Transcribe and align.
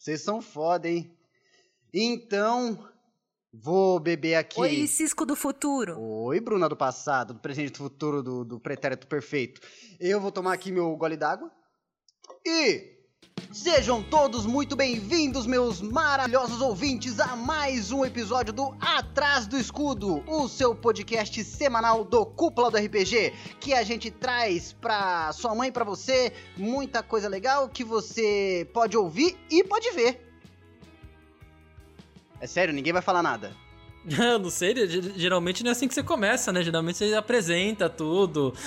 Vocês 0.00 0.22
são 0.22 0.40
foda, 0.40 0.88
hein? 0.88 1.14
Então, 1.92 2.88
vou 3.52 4.00
beber 4.00 4.34
aqui. 4.36 4.58
Oi, 4.58 4.86
Cisco 4.86 5.26
do 5.26 5.36
futuro. 5.36 6.00
Oi, 6.00 6.40
Bruna 6.40 6.70
do 6.70 6.76
passado, 6.76 7.34
do 7.34 7.40
presente 7.40 7.72
do 7.72 7.76
futuro, 7.76 8.22
do, 8.22 8.42
do 8.42 8.58
pretérito 8.58 9.06
perfeito. 9.06 9.60
Eu 10.00 10.18
vou 10.18 10.32
tomar 10.32 10.54
aqui 10.54 10.72
meu 10.72 10.96
gole 10.96 11.18
d'água. 11.18 11.52
E 12.46 12.98
sejam 13.52 14.00
todos 14.00 14.46
muito 14.46 14.76
bem-vindos, 14.76 15.44
meus 15.44 15.80
maravilhosos 15.80 16.60
ouvintes, 16.60 17.18
a 17.18 17.34
mais 17.34 17.90
um 17.90 18.04
episódio 18.04 18.52
do 18.52 18.76
Atrás 18.80 19.46
do 19.46 19.58
Escudo, 19.58 20.22
o 20.28 20.48
seu 20.48 20.72
podcast 20.72 21.42
semanal 21.42 22.04
do 22.04 22.24
Cúpula 22.24 22.70
do 22.70 22.76
RPG, 22.76 23.32
que 23.58 23.74
a 23.74 23.82
gente 23.82 24.10
traz 24.10 24.72
pra 24.72 25.32
sua 25.32 25.52
mãe, 25.54 25.72
pra 25.72 25.84
você, 25.84 26.32
muita 26.56 27.02
coisa 27.02 27.28
legal 27.28 27.68
que 27.68 27.82
você 27.82 28.68
pode 28.72 28.96
ouvir 28.96 29.36
e 29.50 29.64
pode 29.64 29.90
ver. 29.90 30.24
É 32.40 32.46
sério, 32.46 32.72
ninguém 32.72 32.92
vai 32.92 33.02
falar 33.02 33.22
nada. 33.22 33.52
Eu 34.04 34.38
não 34.40 34.50
sei, 34.50 34.74
geralmente 35.16 35.62
não 35.62 35.70
é 35.70 35.72
assim 35.72 35.86
que 35.86 35.94
você 35.94 36.02
começa, 36.02 36.52
né? 36.52 36.62
Geralmente 36.62 36.96
você 36.96 37.14
apresenta 37.14 37.88
tudo. 37.88 38.54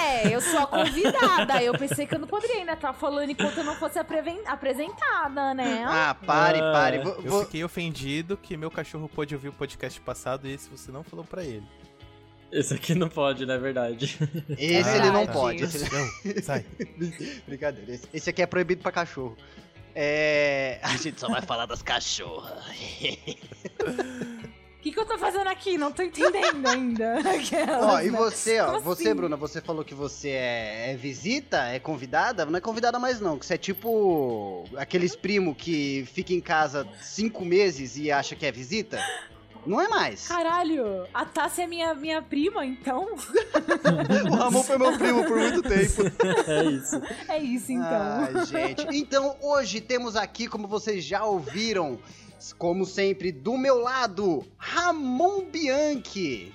É, 0.00 0.34
eu 0.34 0.40
sou 0.40 0.60
a 0.60 0.66
convidada. 0.66 1.62
Eu 1.62 1.76
pensei 1.76 2.06
que 2.06 2.14
eu 2.14 2.18
não 2.18 2.26
poderia 2.26 2.56
ainda 2.56 2.72
estar 2.72 2.92
falando 2.92 3.30
enquanto 3.30 3.58
eu 3.58 3.64
não 3.64 3.74
fosse 3.74 3.98
apresentada, 3.98 5.54
né? 5.54 5.84
Ah, 5.86 6.14
pare, 6.14 6.58
pare. 6.58 6.98
Ah, 6.98 7.16
eu 7.22 7.44
fiquei 7.44 7.62
ofendido 7.62 8.36
que 8.36 8.56
meu 8.56 8.70
cachorro 8.70 9.08
pôde 9.08 9.34
ouvir 9.34 9.48
o 9.48 9.52
podcast 9.52 10.00
passado 10.00 10.46
e 10.46 10.52
esse 10.52 10.68
você 10.68 10.90
não 10.90 11.02
falou 11.02 11.24
pra 11.24 11.44
ele. 11.44 11.66
Esse 12.50 12.74
aqui 12.74 12.94
não 12.94 13.08
pode, 13.08 13.46
não 13.46 13.54
é 13.54 13.58
verdade. 13.58 14.18
Esse 14.58 14.88
ah, 14.88 14.96
ele 14.96 15.10
não 15.10 15.26
pode. 15.26 15.62
Esse... 15.62 15.88
Não, 15.92 16.42
sai. 16.42 16.64
Brincadeira. 17.46 17.92
Esse, 17.92 18.08
esse 18.12 18.30
aqui 18.30 18.42
é 18.42 18.46
proibido 18.46 18.82
pra 18.82 18.90
cachorro. 18.90 19.36
É. 19.94 20.78
A 20.82 20.96
gente 20.96 21.20
só 21.20 21.28
vai 21.28 21.42
falar 21.42 21.66
das 21.66 21.82
cachorras. 21.82 22.64
O 24.80 24.82
que, 24.82 24.92
que 24.92 24.98
eu 24.98 25.04
tô 25.04 25.18
fazendo 25.18 25.46
aqui? 25.46 25.76
Não 25.76 25.92
tô 25.92 26.02
entendendo 26.02 26.66
ainda. 26.66 27.18
Aquelas, 27.36 27.84
ó, 27.84 28.00
e 28.00 28.10
né? 28.10 28.18
você, 28.18 28.60
ó, 28.60 28.80
você, 28.80 29.08
assim? 29.08 29.14
Bruna, 29.14 29.36
você 29.36 29.60
falou 29.60 29.84
que 29.84 29.94
você 29.94 30.30
é, 30.30 30.92
é, 30.92 30.96
visita, 30.96 31.66
é 31.66 31.78
convidada? 31.78 32.46
Não 32.46 32.56
é 32.56 32.62
convidada 32.62 32.98
mais, 32.98 33.20
não. 33.20 33.38
Que 33.38 33.44
você 33.44 33.54
é 33.54 33.58
tipo 33.58 34.64
aqueles 34.78 35.14
primo 35.14 35.54
que 35.54 36.08
fica 36.14 36.32
em 36.32 36.40
casa 36.40 36.88
cinco 37.02 37.44
meses 37.44 37.98
e 37.98 38.10
acha 38.10 38.34
que 38.34 38.46
é 38.46 38.50
visita? 38.50 38.98
Não 39.66 39.78
é 39.78 39.86
mais. 39.86 40.28
Caralho, 40.28 41.06
a 41.12 41.26
Tássia 41.26 41.64
é 41.64 41.66
minha, 41.66 41.94
minha 41.94 42.22
prima, 42.22 42.64
então? 42.64 43.06
o 44.32 44.34
Ramon 44.34 44.62
foi 44.62 44.78
meu 44.78 44.96
primo 44.96 45.24
por 45.24 45.36
muito 45.36 45.60
tempo. 45.60 46.04
É 46.46 46.64
isso. 46.64 47.02
É 47.28 47.38
isso, 47.38 47.70
então. 47.70 47.84
Ai, 47.84 48.46
gente. 48.46 48.86
Então, 48.96 49.36
hoje 49.42 49.82
temos 49.82 50.16
aqui, 50.16 50.46
como 50.46 50.66
vocês 50.66 51.04
já 51.04 51.22
ouviram, 51.22 51.98
como 52.58 52.84
sempre, 52.84 53.30
do 53.32 53.56
meu 53.56 53.80
lado, 53.80 54.44
Ramon 54.56 55.44
Bianchi. 55.44 56.54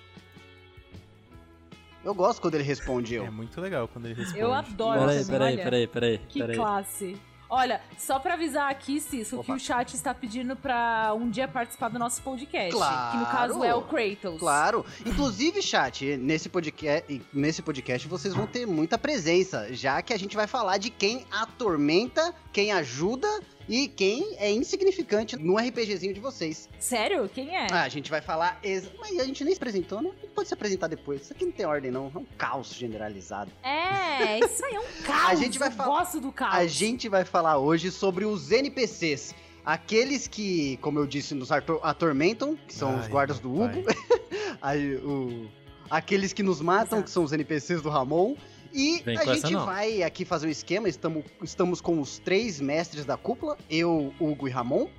Eu 2.03 2.13
gosto 2.13 2.39
quando 2.39 2.55
ele 2.55 2.63
responde 2.63 3.15
eu. 3.15 3.25
É 3.25 3.31
muito 3.31 3.59
legal 3.59 3.87
quando 3.87 4.05
ele 4.05 4.13
responde. 4.13 4.39
Eu 4.39 4.53
adoro. 4.53 4.99
Peraí, 4.99 5.25
peraí, 5.25 5.57
peraí, 5.57 5.87
peraí. 5.87 6.17
Que 6.29 6.39
peraí. 6.39 6.55
classe. 6.55 7.17
Olha, 7.49 7.79
só 7.97 8.19
pra 8.19 8.33
avisar 8.33 8.71
aqui, 8.71 8.99
Cisco, 8.99 9.43
que 9.43 9.51
o 9.51 9.59
chat 9.59 9.93
está 9.93 10.13
pedindo 10.13 10.55
pra 10.55 11.13
um 11.15 11.29
dia 11.29 11.47
participar 11.47 11.89
do 11.89 11.99
nosso 11.99 12.21
podcast. 12.21 12.71
Claro. 12.71 13.11
Que 13.11 13.17
no 13.17 13.25
caso 13.25 13.63
é 13.63 13.73
o 13.73 13.81
Kratos. 13.83 14.39
Claro. 14.39 14.85
Inclusive, 15.05 15.61
chat, 15.61 16.17
nesse 16.17 16.49
podcast, 16.49 17.21
nesse 17.31 17.61
podcast 17.61 18.07
vocês 18.07 18.33
vão 18.33 18.47
ter 18.47 18.65
muita 18.65 18.97
presença, 18.97 19.71
já 19.73 20.01
que 20.01 20.13
a 20.13 20.17
gente 20.17 20.35
vai 20.35 20.47
falar 20.47 20.77
de 20.77 20.89
quem 20.89 21.25
atormenta, 21.31 22.33
quem 22.51 22.71
ajuda 22.71 23.27
e 23.67 23.87
quem 23.87 24.35
é 24.37 24.51
insignificante 24.51 25.35
no 25.35 25.57
RPGzinho 25.57 26.13
de 26.13 26.19
vocês. 26.19 26.69
Sério? 26.79 27.27
Quem 27.27 27.55
é? 27.55 27.67
Ah, 27.71 27.83
a 27.83 27.89
gente 27.89 28.09
vai 28.11 28.21
falar. 28.21 28.59
Ex... 28.63 28.89
Mas 28.99 29.19
a 29.19 29.23
gente 29.23 29.43
nem 29.43 29.53
se 29.53 29.57
apresentou, 29.57 30.01
né? 30.01 30.11
Pode 30.33 30.47
se 30.47 30.53
apresentar 30.53 30.87
depois. 30.87 31.21
Isso 31.21 31.33
aqui 31.33 31.45
não 31.45 31.51
tem 31.51 31.65
ordem, 31.65 31.91
não. 31.91 32.11
É 32.13 32.17
um 32.17 32.25
caos 32.37 32.73
generalizado. 32.73 33.51
É, 33.63 34.39
isso 34.39 34.63
aí 34.65 34.75
é 34.75 34.79
um 34.79 34.83
caos. 35.03 35.31
a 35.31 35.35
gente 35.35 35.57
vai 35.57 35.71
falar. 35.71 35.99
gosto 35.99 36.19
do 36.19 36.31
caos. 36.31 36.55
A 36.55 36.67
gente 36.67 37.09
vai 37.09 37.25
falar 37.25 37.57
hoje 37.57 37.91
sobre 37.91 38.25
os 38.25 38.51
NPCs. 38.51 39.33
Aqueles 39.65 40.27
que, 40.27 40.77
como 40.77 40.99
eu 40.99 41.07
disse, 41.07 41.33
nos 41.33 41.49
atormentam, 41.51 42.55
que 42.67 42.73
são 42.73 42.91
Ai, 42.91 42.99
os 42.99 43.07
guardas 43.07 43.39
do 43.39 43.51
Hugo. 43.51 43.83
aí, 44.61 44.95
o... 44.97 45.49
Aqueles 45.89 46.33
que 46.33 46.43
nos 46.43 46.61
matam, 46.61 46.99
Exato. 46.99 47.03
que 47.03 47.09
são 47.09 47.23
os 47.23 47.33
NPCs 47.33 47.81
do 47.81 47.89
Ramon. 47.89 48.35
E 48.75 49.01
Vem 49.05 49.17
a 49.17 49.33
gente 49.33 49.55
vai 49.55 50.03
aqui 50.03 50.25
fazer 50.25 50.47
um 50.47 50.49
esquema. 50.49 50.89
Estamos, 50.89 51.23
estamos 51.41 51.79
com 51.79 52.01
os 52.01 52.19
três 52.19 52.59
mestres 52.59 53.05
da 53.05 53.15
cúpula, 53.15 53.57
eu, 53.69 54.13
Hugo 54.19 54.49
e 54.49 54.51
Ramon. 54.51 54.89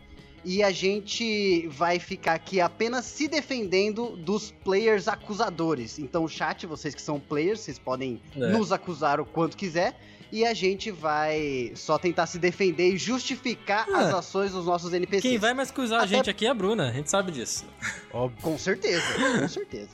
E 0.43 0.63
a 0.63 0.71
gente 0.71 1.67
vai 1.69 1.99
ficar 1.99 2.35
aqui 2.35 2.59
apenas 2.59 3.05
se 3.05 3.29
defendendo 3.29 4.17
dos 4.17 4.51
players 4.65 5.09
acusadores. 5.09 5.99
Então, 5.99 6.27
chat, 6.27 6.65
vocês 6.67 6.95
que 6.95 7.03
são 7.03 7.21
players, 7.21 7.61
vocês 7.61 7.79
podem 7.79 8.23
é. 8.35 8.49
nos 8.49 8.73
acusar 8.73 9.21
o 9.21 9.27
quanto 9.27 9.57
quiser. 9.57 10.01
E 10.33 10.45
a 10.47 10.55
gente 10.55 10.91
vai 10.91 11.73
só 11.75 11.99
tentar 11.99 12.27
se 12.27 12.39
defender 12.39 12.95
e 12.95 12.97
justificar 12.97 13.89
as 13.91 14.15
ah. 14.15 14.19
ações 14.19 14.53
dos 14.53 14.65
nossos 14.65 14.93
NPCs. 14.93 15.23
Quem 15.23 15.39
vai 15.39 15.53
mais 15.53 15.71
acusar 15.71 15.99
Até... 15.99 16.15
a 16.15 16.17
gente 16.17 16.31
aqui 16.31 16.47
é 16.47 16.49
a 16.49 16.55
Bruna, 16.55 16.89
a 16.89 16.93
gente 16.93 17.11
sabe 17.11 17.31
disso. 17.31 17.65
Óbvio. 18.13 18.41
Com 18.43 18.59
certeza, 18.59 19.05
com 19.41 19.49
certeza. 19.49 19.91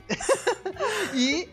e 1.15 1.49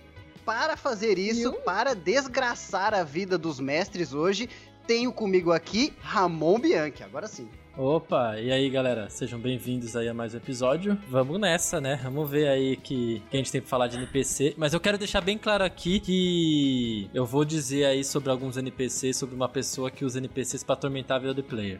para 0.49 0.75
fazer 0.75 1.19
isso, 1.19 1.53
para 1.63 1.93
desgraçar 1.93 2.91
a 2.91 3.03
vida 3.03 3.37
dos 3.37 3.59
mestres 3.59 4.15
hoje, 4.15 4.49
tenho 4.87 5.13
comigo 5.13 5.51
aqui 5.51 5.93
Ramon 6.01 6.57
Bianchi. 6.57 7.03
Agora 7.03 7.27
sim. 7.27 7.47
Opa, 7.77 8.35
e 8.39 8.51
aí 8.51 8.67
galera, 8.67 9.11
sejam 9.11 9.39
bem-vindos 9.39 9.95
aí 9.95 10.09
a 10.09 10.13
mais 10.13 10.33
um 10.33 10.37
episódio. 10.37 10.97
Vamos 11.07 11.39
nessa, 11.39 11.79
né? 11.79 11.99
Vamos 12.01 12.27
ver 12.27 12.47
aí 12.47 12.75
que, 12.77 13.21
que 13.29 13.37
a 13.37 13.39
gente 13.39 13.51
tem 13.51 13.61
pra 13.61 13.69
falar 13.69 13.85
de 13.89 13.97
NPC. 13.97 14.55
Mas 14.57 14.73
eu 14.73 14.79
quero 14.79 14.97
deixar 14.97 15.21
bem 15.21 15.37
claro 15.37 15.63
aqui 15.63 15.99
que 15.99 17.07
eu 17.13 17.27
vou 17.27 17.45
dizer 17.45 17.85
aí 17.85 18.03
sobre 18.03 18.31
alguns 18.31 18.57
NPCs, 18.57 19.17
sobre 19.17 19.35
uma 19.35 19.47
pessoa 19.47 19.91
que 19.91 20.03
usa 20.03 20.17
NPCs 20.17 20.63
pra 20.63 20.73
atormentar 20.73 21.17
a 21.17 21.19
vida 21.19 21.33
do 21.35 21.43
player. 21.43 21.79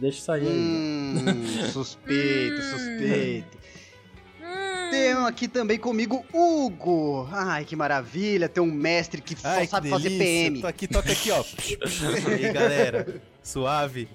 Deixa 0.00 0.18
isso 0.18 0.30
aí. 0.30 0.44
Hum, 1.18 1.72
suspeito, 1.72 2.62
suspeito. 2.62 3.58
Tenho 4.90 5.26
aqui 5.26 5.48
também 5.48 5.78
comigo 5.78 6.24
Hugo. 6.32 7.28
Ai, 7.32 7.64
que 7.64 7.76
maravilha. 7.76 8.48
Tem 8.48 8.62
um 8.62 8.70
mestre 8.70 9.20
que 9.20 9.38
só 9.38 9.48
Ai, 9.48 9.66
sabe 9.66 9.88
que 9.88 9.94
fazer 9.94 10.10
PM. 10.10 10.60
Tô 10.60 10.66
aqui, 10.66 10.86
toca 10.86 11.12
aqui, 11.12 11.30
ó. 11.30 11.44
e 11.68 12.46
aí, 12.46 12.52
galera. 12.52 13.20
Suave. 13.42 14.08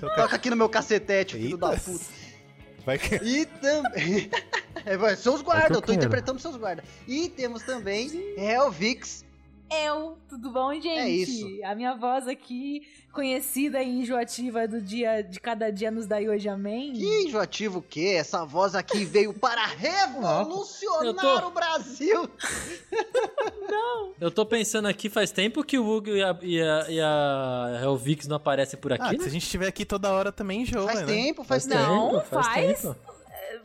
Toca, 0.00 0.14
toca 0.14 0.36
aqui 0.36 0.50
no 0.50 0.56
meu 0.56 0.68
cacetete, 0.68 1.36
filho 1.36 1.56
da 1.56 1.72
puta. 1.76 2.04
Vai 2.84 2.98
que... 2.98 3.14
E 3.16 3.46
também. 3.46 4.30
seus 5.16 5.40
guardas, 5.40 5.76
eu 5.76 5.82
tô 5.82 5.92
interpretando 5.92 6.38
seus 6.38 6.56
guardas. 6.56 6.84
E 7.08 7.28
temos 7.30 7.62
também 7.62 8.34
Helvix 8.36 9.23
eu, 9.82 10.16
tudo 10.28 10.50
bom, 10.50 10.72
gente? 10.74 10.88
É 10.88 11.08
isso. 11.08 11.46
A 11.64 11.74
minha 11.74 11.94
voz 11.94 12.28
aqui, 12.28 12.82
conhecida 13.12 13.82
e 13.82 14.00
enjoativa 14.00 14.66
do 14.66 14.80
dia 14.80 15.22
de 15.22 15.40
cada 15.40 15.70
dia 15.70 15.90
nos 15.90 16.06
daí 16.06 16.28
hoje, 16.28 16.48
amém? 16.48 16.92
Que 16.92 17.24
enjoativo 17.24 17.78
o 17.78 17.82
quê? 17.82 18.16
Essa 18.18 18.44
voz 18.44 18.74
aqui 18.74 19.04
veio 19.06 19.32
para 19.32 19.64
revolucionar 19.66 21.40
tô... 21.40 21.48
o 21.48 21.50
Brasil! 21.50 22.28
não! 23.68 24.12
Eu 24.20 24.30
tô 24.30 24.44
pensando 24.46 24.86
aqui, 24.86 25.08
faz 25.08 25.30
tempo 25.30 25.64
que 25.64 25.78
o 25.78 25.88
Hugo 25.88 26.10
e 26.10 26.22
a, 26.22 26.38
e 26.42 26.62
a, 26.62 26.86
e 26.88 27.00
a 27.00 27.80
Helvix 27.82 28.26
não 28.26 28.36
aparecem 28.36 28.78
por 28.78 28.92
aqui, 28.92 29.04
ah, 29.04 29.12
né? 29.12 29.18
Se 29.18 29.28
a 29.28 29.30
gente 29.30 29.44
estiver 29.44 29.68
aqui 29.68 29.84
toda 29.84 30.10
hora 30.12 30.30
também 30.30 30.62
enjoa, 30.62 30.86
Faz 30.86 31.00
né? 31.00 31.06
tempo, 31.06 31.44
faz, 31.44 31.66
faz 31.66 31.78
tempo. 31.78 31.90
Não, 31.90 32.20
faz. 32.22 32.46
faz 32.46 32.80
tempo. 32.82 32.96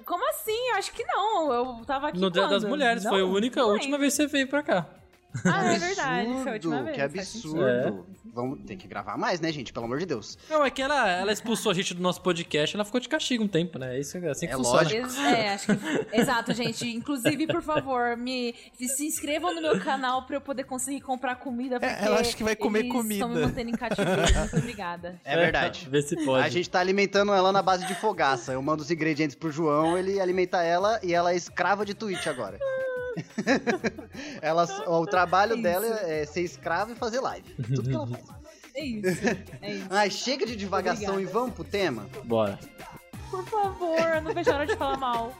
Como 0.06 0.28
assim? 0.30 0.72
Acho 0.76 0.92
que 0.92 1.04
não. 1.04 1.54
Eu 1.54 1.86
tava 1.86 2.10
aqui. 2.10 2.20
No 2.20 2.32
Dia 2.32 2.48
das 2.48 2.64
Mulheres, 2.64 3.04
não, 3.04 3.12
foi 3.12 3.22
a 3.22 3.26
única, 3.26 3.62
a 3.62 3.66
última 3.66 3.98
vez 3.98 4.14
que 4.14 4.24
você 4.24 4.28
veio 4.28 4.48
pra 4.48 4.64
cá. 4.64 4.99
Ah, 5.46 5.74
é 5.74 5.80
verdade, 5.80 6.30
foi 6.44 6.50
a 6.50 6.54
última 6.54 6.84
vez. 6.84 6.96
Que 6.96 7.02
absurdo. 7.02 7.68
É. 7.68 7.94
Vamos 8.34 8.60
ter 8.66 8.76
que 8.76 8.88
gravar 8.88 9.18
mais, 9.18 9.40
né, 9.40 9.52
gente? 9.52 9.74
Pelo 9.74 9.86
amor 9.86 10.00
de 10.00 10.06
Deus. 10.06 10.38
Não, 10.50 10.64
é 10.64 10.70
que 10.70 10.82
ela, 10.82 11.10
ela 11.10 11.32
expulsou 11.32 11.72
a 11.72 11.76
gente 11.76 11.94
do 11.94 12.02
nosso 12.02 12.22
podcast, 12.22 12.76
ela 12.76 12.86
ficou 12.86 13.00
de 13.00 13.10
castigo 13.10 13.44
um 13.44 13.48
tempo, 13.48 13.80
né? 13.80 14.00
Isso 14.00 14.18
é 14.18 14.30
assim 14.30 14.48
que 14.48 14.54
é 14.54 14.56
funciona. 14.56 14.84
Lógico. 14.84 15.22
É, 15.22 15.54
acho 15.54 15.68
que. 15.68 16.18
Exato, 16.18 16.54
gente. 16.54 16.88
Inclusive, 16.88 17.48
por 17.48 17.62
favor, 17.62 18.16
me 18.18 18.56
se 18.80 19.06
inscrevam 19.06 19.54
no 19.54 19.62
meu 19.62 19.80
canal 19.80 20.26
pra 20.26 20.38
eu 20.38 20.42
poder 20.42 20.64
conseguir 20.64 21.02
comprar 21.02 21.36
comida. 21.36 21.76
É, 21.78 21.80
porque 21.80 22.04
é, 22.04 22.06
ela 22.06 22.20
acha 22.20 22.36
que 22.36 22.44
vai 22.44 22.56
comer 22.56 22.80
eles 22.80 22.92
comida. 22.92 23.26
Estão 23.26 23.30
me 23.30 23.42
mantendo 23.42 23.70
em 23.70 23.74
cativeiro. 23.74 24.22
Muito 24.40 24.58
obrigada. 24.58 25.20
É 25.24 25.36
verdade. 25.36 25.88
Vê 25.90 26.02
se 26.02 26.16
pode. 26.24 26.46
A 26.46 26.50
gente 26.50 26.70
tá 26.70 26.80
alimentando 26.80 27.34
ela 27.34 27.52
na 27.52 27.62
base 27.62 27.86
de 27.86 27.96
fogaça. 27.96 28.54
Eu 28.54 28.62
mando 28.62 28.84
os 28.84 28.92
ingredientes 28.92 29.36
pro 29.36 29.52
João, 29.52 29.98
ele 29.98 30.20
alimenta 30.20 30.64
ela 30.64 31.00
e 31.04 31.14
ela 31.14 31.34
é 31.34 31.36
escrava 31.36 31.86
de 31.86 31.94
Twitch 31.94 32.28
agora. 32.28 32.60
ela, 34.42 34.66
o 34.88 35.06
trabalho 35.06 35.54
é 35.58 35.62
dela 35.62 35.86
é 35.86 36.26
ser 36.26 36.42
escrava 36.42 36.92
e 36.92 36.96
fazer 36.96 37.20
live. 37.20 37.54
Tudo 37.76 37.90
que 37.90 37.96
ela 37.96 38.08
faz. 38.08 38.24
É 38.76 38.86
isso. 38.86 39.22
É 39.62 39.74
isso. 39.74 39.88
Ai, 39.90 40.10
chega 40.10 40.46
de 40.46 40.56
divagação 40.56 41.14
Obrigada. 41.14 41.30
e 41.30 41.34
vamos 41.34 41.56
pro 41.56 41.64
tema? 41.64 42.08
Bora. 42.24 42.60
Por 43.30 43.46
favor, 43.46 44.00
eu 44.00 44.22
não 44.22 44.34
vejo 44.34 44.52
a 44.52 44.56
hora 44.56 44.66
de 44.66 44.76
falar 44.76 44.98
mal. 44.98 45.36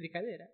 Brincadeira. 0.00 0.48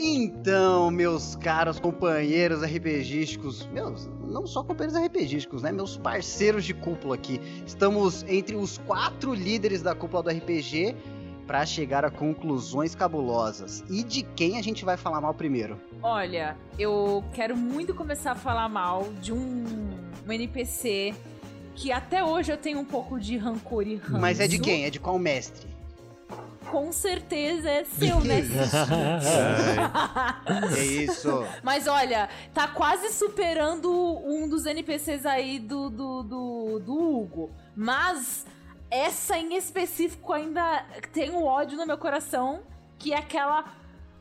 Então, 0.00 0.90
meus 0.90 1.36
caros 1.36 1.78
companheiros 1.78 2.62
RPGísticos, 2.62 3.66
meus, 3.66 4.06
não 4.06 4.46
só 4.46 4.64
companheiros 4.64 4.98
RPGísticos, 4.98 5.62
né? 5.62 5.70
Meus 5.70 5.98
parceiros 5.98 6.64
de 6.64 6.72
cúpula 6.72 7.16
aqui. 7.16 7.40
Estamos 7.66 8.22
entre 8.22 8.56
os 8.56 8.78
quatro 8.78 9.34
líderes 9.34 9.82
da 9.82 9.94
cúpula 9.94 10.22
do 10.22 10.30
RPG 10.30 10.96
para 11.48 11.64
chegar 11.64 12.04
a 12.04 12.10
conclusões 12.10 12.94
cabulosas. 12.94 13.82
E 13.88 14.04
de 14.04 14.22
quem 14.22 14.58
a 14.58 14.62
gente 14.62 14.84
vai 14.84 14.98
falar 14.98 15.18
mal 15.22 15.32
primeiro? 15.32 15.80
Olha, 16.02 16.54
eu 16.78 17.24
quero 17.32 17.56
muito 17.56 17.94
começar 17.94 18.32
a 18.32 18.34
falar 18.34 18.68
mal 18.68 19.08
de 19.22 19.32
um, 19.32 19.64
um 20.26 20.30
NPC 20.30 21.14
que 21.74 21.90
até 21.90 22.22
hoje 22.22 22.52
eu 22.52 22.58
tenho 22.58 22.78
um 22.78 22.84
pouco 22.84 23.18
de 23.18 23.38
rancor 23.38 23.86
e 23.86 23.96
ranço. 23.96 24.20
Mas 24.20 24.40
é 24.40 24.46
de 24.46 24.58
quem? 24.58 24.84
É 24.84 24.90
de 24.90 25.00
qual 25.00 25.18
mestre? 25.18 25.66
com 26.70 26.92
certeza 26.92 27.70
é 27.70 27.82
seu, 27.82 28.20
né? 28.20 28.42
é 30.76 30.84
isso. 30.84 31.42
Mas 31.62 31.86
olha, 31.86 32.28
tá 32.52 32.68
quase 32.68 33.10
superando 33.10 33.90
um 33.90 34.46
dos 34.46 34.66
NPCs 34.66 35.24
aí 35.24 35.58
do, 35.58 35.88
do, 35.88 36.22
do, 36.22 36.78
do 36.80 36.92
Hugo. 36.92 37.50
Mas 37.74 38.44
essa 38.90 39.36
em 39.36 39.56
específico 39.56 40.32
ainda 40.32 40.84
tem 41.12 41.30
um 41.30 41.44
ódio 41.44 41.76
no 41.76 41.86
meu 41.86 41.98
coração, 41.98 42.62
que 42.98 43.12
é 43.12 43.18
aquela 43.18 43.64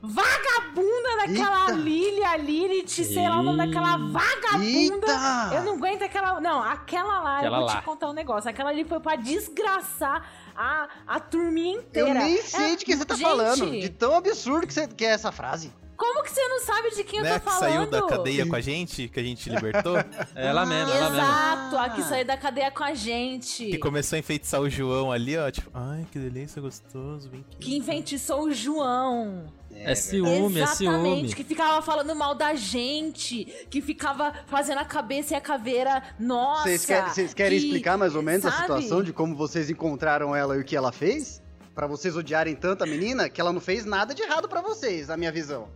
vagabunda 0.02 1.18
daquela 1.18 1.72
Lilia, 1.72 2.38
Lilith, 2.38 3.04
sei 3.04 3.28
lá 3.28 3.40
o 3.40 3.44
nome 3.44 3.58
daquela 3.58 3.98
vagabunda. 3.98 5.08
Eita. 5.08 5.56
Eu 5.56 5.64
não 5.64 5.74
aguento 5.76 6.04
aquela. 6.04 6.40
Não, 6.40 6.62
aquela 6.62 7.20
lá, 7.22 7.38
aquela 7.38 7.56
eu 7.56 7.60
vou 7.60 7.68
lá. 7.68 7.76
te 7.78 7.86
contar 7.86 8.10
um 8.10 8.14
negócio. 8.14 8.50
Aquela 8.50 8.70
ali 8.70 8.84
foi 8.84 9.00
pra 9.00 9.16
desgraçar 9.16 10.30
a, 10.56 10.88
a 11.08 11.20
turminha 11.20 11.80
inteira. 11.80 12.10
Eu 12.10 12.14
nem 12.14 12.42
sei 12.42 12.74
é, 12.74 12.76
de 12.76 12.86
que 12.86 12.96
você 12.96 13.06
tá 13.06 13.16
gente, 13.16 13.24
falando. 13.26 13.72
De 13.72 13.90
tão 13.90 14.16
absurdo 14.16 14.68
que, 14.68 14.74
você, 14.74 14.88
que 14.88 15.06
é 15.06 15.10
essa 15.10 15.32
frase. 15.32 15.74
Como 15.98 16.24
que 16.24 16.30
você 16.30 16.48
não 16.48 16.60
sabe 16.62 16.92
de 16.92 17.04
quem 17.04 17.22
né, 17.22 17.36
eu 17.36 17.40
tô 17.40 17.50
falando? 17.50 17.60
que 17.60 17.74
saiu 17.74 17.88
da 17.90 18.08
cadeia 18.08 18.46
com 18.46 18.56
a 18.56 18.62
gente, 18.62 19.08
que 19.10 19.20
a 19.20 19.24
gente 19.24 19.50
libertou? 19.50 19.98
é 19.98 20.06
ela 20.36 20.64
mesma, 20.64 20.94
ela 20.94 21.10
mesma. 21.10 21.24
Exato, 21.24 21.78
a 21.78 21.90
que 21.90 22.04
saiu 22.04 22.26
da 22.26 22.38
cadeia 22.38 22.70
com 22.70 22.84
a 22.84 22.94
gente. 22.94 23.66
Que 23.66 23.78
começou 23.80 24.16
a 24.16 24.20
enfeitiçar 24.20 24.62
o 24.62 24.70
João 24.70 25.12
ali, 25.12 25.36
ó. 25.36 25.50
Tipo, 25.50 25.72
ai, 25.74 26.06
que 26.12 26.20
delícia, 26.20 26.62
gostoso, 26.62 27.30
vem 27.30 27.42
aqui. 27.42 27.58
Que 27.58 27.78
enfeitiçou 27.78 28.44
o 28.44 28.54
João. 28.54 29.52
É, 29.72 29.92
é 29.92 29.96
ciúme, 29.96 30.60
é 30.60 30.68
ciúme. 30.68 30.98
Exatamente, 30.98 31.36
que 31.36 31.44
ficava 31.44 31.82
falando 31.82 32.16
mal 32.16 32.36
da 32.36 32.54
gente, 32.54 33.46
que 33.70 33.82
ficava 33.82 34.34
fazendo 34.46 34.78
a 34.78 34.86
cabeça 34.86 35.34
e 35.34 35.38
a 35.38 35.42
caveira, 35.42 36.04
nossa. 36.20 36.64
Vocês 36.64 36.86
querem, 36.86 37.28
querem 37.34 37.60
que, 37.60 37.66
explicar 37.66 37.98
mais 37.98 38.16
ou 38.16 38.22
menos 38.22 38.44
sabe? 38.44 38.56
a 38.56 38.62
situação 38.62 39.04
de 39.04 39.12
como 39.12 39.36
vocês 39.36 39.70
encontraram 39.70 40.36
ela 40.36 40.56
e 40.56 40.62
o 40.62 40.64
que 40.64 40.76
ela 40.76 40.92
fez? 40.92 41.42
para 41.78 41.86
vocês 41.86 42.16
odiarem 42.16 42.56
tanto 42.56 42.84
a 42.84 42.88
menina 42.88 43.30
que 43.30 43.40
ela 43.40 43.54
não 43.54 43.62
fez 43.62 43.86
nada 43.86 44.12
de 44.12 44.24
errado 44.24 44.50
para 44.50 44.62
vocês, 44.62 45.10
na 45.10 45.16
minha 45.16 45.32
visão. 45.32 45.70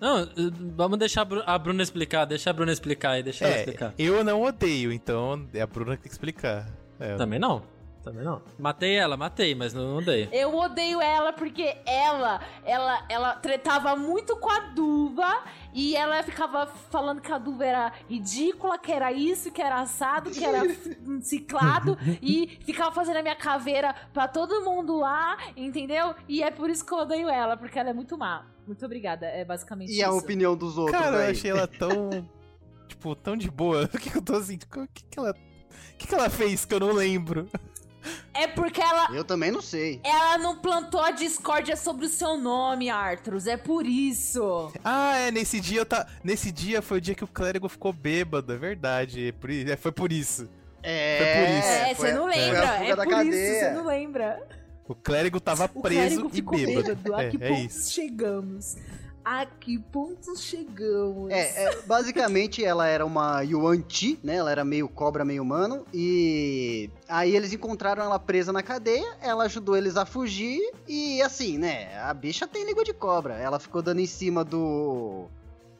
Não, 0.00 0.26
vamos 0.74 0.98
deixar 0.98 1.26
a 1.44 1.58
Bruna 1.58 1.82
explicar, 1.82 2.24
deixa 2.24 2.50
a 2.50 2.52
Bruna 2.52 2.72
explicar 2.72 3.10
aí, 3.12 3.22
deixa 3.22 3.44
é, 3.44 3.48
ela 3.48 3.58
explicar. 3.58 3.94
Eu 3.98 4.24
não 4.24 4.42
odeio, 4.42 4.90
então 4.92 5.46
é 5.52 5.60
a 5.60 5.66
Bruna 5.66 5.96
que 5.96 6.02
tem 6.02 6.08
que 6.08 6.14
explicar. 6.14 6.66
É, 6.98 7.16
Também 7.16 7.38
não. 7.38 7.62
Também 8.02 8.24
não. 8.24 8.40
Matei 8.58 8.96
ela, 8.96 9.16
matei, 9.16 9.54
mas 9.54 9.74
não 9.74 9.98
odeio. 9.98 10.28
Eu 10.32 10.56
odeio 10.56 11.02
ela 11.02 11.34
porque 11.34 11.76
ela, 11.84 12.40
ela, 12.64 13.04
ela 13.10 13.34
tretava 13.34 13.94
muito 13.94 14.36
com 14.36 14.50
a 14.50 14.60
Duva 14.70 15.42
e 15.74 15.94
ela 15.94 16.22
ficava 16.22 16.66
falando 16.66 17.20
que 17.20 17.30
a 17.30 17.36
Duva 17.36 17.64
era 17.64 17.92
ridícula, 18.08 18.78
que 18.78 18.90
era 18.90 19.12
isso, 19.12 19.52
que 19.52 19.60
era 19.60 19.80
assado, 19.80 20.30
que 20.30 20.42
era 20.42 20.62
ciclado 21.20 21.98
e 22.22 22.58
ficava 22.64 22.90
fazendo 22.90 23.18
a 23.18 23.22
minha 23.22 23.36
caveira 23.36 23.94
pra 24.14 24.26
todo 24.26 24.64
mundo 24.64 24.96
lá, 24.96 25.36
entendeu? 25.54 26.14
E 26.26 26.42
é 26.42 26.50
por 26.50 26.70
isso 26.70 26.84
que 26.84 26.92
eu 26.92 26.98
odeio 26.98 27.28
ela, 27.28 27.54
porque 27.54 27.78
ela 27.78 27.90
é 27.90 27.94
muito 27.94 28.16
má. 28.16 28.46
Muito 28.70 28.86
obrigada, 28.86 29.26
é 29.26 29.44
basicamente 29.44 29.88
e 29.88 29.94
isso. 29.94 30.00
E 30.00 30.04
a 30.04 30.12
opinião 30.12 30.56
dos 30.56 30.78
outros, 30.78 30.96
Cara, 30.96 31.16
véio. 31.16 31.24
eu 31.24 31.30
achei 31.32 31.50
ela 31.50 31.66
tão, 31.66 32.08
tipo, 32.86 33.16
tão 33.16 33.36
de 33.36 33.50
boa. 33.50 33.86
O 33.86 33.88
que 33.98 34.16
eu 34.16 34.22
tô 34.22 34.36
assim, 34.36 34.54
o 34.54 34.86
que 34.86 35.04
que 35.10 35.18
ela... 35.18 35.32
O 35.32 35.96
que, 35.98 36.06
que 36.06 36.14
ela 36.14 36.30
fez 36.30 36.64
que 36.64 36.72
eu 36.72 36.78
não 36.78 36.92
lembro? 36.92 37.48
É 38.32 38.46
porque 38.46 38.80
ela. 38.80 39.12
Eu 39.12 39.24
também 39.24 39.50
não 39.50 39.60
sei. 39.60 40.00
Ela 40.04 40.38
não 40.38 40.56
plantou 40.56 41.00
a 41.00 41.10
discórdia 41.10 41.76
sobre 41.76 42.06
o 42.06 42.08
seu 42.08 42.38
nome, 42.38 42.88
Arthur. 42.88 43.42
É 43.46 43.56
por 43.56 43.84
isso. 43.84 44.72
Ah, 44.84 45.16
é. 45.18 45.30
Nesse 45.32 45.60
dia 45.60 45.80
eu 45.80 45.86
tá. 45.86 46.06
Nesse 46.22 46.50
dia 46.52 46.80
foi 46.80 46.98
o 46.98 47.00
dia 47.00 47.14
que 47.14 47.24
o 47.24 47.28
clérigo 47.28 47.68
ficou 47.68 47.92
bêbado, 47.92 48.52
é 48.52 48.56
verdade. 48.56 49.28
É 49.28 49.32
por... 49.32 49.50
É, 49.50 49.76
foi 49.76 49.92
por 49.92 50.12
isso. 50.12 50.48
É. 50.82 51.18
Foi 51.18 51.44
por 51.44 51.58
isso. 51.58 51.68
É, 51.68 51.94
você 51.94 52.12
não 52.12 52.26
lembra. 52.26 52.86
É 52.86 52.96
por 52.96 53.26
isso, 53.26 53.58
você 53.58 53.70
não 53.72 53.86
lembra. 53.86 54.59
O 54.90 54.94
clérigo 54.96 55.38
tava 55.38 55.66
o 55.72 55.82
preso 55.82 56.28
clérigo 56.28 56.30
e 56.34 56.66
bêbado. 56.66 56.96
bêbado. 56.96 57.14
A 57.14 57.22
é, 57.22 57.30
que 57.30 57.44
é 57.44 57.60
isso. 57.60 57.92
chegamos? 57.92 58.76
a 59.24 59.46
que 59.46 59.78
ponto 59.78 60.36
chegamos? 60.36 61.30
É, 61.30 61.66
é, 61.66 61.82
basicamente 61.82 62.64
ela 62.64 62.88
era 62.88 63.06
uma 63.06 63.42
Yuan 63.42 63.80
Ti, 63.80 64.18
né? 64.20 64.34
Ela 64.34 64.50
era 64.50 64.64
meio 64.64 64.88
cobra, 64.88 65.24
meio 65.24 65.44
humano. 65.44 65.86
E 65.94 66.90
aí 67.08 67.36
eles 67.36 67.52
encontraram 67.52 68.02
ela 68.02 68.18
presa 68.18 68.52
na 68.52 68.64
cadeia, 68.64 69.14
ela 69.20 69.44
ajudou 69.44 69.76
eles 69.76 69.96
a 69.96 70.04
fugir. 70.04 70.60
E 70.88 71.22
assim, 71.22 71.56
né? 71.56 71.96
A 72.00 72.12
bicha 72.12 72.48
tem 72.48 72.64
língua 72.64 72.82
de 72.82 72.92
cobra. 72.92 73.34
Ela 73.34 73.60
ficou 73.60 73.80
dando 73.82 74.00
em 74.00 74.06
cima 74.06 74.44
do. 74.44 75.28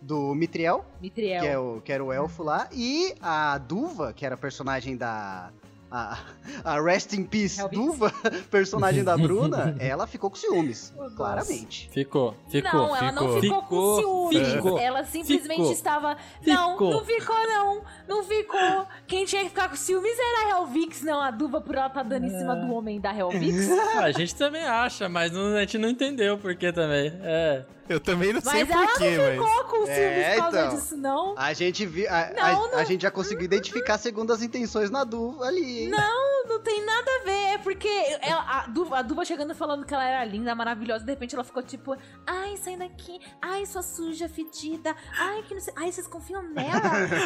Do 0.01 0.35
Mitriel, 0.35 0.83
Mitriel. 0.99 1.43
Que, 1.43 1.47
é 1.47 1.59
o, 1.59 1.81
que 1.83 1.93
era 1.93 2.03
o 2.03 2.11
elfo 2.11 2.43
lá, 2.43 2.71
e 2.73 3.15
a 3.21 3.59
Duva, 3.59 4.15
que 4.15 4.25
era 4.25 4.35
a 4.35 4.39
personagem 4.39 4.97
da, 4.97 5.51
a, 5.91 6.19
a 6.65 6.81
Rest 6.81 7.13
in 7.15 7.25
Peace 7.25 7.61
Duva, 7.71 8.13
personagem 8.51 9.03
da 9.03 9.17
Bruna, 9.17 9.77
ela 9.81 10.07
ficou 10.07 10.31
com 10.31 10.37
ciúmes. 10.37 10.93
claramente. 11.17 11.91
Ficou, 11.93 12.37
ficou. 12.49 12.73
Não, 12.73 12.97
ela 12.97 13.13
ficou. 13.13 13.33
não 13.33 13.41
ficou, 13.41 13.63
com 13.63 13.97
ciúmes. 13.97 14.53
Ficou, 14.53 14.79
ela 14.79 15.05
simplesmente 15.05 15.57
ficou, 15.57 15.73
estava. 15.73 16.17
Não, 16.47 16.73
ficou. 16.73 16.91
não 16.91 17.05
ficou, 17.05 17.47
não. 17.47 17.83
Não 18.07 18.25
ficou. 18.25 18.87
Quem 19.07 19.25
tinha 19.25 19.43
que 19.43 19.49
ficar 19.49 19.69
com 19.69 19.77
ciúmes 19.77 20.17
era 20.19 20.47
a 20.47 20.59
Helvix, 20.61 21.03
não 21.03 21.21
a 21.21 21.31
Duva 21.31 21.61
por 21.61 21.75
ela 21.75 21.87
estar 21.89 22.03
tá 22.03 22.09
dando 22.09 22.27
em 22.27 22.39
cima 22.39 22.55
do 22.55 22.73
homem 22.73 23.01
da 23.01 23.17
Helvix. 23.17 23.69
a 23.99 24.13
gente 24.13 24.35
também 24.35 24.63
acha, 24.63 25.09
mas 25.09 25.33
não, 25.33 25.57
a 25.57 25.61
gente 25.61 25.79
não 25.79 25.89
entendeu 25.89 26.39
por 26.39 26.55
que 26.55 26.73
também. 26.73 27.13
É. 27.23 27.65
Eu 27.91 27.99
também 27.99 28.33
não 28.33 28.41
sei 28.41 28.65
porquê, 28.65 28.77
mas. 28.77 29.03
Ela 29.03 29.35
não 29.35 29.49
ficou 29.49 29.65
com 29.65 29.77
ciúmes 29.79 29.99
é, 29.99 30.35
por 30.35 30.43
causa 30.43 30.61
então, 30.61 30.75
disso, 30.77 30.97
não. 30.97 31.35
A 31.37 31.53
gente, 31.53 31.85
vi, 31.85 32.07
a, 32.07 32.33
não, 32.37 32.45
a, 32.45 32.53
não, 32.53 32.79
a, 32.79 32.85
gente 32.85 33.03
já 33.03 33.11
conseguiu 33.11 33.45
identificar 33.45 33.99
segundo 33.99 34.33
as 34.33 34.43
intenções 34.43 34.91
na 34.91 35.03
Duva 35.03 35.47
ali. 35.47 35.89
Não, 35.89 36.47
não 36.47 36.61
tem 36.61 36.87
nada 36.87 37.11
a 37.11 37.25
ver. 37.25 37.55
É 37.55 37.59
porque 37.59 37.89
ela, 38.23 38.43
a, 38.49 38.67
Duva, 38.69 38.99
a 38.99 39.03
Duva 39.03 39.25
chegando 39.25 39.57
falando 39.57 39.85
que 39.85 39.93
ela 39.93 40.09
era 40.09 40.25
linda, 40.25 40.55
maravilhosa. 40.55 41.05
De 41.05 41.11
repente 41.11 41.35
ela 41.35 41.43
ficou 41.43 41.65
tipo: 41.65 41.97
Ai, 42.25 42.57
sai 42.59 42.77
daqui. 42.77 43.19
Ai, 43.43 43.67
sua 43.67 43.83
suja, 43.83 44.29
fedida. 44.29 44.95
Ai, 45.19 45.43
que 45.43 45.53
não 45.53 45.61
sei. 45.61 45.75
Ai, 45.77 45.91
vocês 45.91 46.07
confiam 46.07 46.45
nela. 46.45 46.81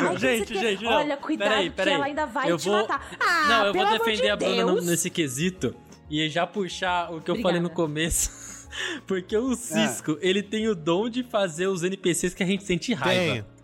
Ai, 0.08 0.16
gente, 0.16 0.58
gente, 0.58 0.82
não. 0.82 0.92
Olha, 0.92 1.18
cuidado 1.18 1.50
peraí, 1.50 1.70
peraí. 1.70 1.92
que 1.92 1.94
ela 1.94 2.06
ainda 2.06 2.24
vai 2.24 2.50
eu 2.50 2.56
te 2.56 2.70
vou... 2.70 2.78
matar. 2.78 3.06
Ah, 3.20 3.48
não, 3.48 3.66
eu 3.66 3.74
vou 3.74 3.98
defender 3.98 4.22
de 4.22 4.30
a 4.30 4.36
Bruna 4.36 4.80
nesse 4.80 5.10
quesito. 5.10 5.76
E 6.08 6.26
já 6.30 6.46
puxar 6.46 7.12
o 7.12 7.20
que 7.20 7.30
eu 7.30 7.40
falei 7.42 7.60
no 7.60 7.68
começo. 7.68 8.43
Porque 9.06 9.36
o 9.36 9.54
Cisco, 9.54 10.18
é. 10.20 10.28
ele 10.28 10.42
tem 10.42 10.68
o 10.68 10.74
dom 10.74 11.08
de 11.08 11.22
fazer 11.22 11.66
os 11.66 11.82
NPCs 11.82 12.34
que 12.34 12.42
a 12.42 12.46
gente 12.46 12.64
sente 12.64 12.92
raiva. 12.94 13.44
Tem. 13.44 13.54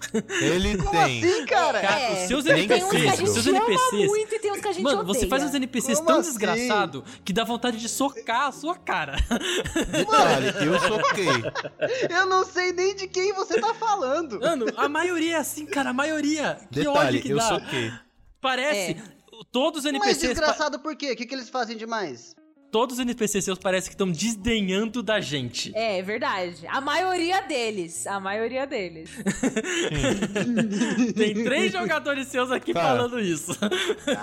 Ele 0.41 0.79
Como 0.79 0.91
tem. 0.91 1.23
assim, 1.23 1.47
cara? 1.47 1.81
cara 1.81 2.01
é. 2.01 2.13
Os 2.23 2.29
seus 2.29 2.47
NPCs, 2.47 3.21
os 3.21 3.31
seus 3.31 3.47
NPCs. 3.47 4.07
Muito 4.09 4.35
e 4.35 4.39
tem 4.39 4.51
uns 4.53 4.61
que 4.61 4.69
a 4.69 4.73
gente 4.73 4.83
Mano, 4.83 5.01
odeia. 5.01 5.15
você 5.15 5.27
faz 5.27 5.45
os 5.45 5.55
NPCs 5.55 5.99
Como 5.99 6.09
tão 6.09 6.21
assim? 6.21 6.29
desgraçado 6.31 7.05
que 7.25 7.33
dá 7.33 7.45
vontade 7.45 7.77
de 7.77 7.89
socar 7.89 8.49
a 8.49 8.53
sua 8.53 8.77
cara. 8.77 9.17
Detalhe, 9.93 10.67
eu 10.67 10.79
soquei. 10.81 12.17
Eu 12.17 12.27
não 12.27 12.45
sei 12.45 12.73
nem 12.73 12.95
de 12.95 13.07
quem 13.09 13.33
você 13.35 13.61
tá 13.61 13.75
falando. 13.75 14.41
Mano, 14.41 14.67
a 14.77 14.89
maioria 14.89 15.35
é 15.37 15.39
assim, 15.39 15.67
cara, 15.67 15.91
a 15.91 15.95
maioria. 15.95 16.59
Que 16.71 16.81
Detalhe, 16.81 16.99
ódio 17.09 17.23
que 17.23 17.31
eu 17.31 17.37
dá. 17.37 17.49
soquei. 17.49 17.93
Parece. 18.41 18.93
É. 18.93 19.21
Todos 19.53 19.85
os 19.85 19.85
Mas 19.85 19.95
NPCs. 19.95 20.29
desgraçado 20.31 20.79
por 20.79 20.95
quê? 20.97 21.13
O 21.13 21.17
que, 21.17 21.27
que 21.27 21.35
eles 21.35 21.49
fazem 21.49 21.77
demais? 21.77 22.35
Todos 22.71 22.97
os 22.97 23.01
NPCs 23.01 23.45
seus 23.45 23.59
parece 23.59 23.89
que 23.89 23.95
estão 23.95 24.11
desdenhando 24.11 25.03
da 25.03 25.21
gente. 25.21 25.73
É, 25.75 25.99
é, 25.99 26.03
verdade. 26.03 26.67
A 26.69 26.81
maioria 26.81 27.41
deles. 27.43 28.07
A 28.07 28.21
maioria 28.21 28.67
deles. 28.67 29.11
Tem 31.17 31.35
três 31.45 31.73
jogadores 31.73 32.29
seus 32.29 32.51
aqui 32.51 32.73
Cara. 32.73 32.89
falando 32.97 33.21
isso. 33.21 33.53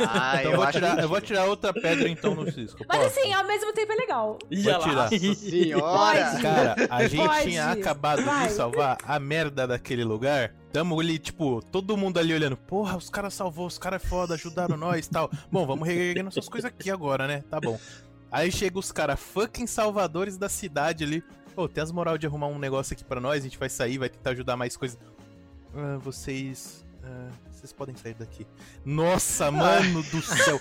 Ah, 0.07 0.37
Então 0.39 0.51
eu, 0.51 0.57
vou 0.57 0.71
tirar, 0.71 0.99
eu 0.99 1.09
vou 1.09 1.21
tirar 1.21 1.45
outra 1.45 1.73
pedra 1.73 2.09
então 2.09 2.33
no 2.35 2.49
Cisco. 2.51 2.79
Mas 2.87 3.03
Posso? 3.03 3.19
assim, 3.19 3.33
ao 3.33 3.45
mesmo 3.45 3.73
tempo 3.73 3.91
é 3.91 3.95
legal. 3.95 4.39
Ia 4.49 4.79
Vou 4.79 4.89
tirar. 4.89 5.09
Senhora! 5.09 5.81
Pode. 5.81 6.41
Cara, 6.41 6.75
a 6.89 7.07
gente 7.07 7.27
Pode. 7.27 7.43
tinha 7.43 7.71
acabado 7.71 8.23
Vai. 8.23 8.47
de 8.47 8.53
salvar 8.53 8.97
a 9.03 9.19
merda 9.19 9.67
daquele 9.67 10.03
lugar. 10.03 10.53
Tamo 10.71 10.99
ali, 10.99 11.17
tipo, 11.17 11.61
todo 11.71 11.97
mundo 11.97 12.19
ali 12.19 12.33
olhando. 12.33 12.55
Porra, 12.57 12.97
os 12.97 13.09
caras 13.09 13.33
salvou, 13.33 13.65
os 13.65 13.77
caras 13.77 14.03
é 14.03 14.07
foda, 14.07 14.33
ajudaram 14.35 14.77
nós 14.77 15.05
e 15.05 15.09
tal. 15.09 15.29
Bom, 15.51 15.65
vamos 15.65 15.87
reerguer 15.87 16.23
nossas 16.23 16.47
coisas 16.47 16.69
aqui 16.69 16.91
agora, 16.91 17.27
né? 17.27 17.43
Tá 17.49 17.59
bom. 17.59 17.79
Aí 18.31 18.51
chega 18.51 18.77
os 18.77 18.91
caras 18.91 19.19
fucking 19.19 19.67
salvadores 19.67 20.37
da 20.37 20.49
cidade 20.49 21.03
ali. 21.03 21.23
Ô, 21.55 21.67
tem 21.67 21.81
as 21.83 21.91
moral 21.91 22.17
de 22.17 22.27
arrumar 22.27 22.47
um 22.47 22.59
negócio 22.59 22.93
aqui 22.93 23.03
pra 23.03 23.19
nós, 23.19 23.41
a 23.41 23.43
gente 23.43 23.57
vai 23.57 23.69
sair, 23.69 23.97
vai 23.97 24.09
tentar 24.09 24.31
ajudar 24.31 24.55
mais 24.57 24.75
coisas. 24.77 24.97
Ah, 25.75 25.97
vocês. 25.99 26.85
ah, 27.03 27.29
vocês 27.51 27.73
podem 27.73 27.95
sair 27.95 28.13
daqui. 28.13 28.45
Nossa, 28.85 29.49
mano 29.49 30.03
do 30.03 30.21
céu! 30.21 30.59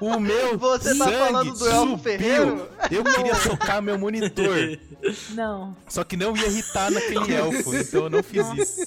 O 0.00 0.16
meu 0.20 0.56
Você 0.56 0.96
tá 0.96 1.04
sangue 1.04 1.16
falando 1.18 1.52
do 1.58 1.68
Elfo. 1.68 1.98
Ferreiro? 1.98 2.68
Eu 2.90 3.04
queria 3.04 3.34
socar 3.34 3.82
meu 3.82 3.98
monitor, 3.98 4.78
Não. 5.34 5.76
só 5.88 6.04
que 6.04 6.16
não 6.16 6.34
ia 6.36 6.46
irritar 6.46 6.90
naquele 6.90 7.34
elfo, 7.34 7.74
então 7.76 8.04
eu 8.04 8.10
não 8.10 8.22
fiz 8.22 8.46
isso. 8.56 8.80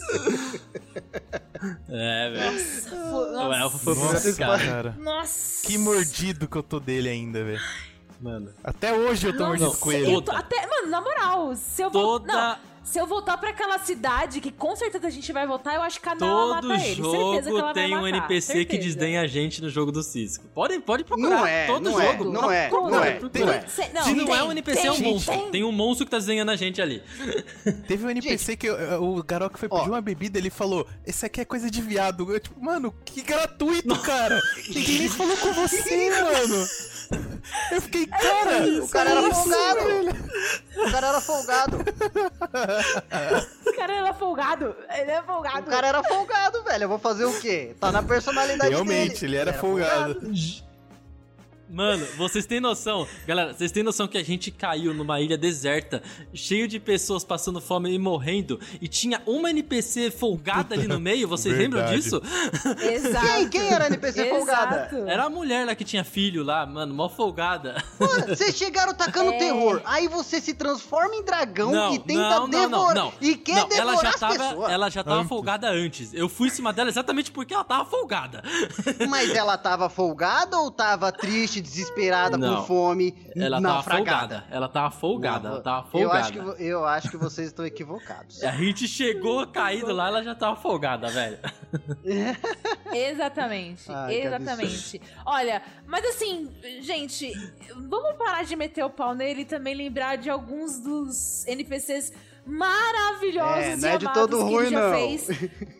É, 1.89 2.29
velho. 2.31 2.95
O 3.13 3.31
Nossa. 3.33 3.57
elfo 3.59 3.77
foi 3.77 3.95
Nossa, 3.95 4.33
cara. 4.35 4.95
Nossa. 4.99 5.67
Que 5.67 5.77
mordido 5.77 6.47
que 6.47 6.55
eu 6.57 6.63
tô 6.63 6.79
dele 6.79 7.09
ainda, 7.09 7.43
velho. 7.43 7.61
Mano. 8.21 8.53
Até 8.63 8.93
hoje 8.93 9.27
eu 9.27 9.35
tô 9.37 9.45
mordido 9.47 9.71
com 9.77 9.91
ele. 9.91 10.21
tô- 10.21 10.31
até, 10.31 10.67
mano, 10.67 10.87
na 10.89 11.01
moral, 11.01 11.55
se 11.55 11.81
eu 11.81 11.89
vou, 11.89 12.19
Toda- 12.19 12.31
não, 12.33 12.55
se 12.83 12.99
eu 12.99 13.07
voltar 13.07 13.35
pra 13.37 13.49
aquela 13.49 13.79
cidade 13.79 14.39
que 14.41 14.51
com 14.51 14.75
certeza 14.75 15.07
a 15.07 15.09
gente 15.09 15.31
vai 15.33 15.47
voltar, 15.47 15.73
eu 15.75 15.81
acho 15.81 15.99
que 15.99 16.07
a 16.09 16.13
Nala 16.15 16.55
Todo 16.61 16.67
mata 16.69 16.83
ele. 16.85 16.95
Certeza 17.01 17.41
que 17.41 17.43
jogo 17.49 17.57
ela 17.59 17.73
tem 17.73 17.91
vai 17.91 17.99
um 18.01 18.07
NPC 18.07 18.53
que 18.53 18.59
certeza. 18.73 18.83
desdenha 18.83 19.21
a 19.21 19.27
gente 19.27 19.59
no 19.61 19.69
jogo 19.69 19.91
do 19.91 20.03
Cisco. 20.03 20.45
Pode, 20.53 20.79
pode 20.81 21.03
procurar. 21.03 21.29
Não 21.29 21.47
é, 21.47 21.65
Todo 21.67 21.89
não 21.89 21.99
é, 21.99 22.11
jogo. 22.11 22.23
não 22.31 22.51
é, 22.51 22.69
Todo, 22.69 22.89
não 22.91 23.03
é, 23.03 23.11
todo. 23.13 23.39
não 23.39 23.49
é. 23.53 23.61
Se- 23.67 23.83
Se 23.83 24.13
não 24.13 24.25
tem, 24.25 24.35
é 24.35 24.43
um 24.43 24.51
NPC, 24.51 24.87
é 24.87 24.91
um 24.91 24.95
tem, 24.95 25.13
monstro. 25.13 25.33
tem. 25.33 25.49
Tem 25.51 25.63
um 25.63 25.71
monstro 25.71 26.05
que 26.05 26.11
tá 26.11 26.17
desenhando 26.17 26.49
a 26.51 26.55
gente 26.55 26.79
ali. 26.81 27.01
Teve 27.87 28.05
um 28.05 28.09
NPC 28.11 28.55
que 28.55 28.67
eu- 28.67 29.03
o 29.03 29.23
Garok 29.23 29.57
foi 29.57 29.67
Ó. 29.71 29.77
pedir 29.79 29.89
uma 29.89 30.01
bebida, 30.01 30.37
ele 30.37 30.49
falou: 30.51 30.85
Esse 31.07 31.25
aqui 31.25 31.41
é 31.41 31.45
coisa 31.45 31.71
de 31.71 31.81
viado. 31.81 32.31
Eu, 32.31 32.39
tipo, 32.39 32.63
mano, 32.63 32.93
que 33.05 33.21
gratuito, 33.23 33.97
cara! 34.01 34.39
Ninguém 34.69 34.99
nem 34.99 35.09
falou 35.09 35.37
com 35.37 35.53
você, 35.53 36.09
mano! 36.21 36.67
Eu 37.71 37.81
fiquei, 37.81 38.05
cara! 38.07 38.63
O 38.83 38.87
cara 38.89 39.09
era 39.11 39.21
isso, 39.21 39.43
folgado. 39.43 39.79
velho. 39.85 40.11
O 40.77 40.91
cara 40.91 41.07
era 41.07 41.21
folgado. 41.21 41.77
O 43.65 43.73
cara 43.75 43.93
era 43.93 44.13
folgado. 44.13 44.75
Ele 44.97 45.11
é 45.11 45.21
folgado. 45.21 45.59
O 45.61 45.69
cara 45.69 45.87
era 45.87 46.03
folgado, 46.03 46.63
velho. 46.63 46.83
Eu 46.83 46.89
vou 46.89 46.99
fazer 46.99 47.25
o 47.25 47.39
quê? 47.39 47.75
Tá 47.79 47.91
na 47.91 48.03
personalidade 48.03 48.69
Realmente, 48.71 49.21
dele. 49.21 49.33
ele 49.33 49.41
era 49.41 49.53
folgado. 49.53 50.19
Mano, 51.71 52.05
vocês 52.17 52.45
têm 52.45 52.59
noção, 52.59 53.07
galera, 53.25 53.53
vocês 53.53 53.71
têm 53.71 53.81
noção 53.81 54.05
que 54.07 54.17
a 54.17 54.23
gente 54.23 54.51
caiu 54.51 54.93
numa 54.93 55.21
ilha 55.21 55.37
deserta, 55.37 56.03
cheio 56.33 56.67
de 56.67 56.79
pessoas 56.81 57.23
passando 57.23 57.61
fome 57.61 57.89
e 57.93 57.97
morrendo, 57.97 58.59
e 58.81 58.89
tinha 58.89 59.21
uma 59.25 59.49
NPC 59.51 60.11
folgada 60.11 60.75
ali 60.75 60.85
no 60.85 60.99
meio, 60.99 61.29
vocês 61.29 61.57
lembram 61.57 61.79
Verdade. 61.79 62.01
disso? 62.01 62.21
Exato. 62.81 63.25
Quem, 63.25 63.49
quem 63.49 63.67
era 63.69 63.85
a 63.85 63.87
NPC 63.87 64.25
folgada? 64.29 64.75
Exato. 64.91 65.07
Era 65.09 65.23
a 65.25 65.29
mulher 65.29 65.65
lá 65.65 65.73
que 65.73 65.85
tinha 65.85 66.03
filho 66.03 66.43
lá, 66.43 66.65
mano, 66.65 66.93
mó 66.93 67.07
folgada. 67.07 67.81
Mano, 67.99 68.27
vocês 68.35 68.55
chegaram 68.57 68.93
tacando 68.93 69.31
É. 69.31 69.37
terror. 69.37 69.81
Aí 69.85 70.07
você 70.09 70.41
se 70.41 70.53
transforma 70.53 71.15
em 71.15 71.23
dragão 71.23 71.71
Não, 71.71 71.93
e 71.93 71.99
tenta 71.99 72.21
não, 72.21 72.47
não, 72.47 72.49
devorar. 72.49 72.95
não, 72.95 73.05
não. 73.05 73.13
E 73.21 73.35
quer 73.37 73.55
Não, 73.61 73.67
devorar 73.69 73.93
ela 73.93 74.01
já 74.01 74.09
as 74.09 74.19
tava, 74.19 74.37
pessoas. 74.37 74.71
ela 74.71 74.89
já 74.89 75.03
tava 75.03 75.17
Antes. 75.19 75.29
folgada 75.29 75.69
antes. 75.69 76.13
Eu 76.13 76.27
fui 76.27 76.47
em 76.49 76.51
cima 76.51 76.73
dela 76.73 76.89
exatamente 76.89 77.31
porque 77.31 77.53
ela 77.53 77.63
tava 77.63 77.85
folgada. 77.85 78.43
Mas 79.09 79.29
ela 79.33 79.57
tava 79.57 79.89
folgada 79.89 80.57
ou 80.57 80.69
tava 80.69 81.11
triste, 81.11 81.60
desesperada, 81.61 82.37
Não. 82.37 82.57
com 82.61 82.67
fome, 82.67 83.15
Ela 83.35 83.61
tava 83.61 83.73
naufragada? 83.75 84.35
folgada. 84.39 84.45
Ela 84.49 84.69
tava 84.69 84.91
folgada, 84.91 85.39
Não, 85.49 85.55
ela 85.55 85.63
tava 85.63 85.87
Eu 85.97 86.11
acho, 86.11 86.31
que, 86.33 86.39
eu 86.63 86.85
acho 86.85 87.09
que 87.11 87.17
vocês 87.17 87.47
estão 87.47 87.65
equivocados. 87.65 88.43
A 88.43 88.51
gente 88.51 88.87
chegou 88.87 89.45
caído 89.47 89.93
lá, 89.93 90.07
ela 90.07 90.23
já 90.23 90.35
tava 90.35 90.55
folgada, 90.55 91.09
velho. 91.09 91.37
Exatamente, 92.93 93.89
Ai, 93.89 94.21
exatamente. 94.21 95.01
Olha, 95.25 95.61
mas 95.87 96.03
assim, 96.05 96.49
gente, 96.81 97.31
vamos 97.75 98.15
parar 98.17 98.43
de 98.43 98.55
meter 98.55 98.83
o 98.83 98.89
pau 98.89 99.13
nele 99.15 99.41
e 99.41 99.45
também 99.45 99.73
lembrar 99.73 100.17
de 100.17 100.29
alguns 100.29 100.79
dos 100.79 101.45
NPCs 101.47 102.11
maravilhosos 102.45 103.57
É, 103.63 103.73
e 103.73 103.75
não 103.77 103.89
é 103.89 103.97
de 103.97 104.05
amados 104.05 104.21
todo 104.21 104.37
que 104.37 104.43
ruim, 104.43 104.55
ele 104.65 104.69
já 104.71 104.81
não. 104.81 104.91
fez, 104.97 105.27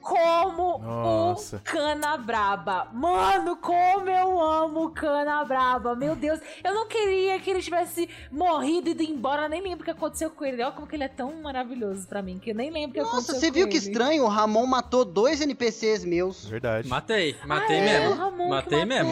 como 0.01 0.77
Nossa. 0.83 1.57
o 1.57 1.59
Canabraba. 1.61 2.87
Mano, 2.93 3.55
como 3.57 4.09
eu 4.09 4.39
amo 4.41 4.85
o 4.85 4.89
Canabraba. 4.91 5.95
Meu 5.95 6.15
Deus, 6.15 6.39
eu 6.63 6.73
não 6.73 6.87
queria 6.87 7.39
que 7.39 7.49
ele 7.49 7.61
tivesse 7.61 8.09
morrido 8.31 8.89
e 8.89 8.91
ido 8.91 9.03
embora, 9.03 9.47
nem 9.49 9.61
lembro 9.61 9.81
o 9.81 9.83
que 9.85 9.91
aconteceu 9.91 10.29
com 10.29 10.45
ele. 10.45 10.61
Olha 10.61 10.71
como 10.71 10.87
que 10.87 10.95
ele 10.95 11.03
é 11.03 11.07
tão 11.07 11.33
maravilhoso 11.41 12.07
pra 12.07 12.21
mim, 12.21 12.39
que 12.39 12.51
eu 12.51 12.55
nem 12.55 12.69
lembro 12.69 12.89
o 12.91 12.93
que 12.93 12.99
Nossa, 12.99 13.13
aconteceu 13.17 13.39
você 13.39 13.47
com 13.47 13.53
viu 13.53 13.67
que 13.67 13.77
ele. 13.77 13.85
estranho? 13.87 14.23
O 14.23 14.27
Ramon 14.27 14.65
matou 14.65 15.03
dois 15.05 15.41
NPCs 15.41 16.05
meus. 16.05 16.45
Verdade. 16.45 16.87
Matei, 16.87 17.35
matei 17.45 17.79
Ah, 17.79 17.83
é, 17.83 17.99
o 17.99 18.03
mesmo. 18.09 18.15
Ramon 18.21 18.43
que 18.43 18.49
matei 18.49 18.85
mesmo. 18.85 19.11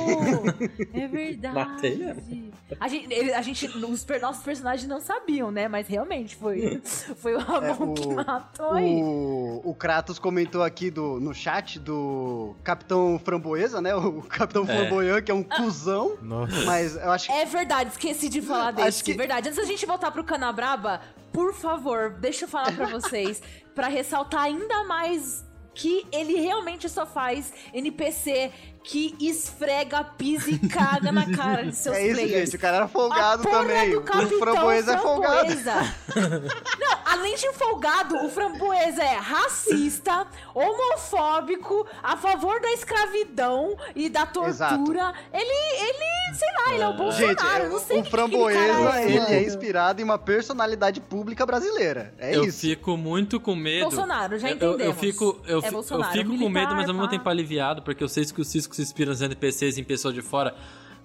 É 0.93 1.07
verdade. 1.07 1.55
Matei 1.55 1.95
mesmo. 1.97 2.51
A 2.79 2.87
gente, 2.87 3.11
ele- 3.13 3.33
a 3.33 3.41
gente 3.41 3.67
os 3.67 4.03
per- 4.03 4.21
nossos 4.21 4.43
personagens 4.43 4.87
não 4.87 4.99
sabiam, 4.99 5.49
né? 5.51 5.67
Mas 5.67 5.87
realmente 5.87 6.35
foi, 6.35 6.81
foi 7.17 7.35
o 7.35 7.38
É, 7.63 7.71
o- 7.71 7.93
que 7.93 8.07
matou 8.07 8.71
aí. 8.71 9.01
O, 9.03 9.61
o 9.63 9.73
Kratos 9.75 10.17
comentou 10.19 10.63
aqui 10.63 10.89
do, 10.91 11.19
no 11.19 11.33
chat 11.33 11.79
do 11.79 12.55
Capitão 12.63 13.19
Framboesa, 13.23 13.81
né? 13.81 13.93
O 13.99 14.21
Capitão 14.23 14.63
É. 14.63 14.65
Flamboyant, 14.67 15.23
que 15.23 15.31
é 15.31 15.33
um 15.35 15.43
cuzão. 15.43 16.17
Nossa. 16.21 16.63
Mas 16.65 16.95
eu 16.95 17.11
acho 17.11 17.27
que. 17.27 17.33
É 17.33 17.45
verdade, 17.45 17.89
esqueci 17.91 18.29
de 18.29 18.41
falar 18.41 18.67
Acho 18.69 18.75
desse. 18.75 19.03
que- 19.03 19.13
Verdade. 19.13 19.49
Antes 19.49 19.59
da 19.59 19.65
gente 19.65 19.85
voltar 19.85 20.11
pro 20.11 20.23
Canabraba, 20.23 21.01
por 21.33 21.53
favor, 21.53 22.11
deixa 22.19 22.45
eu 22.45 22.49
falar 22.49 22.71
pra 22.75 22.87
vocês, 22.99 23.41
pra 23.75 23.87
ressaltar 23.87 24.41
ainda 24.43 24.83
mais 24.85 25.45
que 25.75 26.05
ele 26.11 26.35
realmente 26.41 26.89
só 26.89 27.05
faz 27.05 27.53
NPC 27.73 28.51
que 28.83 29.15
esfrega, 29.19 30.03
pisa 30.03 30.49
e 30.49 30.57
caga 30.59 31.11
na 31.11 31.25
cara 31.35 31.65
de 31.65 31.75
seus 31.77 31.95
É 31.95 32.05
isso, 32.07 32.13
players. 32.15 32.45
gente. 32.45 32.55
O 32.55 32.59
cara 32.59 32.75
era 32.77 32.85
A 32.85 32.87
folgado 32.87 33.43
porra 33.43 33.57
também. 33.59 33.91
do 33.91 33.99
O 33.99 34.39
Framboesa 34.39 34.93
é 34.93 34.97
folgado. 34.97 35.49
Não, 36.79 36.97
além 37.05 37.35
de 37.35 37.53
folgado, 37.53 38.15
o 38.25 38.29
Framboesa 38.29 39.03
é 39.03 39.15
racista, 39.17 40.25
homofóbico, 40.55 41.85
a 42.01 42.17
favor 42.17 42.59
da 42.61 42.71
escravidão 42.71 43.75
e 43.95 44.09
da 44.09 44.25
tortura. 44.25 45.13
Ele, 45.33 45.43
ele, 45.43 46.35
sei 46.35 46.47
lá, 46.57 46.73
ele 46.73 46.83
é 46.83 46.87
o 46.87 46.93
Bolsonaro. 46.93 47.27
Gente, 47.29 47.45
é, 47.45 47.65
eu 47.65 47.69
não 47.69 47.79
sei 47.79 47.99
o 47.99 48.03
que 48.03 48.09
Framboesa, 48.11 48.59
é, 48.59 49.05
ele 49.05 49.19
mano. 49.19 49.33
é 49.33 49.43
inspirado 49.43 50.01
em 50.01 50.03
uma 50.03 50.17
personalidade 50.17 50.99
pública 51.01 51.45
brasileira. 51.45 52.13
É 52.17 52.35
eu 52.35 52.45
isso. 52.45 52.61
fico 52.61 52.97
muito 52.97 53.39
com 53.39 53.55
medo. 53.55 53.83
Bolsonaro, 53.83 54.37
já 54.39 54.49
Eu- 54.49 54.57
Eu, 54.59 54.61
eu 54.67 54.73
entendemos. 54.75 54.99
fico, 54.99 55.23
eu, 55.45 55.59
É 55.63 55.67
eu 55.67 55.83
fico 55.83 55.83
com 55.83 55.97
militar, 56.29 56.49
medo, 56.49 56.75
mas 56.75 56.87
ao 56.89 56.93
mesmo 56.95 57.07
tempo 57.09 57.27
aliviado, 57.29 57.81
porque 57.81 58.03
eu 58.03 58.07
sei 58.09 58.25
que 58.25 58.41
o 58.41 58.45
Cisco 58.45 58.68
se 58.75 58.81
inspira 58.81 59.11
nos 59.11 59.21
NPCs 59.21 59.77
em 59.77 59.83
pessoas 59.83 60.13
de 60.13 60.21
fora. 60.21 60.55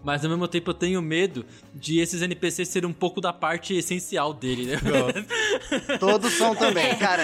Mas 0.02 0.22
ao 0.22 0.28
mesmo 0.30 0.46
tempo 0.46 0.68
eu 0.70 0.74
tenho 0.74 1.00
medo 1.00 1.46
de 1.74 1.98
esses 1.98 2.20
NPCs 2.20 2.68
serem 2.68 2.90
um 2.90 2.92
pouco 2.92 3.22
da 3.22 3.32
parte 3.32 3.74
essencial 3.74 4.34
dele, 4.34 4.66
né? 4.66 4.76
Todos 5.98 6.32
são 6.34 6.54
também, 6.54 6.94
cara. 6.98 7.22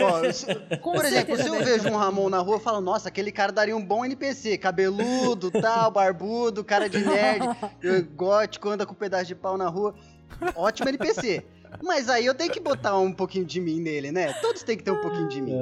ó, 0.00 0.32
se- 0.32 0.46
Com 0.80 0.92
por 0.94 1.04
exemplo, 1.04 1.36
se 1.36 1.46
eu 1.46 1.62
vejo 1.64 1.88
um 1.88 1.96
Ramon 1.96 2.28
na 2.28 2.38
rua, 2.40 2.56
eu 2.56 2.60
falo, 2.60 2.80
nossa, 2.80 3.08
aquele 3.08 3.30
cara 3.30 3.52
daria 3.52 3.76
um 3.76 3.84
bom 3.84 4.04
NPC. 4.04 4.58
Cabeludo, 4.58 5.52
tal, 5.52 5.90
barbudo, 5.92 6.64
cara 6.64 6.88
de 6.88 6.98
nerd, 6.98 7.46
gótico, 8.16 8.68
anda 8.70 8.84
com 8.84 8.92
um 8.92 8.96
pedaço 8.96 9.26
de 9.26 9.34
pau 9.36 9.56
na 9.56 9.68
rua. 9.68 9.94
Ótimo 10.56 10.88
NPC. 10.88 11.44
Mas 11.82 12.08
aí 12.08 12.26
eu 12.26 12.34
tenho 12.34 12.50
que 12.52 12.58
botar 12.60 12.98
um 12.98 13.12
pouquinho 13.12 13.44
de 13.44 13.60
mim 13.60 13.80
nele, 13.80 14.10
né? 14.10 14.32
Todos 14.40 14.62
têm 14.64 14.76
que 14.76 14.82
ter 14.82 14.90
um 14.90 15.00
pouquinho 15.00 15.28
de 15.28 15.40
mim. 15.40 15.52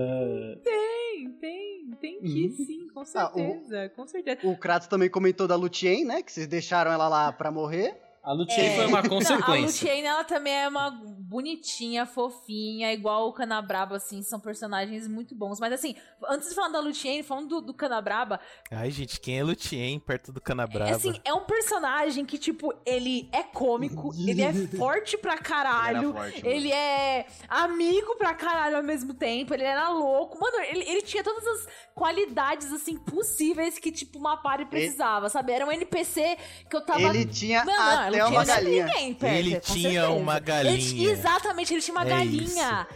Tem, 0.62 1.31
tem, 1.40 1.90
tem 2.00 2.21
que 2.21 2.45
Uhum. 2.47 2.64
sim, 2.64 2.84
com 2.95 3.01
Ah, 3.01 3.05
o- 3.05 3.07
certeza, 3.35 3.89
com 3.97 4.07
certeza. 4.07 4.39
O 4.45 4.57
Kratos 4.57 4.89
também 4.89 5.11
comentou 5.11 5.47
da 5.49 5.57
Lutien, 5.57 6.05
né? 6.05 6.23
Que 6.23 6.33
vocês 6.33 6.47
deixaram 6.47 6.91
ela 6.93 7.09
lá 7.09 7.33
pra 7.33 7.51
morrer. 7.51 8.01
A 8.23 8.33
Lutien 8.33 8.67
É. 8.67 8.77
foi 8.77 8.87
uma 8.87 9.03
Não, 9.03 9.07
a 9.07 9.09
consequência. 9.11 9.61
Luciane, 9.91 10.07
ela 10.07 10.25
também 10.25 10.55
é 10.55 10.67
uma 10.69 10.91
bonitinha, 11.26 12.04
fofinha, 12.04 12.93
igual 12.93 13.28
o 13.28 13.33
Canabraba, 13.33 13.97
assim, 13.97 14.23
são 14.23 14.38
personagens 14.38 15.09
muito 15.09 15.35
bons. 15.35 15.59
Mas 15.59 15.73
assim, 15.73 15.95
antes 16.28 16.50
de 16.50 16.54
falar 16.54 16.69
da 16.69 16.81
Luciane, 16.81 17.23
falando 17.23 17.49
do, 17.49 17.61
do 17.62 17.75
Canabraba, 17.75 18.38
Ai, 18.71 18.90
gente, 18.90 19.19
quem 19.21 19.38
é 19.38 19.43
Lutien 19.45 19.99
perto 19.99 20.33
do 20.33 20.38
é, 20.38 20.43
Canabrava? 20.43 20.95
assim, 20.95 21.14
é 21.25 21.33
um 21.33 21.45
personagem 21.45 22.25
que, 22.26 22.37
tipo, 22.37 22.75
ele 22.85 23.28
é 23.33 23.43
cômico, 23.43 24.12
ele 24.14 24.43
é 24.43 24.52
forte 24.76 25.16
pra 25.16 25.38
caralho, 25.38 26.11
Ele 26.11 26.12
forte, 26.12 26.47
ele 26.47 26.73
é 26.73 27.26
amigo 27.49 28.16
pra 28.16 28.35
caralho 28.35 28.76
ao 28.76 28.83
mesmo 28.83 29.14
tempo, 29.14 29.54
ele 29.54 29.64
era 29.64 29.88
louco. 29.88 30.38
Mano, 30.38 30.59
ele, 30.64 30.85
ele 30.88 31.02
tinha 31.02 31.25
todas 31.25 31.47
as 31.47 31.66
qualidades, 31.95 32.71
assim, 32.73 32.97
possíveis 32.99 33.78
que, 33.78 33.90
tipo, 33.90 34.19
uma 34.19 34.37
party 34.37 34.66
precisava, 34.66 35.28
sabe? 35.31 35.52
Era 35.52 35.64
um 35.66 35.73
NPC 35.73 36.37
que 36.69 36.76
eu 36.76 36.81
tava... 36.83 37.00
Ele 37.00 37.25
tinha 37.25 37.64
Não, 37.64 37.73
não, 37.73 37.99
até 38.09 38.19
não 38.19 38.31
uma 38.31 38.45
galinha. 38.45 38.85
ninguém 38.87 39.14
perto, 39.14 39.35
Ele 39.37 39.61
tinha 39.61 39.90
certeza. 40.02 40.11
uma 40.11 40.37
Ele 40.37 40.40
galinha. 40.45 40.78
tinha- 40.78 41.13
exatamente, 41.18 41.73
ele 41.75 41.80
tinha 41.83 41.94
uma 41.97 42.04
É 42.06 42.11
galinha. 42.11 42.87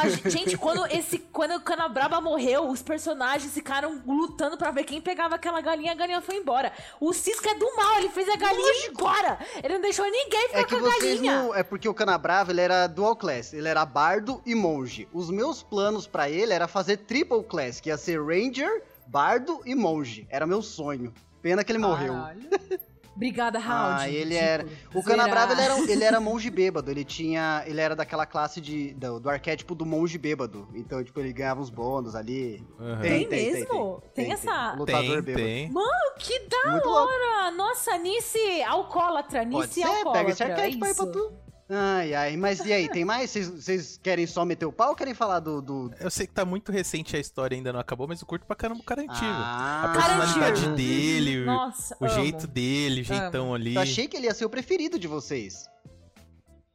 A 0.00 0.08
ge- 0.08 0.22
gente, 0.30 0.56
quando 0.56 0.84
esse 0.86 1.18
quando 1.18 1.54
o 1.56 1.60
Canabraba 1.60 2.20
morreu, 2.20 2.68
os 2.68 2.82
personagens 2.82 3.52
ficaram 3.52 4.02
lutando 4.06 4.56
pra 4.58 4.70
ver 4.70 4.84
quem 4.84 5.00
pegava 5.00 5.34
aquela 5.36 5.60
galinha, 5.60 5.92
a 5.92 5.94
galinha 5.94 6.20
foi 6.20 6.36
embora. 6.36 6.72
O 7.00 7.12
Cisco 7.12 7.48
é 7.48 7.54
do 7.54 7.76
mal, 7.76 7.98
ele 7.98 8.08
fez 8.10 8.28
a 8.28 8.36
galinha 8.36 8.86
ir 8.86 8.90
embora. 8.90 9.38
Ele 9.62 9.74
não 9.74 9.80
deixou 9.80 10.04
ninguém 10.10 10.48
ficar 10.48 10.60
É 10.60 10.64
que 10.64 10.70
com 10.78 10.86
a 10.86 10.90
vocês 10.90 11.14
galinha. 11.16 11.42
não. 11.42 11.54
É 11.54 11.62
porque 11.62 11.88
o 11.88 11.94
Canabrava 11.94 12.50
ele 12.50 12.60
era 12.60 12.86
dual 12.86 13.14
class. 13.16 13.52
Ele 13.52 13.68
era 13.68 13.84
bardo 13.84 14.42
e 14.44 14.54
monge. 14.54 15.08
Os 15.12 15.30
meus 15.30 15.62
planos 15.62 16.06
pra 16.06 16.28
ele 16.28 16.52
era 16.52 16.66
fazer 16.68 16.98
triple 16.98 17.42
class, 17.44 17.80
que 17.80 17.88
ia 17.88 17.96
ser 17.96 18.20
ranger, 18.22 18.82
bardo 19.06 19.60
e 19.64 19.74
monge. 19.74 20.26
Era 20.30 20.46
meu 20.46 20.62
sonho. 20.62 21.12
Pena 21.40 21.64
que 21.64 21.72
ele 21.72 21.78
morreu. 21.78 22.14
Obrigada, 23.14 23.58
Raul. 23.58 23.94
Ah, 23.98 24.08
ele 24.08 24.34
era. 24.34 24.66
O 24.94 25.02
Canabrava 25.02 25.52
ele 25.52 25.62
era, 25.62 25.92
ele 25.92 26.04
era 26.04 26.20
monge 26.20 26.50
bêbado. 26.50 26.90
Ele 26.90 27.04
tinha. 27.04 27.62
Ele 27.66 27.80
era 27.80 27.94
daquela 27.94 28.26
classe 28.26 28.60
de, 28.60 28.94
do, 28.94 29.20
do 29.20 29.28
arquétipo 29.28 29.74
do 29.74 29.84
monge 29.84 30.16
bêbado. 30.18 30.68
Então, 30.74 31.02
tipo, 31.04 31.20
ele 31.20 31.32
ganhava 31.32 31.60
uns 31.60 31.70
bônus 31.70 32.14
ali. 32.14 32.64
Uhum. 32.78 33.00
Tem, 33.00 33.28
tem, 33.28 33.52
mesmo? 33.52 34.02
Tem, 34.14 34.24
tem 34.24 34.32
essa. 34.32 34.70
Tem, 34.70 34.78
lutador 34.78 35.22
bêbado. 35.22 35.44
Tem. 35.44 35.70
Mano, 35.70 36.14
que 36.18 36.38
da 36.48 36.72
Muito 36.72 36.88
hora! 36.88 37.44
Louco. 37.44 37.56
Nossa, 37.56 37.98
Nice 37.98 38.62
alcoólatra, 38.62 39.44
Nice 39.44 39.56
Pode 39.56 39.74
ser, 39.74 39.82
alcoólatra. 39.82 40.12
Pega 40.12 40.30
esse 40.30 40.42
arquétipo 40.42 40.84
é 40.84 40.88
aí 40.88 40.94
pra 40.94 41.06
tu. 41.06 41.32
Ai, 41.74 42.12
ai, 42.14 42.36
mas 42.36 42.60
e 42.66 42.70
aí, 42.70 42.86
tem 42.86 43.02
mais? 43.02 43.30
Vocês 43.30 43.98
querem 44.02 44.26
só 44.26 44.44
meter 44.44 44.66
o 44.66 44.72
pau 44.72 44.90
ou 44.90 44.94
querem 44.94 45.14
falar 45.14 45.40
do, 45.40 45.62
do, 45.62 45.90
Eu 45.98 46.10
sei 46.10 46.26
que 46.26 46.34
tá 46.34 46.44
muito 46.44 46.70
recente 46.70 47.16
a 47.16 47.18
história, 47.18 47.56
ainda 47.56 47.72
não 47.72 47.80
acabou, 47.80 48.06
mas 48.06 48.20
eu 48.20 48.26
curto 48.26 48.44
pra 48.44 48.54
caramba 48.54 48.80
o 48.80 48.84
cara 48.84 49.00
antigo. 49.00 49.24
Ah, 49.24 49.84
a 49.86 49.88
personalidade 49.88 50.60
cara 50.60 50.74
dele, 50.74 51.44
Nossa, 51.46 51.96
o 51.98 52.04
amo. 52.04 52.14
jeito 52.14 52.46
dele, 52.46 53.00
o 53.00 53.04
jeitão 53.04 53.46
amo. 53.46 53.54
ali. 53.54 53.74
Eu 53.74 53.80
achei 53.80 54.06
que 54.06 54.18
ele 54.18 54.26
ia 54.26 54.34
ser 54.34 54.44
o 54.44 54.50
preferido 54.50 54.98
de 54.98 55.08
vocês. 55.08 55.66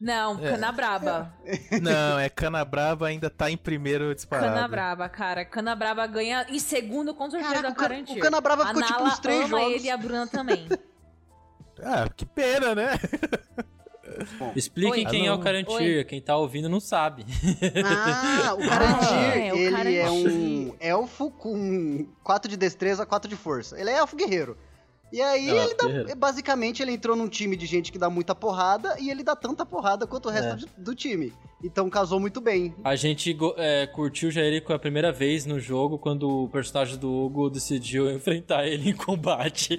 Não, 0.02 0.44
é. 0.44 0.52
Canabraba. 0.52 1.32
Não, 1.80 2.18
é 2.18 2.28
Canabraba 2.28 3.08
ainda 3.08 3.30
tá 3.30 3.52
em 3.52 3.58
primeiro 3.58 4.16
disparado. 4.16 4.54
Canabraba, 4.54 5.08
cara. 5.10 5.46
Canabraba 5.46 6.08
ganha 6.08 6.44
em 6.50 6.60
segundo 6.60 7.14
com 7.14 7.30
certeza 7.30 7.54
Caraca, 7.54 7.86
o, 7.86 8.06
Can 8.06 8.14
o 8.14 8.20
Canabraba 8.20 8.66
ficou 8.66 8.82
tipo 8.82 9.04
uns 9.04 9.20
três 9.20 9.46
ama 9.46 9.60
jogos. 9.60 9.76
ele 9.76 9.86
e 9.86 9.92
a 9.92 9.98
Bruna 9.98 10.26
também. 10.26 10.68
ah, 11.84 12.10
que 12.16 12.26
pena, 12.26 12.74
né? 12.74 12.94
Bom, 14.40 14.52
Expliquem 14.56 15.06
Oi. 15.06 15.12
quem 15.12 15.28
é 15.28 15.34
o 15.34 15.40
Carantir. 15.40 16.06
Quem 16.06 16.22
tá 16.22 16.36
ouvindo 16.36 16.70
não 16.70 16.80
sabe. 16.80 17.26
Ah, 17.86 18.54
o 18.54 18.58
Carantir, 18.68 19.08
ah, 19.12 19.38
é, 19.38 19.58
ele 19.58 19.72
Carantir. 19.72 20.00
é 20.00 20.12
um 20.12 20.76
elfo 20.80 21.32
com 21.32 22.08
4 22.24 22.50
de 22.50 22.58
destreza, 22.58 23.06
4 23.06 23.30
de 23.30 23.36
força. 23.36 23.80
Ele 23.80 23.90
é 23.90 23.98
elfo 23.98 24.16
guerreiro. 24.16 24.58
E 25.12 25.22
aí, 25.22 25.50
ele 25.50 25.74
dá, 25.76 26.16
basicamente, 26.16 26.82
ele 26.82 26.92
entrou 26.92 27.16
num 27.16 27.30
time 27.30 27.56
de 27.56 27.66
gente 27.66 27.92
que 27.92 27.98
dá 27.98 28.10
muita 28.10 28.36
porrada 28.36 28.98
e 29.00 29.10
ele 29.10 29.24
dá 29.24 29.36
tanta 29.36 29.66
porrada 29.66 30.06
quanto 30.06 30.28
o 30.28 30.32
resto 30.32 30.66
é. 30.66 30.82
do 30.82 30.94
time. 30.94 31.34
Então 31.64 31.90
casou 31.90 32.20
muito 32.20 32.40
bem. 32.40 32.76
A 32.84 32.96
gente 32.96 33.36
é, 33.58 33.88
curtiu 33.88 34.30
já 34.30 34.42
ele 34.42 34.64
a 34.68 34.80
primeira 34.80 35.12
vez 35.12 35.46
no 35.46 35.60
jogo, 35.60 35.98
quando 35.98 36.44
o 36.44 36.50
personagem 36.50 36.98
do 36.98 37.12
Hugo 37.12 37.50
decidiu 37.50 38.10
enfrentar 38.14 38.68
ele 38.68 38.92
em 38.92 38.96
combate. 38.96 39.78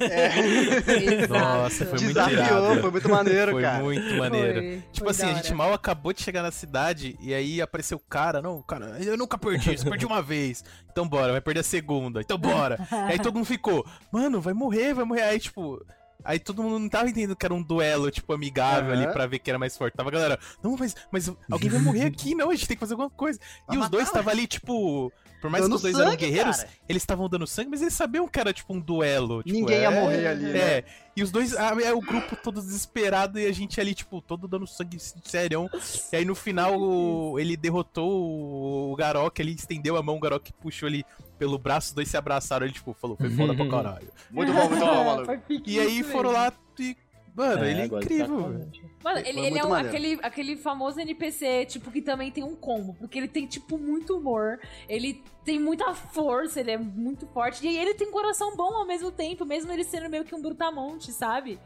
É. 0.00 1.26
Nossa, 1.28 1.86
foi 1.86 1.98
Desafiou, 1.98 2.36
muito 2.36 2.50
irado. 2.50 2.80
foi 2.80 2.90
muito 2.90 3.08
maneiro, 3.08 3.52
foi 3.52 3.62
cara. 3.62 3.82
Muito 3.82 4.14
maneiro. 4.16 4.60
Foi, 4.60 4.82
tipo 4.92 5.04
foi 5.04 5.10
assim, 5.10 5.26
a 5.26 5.34
gente 5.34 5.54
mal 5.54 5.72
acabou 5.72 6.12
de 6.12 6.22
chegar 6.22 6.42
na 6.42 6.50
cidade 6.50 7.16
e 7.20 7.32
aí 7.32 7.62
apareceu 7.62 7.96
o 7.96 8.00
cara, 8.00 8.42
não, 8.42 8.60
cara, 8.62 8.98
eu 9.02 9.16
nunca 9.16 9.38
perdi, 9.38 9.78
só 9.78 9.88
perdi 9.88 10.04
uma 10.04 10.20
vez. 10.20 10.62
Então 10.90 11.08
bora, 11.08 11.32
vai 11.32 11.40
perder 11.40 11.60
a 11.60 11.62
segunda. 11.62 12.20
Então 12.20 12.36
bora. 12.36 12.78
aí 12.90 13.18
todo 13.18 13.34
mundo 13.34 13.46
ficou, 13.46 13.86
mano, 14.12 14.40
vai 14.40 14.52
morrer, 14.52 14.94
vai 14.94 15.04
morrer. 15.04 15.22
Aí, 15.22 15.38
tipo, 15.40 15.84
Aí 16.26 16.38
todo 16.38 16.62
mundo 16.62 16.78
não 16.78 16.88
tava 16.88 17.08
entendendo 17.08 17.36
que 17.36 17.46
era 17.46 17.54
um 17.54 17.62
duelo, 17.62 18.10
tipo, 18.10 18.32
amigável 18.32 18.92
uhum. 18.92 19.02
ali 19.02 19.12
pra 19.12 19.26
ver 19.26 19.38
quem 19.38 19.52
era 19.52 19.58
mais 19.58 19.76
forte. 19.76 19.94
Tava 19.94 20.08
a 20.08 20.12
galera, 20.12 20.38
não, 20.62 20.76
mas, 20.76 20.94
mas 21.10 21.32
alguém 21.50 21.70
vai 21.70 21.80
morrer 21.80 22.04
aqui, 22.04 22.34
não, 22.34 22.50
a 22.50 22.54
gente 22.54 22.66
tem 22.66 22.76
que 22.76 22.80
fazer 22.80 22.94
alguma 22.94 23.10
coisa. 23.10 23.38
E 23.70 23.78
os 23.78 23.88
dois 23.88 24.08
estavam 24.08 24.32
ali, 24.32 24.46
tipo, 24.46 25.12
por 25.40 25.50
mais 25.50 25.62
dando 25.62 25.70
que 25.70 25.76
os 25.76 25.82
dois 25.82 25.94
sangue, 25.94 26.08
eram 26.08 26.16
guerreiros, 26.16 26.56
cara. 26.56 26.68
eles 26.88 27.02
estavam 27.02 27.28
dando 27.28 27.46
sangue, 27.46 27.70
mas 27.70 27.80
eles 27.80 27.94
sabiam 27.94 28.26
que 28.26 28.40
era 28.40 28.52
tipo 28.52 28.74
um 28.74 28.80
duelo. 28.80 29.42
Tipo, 29.42 29.56
Ninguém 29.56 29.78
é, 29.78 29.82
ia 29.82 29.90
morrer 29.90 30.26
ali. 30.26 30.50
É. 30.50 30.52
Né? 30.52 30.84
E 31.16 31.22
os 31.22 31.30
dois, 31.30 31.56
ah, 31.56 31.74
é 31.82 31.94
o 31.94 32.00
grupo 32.00 32.36
todo 32.36 32.60
desesperado 32.60 33.38
e 33.38 33.46
a 33.46 33.52
gente 33.52 33.80
ali, 33.80 33.94
tipo, 33.94 34.20
todo 34.20 34.46
dando 34.46 34.66
sangue 34.66 34.98
sério. 35.00 35.70
E 36.12 36.16
aí 36.16 36.24
no 36.26 36.34
final 36.34 36.78
o, 36.78 37.38
ele 37.40 37.56
derrotou 37.56 38.10
o, 38.10 38.92
o 38.92 38.96
Garok, 38.96 39.40
ele 39.40 39.52
estendeu 39.52 39.96
a 39.96 40.02
mão, 40.02 40.16
o 40.16 40.20
Garok 40.20 40.52
puxou 40.60 40.88
ele 40.88 41.04
pelo 41.38 41.58
braço, 41.58 41.88
os 41.88 41.94
dois 41.94 42.08
se 42.08 42.18
abraçaram, 42.18 42.66
ele, 42.66 42.74
tipo, 42.74 42.92
falou, 42.92 43.16
foi 43.16 43.30
foda 43.30 43.54
pra 43.54 43.64
caralho. 43.70 44.08
Muito 44.30 44.52
bom, 44.52 44.68
muito 44.68 44.84
bom, 44.84 45.04
maluco. 45.04 45.32
E 45.66 45.80
aí 45.80 46.02
foram 46.02 46.32
lá 46.32 46.52
e 46.78 46.96
Mano, 47.36 47.64
é, 47.64 47.70
ele 47.70 47.80
é 47.82 47.84
incrível. 47.84 48.66
Mano, 49.04 49.18
ele, 49.26 49.40
ele 49.40 49.58
é 49.58 49.64
um, 49.64 49.74
aquele, 49.74 50.18
aquele 50.22 50.56
famoso 50.56 50.98
NPC, 50.98 51.66
tipo, 51.66 51.90
que 51.90 52.00
também 52.00 52.30
tem 52.30 52.42
um 52.42 52.56
combo. 52.56 52.94
Porque 52.94 53.18
ele 53.18 53.28
tem, 53.28 53.46
tipo, 53.46 53.76
muito 53.76 54.16
humor. 54.16 54.58
Ele 54.88 55.22
tem 55.44 55.60
muita 55.60 55.92
força, 55.92 56.60
ele 56.60 56.70
é 56.70 56.78
muito 56.78 57.26
forte. 57.26 57.66
E 57.66 57.76
ele 57.76 57.92
tem 57.92 58.08
um 58.08 58.10
coração 58.10 58.56
bom 58.56 58.74
ao 58.74 58.86
mesmo 58.86 59.12
tempo, 59.12 59.44
mesmo 59.44 59.70
ele 59.70 59.84
sendo 59.84 60.08
meio 60.08 60.24
que 60.24 60.34
um 60.34 60.40
brutamonte, 60.40 61.12
sabe? 61.12 61.58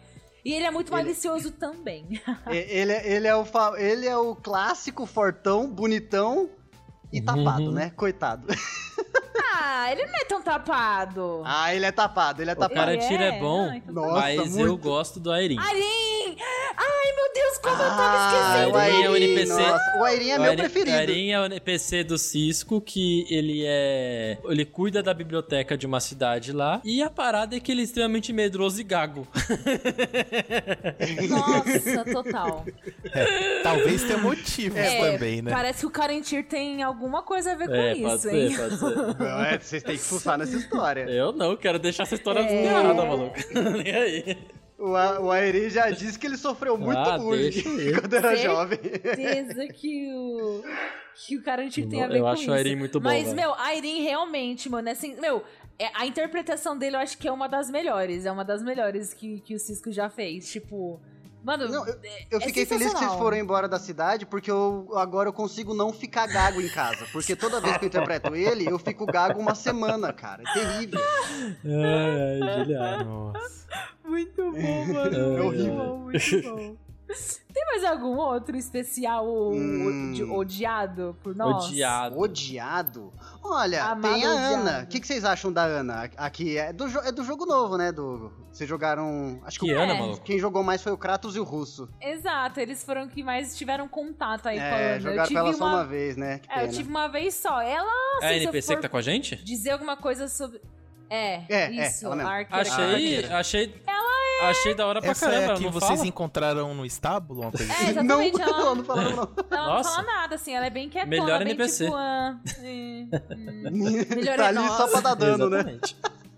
E 0.45 0.53
ele 0.53 0.65
é 0.65 0.71
muito 0.73 0.89
ele... 0.89 1.03
malicioso 1.03 1.53
também. 1.53 2.21
ele, 2.51 2.93
é, 2.93 3.13
ele, 3.13 3.29
é 3.29 3.37
o 3.37 3.47
ele 3.77 4.07
é 4.09 4.17
o 4.17 4.35
clássico 4.35 5.07
fortão, 5.07 5.71
bonitão 5.71 6.51
e 7.13 7.21
tapado, 7.21 7.67
uhum. 7.67 7.73
né? 7.73 7.91
Coitado. 7.91 8.49
Ah, 9.53 9.91
ele 9.91 10.07
não 10.07 10.15
é 10.15 10.25
tão 10.25 10.43
tapado. 10.43 11.43
Ah, 11.45 11.75
ele 11.75 11.85
é 11.85 11.93
tapado, 11.93 12.43
ele 12.43 12.51
é 12.51 12.55
tapado. 12.55 12.73
O 12.73 12.77
Karantira 12.77 13.25
é, 13.25 13.37
é 13.37 13.41
bom, 13.41 13.67
não, 13.67 13.75
então 13.75 13.95
Nossa, 13.95 14.21
mas 14.37 14.51
muito. 14.51 14.67
eu 14.67 14.77
gosto 14.77 15.21
do 15.21 15.33
Airin. 15.33 15.59
Airin! 15.59 16.37
Ai, 16.77 17.13
meu 17.15 17.33
Deus, 17.35 17.59
como 17.59 17.77
ah, 17.77 17.83
eu 17.83 17.91
tava 17.91 18.17
ah, 18.17 18.33
esquecendo. 18.33 18.75
O 18.75 18.79
Airin 18.79 19.03
é 19.03 19.11
o 19.11 19.17
NPC. 19.17 19.53
Nossa, 19.53 19.99
o 19.99 20.05
Airin 20.05 20.31
é 20.31 20.39
o 20.39 20.43
meu 20.43 20.57
preferido. 20.57 20.91
O 20.91 21.01
Airin 21.01 21.31
é 21.31 21.41
o 21.41 21.45
NPC 21.45 22.05
do 22.05 22.19
Cisco, 22.19 22.81
que 22.81 23.27
ele 23.29 23.65
é... 23.67 24.39
Ele 24.45 24.65
cuida 24.65 25.03
da 25.03 25.13
biblioteca 25.13 25.77
de 25.77 25.87
uma 25.87 26.01
cidade 26.01 26.53
lá. 26.53 26.81
E 26.85 27.03
a 27.03 27.11
parada 27.11 27.57
é 27.57 27.61
que 27.61 27.73
ele 27.73 27.81
é 27.83 27.85
extremamente 27.85 28.33
medroso 28.33 28.81
e 28.81 28.85
gago. 28.85 29.27
Nossa, 31.29 32.05
total. 32.05 32.65
É, 33.13 33.63
talvez 33.63 34.03
tenha 34.05 34.19
motivos 34.19 34.79
é, 34.79 35.13
também, 35.13 35.43
né? 35.43 35.51
Parece 35.51 35.81
que 35.81 35.87
o 35.87 35.91
Carantir 35.91 36.47
tem 36.47 36.83
alguma 36.83 37.23
coisa 37.23 37.53
a 37.53 37.55
ver 37.55 37.67
com 37.69 37.75
é, 37.75 37.93
isso, 37.95 38.29
pode 38.29 38.37
hein? 38.37 38.55
Ser, 38.55 38.59
pode 38.59 38.79
ser. 38.79 38.91
Não, 39.40 39.46
é, 39.46 39.59
vocês 39.61 39.83
têm 39.83 39.96
que 39.96 40.03
fuçar 40.03 40.38
nessa 40.38 40.57
história. 40.57 41.03
Eu 41.03 41.33
não, 41.33 41.57
quero 41.57 41.79
deixar 41.79 42.05
essa 42.05 42.14
história 42.14 42.40
é... 42.40 42.92
maluco. 42.92 43.37
Nem 43.85 43.94
aí. 43.94 44.38
O, 44.79 44.92
o 44.92 45.31
Aeri 45.31 45.68
já 45.68 45.90
disse 45.90 46.18
que 46.18 46.26
ele 46.26 46.38
sofreu 46.38 46.79
muito 46.79 46.98
ah, 46.98 47.18
bullying 47.18 47.50
quando 48.00 48.14
era 48.14 48.35
jovem. 48.35 48.79
certeza 48.81 49.68
que 49.68 50.11
o, 50.14 50.62
que 51.14 51.37
o 51.37 51.42
Carantir 51.42 51.87
tem 51.87 52.03
a 52.03 52.07
ver 52.07 52.18
eu 52.18 52.24
com 52.24 52.33
isso. 52.33 52.44
Eu 52.44 52.44
acho 52.44 52.50
o 52.50 52.55
Airi 52.55 52.76
muito 52.76 52.98
bom. 52.98 53.11
Mas, 53.11 53.24
véio. 53.24 53.37
meu, 53.37 53.55
Airin 53.57 54.03
realmente, 54.03 54.70
mano, 54.70 54.88
é 54.88 54.92
assim, 54.92 55.20
meu, 55.20 55.44
é, 55.79 55.90
a 55.94 56.07
interpretação 56.07 56.79
dele 56.79 56.96
eu 56.96 57.00
acho 57.00 57.18
que 57.18 57.29
é 57.29 57.33
uma 57.33 57.46
das 57.46 57.70
melhores. 57.70 58.24
É 58.24 58.33
uma 58.33 58.44
das 58.44 58.62
melhores 58.62 59.12
que, 59.12 59.40
que 59.40 59.55
o 59.55 59.59
Cisco 59.59 59.92
já 59.92 60.09
fez. 60.09 60.50
Tipo, 60.50 60.98
Mano, 61.42 61.68
não, 61.68 61.87
eu, 61.87 61.94
eu 62.31 62.38
é 62.38 62.44
fiquei 62.44 62.66
feliz 62.66 62.92
que 62.92 62.98
vocês 62.98 63.12
foram 63.14 63.37
embora 63.37 63.68
da 63.68 63.79
cidade, 63.79 64.26
porque 64.26 64.50
eu 64.50 64.90
agora 64.96 65.29
eu 65.29 65.33
consigo 65.33 65.74
não 65.74 65.92
ficar 65.92 66.26
gago 66.26 66.61
em 66.61 66.68
casa. 66.68 67.07
Porque 67.12 67.35
toda 67.35 67.61
vez 67.61 67.76
que 67.79 67.85
eu 67.85 67.88
interpreto 67.88 68.37
ele, 68.37 68.66
eu 68.66 68.79
fico 68.79 69.07
gago 69.07 69.40
uma 69.40 69.55
semana, 69.55 70.12
cara. 70.12 70.42
É 70.46 70.53
terrível. 70.53 71.00
Ai, 71.64 72.42
ai, 72.42 72.59
Juliano. 72.59 73.33
Nossa. 73.33 73.66
Muito 74.05 74.53
bom, 74.53 74.87
mano. 74.92 75.16
É 75.16 75.40
horrível. 75.40 75.74
Muito 75.74 75.76
bom, 75.76 75.98
muito 75.98 76.42
bom. 76.42 76.89
Tem 77.53 77.64
mais 77.66 77.85
algum 77.85 78.16
outro 78.16 78.57
especial 78.57 79.27
hum. 79.27 80.33
odiado 80.33 81.16
por 81.23 81.35
nós? 81.35 81.66
Odiado. 81.66 82.18
Odiado? 82.18 83.12
Olha, 83.42 83.85
Amado 83.85 84.14
tem 84.14 84.25
a 84.25 84.33
odiado. 84.33 84.55
Ana. 84.55 84.83
O 84.85 84.87
que, 84.87 85.01
que, 85.01 85.07
vocês 85.07 85.25
acham 85.25 85.53
da 85.53 85.64
Ana? 85.64 86.11
Aqui 86.16 86.57
é 86.57 86.73
do, 86.73 86.87
é 86.87 87.11
do 87.11 87.25
jogo 87.25 87.44
novo, 87.46 87.77
né? 87.77 87.90
Do, 87.90 88.33
vocês 88.53 88.68
jogaram. 88.68 89.40
Acho 89.44 89.59
que, 89.59 89.66
que 89.66 89.75
o, 89.75 89.81
Ana, 89.81 89.94
maluco? 89.94 90.23
Quem 90.23 90.38
jogou 90.38 90.62
mais 90.62 90.83
foi 90.83 90.92
o 90.92 90.99
Kratos 90.99 91.35
e 91.35 91.40
o 91.40 91.44
Russo. 91.44 91.88
Exato, 92.01 92.61
eles 92.61 92.85
foram 92.85 93.09
que 93.09 93.23
mais 93.23 93.57
tiveram 93.57 93.88
contato 93.88 94.46
aí 94.46 94.59
é, 94.59 94.68
com 94.68 94.75
a 94.75 94.79
Ana. 94.79 95.01
Jogaram 95.01 95.37
ela 95.37 95.49
uma... 95.49 95.55
só 95.55 95.66
uma 95.66 95.85
vez, 95.85 96.16
né? 96.16 96.40
é, 96.49 96.64
eu 96.64 96.70
tive 96.70 96.88
uma 96.88 97.09
vez 97.09 97.35
só. 97.35 97.61
Ela. 97.61 97.90
É 98.23 98.29
a 98.29 98.37
NPC 98.37 98.77
que 98.77 98.83
tá 98.83 98.88
com 98.88 98.96
a 98.96 99.03
gente? 99.03 99.37
Dizer 99.37 99.70
alguma 99.70 99.96
coisa 99.96 100.29
sobre. 100.29 100.61
É, 101.09 101.42
é, 101.49 101.62
é 101.62 101.88
isso, 101.88 102.07
é, 102.07 102.46
Achei, 102.53 103.25
achei. 103.27 103.83
Achei 104.40 104.74
da 104.74 104.87
hora 104.87 105.00
pra 105.00 105.11
Essa 105.11 105.26
caramba. 105.26 105.53
É 105.53 105.55
a 105.55 105.59
que 105.59 105.68
vocês 105.68 105.98
fala? 105.98 106.07
encontraram 106.07 106.74
no 106.74 106.87
estábulo? 106.87 107.42
Uma 107.42 107.50
coisa 107.50 107.72
é, 107.72 107.76
assim? 107.76 107.90
exatamente. 107.90 108.38
Não, 108.38 108.48
ela, 108.48 108.74
não 108.74 108.85
falaram, 108.85 109.16
não. 109.16 109.31
Ela 109.50 109.76
não 109.76 109.85
fala 109.85 110.03
nada, 110.03 110.35
assim. 110.35 110.55
Ela 110.55 110.66
é 110.66 110.70
bem 110.70 110.88
quietona. 110.88 111.11
Melhor 111.11 111.38
bem, 111.38 111.48
NPC. 111.48 111.85
Tipo, 111.85 111.96
uh, 111.96 112.40
melhor 114.16 114.37
tá 114.37 114.48
ali 114.48 114.68
só 114.68 114.88
pra 114.88 115.00
dar 115.00 115.14
dano, 115.14 115.50
né? 115.50 115.79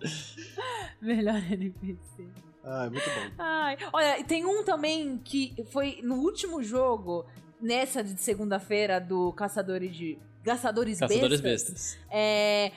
Melhor 1.01 1.53
NPC. 1.53 2.29
Ai, 2.65 2.91
muito 2.91 3.05
bom. 3.05 3.35
Ai, 3.39 3.77
olha, 3.93 4.25
tem 4.25 4.47
um 4.47 4.63
também 4.63 5.19
que 5.19 5.53
foi 5.73 5.99
no 6.03 6.17
último 6.17 6.63
jogo, 6.63 7.27
nessa 7.61 8.05
de 8.05 8.21
segunda-feira, 8.21 9.01
do 9.01 9.33
Caçadores 9.33 9.95
de. 9.95 10.19
Caçadores, 10.45 10.99
Caçadores 10.99 11.41
Bestas. 11.41 11.75
Bestas. 11.75 11.99
É, 12.11 12.73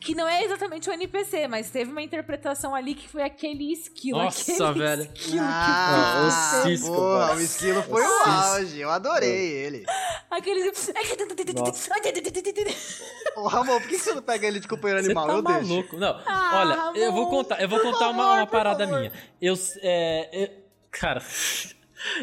que 0.00 0.14
não 0.14 0.26
é 0.26 0.42
exatamente 0.42 0.88
o 0.88 0.92
NPC, 0.92 1.46
mas 1.46 1.70
teve 1.70 1.90
uma 1.90 2.00
interpretação 2.00 2.74
ali 2.74 2.94
que 2.94 3.06
foi 3.06 3.22
aquele 3.22 3.70
esquilo. 3.70 4.18
Nossa, 4.18 4.52
aquele 4.52 4.78
velho. 4.78 5.02
Esquilo 5.14 5.42
ah, 5.42 6.26
o 6.26 6.30
Cisco. 6.62 6.86
Porra, 6.86 7.34
o 7.34 7.40
esquilo 7.40 7.82
foi 7.82 8.02
o, 8.02 8.06
o 8.06 8.22
auge. 8.22 8.80
Eu 8.80 8.90
adorei 8.90 9.52
ele. 9.52 9.84
Aquele. 10.30 10.72
Ô, 13.36 13.46
Ramon, 13.46 13.78
por 13.78 13.88
que 13.88 13.98
você 13.98 14.14
não 14.14 14.22
pega 14.22 14.46
ele 14.46 14.58
de 14.58 14.66
companheiro 14.66 15.04
animal? 15.04 15.26
Você 15.26 15.32
tá 15.32 15.38
eu 15.38 15.42
maluco. 15.42 15.70
deixo. 15.70 15.96
Não, 15.98 16.22
ah, 16.26 16.50
olha, 16.54 16.74
Ramon, 16.74 16.96
eu 16.96 17.12
vou 17.12 17.28
contar, 17.28 17.60
eu 17.60 17.68
vou 17.68 17.80
contar 17.80 17.98
favor, 17.98 18.14
uma, 18.14 18.34
uma 18.36 18.46
parada 18.46 18.86
minha. 18.86 19.12
Eu, 19.40 19.54
é, 19.82 20.28
eu, 20.32 20.48
cara, 20.90 21.22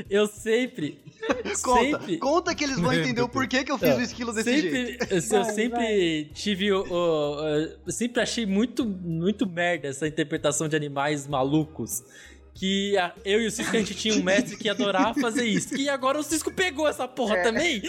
eu 0.09 0.27
sempre. 0.27 0.99
conta, 1.63 1.99
sempre... 1.99 2.17
conta 2.17 2.55
que 2.55 2.63
eles 2.63 2.79
vão 2.79 2.93
entender 2.93 3.21
o 3.21 3.29
porquê 3.29 3.63
que 3.63 3.71
eu 3.71 3.77
fiz 3.77 3.95
o 3.97 4.01
esquilo 4.01 4.33
desse 4.33 4.49
sempre, 4.51 4.69
jeito. 4.71 5.03
Eu, 5.13 5.21
vai, 5.43 5.53
sempre 5.53 5.79
vai. 5.79 6.29
tive 6.33 6.71
o, 6.71 6.83
o, 6.89 7.47
Eu 7.85 7.91
sempre 7.91 8.21
achei 8.21 8.45
muito, 8.45 8.85
muito 8.85 9.45
merda 9.47 9.87
essa 9.87 10.07
interpretação 10.07 10.67
de 10.67 10.75
animais 10.75 11.27
malucos. 11.27 12.03
que 12.59 12.97
a- 12.97 13.13
eu 13.23 13.39
e 13.39 13.45
o 13.45 13.51
Cisco 13.51 13.75
a 13.75 13.79
gente 13.79 13.93
tinha 13.93 14.15
um 14.15 14.23
mestre 14.23 14.57
que 14.57 14.67
adorava 14.67 15.13
fazer 15.19 15.45
isso. 15.45 15.75
E 15.75 15.87
agora 15.87 16.17
o 16.17 16.23
Cisco 16.23 16.51
pegou 16.51 16.87
essa 16.87 17.07
porra 17.07 17.37
É. 17.37 17.43
também. 17.43 17.83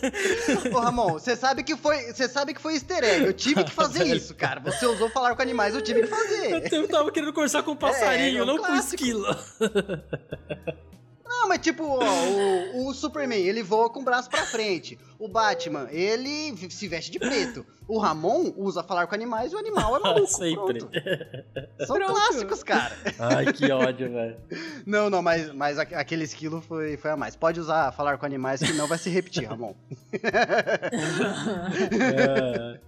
Ô, 0.74 0.78
Ramon, 0.80 1.12
você 1.12 1.36
sabe 1.36 1.62
que 1.62 1.76
foi, 1.76 2.10
você 2.12 2.26
sabe 2.26 2.54
que 2.54 2.60
foi 2.62 2.72
easter 2.74 3.04
egg. 3.04 3.26
Eu 3.26 3.34
tive 3.34 3.64
que 3.64 3.70
fazer 3.70 4.04
isso, 4.16 4.34
cara. 4.34 4.60
Você 4.60 4.86
usou 4.86 5.10
falar 5.10 5.36
com 5.36 5.42
animais, 5.42 5.74
eu 5.74 5.82
tive 5.82 6.00
que 6.02 6.06
fazer. 6.06 6.72
Eu 6.72 6.88
tava 6.88 7.12
querendo 7.12 7.34
conversar 7.34 7.62
com 7.62 7.72
o 7.72 7.76
passarinho, 7.76 8.38
É, 8.38 8.40
é 8.40 8.42
um 8.42 8.46
não 8.46 8.56
com 8.56 8.62
o 8.62 8.66
clássico. 8.66 8.94
esquilo. 8.94 9.26
Não, 11.28 11.46
mas 11.48 11.58
tipo, 11.58 11.84
ó, 11.84 12.04
o, 12.74 12.88
o 12.88 12.94
Superman, 12.94 13.38
ele 13.38 13.62
voa 13.62 13.90
com 13.90 14.00
o 14.00 14.04
braço 14.04 14.30
pra 14.30 14.44
frente. 14.46 14.98
O 15.18 15.28
Batman, 15.28 15.88
ele 15.90 16.56
se 16.70 16.88
veste 16.88 17.10
de 17.10 17.18
preto. 17.18 17.66
O 17.86 17.98
Ramon 17.98 18.52
usa 18.56 18.82
falar 18.82 19.06
com 19.06 19.14
animais 19.14 19.50
e 19.52 19.54
o 19.54 19.58
animal 19.58 19.96
é 19.96 20.00
maluco. 20.00 20.26
Sempre. 20.26 20.78
pronto. 20.78 20.90
São 21.86 21.96
Pronto. 21.96 22.12
clássicos, 22.14 22.62
cara. 22.62 22.96
Ai, 23.18 23.52
que 23.52 23.70
ódio, 23.72 24.12
velho. 24.12 24.36
Não, 24.86 25.08
não, 25.10 25.20
mas, 25.22 25.52
mas 25.52 25.78
aque- 25.78 25.94
aquele 25.94 26.24
esquilo 26.24 26.60
foi, 26.60 26.96
foi 26.96 27.10
a 27.10 27.16
mais. 27.16 27.34
Pode 27.36 27.58
usar 27.60 27.90
falar 27.92 28.16
com 28.18 28.26
animais 28.26 28.60
que 28.62 28.72
não 28.74 28.86
vai 28.86 28.98
se 28.98 29.08
repetir, 29.10 29.44
Ramon. 29.48 29.74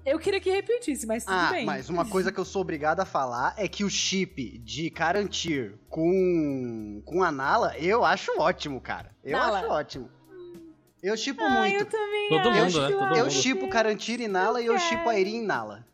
É. 0.04 0.12
Eu 0.12 0.18
queria 0.18 0.40
que 0.40 0.50
repetisse, 0.50 1.06
mas 1.06 1.24
tudo 1.24 1.34
Ah, 1.36 1.50
bem. 1.52 1.64
mas 1.64 1.88
uma 1.88 2.04
coisa 2.04 2.30
que 2.32 2.38
eu 2.38 2.44
sou 2.44 2.62
obrigado 2.62 3.00
a 3.00 3.04
falar 3.04 3.54
é 3.56 3.66
que 3.68 3.84
o 3.84 3.90
chip 3.90 4.58
de 4.58 4.90
Carantir 4.90 5.74
com, 5.88 7.02
com 7.04 7.22
a 7.22 7.32
Nala, 7.32 7.76
eu 7.78 8.04
acho 8.04 8.29
ótimo, 8.38 8.80
cara. 8.80 9.10
Eu 9.24 9.36
Nala. 9.38 9.58
acho 9.60 9.68
ótimo. 9.68 10.10
Eu 11.02 11.16
chipo 11.16 11.42
Ah, 11.42 11.48
muito. 11.48 11.80
eu 11.80 11.86
também 11.86 12.28
Todo 12.28 12.48
acho. 12.50 12.60
mundo, 12.60 12.80
né? 12.80 12.88
Todo 12.96 13.16
Eu 13.16 13.24
mundo. 13.24 13.30
chipo 13.30 13.68
Carantir 13.70 14.20
e 14.20 14.28
Nala 14.28 14.60
e 14.60 14.66
eu 14.66 14.78
chipo 14.78 15.08
a 15.08 15.18
Irin 15.18 15.42
e 15.42 15.46
Nala. 15.46 15.84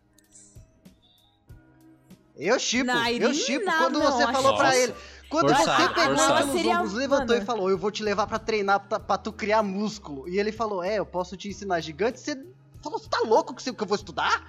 Eu 2.37 2.59
chipo, 2.59 2.91
eu 2.91 3.33
chipo. 3.33 3.65
Quando 3.65 3.99
não, 3.99 4.13
você 4.13 4.23
acho 4.25 4.33
falou 4.33 4.53
Nossa. 4.53 4.77
ele. 4.77 4.95
Quando 5.31 5.49
Forçado, 5.49 5.83
você 5.83 5.89
pegou 5.95 6.17
forçado. 6.17 6.37
pelos 6.39 6.53
Seria- 6.53 6.75
ombros, 6.77 6.93
levantou 6.93 7.27
mano. 7.29 7.43
e 7.43 7.45
falou: 7.45 7.71
Eu 7.71 7.79
vou 7.79 7.91
te 7.91 8.03
levar 8.03 8.27
pra 8.27 8.39
treinar 8.39 8.81
pra, 8.81 9.01
pra 9.01 9.17
tu 9.19 9.33
criar 9.33 9.63
músculo. 9.63 10.29
E 10.29 10.39
ele 10.39 10.53
falou: 10.53 10.83
É, 10.85 10.99
eu 10.99 11.07
posso 11.07 11.37
te 11.37 11.49
ensinar 11.49 11.81
gigante. 11.81 12.21
Você 12.21 12.35
falou: 12.83 12.99
Você 12.99 13.09
tá 13.09 13.21
louco 13.21 13.55
que 13.55 13.63
você- 13.63 13.73
que 13.73 13.83
eu 13.83 13.87
vou 13.87 13.97
estudar? 13.97 14.47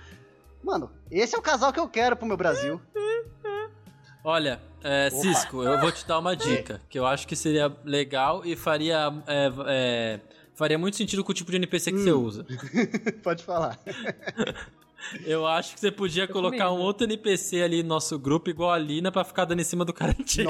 Mano, 0.63 0.91
esse 1.10 1.34
é 1.34 1.38
o 1.38 1.41
casal 1.41 1.71
que 1.71 1.80
eu 1.80 1.88
quero 1.88 2.15
pro 2.17 2.28
meu 2.28 2.36
Brasil. 2.38 2.82
Olha, 4.23 4.62
é. 4.83 5.09
Cisco, 5.09 5.63
eu 5.63 5.79
vou 5.79 5.91
te 5.91 6.05
dar 6.07 6.19
uma 6.19 6.35
dica 6.35 6.81
que 6.89 6.97
eu 6.97 7.05
acho 7.05 7.27
que 7.27 7.35
seria 7.35 7.71
legal 7.83 8.43
e 8.45 8.55
faria, 8.55 9.11
é, 9.27 9.51
é, 9.67 10.19
faria 10.55 10.77
muito 10.77 10.97
sentido 10.97 11.23
com 11.23 11.31
o 11.31 11.35
tipo 11.35 11.51
de 11.51 11.57
NPC 11.57 11.91
que 11.91 11.99
você 11.99 12.13
Hum. 12.13 12.23
usa. 12.23 12.45
Pode 13.23 13.43
falar. 13.43 13.79
Eu 15.26 15.46
acho 15.48 15.74
que 15.74 15.80
você 15.80 15.91
podia 15.91 16.28
colocar 16.28 16.65
medo. 16.65 16.76
um 16.76 16.80
outro 16.80 17.06
NPC 17.06 17.62
ali 17.62 17.82
no 17.84 17.89
nosso 17.89 18.17
grupo, 18.20 18.50
igual 18.50 18.72
a 18.72 18.78
Lina, 18.78 19.12
pra 19.12 19.24
ficar 19.24 19.46
dando 19.46 19.60
em 19.62 19.63
cima 19.63 19.84
do 19.86 19.93
Carantinho. 19.93 20.50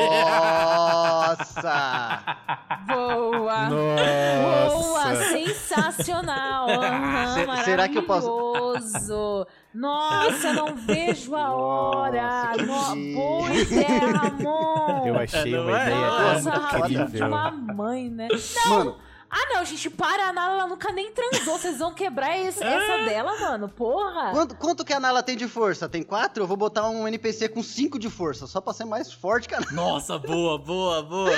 Nossa! 0.98 2.24
Boa! 2.88 3.70
Nossa. 3.70 4.76
Boa, 4.76 5.16
sensacional! 5.16 6.68
Se- 7.60 7.66
será 7.66 7.88
que 7.90 7.98
eu 7.98 8.04
posso- 8.04 8.28
maravilhoso. 8.28 9.48
Nossa, 9.74 10.54
não 10.54 10.76
vejo 10.76 11.36
a 11.36 11.52
hora! 11.54 12.54
Nossa, 12.66 12.96
No... 12.96 13.14
Boa 13.14 13.54
ideia, 13.54 14.00
Ramon! 14.18 15.08
Eu 15.08 15.20
achei 15.20 15.52
Não 15.52 15.64
uma 15.68 15.80
é? 15.80 15.86
ideia 15.86 16.00
Nossa, 16.08 16.50
Ramon 16.50 16.88
de 16.88 16.94
incrível. 16.96 17.28
uma 17.28 17.52
mãe, 17.52 18.10
né? 18.10 18.28
Mano, 18.68 18.98
Ah, 19.30 19.54
não, 19.54 19.66
gente, 19.66 19.90
para 19.90 20.30
a 20.30 20.34
Nala, 20.34 20.54
ela 20.54 20.68
nunca 20.68 20.92
nem 20.92 21.12
transou. 21.12 21.58
Vocês 21.58 21.80
vão 21.80 21.94
quebrar 21.94 22.38
esse- 22.38 22.64
essa 22.64 23.04
dela, 23.06 23.38
mano. 23.40 23.68
Porra! 23.68 24.32
quanto, 24.32 24.56
quanto 24.56 24.86
que 24.86 24.94
a 24.94 25.00
Nala 25.00 25.22
tem 25.22 25.36
de 25.36 25.48
força? 25.48 25.90
Tem 25.90 26.02
quatro? 26.02 26.44
Eu 26.44 26.48
vou 26.48 26.56
botar 26.56 26.88
um 26.90 27.08
NPC 27.08 27.50
com 27.50 27.62
cinco 27.62 28.00
de 28.00 28.10
força, 28.10 28.48
só 28.48 28.62
pra 28.62 28.74
ser 28.74 28.86
mais 28.86 29.12
forte 29.12 29.48
que 29.50 29.56
a 29.56 29.60
Nala. 29.60 29.72
Nossa, 29.74 30.18
boa, 30.18 30.58
boa, 30.58 31.04
boa. 31.04 31.32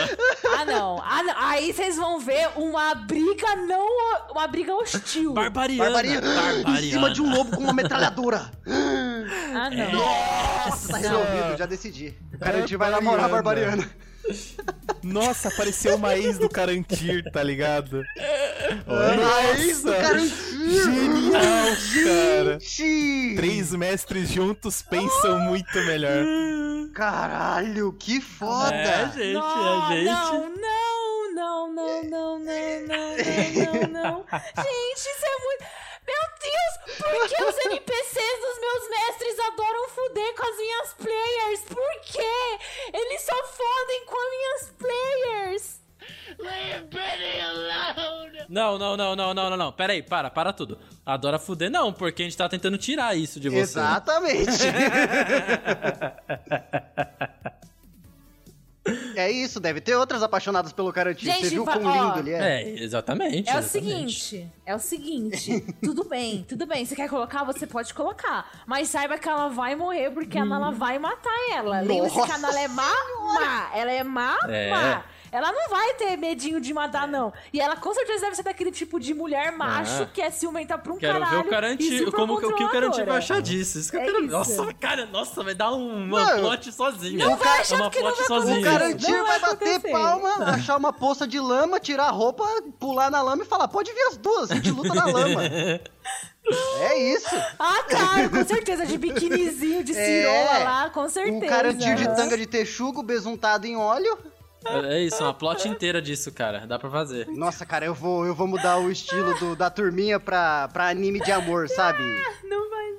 Ah, 0.58 0.66
não. 0.66 1.02
Ah, 1.04 1.24
não. 1.24 1.34
Aí 1.38 1.74
vocês 1.74 1.98
vão 1.98 2.20
ver 2.20 2.50
uma 2.56 2.94
briga 2.94 3.56
não. 3.56 3.88
Uma 4.32 4.48
briga 4.48 4.76
hostil. 4.76 5.34
Barbariana. 5.34 5.90
Barbaria 5.90 6.88
em 6.88 6.92
cima 6.92 7.10
de 7.12 7.22
um 7.22 7.34
lobo 7.36 7.56
com 7.58 7.64
uma 7.64 7.74
metralhadora. 7.74 8.52
Ah, 8.68 9.70
não. 9.70 10.49
Nossa, 10.70 10.88
tá 10.90 10.98
resolvido, 10.98 11.58
já 11.58 11.66
decidi. 11.66 12.14
O 12.34 12.40
cara 12.40 12.58
a 12.58 12.62
gente 12.62 12.76
vai 12.76 12.92
namorar 12.92 13.26
a 13.26 13.30
Barbariana. 13.30 13.90
Nossa, 15.02 15.48
apareceu 15.48 15.96
uma 15.96 16.16
ex 16.16 16.38
do 16.38 16.50
Carantir, 16.50 17.24
tá 17.32 17.42
ligado? 17.42 18.04
Mas 18.86 19.84
o 19.84 19.92
cara 19.92 20.20
Genial, 20.20 21.32
cara. 21.32 22.60
Gente! 22.60 23.36
Três 23.36 23.74
mestres 23.74 24.30
juntos 24.30 24.82
pensam 24.82 25.40
muito 25.40 25.74
melhor. 25.82 26.26
Caralho, 26.94 27.94
que 27.94 28.22
foda! 28.22 28.76
É, 28.76 29.12
gente, 29.12 29.34
não, 29.34 29.86
a 29.86 29.96
gente. 29.96 30.06
não, 30.06 30.50
não, 30.56 31.34
não, 31.34 31.74
não, 31.74 32.04
não, 32.04 32.40
não, 32.40 32.40
não, 32.40 32.84
não, 32.86 33.88
não. 33.90 34.26
Gente, 34.58 34.98
isso 34.98 35.26
é 35.26 35.44
muito. 35.44 35.89
Por 37.00 37.30
que 37.30 37.44
os 37.44 37.58
NPCs 37.66 38.40
dos 38.42 38.60
meus 38.60 38.90
mestres 38.90 39.40
adoram 39.40 39.90
fuder 39.90 40.36
com 40.36 40.48
as 40.50 40.58
minhas 40.58 40.94
players? 40.94 41.62
Por 41.62 42.02
quê? 42.02 42.60
Eles 42.94 43.22
só 43.22 43.44
fodem 43.48 44.06
com 44.06 44.18
as 44.18 44.30
minhas 44.30 44.70
players. 44.78 45.80
Não, 48.50 48.78
não, 48.78 48.98
não, 48.98 49.16
não, 49.16 49.34
não, 49.34 49.50
não, 49.50 49.58
não. 49.58 49.72
Pera 49.72 49.94
aí, 49.94 50.04
para, 50.04 50.30
para 50.30 50.52
tudo. 50.52 50.78
Adora 51.06 51.40
fuder, 51.40 51.70
não, 51.70 51.94
porque 51.94 52.24
a 52.24 52.26
gente 52.26 52.36
tá 52.38 52.50
tentando 52.50 52.78
tirar 52.78 53.16
isso 53.16 53.40
de 53.40 53.48
você. 53.50 53.60
Exatamente. 53.60 54.50
é 59.16 59.32
isso, 59.32 59.60
deve 59.60 59.82
ter 59.82 59.96
outras 59.96 60.22
apaixonadas 60.24 60.72
pelo 60.74 60.92
Carantinho. 60.94 61.32
Você 61.34 61.42
Gente, 61.42 61.50
viu 61.52 61.66
va- 61.66 61.74
quão 61.78 61.86
ó, 61.86 62.06
lindo 62.16 62.20
ele 62.20 62.32
é? 62.36 62.62
É, 62.64 62.84
exatamente. 62.84 63.50
É 63.50 63.56
o 63.56 63.60
exatamente. 63.60 63.70
seguinte, 64.24 64.48
é 64.66 64.76
o 64.76 64.80
seguinte, 64.80 65.66
tudo 65.84 66.04
bem, 66.04 66.46
tudo 66.48 66.66
bem, 66.66 66.86
você 66.86 66.96
quer 66.96 67.10
colocar, 67.10 67.44
você 67.44 67.66
pode 67.68 67.94
colocar, 67.94 68.50
mas 68.66 68.90
saiba 68.90 69.18
que 69.18 69.28
ela 69.28 69.48
vai 69.50 69.76
morrer 69.76 70.12
porque 70.12 70.38
a 70.38 70.46
Nala 70.46 70.72
vai 70.72 70.98
matar 71.00 71.30
ela. 71.54 71.82
Lembre-se 71.82 72.22
que 72.22 72.32
a 72.32 72.38
Nala 72.38 72.60
é 72.60 72.68
má, 72.68 72.92
má, 73.34 73.72
ela 73.76 73.92
é 73.92 74.04
má, 74.04 74.38
É. 74.48 74.70
má. 74.70 75.06
Ela 75.32 75.52
não 75.52 75.70
vai 75.70 75.94
ter 75.96 76.18
medinho 76.18 76.60
de 76.60 76.74
matar, 76.74 77.08
não. 77.08 77.32
E 77.54 77.60
ela 77.60 77.76
com 77.76 77.94
certeza 77.94 78.22
deve 78.26 78.36
ser 78.36 78.44
daquele 78.44 78.72
tipo 78.72 79.00
de 79.00 79.14
mulher 79.14 79.52
macho 79.52 80.04
Ah. 80.04 80.06
que 80.14 80.22
é 80.22 80.30
ciumenta 80.30 80.78
pra 80.78 80.94
um 80.94 80.98
Quero 80.98 81.20
caralho. 81.20 81.44
ver 81.50 81.78
o 81.78 81.82
e 81.82 82.12
como 82.12 82.40
que 82.40 82.46
o 82.46 82.56
que 82.56 82.64
o 82.64 82.70
Carantinho 82.70 83.06
vai 83.06 83.18
achar 83.18 83.42
disso. 83.42 83.80
Isso 83.80 83.92
que 83.92 83.98
eu 83.98 84.02
É 84.02 84.06
quero 84.06 84.20
isso. 84.24 84.32
Nossa, 84.32 84.74
cara, 84.74 85.06
nossa, 85.06 85.44
vai 85.44 85.54
dar 85.54 85.72
um, 85.74 86.04
uma 86.06 86.24
Mano, 86.24 86.42
plot 86.42 86.72
sozinho. 86.72 87.20
não 87.20 87.36
vai 87.36 87.60
achar 87.60 87.76
uma 87.76 87.90
que 87.90 88.00
não 88.00 88.08
plot 88.08 88.18
vai 88.18 88.28
sozinho. 88.28 88.60
O 88.60 89.12
Não 89.12 89.26
vai 89.26 89.40
vai 89.40 89.40
bater 89.40 89.92
palma, 89.92 90.30
achar 90.56 90.78
uma 90.78 90.92
poça 90.94 91.28
de 91.28 91.40
lama, 91.40 91.80
tirar 91.80 92.06
a 92.08 92.12
roupa, 92.12 92.46
pular 92.80 93.10
na 93.12 93.22
lama 93.22 93.44
e 93.44 93.46
falar: 93.46 93.68
pode 93.68 93.92
vir 93.92 94.02
as 94.10 94.18
duas, 94.18 94.52
a 94.52 94.56
gente 94.56 94.72
luta 94.72 94.94
na 94.94 95.06
lama. 95.06 95.42
É 96.80 96.98
isso. 97.14 97.36
Ah, 97.60 97.84
claro, 97.88 98.30
com 98.32 98.44
certeza, 98.44 98.84
de 98.86 98.98
biquinizinho, 98.98 99.84
de 99.84 99.94
cirola 99.94 100.58
É. 100.60 100.64
lá, 100.64 100.90
com 100.90 101.08
certeza. 101.08 101.36
Um 101.46 101.48
carantinho 101.48 101.96
de 101.96 102.06
tanga 102.16 102.36
de 102.36 102.48
texugo, 102.48 103.04
besuntado 103.04 103.68
em 103.68 103.76
óleo. 103.78 104.18
É 104.66 105.00
isso, 105.02 105.24
uma 105.24 105.34
plot 105.34 105.68
inteira 105.68 106.02
disso, 106.02 106.32
cara. 106.32 106.66
Dá 106.68 106.78
pra 106.78 106.90
fazer. 106.90 107.28
Nossa, 107.28 107.66
cara, 107.66 107.86
eu 107.86 107.94
vou, 107.94 108.26
eu 108.26 108.36
vou 108.36 108.46
mudar 108.48 108.78
o 108.78 108.92
estilo 108.92 109.34
do- 109.40 109.56
da 109.56 109.70
turminha 109.70 110.20
pra, 110.20 110.68
pra 110.68 110.90
anime 110.90 111.20
de 111.22 111.32
amor, 111.32 111.70
sabe? 111.70 112.04
Não 112.44 112.70
vai. 112.70 112.90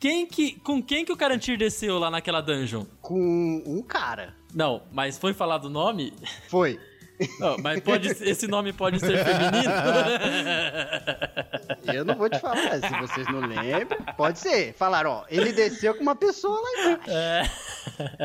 Quem 0.00 0.26
que, 0.26 0.52
com 0.60 0.82
quem 0.82 1.04
que 1.04 1.12
o 1.12 1.16
Carantir 1.16 1.56
desceu 1.58 1.98
lá 1.98 2.10
naquela 2.10 2.40
dungeon? 2.40 2.84
Com 3.00 3.62
um 3.66 3.82
cara. 3.82 4.34
Não, 4.54 4.82
mas 4.92 5.18
foi 5.18 5.32
falado 5.32 5.66
o 5.66 5.70
nome? 5.70 6.12
Foi. 6.48 6.78
Não, 7.38 7.56
mas 7.58 7.80
pode, 7.80 8.08
esse 8.08 8.46
nome 8.46 8.72
pode 8.72 8.98
ser 9.00 9.24
feminino? 9.24 9.72
Eu 11.92 12.04
não 12.04 12.14
vou 12.14 12.28
te 12.28 12.38
falar, 12.38 12.80
se 12.80 13.00
vocês 13.00 13.26
não 13.28 13.40
lembram. 13.40 13.98
Pode 14.16 14.38
ser. 14.38 14.74
Falaram, 14.74 15.10
ó, 15.10 15.24
ele 15.28 15.52
desceu 15.52 15.94
com 15.94 16.02
uma 16.02 16.14
pessoa 16.16 16.58
lá 16.60 16.82
embaixo. 16.82 17.10
É. 17.10 17.50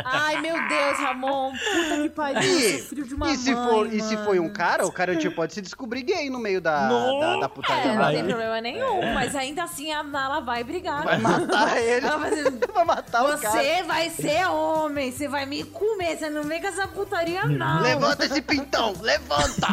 Ai, 0.06 0.42
meu 0.42 0.56
Deus, 0.68 0.98
Ramon. 1.00 1.52
Puta 1.52 2.02
que 2.02 2.10
pariu. 2.10 2.42
E, 2.42 3.04
de 3.04 3.14
uma 3.14 3.32
e 3.32 3.38
se 3.38 3.54
mãe, 3.54 3.68
for, 3.70 3.94
e 3.94 4.02
se 4.02 4.14
mano. 4.16 4.26
foi 4.26 4.40
um 4.40 4.50
cara, 4.52 4.86
o 4.86 4.92
cara 4.92 5.16
tipo, 5.16 5.36
pode 5.36 5.54
se 5.54 5.62
descobrir 5.62 6.04
gay 6.04 6.30
no 6.30 6.40
meio 6.40 6.62
da, 6.62 6.88
Não. 6.88 7.20
da, 7.20 7.40
da 7.40 7.46
É, 7.46 7.50
putaria. 7.50 7.94
não 7.94 8.02
lá. 8.02 8.12
tem 8.12 8.24
problema 8.26 8.62
nenhum, 8.62 9.14
mas 9.14 9.36
ainda 9.36 9.64
assim 9.64 9.92
a 9.92 10.04
Nala 10.04 10.40
vai 10.42 10.64
brigar. 10.64 11.04
Vai 11.04 11.18
matar 11.18 11.78
ele. 11.82 12.06
Ela 12.06 12.18
vai 12.18 12.30
dizer, 12.32 12.50
Vai 12.74 12.86
matar 12.86 13.24
o 13.26 13.38
cara. 13.38 13.62
Você 13.62 13.84
vai 13.84 14.10
ser 14.10 14.48
homem, 14.48 15.12
você 15.12 15.28
vai 15.28 15.46
me 15.46 15.64
comer, 15.64 16.18
você 16.18 16.30
não 16.30 16.44
vem 16.44 16.62
com 16.62 16.68
essa 16.68 16.88
putaria, 16.88 17.44
não. 17.46 17.82
Levanta 17.82 18.26
esse 18.26 18.42
pintão, 18.42 18.89
levanta! 19.02 19.68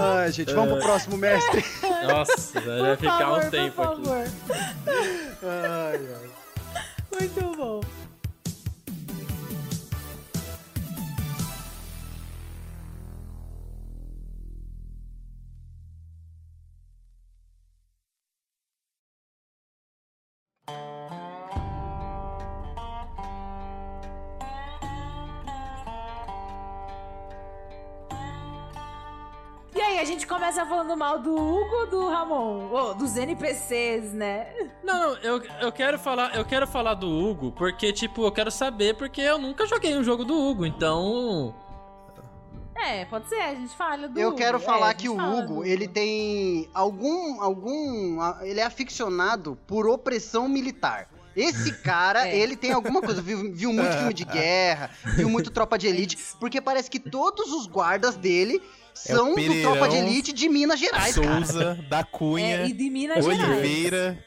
Ai, 0.00 0.32
gente, 0.32 0.52
vamos 0.52 0.74
pro 0.74 0.82
próximo 0.82 1.16
mestre. 1.16 1.64
Nossa, 2.08 2.60
vai 2.60 2.96
ficar 2.96 3.18
favor, 3.18 3.44
um 3.44 3.50
tempo 3.50 3.74
por 3.76 4.16
aqui. 4.16 4.32
Ai, 5.42 6.00
ai. 6.14 6.30
Muito 7.20 7.56
bom. 7.56 7.80
Gente 30.12 30.26
começa 30.26 30.64
falando 30.66 30.96
mal 30.96 31.18
do 31.18 31.34
Hugo 31.34 31.74
ou 31.80 31.86
do 31.86 32.08
Ramon? 32.08 32.68
Oh, 32.72 32.94
dos 32.94 33.16
NPCs, 33.16 34.12
né? 34.12 34.46
Não, 34.84 35.00
não, 35.10 35.16
eu, 35.18 35.42
eu 35.60 35.72
quero 35.72 35.98
falar, 35.98 36.34
eu 36.36 36.44
quero 36.44 36.66
falar 36.66 36.94
do 36.94 37.08
Hugo, 37.08 37.52
porque, 37.52 37.92
tipo, 37.92 38.24
eu 38.24 38.32
quero 38.32 38.50
saber, 38.50 38.96
porque 38.96 39.20
eu 39.20 39.38
nunca 39.38 39.66
joguei 39.66 39.96
um 39.96 40.04
jogo 40.04 40.24
do 40.24 40.34
Hugo, 40.38 40.64
então. 40.66 41.54
É, 42.74 43.04
pode 43.04 43.28
ser, 43.28 43.40
a 43.40 43.54
gente 43.54 43.74
fala 43.76 44.08
do 44.08 44.18
Eu 44.18 44.28
Hugo. 44.28 44.38
quero 44.38 44.56
É, 44.56 44.60
falar 44.60 44.90
a 44.90 44.94
que 44.94 45.08
o 45.08 45.16
Hugo, 45.16 45.54
do 45.56 45.64
ele 45.64 45.86
tem 45.86 46.68
algum 46.74 47.40
algum, 47.40 48.18
ele 48.42 48.60
é 48.60 48.64
aficionado 48.64 49.56
por 49.66 49.86
opressão 49.86 50.48
militar. 50.48 51.08
Esse 51.36 51.72
cara, 51.82 52.26
É. 52.28 52.36
ele 52.36 52.56
tem 52.56 52.72
alguma 52.72 53.00
coisa, 53.00 53.22
viu, 53.22 53.52
viu 53.54 53.72
muito 53.72 53.92
filme 53.96 54.12
de 54.14 54.24
guerra, 54.26 54.90
viu 55.16 55.28
muito 55.28 55.50
Tropa 55.50 55.78
de 55.78 55.86
Elite, 55.86 56.18
porque 56.40 56.60
parece 56.60 56.90
que 56.90 56.98
todos 56.98 57.52
os 57.52 57.66
guardas 57.66 58.16
dele 58.16 58.60
É 59.06 59.14
o 59.14 59.16
são 59.16 59.28
do 59.30 59.34
Pereirão, 59.34 59.72
Tropa 59.72 59.88
de 59.88 59.96
Elite 59.96 60.32
de 60.32 60.48
Minas 60.48 60.78
Gerais, 60.78 61.14
cara. 61.16 61.44
Souza, 61.44 61.78
da 61.88 62.04
Cunha, 62.04 62.62
É, 62.62 62.66
e 62.66 62.72
de 62.72 62.90
Minas 62.90 63.24
Gerais. 63.24 63.50
Oliveira. 63.50 64.24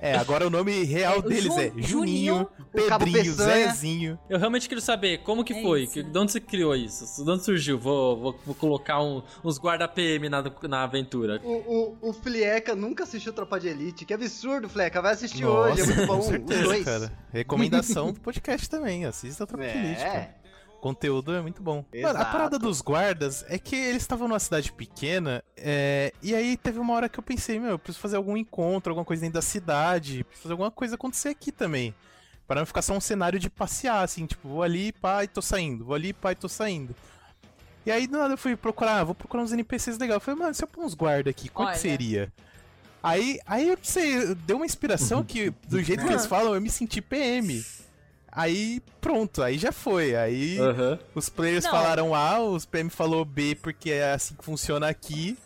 É, 0.00 0.14
agora 0.16 0.46
o 0.46 0.50
nome 0.50 0.84
real 0.84 1.14
É, 1.14 1.18
o 1.18 1.22
deles 1.22 1.52
Ju- 1.52 1.58
é 1.60 1.64
Juninho, 1.76 1.82
Juninho, 1.86 2.48
Pedrinho. 2.72 3.32
Zezinho. 3.34 4.18
Eu 4.30 4.38
realmente 4.38 4.68
quero 4.68 4.80
saber 4.80 5.18
como 5.24 5.42
que 5.42 5.52
É 5.52 5.60
foi, 5.60 5.82
isso. 5.82 5.92
que, 5.94 6.02
de 6.04 6.16
onde 6.16 6.30
você 6.30 6.40
criou 6.40 6.76
isso, 6.76 7.24
de 7.24 7.28
onde 7.28 7.44
surgiu. 7.44 7.76
Vou, 7.80 8.16
vou, 8.16 8.40
vou 8.46 8.54
colocar 8.54 9.02
um- 9.02 9.24
uns 9.44 9.58
guarda 9.58 9.88
PM 9.88 10.28
na, 10.28 10.40
na 10.68 10.84
aventura. 10.84 11.40
O, 11.42 11.96
o, 12.00 12.10
o 12.10 12.12
Flieca 12.12 12.76
nunca 12.76 13.02
assistiu 13.02 13.32
Tropa 13.32 13.58
de 13.58 13.66
Elite. 13.66 14.04
Que 14.04 14.14
absurdo, 14.14 14.68
Fleca. 14.68 15.02
Vai 15.02 15.14
assistir 15.14 15.42
Nossa, 15.42 15.72
hoje, 15.72 15.80
é 15.82 15.86
muito 15.86 16.06
bom. 16.06 16.16
com 16.18 16.22
certeza, 16.22 16.60
os 16.60 16.66
dois. 16.68 16.84
cara. 16.84 17.12
Recomendação 17.32 18.12
do 18.12 18.20
podcast 18.20 18.70
também, 18.70 19.04
assista 19.04 19.42
a 19.42 19.46
Tropa 19.48 19.64
de 19.66 19.76
Elite, 19.78 20.00
cara. 20.00 20.34
Conteúdo 20.80 21.34
é 21.34 21.40
muito 21.40 21.60
bom. 21.62 21.84
Mano, 21.92 22.06
a 22.06 22.20
Exato. 22.20 22.32
parada 22.32 22.58
dos 22.58 22.80
guardas 22.80 23.44
é 23.48 23.58
que 23.58 23.74
eles 23.74 24.02
estavam 24.02 24.28
numa 24.28 24.38
cidade 24.38 24.72
pequena, 24.72 25.42
é, 25.56 26.12
e 26.22 26.34
aí 26.34 26.56
teve 26.56 26.78
uma 26.78 26.94
hora 26.94 27.08
que 27.08 27.18
eu 27.18 27.22
pensei, 27.22 27.58
meu, 27.58 27.70
eu 27.70 27.78
preciso 27.78 28.00
fazer 28.00 28.16
algum 28.16 28.36
encontro, 28.36 28.92
alguma 28.92 29.04
coisa 29.04 29.22
dentro 29.22 29.34
da 29.34 29.42
cidade, 29.42 30.22
preciso 30.24 30.42
fazer 30.44 30.52
alguma 30.52 30.70
coisa 30.70 30.94
acontecer 30.94 31.30
aqui 31.30 31.50
também. 31.50 31.94
Para 32.46 32.60
não 32.60 32.66
ficar 32.66 32.82
só 32.82 32.94
um 32.94 33.00
cenário 33.00 33.38
de 33.38 33.50
passear, 33.50 34.02
assim, 34.02 34.24
tipo, 34.24 34.48
vou 34.48 34.62
ali, 34.62 34.92
pá, 34.92 35.24
e 35.24 35.28
tô 35.28 35.42
saindo, 35.42 35.84
vou 35.84 35.94
ali, 35.94 36.12
pá, 36.12 36.32
e 36.32 36.36
tô 36.36 36.48
saindo. 36.48 36.94
E 37.84 37.90
aí, 37.90 38.06
do 38.06 38.16
nada, 38.16 38.34
eu 38.34 38.38
fui 38.38 38.54
procurar, 38.54 39.00
ah, 39.00 39.04
vou 39.04 39.14
procurar 39.14 39.42
uns 39.42 39.52
NPCs 39.52 39.98
legais. 39.98 40.16
Eu 40.16 40.20
falei, 40.20 40.40
mano, 40.40 40.54
se 40.54 40.62
eu 40.62 40.68
pôr 40.68 40.84
uns 40.84 40.94
guardas 40.94 41.30
aqui, 41.30 41.48
qual 41.48 41.68
Olha. 41.68 41.74
que 41.74 41.80
seria? 41.80 42.32
Aí, 43.02 43.38
aí 43.46 43.68
eu 43.68 43.76
não 43.76 43.84
sei, 43.84 44.34
deu 44.34 44.56
uma 44.56 44.66
inspiração 44.66 45.22
que, 45.24 45.50
do 45.68 45.82
jeito 45.82 46.04
que 46.04 46.12
eles 46.12 46.26
falam, 46.26 46.54
eu 46.54 46.60
me 46.60 46.70
senti 46.70 47.00
PM. 47.00 47.64
Aí, 48.30 48.80
pronto, 49.00 49.42
aí 49.42 49.58
já 49.58 49.72
foi. 49.72 50.14
Aí 50.14 50.58
Aham. 50.58 50.98
os 51.14 51.28
players 51.28 51.64
Não. 51.64 51.70
falaram 51.70 52.14
A, 52.14 52.40
os 52.40 52.64
PM 52.66 52.90
falou 52.90 53.24
B 53.24 53.54
porque 53.60 53.90
é 53.90 54.12
assim 54.12 54.34
que 54.34 54.44
funciona 54.44 54.88
aqui. 54.88 55.36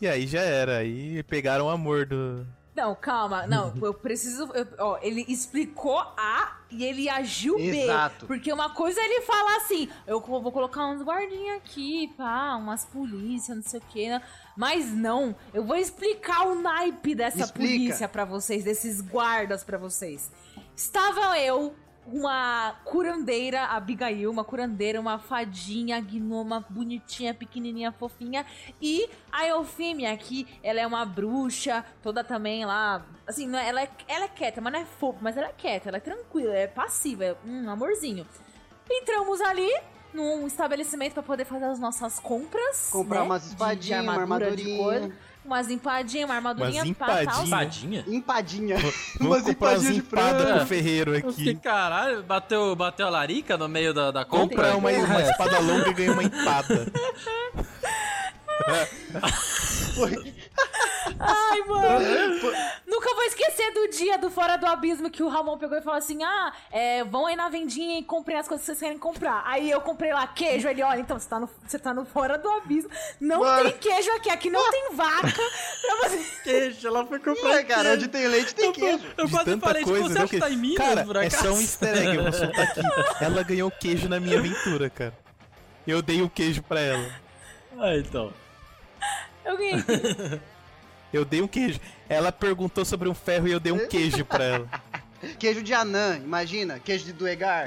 E 0.00 0.06
aí 0.08 0.26
já 0.26 0.40
era. 0.40 0.78
Aí 0.78 1.22
pegaram 1.22 1.66
o 1.66 1.70
amor 1.70 2.04
do. 2.06 2.46
Não, 2.74 2.92
calma. 2.96 3.46
Não, 3.46 3.72
eu 3.80 3.94
preciso. 3.94 4.50
eu- 4.52 4.66
ó, 4.80 4.98
ele 5.00 5.24
explicou 5.28 5.96
A 6.16 6.58
e 6.68 6.84
ele 6.84 7.08
agiu 7.08 7.56
Exato. 7.56 8.22
B. 8.22 8.26
Porque 8.26 8.52
uma 8.52 8.68
coisa 8.70 9.00
é 9.00 9.04
ele 9.04 9.20
falar 9.20 9.56
assim: 9.58 9.88
eu 10.04 10.20
vou 10.20 10.50
colocar 10.50 10.84
uns 10.88 11.00
guardinhas 11.00 11.58
aqui, 11.58 12.12
pá, 12.16 12.56
umas 12.56 12.84
polícias, 12.84 13.56
não 13.56 13.62
sei 13.62 13.78
o 13.78 13.82
quê. 13.90 14.08
Né? 14.08 14.20
Mas 14.56 14.86
não, 14.92 15.36
eu 15.54 15.64
vou 15.64 15.76
explicar 15.76 16.48
o 16.48 16.56
naipe 16.60 17.14
dessa 17.14 17.44
Explica. 17.44 17.72
polícia 17.72 18.08
pra 18.08 18.24
vocês, 18.24 18.64
desses 18.64 19.00
guardas 19.00 19.62
pra 19.62 19.78
vocês. 19.78 20.30
Estava 20.76 21.38
eu, 21.38 21.72
uma 22.06 22.72
curandeira, 22.84 23.62
a 23.62 23.76
Abigail, 23.76 24.30
uma 24.30 24.44
curandeira, 24.44 25.00
uma 25.00 25.18
fadinha, 25.18 26.00
gnoma, 26.00 26.64
bonitinha, 26.68 27.34
pequenininha, 27.34 27.92
fofinha. 27.92 28.44
E 28.80 29.08
a 29.32 29.46
Eufêmia 29.46 30.12
aqui, 30.12 30.46
ela 30.62 30.80
é 30.80 30.86
uma 30.86 31.04
bruxa, 31.04 31.84
toda 32.02 32.22
também 32.22 32.64
lá. 32.64 33.04
Assim, 33.26 33.54
é- 33.56 33.68
ela 33.68 33.82
é, 33.82 33.90
ela 34.06 34.24
é 34.26 34.28
quieta, 34.28 34.60
mas 34.60 34.72
não 34.72 34.80
é 34.80 34.84
fofa, 34.84 35.18
mas 35.22 35.36
ela 35.36 35.48
é 35.48 35.52
quieta, 35.52 35.88
ela 35.88 35.96
é 35.96 36.00
tranquila, 36.00 36.54
é 36.54 36.66
passiva, 36.66 37.24
é 37.24 37.36
um 37.46 37.70
amorzinho. 37.70 38.26
Entramos 38.90 39.40
ali 39.40 39.70
num 40.12 40.46
estabelecimento 40.46 41.14
pra 41.14 41.22
poder 41.22 41.44
fazer 41.44 41.64
as 41.64 41.78
nossas 41.78 42.20
compras. 42.20 42.88
Comprar 42.90 43.20
né? 43.20 43.26
umas 43.26 43.46
espadinhas, 43.46 44.02
uma 44.02 44.14
armadurinha. 44.14 45.12
Umas 45.44 45.70
empadinhas, 45.70 46.24
uma 46.28 46.36
armadurinha, 46.36 46.82
Umas 46.82 46.88
empadinhas. 46.90 47.46
Empadinha? 47.46 48.04
Empadinha. 48.06 48.76
Vamos 48.78 48.94
Umas 49.20 49.48
empadinhas 49.48 49.92
de 49.92 49.98
empadas 50.00 50.42
frango. 50.42 50.56
pro 50.58 50.66
ferreiro 50.66 51.16
aqui. 51.16 51.54
caralho, 51.56 52.22
bateu, 52.22 52.74
bateu 52.74 53.06
a 53.06 53.10
larica 53.10 53.56
no 53.58 53.68
meio 53.68 53.92
da, 53.92 54.10
da 54.10 54.24
compra? 54.24 54.72
Compra 54.72 54.76
uma, 54.76 54.90
uma 54.90 55.20
espada 55.22 55.58
longa 55.60 55.90
e 55.90 55.92
ganha 55.94 56.12
uma 56.12 56.22
empada. 56.24 56.86
Ai, 61.18 61.60
mano. 61.66 62.40
Nunca 62.86 63.14
vou 63.14 63.24
esquecer 63.24 63.70
dia 63.96 64.18
do 64.18 64.30
Fora 64.30 64.56
do 64.56 64.66
Abismo 64.66 65.10
que 65.10 65.22
o 65.22 65.28
Ramon 65.28 65.56
pegou 65.58 65.76
e 65.78 65.82
falou 65.82 65.98
assim: 65.98 66.22
Ah, 66.22 66.52
é, 66.70 67.04
vão 67.04 67.26
aí 67.26 67.36
na 67.36 67.48
vendinha 67.48 67.98
e 67.98 68.02
comprem 68.02 68.36
as 68.36 68.48
coisas 68.48 68.64
que 68.64 68.72
vocês 68.72 68.80
querem 68.80 68.98
comprar. 68.98 69.42
Aí 69.46 69.70
eu 69.70 69.80
comprei 69.80 70.12
lá 70.12 70.26
queijo. 70.26 70.68
Ele, 70.68 70.82
olha, 70.82 71.00
então 71.00 71.18
você 71.18 71.28
tá 71.28 71.40
no, 71.40 71.48
você 71.66 71.78
tá 71.78 71.94
no 71.94 72.04
Fora 72.04 72.36
do 72.36 72.48
Abismo. 72.48 72.90
Não 73.20 73.40
Mano. 73.40 73.70
tem 73.70 73.78
queijo 73.78 74.10
aqui, 74.12 74.30
aqui 74.30 74.50
não 74.50 74.70
tem 74.70 74.92
vaca 74.92 75.32
pra 75.32 76.08
você. 76.08 76.24
Queijo, 76.42 76.86
ela 76.86 77.06
foi 77.06 77.18
comprar 77.18 77.64
cara, 77.64 77.92
onde 77.92 78.08
tem 78.08 78.26
leite 78.26 78.54
tem 78.54 78.72
queijo. 78.72 79.04
Eu 79.16 79.28
quase 79.28 79.58
falei, 79.58 79.84
tipo, 79.84 79.96
coisa, 79.96 80.08
você 80.08 80.18
acha 80.18 80.28
que 80.28 80.38
tá 80.38 80.50
em 80.50 80.56
Minas, 80.56 80.86
Cara, 80.86 81.04
por 81.04 81.16
é 81.16 81.30
só 81.30 81.52
um 81.52 81.60
easter 81.60 81.96
egg, 81.96 82.16
eu 82.16 82.22
vou 82.22 82.32
soltar 82.32 82.64
aqui. 82.64 82.80
Ela 83.24 83.42
ganhou 83.42 83.70
queijo 83.70 84.08
na 84.08 84.20
minha 84.20 84.38
aventura, 84.38 84.90
cara. 84.90 85.14
Eu 85.86 86.00
dei 86.00 86.22
o 86.22 86.30
queijo 86.30 86.62
pra 86.62 86.80
ela. 86.80 87.06
Ah, 87.78 87.96
então. 87.96 88.32
Eu 89.44 89.56
ganhei. 89.58 89.84
Eu 91.14 91.24
dei 91.24 91.40
um 91.40 91.46
queijo. 91.46 91.78
Ela 92.08 92.32
perguntou 92.32 92.84
sobre 92.84 93.08
um 93.08 93.14
ferro 93.14 93.46
e 93.46 93.52
eu 93.52 93.60
dei 93.60 93.72
um 93.72 93.86
queijo 93.86 94.24
pra 94.24 94.44
ela. 94.44 94.68
Queijo 95.38 95.62
de 95.62 95.72
anã, 95.72 96.16
imagina. 96.16 96.78
Queijo 96.78 97.06
de 97.06 97.12
duegar. 97.12 97.66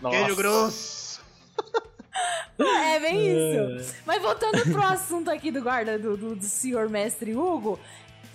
Nossa. 0.00 0.16
Queijo 0.16 0.36
grosso. 0.36 1.20
É 2.60 2.98
bem 2.98 3.78
isso. 3.78 3.94
Mas 4.04 4.20
voltando 4.20 4.60
pro 4.62 4.82
assunto 4.82 5.30
aqui 5.30 5.52
do 5.52 5.62
guarda 5.62 5.96
do, 5.96 6.16
do, 6.16 6.34
do 6.34 6.44
senhor 6.44 6.88
mestre 6.88 7.32
Hugo. 7.32 7.78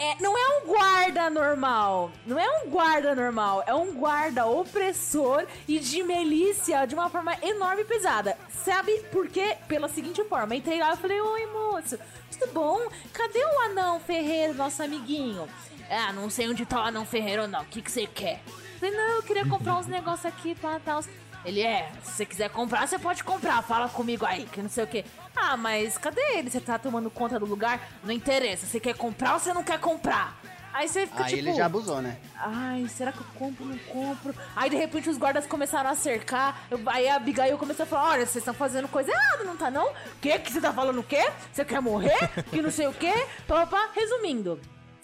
É, 0.04 0.18
não 0.22 0.38
é 0.38 0.58
um 0.58 0.68
guarda 0.68 1.30
normal. 1.30 2.12
Não 2.26 2.38
é 2.38 2.62
um 2.62 2.70
guarda 2.70 3.16
normal. 3.16 3.64
É 3.66 3.74
um 3.74 3.94
guarda 3.94 4.46
opressor 4.46 5.46
e 5.66 5.80
de 5.80 6.04
milícia 6.04 6.86
de 6.86 6.94
uma 6.94 7.10
forma 7.10 7.38
enorme 7.42 7.84
e 7.84 7.86
pesada. 7.86 8.38
Sabe 8.50 9.00
por 9.14 9.30
quê? 9.30 9.56
Pela 9.66 9.88
seguinte 9.88 10.22
forma. 10.26 10.58
Entrei 10.58 10.78
lá 10.78 10.94
e 10.94 10.98
falei: 10.98 11.22
Oi, 11.22 11.46
moço, 11.46 11.98
tudo 12.30 12.52
bom? 12.52 12.82
Cadê 13.14 13.40
o 13.46 13.60
anão 13.62 13.98
ferreiro, 14.02 14.54
nosso 14.54 14.84
amiguinho? 14.84 15.48
Ah, 15.90 16.12
não 16.12 16.30
sei 16.30 16.50
onde 16.50 16.66
tá 16.66 16.82
o 16.82 16.88
anão 16.88 17.06
ferreiro, 17.06 17.48
não. 17.48 17.62
O 17.62 17.66
que 17.66 17.82
que 17.82 17.92
você 17.92 18.06
quer? 18.06 18.42
Falei, 18.82 18.94
não, 18.94 19.16
eu 19.16 19.24
queria 19.24 19.48
comprar 19.48 19.76
uns 19.80 19.88
negócios 19.88 20.26
aqui 20.26 20.54
pra 20.54 20.82
tal. 20.82 21.02
Ele 21.46 21.62
é, 21.62 21.92
se 22.04 22.12
você 22.14 22.26
quiser 22.26 22.50
comprar, 22.50 22.88
você 22.88 22.98
pode 22.98 23.24
comprar. 23.24 23.62
Fala 23.64 23.90
comigo 23.90 24.26
aí, 24.26 24.46
que 24.46 24.62
não 24.62 24.70
sei 24.70 24.84
o 24.84 24.88
quê. 24.88 25.04
Ah, 25.36 25.58
mas 25.58 25.98
cadê 25.98 26.22
ele? 26.38 26.50
Você 26.50 26.60
tá 26.62 26.80
tomando 26.80 27.10
conta 27.10 27.40
do 27.40 27.46
lugar? 27.46 27.80
Não 28.04 28.12
interessa. 28.14 28.66
Você 28.66 28.80
quer 28.80 28.96
comprar 28.96 29.34
ou 29.34 29.40
você 29.40 29.54
não 29.54 29.64
quer 29.64 29.80
comprar? 29.80 30.40
Aí 30.74 30.88
você 30.88 31.06
fica 31.06 31.24
Aí 31.26 31.36
tipo. 31.36 31.40
ele 31.50 31.54
já 31.54 31.68
abusou, 31.68 32.02
né? 32.02 32.18
Ai, 32.36 32.88
será 32.88 33.12
que 33.12 33.20
eu 33.20 33.26
compro 33.36 33.64
ou 33.64 33.70
não 33.70 33.78
compro? 33.80 34.34
Aí 34.56 34.72
de 34.72 34.76
repente 34.76 35.08
os 35.08 35.18
guardas 35.20 35.46
começaram 35.46 35.88
a 35.90 35.96
cercar. 35.96 36.64
Eu- 36.72 36.82
aí 36.88 37.08
a 37.08 37.18
Abigail 37.18 37.58
começou 37.60 37.84
a 37.84 37.88
falar: 37.88 38.10
Olha, 38.10 38.26
vocês 38.26 38.38
estão 38.38 38.56
fazendo 38.56 38.88
coisa 38.88 39.12
errada, 39.12 39.44
não 39.44 39.56
tá 39.56 39.70
não? 39.70 39.88
O 39.92 39.94
que? 40.20 40.40
Que 40.40 40.52
você 40.52 40.60
tá 40.60 40.74
falando 40.74 41.00
o 41.00 41.04
quê? 41.04 41.30
Você 41.52 41.64
quer 41.64 41.80
morrer? 41.80 42.28
Que 42.50 42.60
não 42.60 42.72
sei 42.72 42.88
o 42.88 42.94
quê? 42.94 43.14
Pá, 43.48 43.68
pá, 43.68 43.68
pá. 43.68 43.90
Resumindo. 43.94 44.60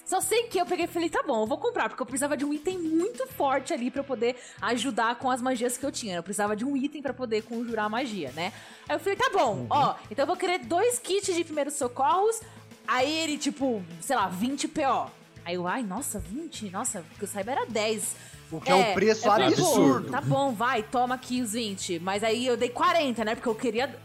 Só 0.10 0.20
sei 0.20 0.48
que 0.48 0.60
eu 0.60 0.66
peguei 0.66 0.86
e 0.86 0.88
falei, 0.88 1.08
tá 1.08 1.22
bom, 1.22 1.44
eu 1.44 1.46
vou 1.46 1.60
comprar, 1.60 1.88
porque 1.88 2.02
eu 2.02 2.06
precisava 2.06 2.36
de 2.36 2.44
um 2.44 2.52
item 2.52 2.80
muito 2.80 3.28
forte 3.28 3.72
ali 3.72 3.92
pra 3.92 4.00
eu 4.00 4.04
poder 4.04 4.36
ajudar 4.60 5.14
com 5.20 5.30
as 5.30 5.40
magias 5.40 5.78
que 5.78 5.86
eu 5.86 5.92
tinha. 5.92 6.16
Eu 6.16 6.24
precisava 6.24 6.56
de 6.56 6.66
um 6.66 6.76
item 6.76 7.00
pra 7.00 7.14
poder 7.14 7.44
conjurar 7.44 7.86
a 7.86 7.90
magia, 7.90 8.32
né? 8.32 8.52
Aí 8.88 8.96
eu 8.96 9.00
falei, 9.00 9.16
tá 9.16 9.30
bom, 9.32 9.68
ó, 9.70 9.94
então 10.10 10.24
eu 10.24 10.28
vou 10.28 10.36
querer 10.36 10.66
dois 10.66 10.98
kits 10.98 11.36
de 11.36 11.44
primeiros 11.44 11.76
socorros. 11.76 12.42
Aí 12.88 13.20
ele, 13.20 13.38
tipo, 13.38 13.84
sei 14.02 14.16
lá, 14.16 14.28
20 14.28 14.68
PO. 14.70 15.12
Aí 15.46 15.54
eu, 15.54 15.68
ai, 15.68 15.84
nossa, 15.84 16.18
20? 16.18 16.72
Nossa, 16.72 17.06
porque 17.10 17.26
eu 17.26 17.28
saiba 17.28 17.52
era 17.52 17.66
10. 17.68 18.16
O 18.52 18.60
que 18.60 18.72
é 18.72 18.74
um 18.74 18.94
preço 18.96 19.22
falei, 19.22 19.50
absurdo. 19.50 20.10
Tá 20.10 20.22
bom, 20.22 20.54
vai, 20.54 20.82
toma 20.82 21.14
aqui 21.14 21.40
os 21.40 21.54
20. 21.54 22.00
Mas 22.00 22.24
aí 22.24 22.48
eu 22.48 22.58
dei 22.58 22.70
40, 22.70 23.24
né? 23.24 23.36
Porque 23.36 23.48
eu 23.48 23.54
queria. 23.54 23.96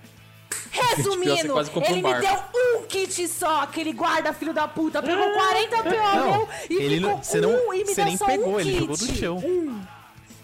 Resumindo, 0.71 1.31
ele 1.31 1.51
um 1.53 2.03
me 2.03 2.21
deu 2.21 2.37
um 2.55 2.83
kit 2.87 3.29
só, 3.29 3.63
aquele 3.63 3.93
guarda 3.93 4.33
filho 4.33 4.53
da 4.53 4.67
puta, 4.67 5.03
pegou 5.03 5.31
40 5.33 5.77
PO 5.83 5.91
Não, 5.91 6.31
meu 6.31 6.49
e 6.71 6.75
ele 6.75 6.95
ficou 6.97 7.11
não- 7.11 7.23
você 7.23 7.41
não- 7.41 7.51
um 7.51 7.75
e 7.75 7.85
me 7.85 7.95
deu 7.95 8.05
nem 8.05 8.17
só 8.17 8.27
pegou, 8.27 8.49
um 8.55 8.61
ele 8.61 8.71
kit. 8.73 8.81
jogou 8.81 8.97
no 8.99 9.15
chão. 9.17 9.37
Um. 9.39 9.83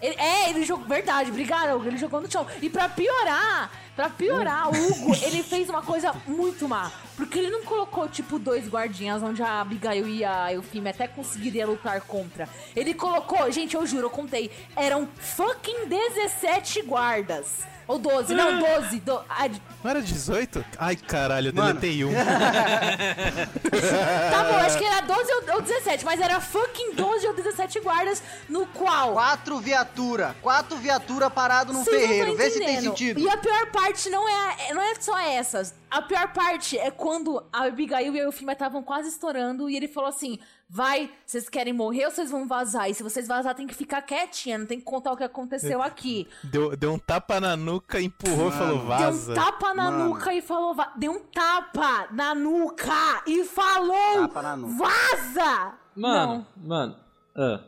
Ele- 0.03 0.17
é, 0.19 0.49
ele 0.51 0.65
jogou. 0.65 0.87
Verdade, 0.87 1.31
obrigado. 1.31 1.87
Ele 1.87 1.99
jogou 1.99 2.21
no 2.23 2.31
chão. 2.31 2.47
E 2.63 2.71
pra 2.71 2.89
piorar, 2.89 3.71
pra 4.01 4.09
piorar, 4.09 4.71
o 4.71 4.73
Hugo, 4.73 5.15
ele 5.23 5.43
fez 5.43 5.69
uma 5.69 5.83
coisa 5.83 6.15
muito 6.27 6.67
má. 6.67 6.91
Porque 7.17 7.39
ele 7.39 7.51
não 7.51 7.63
colocou, 7.65 8.09
tipo, 8.09 8.39
dois 8.39 8.67
guardinhas 8.67 9.23
onde 9.23 9.43
a 9.43 9.61
Abigail 9.61 10.09
e 10.09 10.25
a 10.25 10.51
Eufime 10.55 10.89
até 10.89 11.07
conseguiria 11.07 11.67
lutar 11.67 12.01
contra. 12.01 12.49
Ele 12.75 12.95
colocou, 12.95 13.51
gente, 13.53 13.77
eu 13.77 13.87
juro, 13.87 14.07
eu 14.07 14.11
contei, 14.11 14.51
eram 14.75 15.07
fucking 15.19 15.87
17 15.87 16.81
guardas. 16.83 17.69
Ou 17.91 17.99
12, 17.99 18.35
não, 18.35 18.61
12. 18.61 19.01
Do, 19.01 19.21
ah, 19.29 19.49
não 19.83 19.91
era 19.91 20.01
18? 20.01 20.65
Ai, 20.79 20.95
caralho, 20.95 21.49
eu 21.49 21.53
deletei 21.53 22.05
um. 22.05 22.13
tá 24.31 24.45
bom, 24.45 24.59
acho 24.59 24.79
que 24.79 24.85
era 24.85 25.01
12 25.01 25.33
ou 25.53 25.61
17, 25.61 26.05
mas 26.05 26.21
era 26.21 26.41
fucking 26.41 26.95
12 26.95 27.27
ou 27.27 27.35
17 27.35 27.81
guardas, 27.81 28.23
no 28.49 28.65
qual... 28.67 29.15
Quatro 29.15 29.59
viatura, 29.59 30.37
quatro 30.41 30.77
viatura 30.77 31.29
parado 31.29 31.73
num 31.73 31.85
ferreiro, 31.85 32.37
vê 32.37 32.51
se 32.51 32.61
tem 32.61 32.81
sentido. 32.81 33.19
E 33.19 33.29
a 33.29 33.37
pior 33.37 33.67
parte 33.73 33.90
não 34.11 34.29
é, 34.29 34.73
não 34.73 34.83
é 34.83 34.95
só 34.97 35.19
essas. 35.19 35.75
A 35.91 36.01
pior 36.03 36.33
parte 36.33 36.79
é 36.79 36.91
quando 36.91 37.45
a 37.53 37.65
Abigail 37.65 38.15
e 38.15 38.21
a 38.21 38.25
Eufima 38.25 38.53
estavam 38.53 38.83
quase 38.83 39.09
estourando 39.09 39.69
e 39.69 39.77
ele 39.77 39.89
falou 39.89 40.09
assim: 40.09 40.39
vai, 40.69 41.11
vocês 41.27 41.49
querem 41.49 41.73
morrer 41.73 42.05
ou 42.07 42.11
vocês 42.11 42.31
vão 42.31 42.47
vazar? 42.47 42.89
E 42.89 42.95
se 42.95 43.03
vocês 43.03 43.27
vazar, 43.27 43.55
tem 43.55 43.67
que 43.67 43.75
ficar 43.75 44.03
quietinha, 44.03 44.59
não 44.59 44.67
tem 44.67 44.79
que 44.79 44.85
contar 44.85 45.13
o 45.13 45.17
que 45.17 45.25
aconteceu 45.25 45.83
aqui. 45.83 46.29
Deu, 46.45 46.77
deu 46.77 46.93
um 46.93 46.99
tapa 46.99 47.41
na 47.41 47.57
nuca, 47.57 48.01
empurrou 48.01 48.49
e 48.49 48.53
falou 48.53 48.79
vaza. 48.87 49.35
Deu 49.35 49.43
um 49.43 49.45
tapa 49.47 49.75
na 49.75 49.91
Mano. 49.91 50.05
nuca 50.11 50.33
e 50.33 50.41
falou 50.41 50.75
vaza. 50.75 50.93
Deu 50.97 51.13
um 51.13 51.21
tapa 51.21 52.09
na 52.13 52.35
nuca 52.35 53.23
e 53.27 53.45
falou 53.45 54.29
tapa 54.29 54.43
na 54.43 54.57
nuca. 54.57 54.85
vaza! 54.85 55.75
Mano, 55.97 56.47
não. 56.57 56.69
mano. 56.69 56.97
Uh. 57.37 57.65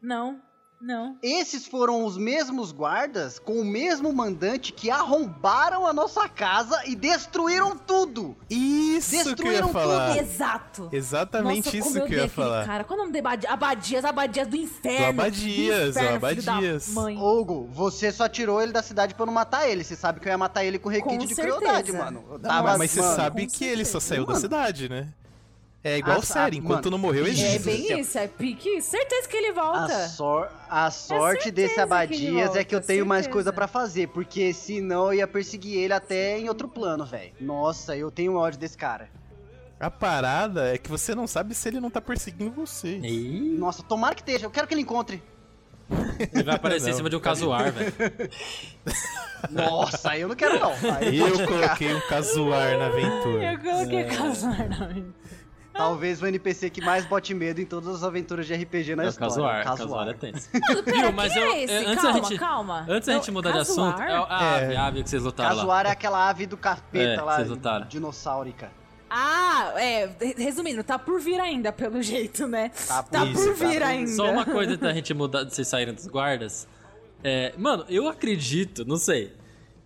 Não. 0.00 0.40
Não. 0.84 1.16
Esses 1.22 1.66
foram 1.66 2.04
os 2.04 2.18
mesmos 2.18 2.70
guardas 2.70 3.38
com 3.38 3.54
o 3.54 3.64
mesmo 3.64 4.12
mandante 4.12 4.70
que 4.70 4.90
arrombaram 4.90 5.86
a 5.86 5.94
nossa 5.94 6.28
casa 6.28 6.78
e 6.84 6.94
destruíram 6.94 7.74
tudo. 7.74 8.36
Isso 8.50 9.12
destruíram 9.12 9.36
que 9.36 9.48
eu 9.48 9.52
ia 9.52 9.66
falar. 9.68 10.08
tudo. 10.08 10.20
Exato. 10.20 10.88
Exatamente 10.92 11.76
nossa, 11.76 11.76
isso 11.78 12.04
que 12.04 12.14
eu 12.14 12.18
ia 12.18 12.28
falar. 12.28 12.66
Cara, 12.66 12.84
qual 12.84 12.98
é 12.98 13.02
o 13.02 13.06
nome 13.06 13.18
de 13.18 13.46
abadias? 13.46 14.04
Abadias 14.04 14.46
do 14.46 14.56
inferno. 14.56 14.98
Do 14.98 15.22
abadias, 15.22 15.94
do 15.94 16.00
inferno, 16.00 16.16
abadias. 16.16 16.88
Mãe. 16.88 17.16
Hugo, 17.16 17.66
você 17.72 18.12
só 18.12 18.28
tirou 18.28 18.60
ele 18.60 18.72
da 18.72 18.82
cidade 18.82 19.14
pra 19.14 19.24
não 19.24 19.32
matar 19.32 19.66
ele. 19.66 19.82
Você 19.82 19.96
sabe 19.96 20.20
que 20.20 20.28
eu 20.28 20.32
ia 20.32 20.38
matar 20.38 20.64
ele 20.64 20.78
com 20.78 20.90
requinte 20.90 21.16
com 21.16 21.26
de 21.26 21.34
certeza. 21.34 21.56
crueldade, 21.56 21.92
mano. 21.92 22.38
Tava, 22.40 22.76
mas, 22.76 22.90
você 22.90 23.00
sabe 23.00 23.46
que 23.46 23.52
certeza. 23.52 23.72
ele 23.72 23.84
só 23.86 23.98
saiu 24.00 24.26
mano. 24.26 24.34
da 24.34 24.40
cidade, 24.40 24.86
né? 24.86 25.08
É 25.86 25.98
igual 25.98 26.16
a, 26.16 26.22
série, 26.22 26.56
enquanto 26.56 26.86
mano, 26.86 26.96
não 26.96 26.98
morreu, 26.98 27.26
existe. 27.26 27.56
É 27.56 27.58
bem 27.58 28.00
isso, 28.00 28.16
é 28.16 28.26
pique. 28.26 28.80
Certeza 28.80 29.28
que 29.28 29.36
ele 29.36 29.52
volta. 29.52 29.94
A, 29.94 30.08
sor 30.08 30.50
a 30.66 30.90
sorte 30.90 31.48
é 31.48 31.52
desse 31.52 31.78
Abadias 31.78 32.52
que 32.52 32.58
é 32.58 32.64
que 32.64 32.74
eu 32.74 32.80
tenho 32.80 33.00
certeza. 33.00 33.04
mais 33.04 33.26
coisa 33.26 33.52
para 33.52 33.68
fazer, 33.68 34.08
porque 34.08 34.54
senão 34.54 35.08
eu 35.08 35.18
ia 35.18 35.28
perseguir 35.28 35.78
ele 35.78 35.92
até 35.92 36.38
em 36.38 36.48
outro 36.48 36.68
plano, 36.68 37.04
velho. 37.04 37.34
Nossa, 37.38 37.94
eu 37.94 38.10
tenho 38.10 38.34
ódio 38.34 38.58
desse 38.58 38.78
cara. 38.78 39.10
A 39.78 39.90
parada 39.90 40.74
é 40.74 40.78
que 40.78 40.88
você 40.88 41.14
não 41.14 41.26
sabe 41.26 41.54
se 41.54 41.68
ele 41.68 41.80
não 41.80 41.90
tá 41.90 42.00
perseguindo 42.00 42.50
você. 42.52 42.98
Nossa, 43.58 43.82
tomara 43.82 44.14
que 44.14 44.22
esteja. 44.22 44.46
Eu 44.46 44.50
quero 44.50 44.66
que 44.66 44.72
ele 44.72 44.80
encontre. 44.80 45.22
Ele 46.32 46.44
vai 46.44 46.54
aparecer 46.54 46.86
não, 46.86 46.92
em 46.94 46.96
cima 46.96 47.10
de 47.10 47.16
um 47.16 47.20
casuar, 47.20 47.70
velho. 47.70 47.92
Nossa, 49.50 50.12
aí 50.12 50.22
eu 50.22 50.28
não 50.28 50.34
quero 50.34 50.58
não. 50.58 50.72
Aí 50.96 51.18
eu 51.18 51.46
coloquei 51.46 51.94
um 51.94 52.00
casuar 52.08 52.78
na 52.78 52.86
aventura. 52.86 53.52
Eu 53.52 53.58
coloquei 53.58 53.98
é. 53.98 54.04
casuar 54.04 54.68
na 54.70 54.84
aventura. 54.86 55.23
Talvez 55.74 56.22
o 56.22 56.26
NPC 56.26 56.70
que 56.70 56.80
mais 56.80 57.04
bote 57.04 57.34
medo 57.34 57.60
em 57.60 57.66
todas 57.66 57.96
as 57.96 58.04
aventuras 58.04 58.46
de 58.46 58.54
RPG 58.54 58.94
na 58.94 59.04
é 59.04 59.08
história. 59.08 59.64
Casuar, 59.64 59.64
casuar 59.64 60.08
é 60.08 60.12
tenso. 60.14 60.48
Viu, 60.86 61.12
mas 61.12 61.34
eu, 61.34 61.42
é 61.42 61.64
antes 61.64 62.02
calma, 62.02 62.08
a 62.08 62.12
gente, 62.12 62.38
calma. 62.38 62.86
Antes 62.88 63.08
a 63.08 63.12
gente 63.14 63.30
mudar 63.32 63.50
de 63.50 63.58
assunto, 63.58 64.00
é 64.00 64.12
a 64.12 64.54
ave, 64.54 64.74
é. 64.74 64.76
a 64.76 64.86
ave 64.86 65.02
que 65.02 65.10
vocês 65.10 65.22
lutaram 65.24 65.56
Casuar 65.56 65.82
lá. 65.82 65.90
é 65.90 65.92
aquela 65.92 66.28
ave 66.28 66.46
do 66.46 66.56
capeta 66.56 67.20
é, 67.20 67.22
lá, 67.22 67.78
dinossaurica. 67.80 68.70
Ah, 69.10 69.72
é, 69.76 70.10
resumindo, 70.38 70.82
tá 70.84 70.96
por 70.96 71.20
vir 71.20 71.40
ainda, 71.40 71.72
pelo 71.72 72.00
jeito, 72.02 72.46
né? 72.46 72.70
Tá 72.86 73.02
por, 73.02 73.10
tá 73.10 73.24
isso, 73.24 73.44
por 73.44 73.54
vir 73.54 73.80
tá 73.80 73.88
ainda. 73.88 74.12
Só 74.12 74.30
uma 74.30 74.44
coisa 74.44 74.76
da 74.76 74.92
gente 74.92 75.12
mudar, 75.12 75.42
de 75.42 75.54
vocês 75.54 75.66
saírem 75.66 75.92
dos 75.92 76.06
guardas. 76.06 76.68
É, 77.22 77.52
mano, 77.58 77.84
eu 77.88 78.08
acredito, 78.08 78.84
não 78.84 78.96
sei 78.96 79.32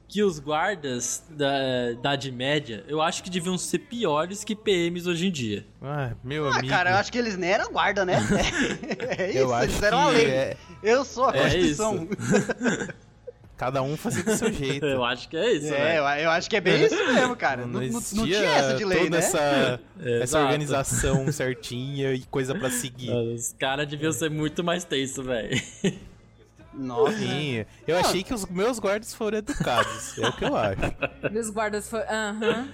que 0.08 0.22
os 0.22 0.38
guardas 0.38 1.22
da 1.28 1.92
Idade 1.92 2.32
Média, 2.32 2.82
eu 2.88 3.02
acho 3.02 3.22
que 3.22 3.28
deviam 3.28 3.58
ser 3.58 3.80
piores 3.80 4.42
que 4.42 4.56
PMs 4.56 5.06
hoje 5.06 5.26
em 5.26 5.30
dia. 5.30 5.66
Ah, 5.82 6.12
meu 6.24 6.48
ah, 6.48 6.56
amigo. 6.56 6.68
cara, 6.68 6.92
eu 6.92 6.96
acho 6.96 7.12
que 7.12 7.18
eles 7.18 7.36
nem 7.36 7.50
eram 7.50 7.70
guarda, 7.70 8.06
né? 8.06 8.18
É, 8.98 9.22
é 9.22 9.28
isso, 9.28 9.38
eu 9.38 9.54
acho 9.54 9.64
eles 9.64 9.82
eram 9.82 9.98
a 9.98 10.08
lei. 10.08 10.26
É... 10.26 10.56
Eu 10.82 11.04
sou 11.04 11.26
a 11.26 11.36
é 11.36 11.42
Constituição. 11.42 12.08
Cada 13.58 13.82
um 13.82 13.96
fazia 13.96 14.22
do 14.22 14.36
seu 14.36 14.52
jeito. 14.52 14.86
eu 14.86 15.04
acho 15.04 15.28
que 15.28 15.36
é 15.36 15.52
isso, 15.52 15.74
É, 15.74 16.00
né? 16.00 16.24
eu 16.24 16.30
acho 16.30 16.48
que 16.48 16.56
é 16.56 16.60
bem 16.60 16.84
isso 16.84 16.94
mesmo, 16.94 17.34
cara. 17.34 17.66
Não, 17.66 17.80
não, 17.80 17.90
não 17.90 18.00
tinha 18.00 18.38
essa 18.38 18.74
de 18.74 18.84
lei, 18.84 18.98
toda 19.00 19.10
né? 19.10 19.18
essa, 19.18 19.80
essa 20.22 20.40
organização 20.40 21.30
certinha 21.32 22.14
e 22.14 22.20
coisa 22.20 22.54
para 22.54 22.70
seguir. 22.70 23.10
Os 23.10 23.52
caras 23.58 23.88
deviam 23.88 24.12
ser 24.12 24.30
muito 24.30 24.62
mais 24.62 24.84
tenso, 24.84 25.24
velho. 25.24 25.60
Nossa. 26.78 27.18
Sim, 27.18 27.66
eu 27.86 27.98
achei 27.98 28.22
que 28.22 28.32
os 28.32 28.46
meus 28.46 28.78
guardas 28.78 29.12
foram 29.12 29.38
educados. 29.38 30.16
é 30.16 30.28
o 30.28 30.32
que 30.32 30.44
eu 30.44 30.56
acho. 30.56 30.80
Meus 31.32 31.50
guardas 31.50 31.88
foram. 31.88 32.06
Aham. 32.08 32.68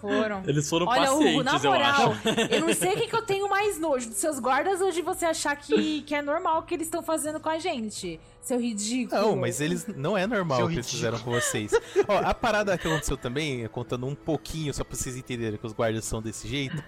Foram. 0.00 0.42
Eles 0.46 0.68
foram 0.68 0.86
Olha, 0.86 1.06
pacientes, 1.06 1.32
Hugo, 1.32 1.42
na 1.42 1.58
moral, 1.58 2.14
eu, 2.22 2.58
eu 2.58 2.60
não 2.66 2.74
sei 2.74 2.92
o 2.92 2.96
que, 2.96 3.06
que 3.08 3.16
eu 3.16 3.22
tenho 3.24 3.48
mais 3.48 3.80
nojo 3.80 4.10
dos 4.10 4.18
seus 4.18 4.38
guardas 4.38 4.80
ou 4.82 4.90
de 4.92 5.00
você 5.00 5.24
achar 5.24 5.56
que, 5.56 6.02
que 6.02 6.14
é 6.14 6.20
normal 6.20 6.58
o 6.58 6.62
que 6.64 6.74
eles 6.74 6.86
estão 6.86 7.02
fazendo 7.02 7.40
com 7.40 7.48
a 7.48 7.58
gente. 7.58 8.20
Seu 8.42 8.60
ridículo. 8.60 9.20
Não, 9.20 9.36
mas 9.36 9.60
eles 9.60 9.86
não 9.96 10.16
é 10.16 10.26
normal 10.26 10.64
o 10.64 10.68
que 10.68 10.74
eles 10.74 10.88
fizeram 10.88 11.18
com 11.18 11.30
vocês. 11.30 11.72
Ó, 12.06 12.18
a 12.18 12.34
parada 12.34 12.76
que 12.76 12.86
aconteceu 12.86 13.16
também, 13.16 13.66
contando 13.68 14.06
um 14.06 14.14
pouquinho, 14.14 14.72
só 14.72 14.84
pra 14.84 14.94
vocês 14.94 15.16
entenderem 15.16 15.58
que 15.58 15.66
os 15.66 15.72
guardas 15.72 16.04
são 16.04 16.20
desse 16.20 16.46
jeito 16.46 16.84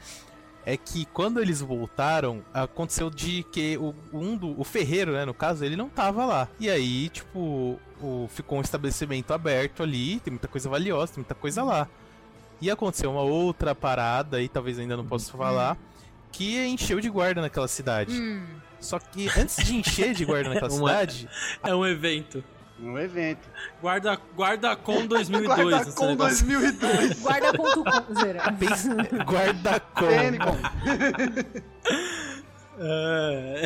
é 0.68 0.76
que 0.76 1.06
quando 1.06 1.40
eles 1.40 1.62
voltaram, 1.62 2.44
aconteceu 2.52 3.08
de 3.08 3.42
que 3.42 3.78
o, 3.78 3.94
um 4.12 4.36
do, 4.36 4.60
o 4.60 4.62
ferreiro, 4.62 5.12
né, 5.12 5.24
no 5.24 5.32
caso, 5.32 5.64
ele 5.64 5.76
não 5.76 5.88
tava 5.88 6.26
lá. 6.26 6.46
E 6.60 6.68
aí, 6.68 7.08
tipo, 7.08 7.80
o, 8.02 8.28
ficou 8.28 8.58
um 8.58 8.60
estabelecimento 8.60 9.32
aberto 9.32 9.82
ali, 9.82 10.20
tem 10.20 10.30
muita 10.30 10.46
coisa 10.46 10.68
valiosa, 10.68 11.14
tem 11.14 11.22
muita 11.22 11.34
coisa 11.34 11.64
lá. 11.64 11.88
E 12.60 12.70
aconteceu 12.70 13.10
uma 13.10 13.22
outra 13.22 13.74
parada, 13.74 14.42
e 14.42 14.48
talvez 14.48 14.78
ainda 14.78 14.94
não 14.94 15.06
possa 15.06 15.34
hum. 15.34 15.38
falar, 15.38 15.78
que 16.30 16.62
encheu 16.66 17.00
de 17.00 17.08
guarda 17.08 17.40
naquela 17.40 17.66
cidade. 17.66 18.12
Hum. 18.12 18.44
Só 18.78 18.98
que 18.98 19.26
antes 19.38 19.64
de 19.64 19.74
encher 19.74 20.12
de 20.12 20.26
guarda 20.26 20.50
naquela 20.50 20.68
cidade. 20.70 21.30
É 21.62 21.74
um 21.74 21.86
evento. 21.86 22.44
Um 22.80 22.98
evento. 22.98 23.48
Guarda, 23.80 24.18
guarda 24.36 24.76
com 24.76 25.06
2002. 25.08 25.58
guarda 25.58 25.92
com 25.92 26.16
2002. 26.16 27.20
guarda 27.22 27.58
com 27.58 27.64
tu 27.70 27.84
Guarda 29.24 29.80
com. 29.80 30.06
É. 32.80 33.62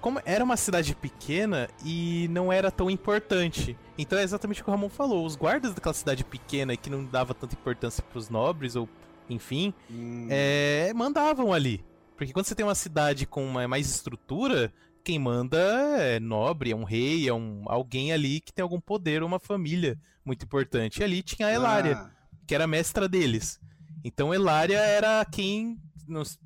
Como 0.00 0.18
era 0.24 0.42
uma 0.42 0.56
cidade 0.56 0.94
pequena 0.94 1.68
e 1.84 2.28
não 2.30 2.50
era 2.50 2.70
tão 2.70 2.90
importante. 2.90 3.76
Então 3.98 4.18
é 4.18 4.22
exatamente 4.22 4.62
o 4.62 4.64
que 4.64 4.70
o 4.70 4.72
Ramon 4.72 4.88
falou. 4.88 5.26
Os 5.26 5.36
guardas 5.36 5.74
daquela 5.74 5.92
cidade 5.92 6.24
pequena 6.24 6.72
e 6.72 6.78
que 6.78 6.88
não 6.88 7.04
dava 7.04 7.34
tanta 7.34 7.54
importância 7.54 8.02
para 8.02 8.18
os 8.18 8.30
nobres 8.30 8.74
ou 8.74 8.88
enfim, 9.28 9.74
hum. 9.90 10.28
é, 10.30 10.92
mandavam 10.94 11.52
ali. 11.52 11.84
Porque 12.16 12.32
quando 12.32 12.46
você 12.46 12.54
tem 12.54 12.64
uma 12.64 12.74
cidade 12.74 13.26
com 13.26 13.44
uma, 13.44 13.68
mais 13.68 13.86
estrutura, 13.86 14.72
quem 15.06 15.20
manda 15.20 15.56
é 16.00 16.18
nobre, 16.18 16.72
é 16.72 16.76
um 16.76 16.82
rei, 16.82 17.28
é 17.28 17.32
um 17.32 17.62
alguém 17.66 18.12
ali 18.12 18.40
que 18.40 18.52
tem 18.52 18.60
algum 18.60 18.80
poder, 18.80 19.22
uma 19.22 19.38
família 19.38 19.96
muito 20.24 20.44
importante. 20.44 20.98
E 20.98 21.04
ali 21.04 21.22
tinha 21.22 21.46
a 21.46 21.52
Elária, 21.52 21.96
ah. 21.96 22.10
que 22.44 22.52
era 22.52 22.64
a 22.64 22.66
mestra 22.66 23.08
deles. 23.08 23.60
Então 24.02 24.34
Elária 24.34 24.78
era 24.78 25.24
quem. 25.24 25.78
Nos... 26.08 26.36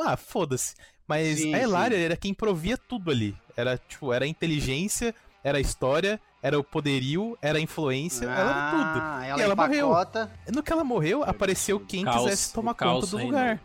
Ah, 0.00 0.16
foda-se. 0.16 0.74
Mas 1.06 1.38
sim, 1.38 1.54
a 1.54 1.60
Elária 1.60 1.96
sim. 1.96 2.02
era 2.02 2.16
quem 2.16 2.34
provia 2.34 2.76
tudo 2.76 3.12
ali. 3.12 3.36
Era, 3.56 3.78
tipo, 3.78 4.12
era 4.12 4.24
a 4.24 4.28
inteligência, 4.28 5.14
era 5.44 5.58
a 5.58 5.60
história, 5.60 6.20
era 6.42 6.58
o 6.58 6.64
poderio, 6.64 7.38
era 7.40 7.58
a 7.58 7.60
influência, 7.60 8.28
ah, 8.28 8.40
era 8.40 8.70
tudo. 8.70 9.24
Ela 9.24 9.38
e 9.38 9.42
ela 9.42 9.54
morreu. 9.54 9.92
No 10.52 10.64
que 10.64 10.72
ela 10.72 10.82
morreu, 10.82 11.22
apareceu 11.22 11.78
quem 11.78 12.04
caos, 12.04 12.24
quisesse 12.24 12.52
tomar 12.52 12.74
conta 12.74 13.06
do 13.06 13.18
lugar. 13.18 13.60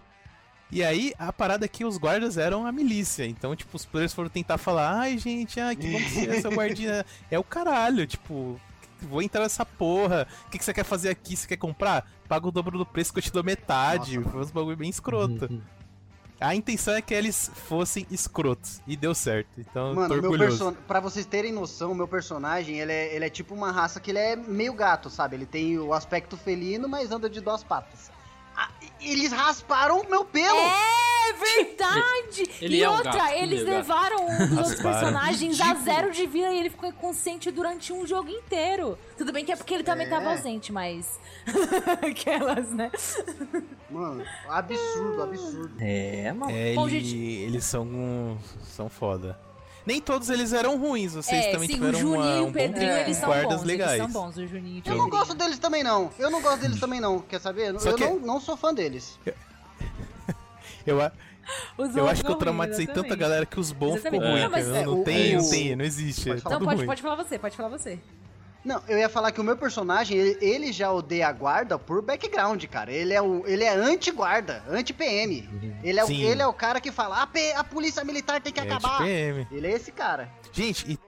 E 0.76 0.84
aí, 0.84 1.14
a 1.18 1.32
parada 1.32 1.64
é 1.64 1.70
que 1.70 1.86
os 1.86 1.98
guardas 1.98 2.38
eram 2.38 2.68
a 2.68 2.72
milícia. 2.72 3.26
Então, 3.26 3.56
tipo, 3.56 3.78
os 3.78 3.86
players 3.86 4.14
foram 4.14 4.28
tentar 4.28 4.58
falar: 4.58 5.00
ai, 5.00 5.18
gente, 5.18 5.58
ai, 5.58 5.74
que 5.74 5.90
bom 5.90 5.98
que 5.98 6.10
ser 6.10 6.30
essa 6.30 6.50
guardinha. 6.50 7.06
é 7.32 7.40
o 7.40 7.44
caralho, 7.46 8.06
tipo, 8.06 8.60
vou 9.04 9.22
entrar 9.22 9.40
nessa 9.40 9.66
porra. 9.66 10.28
O 10.46 10.50
que, 10.50 10.58
que 10.58 10.66
você 10.66 10.74
quer 10.74 10.84
fazer 10.84 11.08
aqui? 11.08 11.38
Você 11.38 11.48
quer 11.48 11.56
comprar? 11.56 12.06
Paga 12.28 12.46
o 12.50 12.52
dobro 12.52 12.78
do 12.78 12.86
preço 12.86 13.14
que 13.14 13.20
eu 13.20 13.24
te 13.24 13.32
dou 13.32 13.42
metade. 13.42 14.20
Foi 14.20 14.42
uns 14.42 14.52
bagulho 14.52 14.76
bem 14.76 14.90
escroto. 14.90 15.46
Uhum. 15.50 15.62
A 16.42 16.54
intenção 16.54 16.94
é 16.94 17.02
que 17.02 17.14
eles 17.14 17.50
fossem 17.56 18.06
escrotos. 18.12 18.82
E 18.86 18.98
deu 18.98 19.16
certo. 19.16 19.58
Então, 19.58 19.96
Mano, 19.96 20.10
tô 20.10 20.16
orgulhoso. 20.16 20.62
Meu 20.62 20.74
pra 20.74 21.00
vocês 21.00 21.26
terem 21.26 21.54
noção, 21.54 21.94
o 21.94 21.96
meu 21.96 22.06
personagem, 22.10 22.82
ele 22.82 22.92
é, 22.92 23.16
ele 23.16 23.24
é 23.24 23.30
tipo 23.30 23.56
uma 23.56 23.72
raça 23.72 24.02
que 24.02 24.12
ele 24.12 24.20
é 24.20 24.36
meio 24.36 24.74
gato, 24.74 25.10
sabe? 25.10 25.38
Ele 25.38 25.46
tem 25.46 25.80
o 25.80 25.94
aspecto 25.94 26.36
felino, 26.36 26.90
mas 26.90 27.14
anda 27.14 27.30
de 27.30 27.40
duas 27.40 27.64
patas. 27.64 28.14
Eles 29.02 29.32
rasparam 29.32 30.02
o 30.02 30.10
meu 30.10 30.26
pelo. 30.26 30.58
É 30.58 31.34
verdade! 31.34 32.50
Ele 32.62 32.78
e 32.78 32.84
é 32.84 32.90
um 32.90 32.94
outra, 32.94 33.12
gato, 33.12 33.34
eles 33.34 33.62
é 33.62 33.64
levaram 33.64 34.26
um 34.28 34.38
dos 34.48 34.58
outros 34.58 34.82
personagens 34.82 35.60
a 35.60 35.74
zero 35.76 36.12
de 36.12 36.26
vida 36.28 36.52
e 36.52 36.60
ele 36.60 36.70
ficou 36.70 36.88
inconsciente 36.90 37.50
durante 37.52 37.92
um 37.92 38.06
jogo 38.06 38.30
inteiro. 38.30 38.98
Tudo 39.18 39.34
bem 39.34 39.44
que 39.44 39.52
é 39.52 39.56
porque 39.56 39.74
ele 39.74 39.84
também 39.84 40.06
É. 40.06 40.10
tava 40.10 40.30
ausente, 40.32 40.72
mas. 40.72 41.20
Aquelas, 42.08 42.70
né? 42.72 42.92
Mano, 43.90 44.24
absurdo, 44.48 45.24
absurdo. 45.24 45.76
É, 45.80 46.32
mano. 46.32 46.52
É, 46.56 46.74
Bom, 46.76 46.88
ele- 46.88 47.00
gente- 47.00 47.18
eles 47.18 47.66
são 47.66 48.38
são 48.64 48.88
foda. 48.90 49.40
Nem 49.86 50.02
todos 50.02 50.30
eles 50.30 50.52
eram 50.52 50.78
ruins, 50.80 51.14
vocês 51.14 51.46
é, 51.46 51.52
também 51.52 51.68
sim, 51.68 51.76
o 51.76 51.78
tiveram 51.78 52.00
Juninho 52.00 52.20
uma, 52.20 52.26
e 52.26 52.40
um 52.40 52.44
o 52.44 52.46
bom 52.48 52.52
Pedrinho, 52.54 52.92
é, 52.92 53.02
eles 53.04 53.18
são 53.18 53.30
guardas 53.30 53.58
bons. 53.60 53.64
legais. 53.66 54.00
Eles 54.02 54.12
são 54.12 54.22
bons, 54.24 54.38
o 54.38 54.48
Juninho 54.48 54.82
e 54.84 54.90
o 54.90 54.92
Eu 54.92 54.98
não 54.98 55.10
gosto 55.10 55.34
deles 55.36 55.60
também, 55.60 55.84
não. 55.84 56.10
Eu 56.18 56.32
não 56.32 56.42
gosto 56.42 56.60
deles 56.62 56.80
também, 56.80 57.00
não. 57.00 57.20
Quer 57.20 57.40
saber? 57.40 57.80
Só 57.80 57.92
eu 57.92 57.96
que- 57.96 58.04
não, 58.06 58.20
não 58.20 58.40
sou 58.42 58.58
fã 58.58 58.74
deles. 58.74 59.20
Eu, 60.86 61.02
a- 61.02 61.12
Os 61.78 61.96
eu 61.96 62.08
acho 62.08 62.24
que 62.24 62.30
eu 62.32 62.36
traumatizei 62.36 62.86
tanta 62.86 63.00
exatamente. 63.00 63.20
galera 63.20 63.46
que 63.46 63.60
os 63.60 63.72
bons 63.72 63.96
ficou 63.98 64.14
Exatamente. 64.14 64.32
ruim. 64.32 64.42
Não, 64.44 64.50
mas 64.52 64.64
entendeu? 64.68 64.82
é, 64.82 64.86
não 64.86 65.00
o- 65.02 65.04
tem, 65.04 65.36
o- 65.38 65.42
não 65.42 65.50
tem, 65.50 65.76
não 65.76 65.86
existe. 65.86 66.26
Pode 66.26 66.36
é. 66.36 66.40
Então 66.40 66.52
tudo 66.54 66.66
pode, 66.66 66.78
ruim. 66.78 66.86
pode 66.88 67.02
falar 67.02 67.16
você, 67.16 67.40
pode 67.40 67.56
falar 67.58 67.70
você. 67.70 68.00
Não, 68.66 68.82
eu 68.88 68.98
ia 68.98 69.08
falar 69.08 69.32
que 69.32 69.40
o 69.40 69.44
meu 69.44 69.56
personagem, 69.56 70.18
ele, 70.18 70.38
ele 70.44 70.74
já 70.74 70.92
odeia 70.92 71.28
a 71.28 71.32
guarda 71.32 71.78
por 71.78 72.02
background, 72.02 72.64
cara. 72.66 72.92
Ele 72.92 73.14
é, 73.14 73.22
o, 73.22 73.46
ele 73.46 73.64
é 73.64 73.70
anti-guarda, 73.76 74.64
anti-PM. 74.68 75.48
Ele, 75.84 76.00
é 76.00 76.04
o- 76.04 76.10
ele 76.12 76.42
é 76.42 76.48
o 76.48 76.54
cara 76.54 76.82
que 76.82 76.92
fala, 76.92 77.22
a, 77.22 77.28
P- 77.28 77.54
a 77.54 77.64
polícia 77.64 78.04
militar 78.04 78.42
tem 78.42 78.52
que 78.52 78.60
É 78.60 78.64
acabar. 78.64 78.98
TPM. 78.98 79.48
Ele 79.52 79.68
é 79.68 79.72
esse 79.72 79.92
cara. 79.92 80.32
Gente, 80.52 80.92
e, 80.94 81.00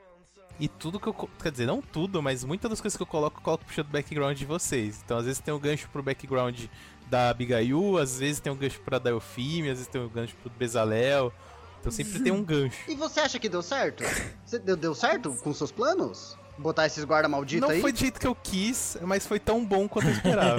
e 0.60 0.68
tudo 0.68 0.99
que 0.99 1.08
eu. 1.08 1.14
Quer 1.41 1.51
dizer, 1.51 1.66
não 1.66 1.82
tudo, 1.82 2.22
mas 2.22 2.43
muitas 2.43 2.70
das 2.70 2.80
coisas 2.80 2.95
que 2.95 3.01
eu 3.01 3.08
coloco, 3.08 3.39
eu 3.39 3.43
coloco 3.43 3.66
puxando 3.66 3.88
do 3.88 3.91
background 3.91 4.38
de 4.38 4.45
vocês. 4.45 5.01
Então, 5.03 5.18
às 5.18 5.26
vezes 5.26 5.39
tem 5.41 5.51
um 5.53 5.60
gancho 5.60 5.89
pro 5.91 6.03
background 6.03 6.66
da 7.10 7.30
Abigail, 7.30 7.97
às 7.97 8.20
vezes 8.20 8.39
tem 8.39 8.51
um 8.53 8.55
gancho 8.55 8.80
pra 8.82 8.99
da 8.99 9.10
Eufime, 9.10 9.70
às 9.70 9.78
vezes 9.80 9.88
tem 9.88 9.99
um 9.99 10.10
gancho 10.10 10.36
pro 10.43 10.51
Bezalel. 10.51 11.34
Então 11.80 11.91
sempre 11.91 12.20
tem 12.20 12.32
um 12.32 12.43
gancho. 12.45 12.78
E 12.88 12.95
você 12.95 13.20
acha 13.22 13.39
que 13.39 13.49
deu 13.49 13.64
certo? 13.64 14.03
Você 14.45 14.60
deu, 14.60 14.76
deu 14.76 14.93
certo 14.93 15.34
com 15.41 15.51
seus 15.53 15.72
planos? 15.72 16.38
Botar 16.58 16.88
esses 16.88 17.03
guarda 17.03 17.30
malditos 17.30 17.68
Não 17.68 17.76
aí? 17.76 17.82
foi 17.82 17.91
do 17.91 17.99
jeito 17.99 18.20
que 18.20 18.26
eu 18.26 18.34
quis, 18.34 18.97
mas 19.01 19.28
foi 19.28 19.39
tão 19.39 19.64
bom 19.64 19.88
quanto 19.88 20.08
eu 20.08 20.12
esperava. 20.14 20.58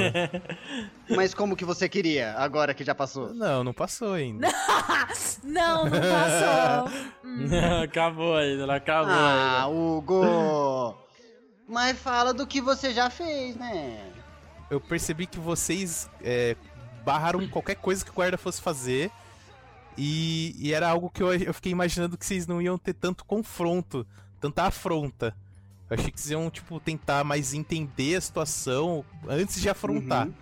Mas 1.10 1.32
como 1.34 1.56
que 1.56 1.64
você 1.64 1.88
queria, 1.88 2.34
agora 2.34 2.72
que 2.74 2.84
já 2.84 2.94
passou? 2.94 3.32
não, 3.34 3.64
não 3.64 3.72
passou 3.72 4.12
ainda. 4.12 4.46
Não, 5.42 5.84
não 5.86 5.90
passou. 6.00 7.08
Hum. 7.24 7.46
acabou 7.82 8.36
ainda, 8.36 8.66
não 8.66 8.74
acabou 8.74 9.12
Ah, 9.12 9.64
ainda. 9.64 9.68
Hugo! 9.68 10.96
Mas 11.68 11.98
fala 11.98 12.32
do 12.34 12.46
que 12.46 12.60
você 12.60 12.92
já 12.92 13.10
fez, 13.10 13.54
né? 13.56 13.98
Eu 14.70 14.80
percebi 14.80 15.26
que 15.26 15.38
vocês 15.38 16.08
é, 16.22 16.56
barraram 17.04 17.46
qualquer 17.48 17.76
coisa 17.76 18.04
que 18.04 18.10
o 18.10 18.14
guarda 18.14 18.36
fosse 18.38 18.60
fazer. 18.60 19.10
E, 19.96 20.54
e 20.58 20.72
era 20.72 20.88
algo 20.88 21.10
que 21.10 21.22
eu, 21.22 21.32
eu 21.34 21.52
fiquei 21.54 21.72
imaginando 21.72 22.16
que 22.16 22.24
vocês 22.24 22.46
não 22.46 22.60
iam 22.62 22.78
ter 22.78 22.94
tanto 22.94 23.24
confronto, 23.24 24.06
tanta 24.40 24.64
afronta. 24.64 25.34
Eu 25.90 25.96
achei 25.96 26.10
que 26.10 26.20
vocês 26.20 26.30
iam, 26.30 26.50
tipo, 26.50 26.78
tentar 26.80 27.24
mais 27.24 27.54
entender 27.54 28.16
a 28.16 28.20
situação 28.20 29.04
antes 29.28 29.60
de 29.60 29.68
afrontar. 29.68 30.26
Uhum. 30.26 30.34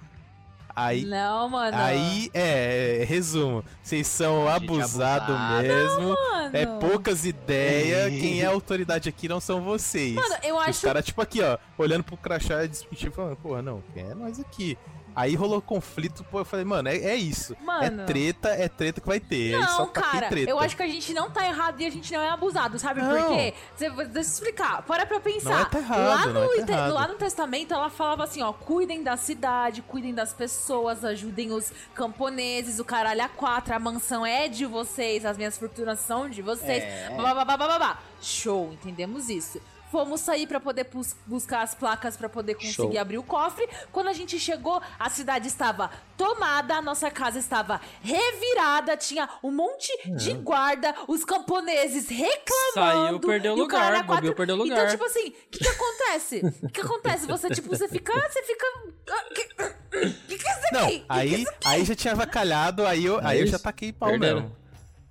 Aí, 0.79 1.07
Não, 1.07 1.49
mano. 1.49 1.75
aí, 1.75 2.31
é, 2.35 2.99
é, 3.01 3.05
resumo, 3.05 3.65
vocês 3.83 4.07
são 4.07 4.45
Gente 4.45 4.65
abusados 4.65 5.35
abusada. 5.35 5.63
mesmo. 5.63 6.09
Mano. 6.11 6.51
É 6.55 6.67
poucas 6.67 7.25
ideias. 7.25 8.11
Quem 8.21 8.43
é 8.43 8.47
a 8.47 8.51
autoridade 8.51 9.09
aqui 9.09 9.27
não 9.27 9.41
são 9.41 9.63
vocês. 9.63 10.15
Mano, 10.15 10.35
eu 10.43 10.57
Os 10.57 10.63
acho. 10.69 10.83
caras, 10.83 11.03
tipo, 11.07 11.23
aqui, 11.23 11.41
ó, 11.41 11.57
olhando 11.79 12.05
pro 12.05 12.17
crachá 12.19 12.63
e 12.63 12.69
discutindo, 12.69 13.11
falando, 13.13 13.37
porra, 13.37 13.63
não, 13.63 13.83
é 13.95 14.15
nós 14.15 14.39
aqui. 14.39 14.77
Aí 15.17 15.35
rolou 15.35 15.63
conflito, 15.63 16.23
pô, 16.31 16.41
eu 16.41 16.45
falei, 16.45 16.65
mano, 16.65 16.89
é, 16.91 16.97
é 16.99 17.17
isso. 17.17 17.57
Mano. 17.65 18.03
É 18.03 18.05
treta, 18.05 18.51
é 18.51 18.69
treta 18.69 19.01
que 19.01 19.07
vai 19.07 19.19
ter. 19.19 19.53
só 19.67 19.79
Não, 19.79 19.87
pra 19.89 20.03
ter 20.03 20.11
cara, 20.11 20.29
treta. 20.29 20.51
eu 20.51 20.61
acho 20.61 20.77
que 20.77 20.83
a 20.83 20.87
gente 20.87 21.15
não 21.15 21.31
tá 21.31 21.47
errado 21.47 21.81
e 21.81 21.87
a 21.87 21.91
gente 21.91 22.13
não 22.13 22.21
é 22.21 22.29
abusado, 22.29 22.79
sabe 22.79 23.01
por 23.01 23.09
Não. 23.19 23.29
quê? 23.35 23.55
Cê- 23.77 23.89
Deixa 23.91 24.11
eu 24.15 24.21
explicar, 24.21 24.83
para 24.83 25.07
pra 25.07 25.19
pensar. 25.19 25.51
Não 25.55 25.61
é 25.61 25.65
tá 25.65 25.79
errado, 25.79 25.99
lá, 26.07 26.27
não 26.27 26.33
no, 26.47 26.53
é 26.61 26.65
tá 26.67 26.87
lá 26.89 27.09
no 27.09 27.15
testamento 27.15 27.73
ela 27.73 27.89
falava 27.89 28.25
assim, 28.25 28.43
ó, 28.43 28.53
cuidem 28.53 29.03
da 29.03 29.17
cidade, 29.17 29.81
cuidem 29.81 30.13
das 30.15 30.35
pessoas, 30.35 31.03
ajudem 31.03 31.51
os 31.51 31.73
camponeses, 31.95 32.79
o 32.79 32.85
caralho 32.85 33.23
a 33.23 33.29
quatro, 33.29 33.75
a 33.75 33.79
mansão 33.79 34.25
é 34.27 34.49
de 34.49 34.67
vocês, 34.67 35.25
as 35.25 35.37
minhas 35.39 35.57
fortunas 35.57 35.99
são 36.01 36.29
de 36.29 36.43
vocês, 36.43 36.83
É. 36.85 37.09
Show, 38.21 38.73
entendemos 38.73 39.29
isso. 39.31 39.61
Fomos 39.97 40.21
sair 40.21 40.47
pra 40.47 40.61
poder 40.61 40.85
bus- 40.93 41.17
buscar 41.27 41.63
as 41.63 41.75
placas 41.75 42.19
pra 42.19 42.29
poder 42.29 42.55
conseguir 42.55 42.75
Show. 42.75 42.99
abrir 43.01 43.17
o 43.17 43.23
cofre. 43.23 43.67
Quando 43.91 44.09
a 44.09 44.13
gente 44.13 44.39
chegou, 44.39 44.79
a 44.99 45.09
cidade 45.09 45.49
estava 45.49 45.91
tomada, 46.19 46.75
a 46.75 46.83
nossa 46.83 47.11
casa 47.11 47.39
estava 47.39 47.81
revirada, 48.03 48.95
tinha 48.95 49.27
um 49.43 49.51
monte 49.51 49.91
de 50.15 50.35
guarda, 50.35 50.95
os 51.09 51.25
camponeses 51.25 52.09
reclamando. 52.11 52.75
Saiu, 52.75 53.21
perdeu 53.21 53.55
o 53.55 53.57
lugar, 53.57 53.95
a 53.95 54.05
quatro- 54.05 54.35
perdeu 54.35 54.57
Então, 54.57 54.67
lugar. 54.69 54.91
tipo 54.91 55.05
assim, 55.07 55.29
o 55.29 55.33
que, 55.51 55.59
que 55.61 55.69
acontece? 55.69 56.43
O 56.63 56.69
que, 56.69 56.81
acontece? 56.83 57.27
Você, 57.27 57.49
tipo, 57.49 57.69
você 57.71 57.89
fica. 57.89 58.13
Você 58.29 58.43
fica. 58.43 58.67
ah, 59.13 59.25
que- 59.35 59.45
que, 60.29 60.39
que 60.39 60.47
é 60.47 60.53
isso 60.53 60.69
Não, 60.75 60.85
aqui? 60.85 60.97
É 60.99 61.05
aí, 61.09 61.35
isso 61.43 61.49
aqui? 61.51 61.69
aí 61.69 61.85
já 61.87 61.95
tinha 61.95 62.13
avacalhado, 62.13 62.87
aí 62.87 63.07
eu, 63.07 63.19
aí 63.27 63.41
eu 63.41 63.47
já 63.47 63.59
taquei 63.59 63.95
pau 63.95 64.11
Perderam. 64.11 64.41
mesmo. 64.43 64.57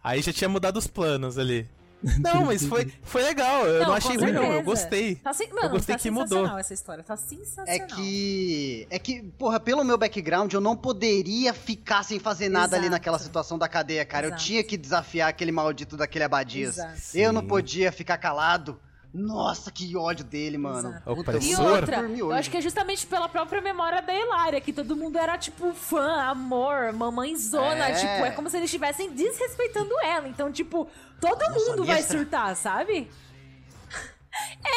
Aí 0.03 0.21
já 0.21 0.31
tinha 0.31 0.47
mudado 0.47 0.77
os 0.77 0.85
planos 0.85 1.39
ali. 1.39 1.67
Não, 2.19 2.45
mas 2.45 2.65
foi, 2.65 2.91
foi 3.01 3.23
legal, 3.23 3.65
eu 3.65 3.79
não, 3.79 3.85
com 3.87 3.93
achei 3.93 4.17
ruim 4.17 4.31
não, 4.31 4.53
eu 4.53 4.63
gostei. 4.63 5.15
Tá 5.15 5.33
sen- 5.33 5.49
Mano, 5.51 5.69
gostei 5.71 5.95
tá 5.95 6.01
que 6.01 6.11
mudou. 6.11 6.27
sensacional 6.27 6.57
essa 6.59 6.73
história. 6.73 7.03
Tá 7.03 7.17
sensacional. 7.17 7.73
É 7.75 7.79
que. 7.79 8.87
É 8.89 8.99
que, 8.99 9.23
porra, 9.37 9.59
pelo 9.59 9.83
meu 9.83 9.97
background, 9.97 10.53
eu 10.53 10.61
não 10.61 10.75
poderia 10.75 11.53
ficar 11.53 12.03
sem 12.03 12.19
fazer 12.19 12.49
nada 12.49 12.75
ali 12.75 12.85
Exato. 12.85 12.91
naquela 12.91 13.19
situação 13.19 13.57
da 13.57 13.67
cadeia, 13.67 14.05
cara. 14.05 14.27
Exato. 14.27 14.41
Eu 14.41 14.45
tinha 14.45 14.63
que 14.63 14.77
desafiar 14.77 15.29
aquele 15.29 15.51
maldito 15.51 15.97
daquele 15.97 16.25
Abadias. 16.25 16.77
Exato. 16.77 17.01
Eu 17.15 17.33
não 17.33 17.45
podia 17.45 17.91
ficar 17.91 18.17
calado. 18.17 18.79
Nossa, 19.17 19.71
que 19.71 19.95
ódio 19.95 20.25
dele, 20.25 20.57
mano. 20.57 20.89
Exato. 20.89 21.15
Puta, 21.15 21.37
E 21.41 21.55
outra, 21.55 22.01
eu 22.01 22.33
acho 22.33 22.51
que 22.51 22.57
é 22.57 22.61
justamente 22.61 23.07
pela 23.07 23.29
própria 23.29 23.61
memória 23.61 24.01
da 24.01 24.13
Hilária, 24.13 24.59
que 24.59 24.73
todo 24.73 24.93
mundo 24.93 25.17
era, 25.17 25.37
tipo, 25.37 25.73
fã, 25.73 26.23
amor, 26.23 26.91
mamãezona, 26.91 27.89
É. 27.89 27.93
tipo, 27.93 28.25
é 28.25 28.31
como 28.31 28.49
se 28.49 28.57
eles 28.57 28.65
estivessem 28.67 29.11
desrespeitando 29.11 29.93
ela. 30.03 30.27
Então, 30.27 30.51
tipo, 30.51 30.89
todo 31.21 31.39
Nossa, 31.39 31.59
mundo 31.71 31.85
vai 31.85 31.95
mestra. 31.95 32.17
surtar, 32.17 32.55
sabe? 32.57 33.09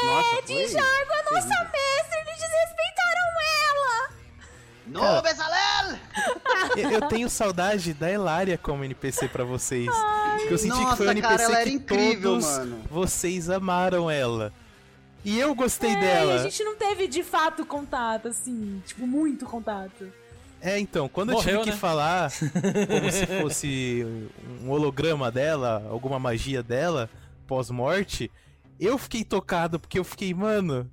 Nossa, 0.05 0.39
É, 0.39 0.43
de 0.43 0.55
foi 0.55 0.69
Jargo, 0.69 1.13
a 1.13 1.33
nossa 1.33 1.49
mestra, 1.49 2.21
eles 2.21 2.39
desrespeitaram! 2.41 3.18
No, 4.89 5.23
Bezalel! 5.23 5.99
Eu, 6.77 6.91
eu 6.91 7.03
tenho 7.09 7.29
saudade 7.29 7.93
da 7.95 8.11
Hilária 8.11 8.57
como 8.59 8.85
NPC 8.85 9.29
pra 9.29 9.45
vocês. 9.45 9.89
Porque 10.39 10.55
eu 10.55 10.59
senti 10.59 10.77
que 10.77 10.97
foi 10.97 11.07
um 11.09 11.13
Nossa, 11.15 11.19
NPC 11.19 11.29
cara, 11.29 11.43
ela 11.43 11.55
que 11.57 11.61
era 11.61 11.71
incrível, 11.71 12.31
todos 12.33 12.45
mano. 12.47 12.83
vocês 12.91 13.51
amaram 13.51 14.11
ela. 14.11 14.53
E 15.25 15.39
eu 15.39 15.55
gostei 15.55 15.91
É, 15.91 15.93
e 15.93 16.01
dela. 16.01 16.35
a 16.37 16.39
gente 16.39 16.63
não 16.65 16.77
teve 16.77 17.07
de 17.09 17.23
fato 17.23 17.67
contato, 17.67 18.29
assim, 18.29 18.83
tipo, 18.87 19.07
muito 19.07 19.45
contato. 19.47 20.09
É, 20.61 20.79
então, 20.79 21.09
quando 21.09 21.31
eu 21.31 21.35
Morreu, 21.37 21.59
tive 21.61 21.65
que 21.65 21.71
né? 21.71 21.77
falar 21.77 22.33
como 22.89 23.13
se 23.13 23.27
fosse 23.27 24.07
um 24.63 24.71
holograma 24.71 25.31
dela, 25.31 25.87
alguma 25.91 26.19
magia 26.19 26.63
dela, 26.63 27.09
pós-morte, 27.47 28.31
eu 28.81 28.97
fiquei 28.99 29.23
tocado, 29.25 29.79
porque 29.79 29.99
eu 29.99 30.05
fiquei, 30.05 30.33
mano. 30.35 30.91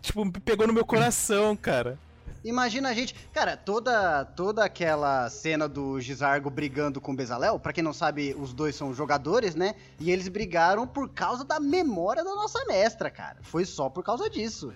Tipo, 0.00 0.24
me 0.24 0.32
pegou 0.32 0.66
no 0.66 0.72
meu 0.72 0.84
coração, 0.84 1.54
cara. 1.56 1.98
Imagina 2.44 2.88
a 2.88 2.94
gente. 2.94 3.14
Cara, 3.32 3.56
toda, 3.56 4.24
toda 4.24 4.64
aquela 4.64 5.28
cena 5.30 5.68
do 5.68 6.00
Gizargo 6.00 6.50
brigando 6.50 7.00
com 7.00 7.12
o 7.12 7.16
Bezalel, 7.16 7.58
pra 7.58 7.72
quem 7.72 7.84
não 7.84 7.92
sabe, 7.92 8.34
os 8.38 8.52
dois 8.52 8.74
são 8.74 8.92
jogadores, 8.92 9.54
né? 9.54 9.74
E 10.00 10.10
eles 10.10 10.28
brigaram 10.28 10.86
por 10.86 11.08
causa 11.08 11.44
da 11.44 11.60
memória 11.60 12.24
da 12.24 12.34
nossa 12.34 12.64
mestra, 12.64 13.10
cara. 13.10 13.38
Foi 13.42 13.64
só 13.64 13.88
por 13.88 14.02
causa 14.02 14.28
disso. 14.28 14.72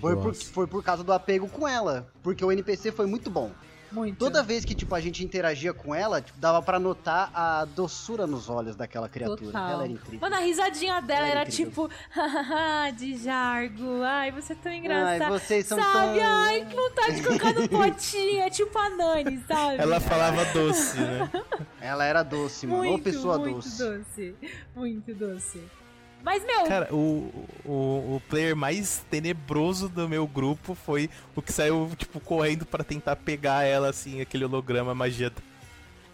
Foi 0.00 0.16
por, 0.16 0.34
foi 0.34 0.66
por 0.66 0.82
causa 0.82 1.04
do 1.04 1.12
apego 1.12 1.48
com 1.48 1.68
ela. 1.68 2.08
Porque 2.22 2.44
o 2.44 2.50
NPC 2.50 2.92
foi 2.92 3.06
muito 3.06 3.30
bom. 3.30 3.50
Muito. 3.92 4.18
Toda 4.18 4.42
vez 4.42 4.64
que, 4.64 4.74
tipo, 4.74 4.94
a 4.94 5.00
gente 5.00 5.24
interagia 5.24 5.72
com 5.72 5.94
ela, 5.94 6.20
tipo, 6.20 6.38
dava 6.38 6.62
pra 6.62 6.78
notar 6.78 7.30
a 7.34 7.64
doçura 7.64 8.26
nos 8.26 8.48
olhos 8.48 8.76
daquela 8.76 9.08
criatura. 9.08 9.46
Total. 9.46 9.70
Ela 9.70 9.84
era 9.84 9.92
incrível. 9.92 10.20
Mano, 10.20 10.36
a 10.36 10.38
risadinha 10.38 11.00
dela 11.00 11.20
Ela 11.20 11.28
era 11.28 11.40
era 11.40 11.50
tipo, 11.50 11.90
de 12.96 13.16
Jargo, 13.16 14.02
ai, 14.02 14.30
você 14.30 14.52
é 14.52 14.56
tão 14.56 14.72
engraçado. 14.72 15.22
Ai, 15.22 15.30
vocês 15.30 15.66
são 15.66 15.78
sabe? 15.78 16.18
tão... 16.18 16.26
Ai, 16.26 16.66
que 16.66 16.76
vontade 16.76 17.16
de 17.16 17.22
colocar 17.22 17.52
no 17.52 17.68
potinho, 17.68 18.42
é 18.42 18.50
tipo 18.50 18.78
a 18.78 18.90
Nani, 18.90 19.44
sabe? 19.48 19.78
Ela 19.78 20.00
falava 20.00 20.44
doce, 20.46 21.00
né? 21.00 21.30
Ela 21.80 22.04
era 22.04 22.22
doce, 22.22 22.66
mano. 22.66 22.84
Muito, 22.84 23.02
pessoa 23.02 23.38
muito 23.38 23.56
doce. 23.56 23.82
doce. 23.82 24.34
Muito 24.74 25.14
doce. 25.14 25.60
Mas, 26.22 26.44
meu, 26.44 26.64
Cara, 26.66 26.94
o, 26.94 27.48
o, 27.64 28.16
o 28.16 28.22
player 28.28 28.54
mais 28.54 29.04
tenebroso 29.10 29.88
do 29.88 30.08
meu 30.08 30.26
grupo 30.26 30.74
foi 30.74 31.08
o 31.34 31.40
que 31.40 31.52
saiu, 31.52 31.90
tipo, 31.96 32.20
correndo 32.20 32.66
pra 32.66 32.84
tentar 32.84 33.16
pegar 33.16 33.64
ela, 33.64 33.88
assim, 33.88 34.20
aquele 34.20 34.44
holograma, 34.44 34.94
magia. 34.94 35.32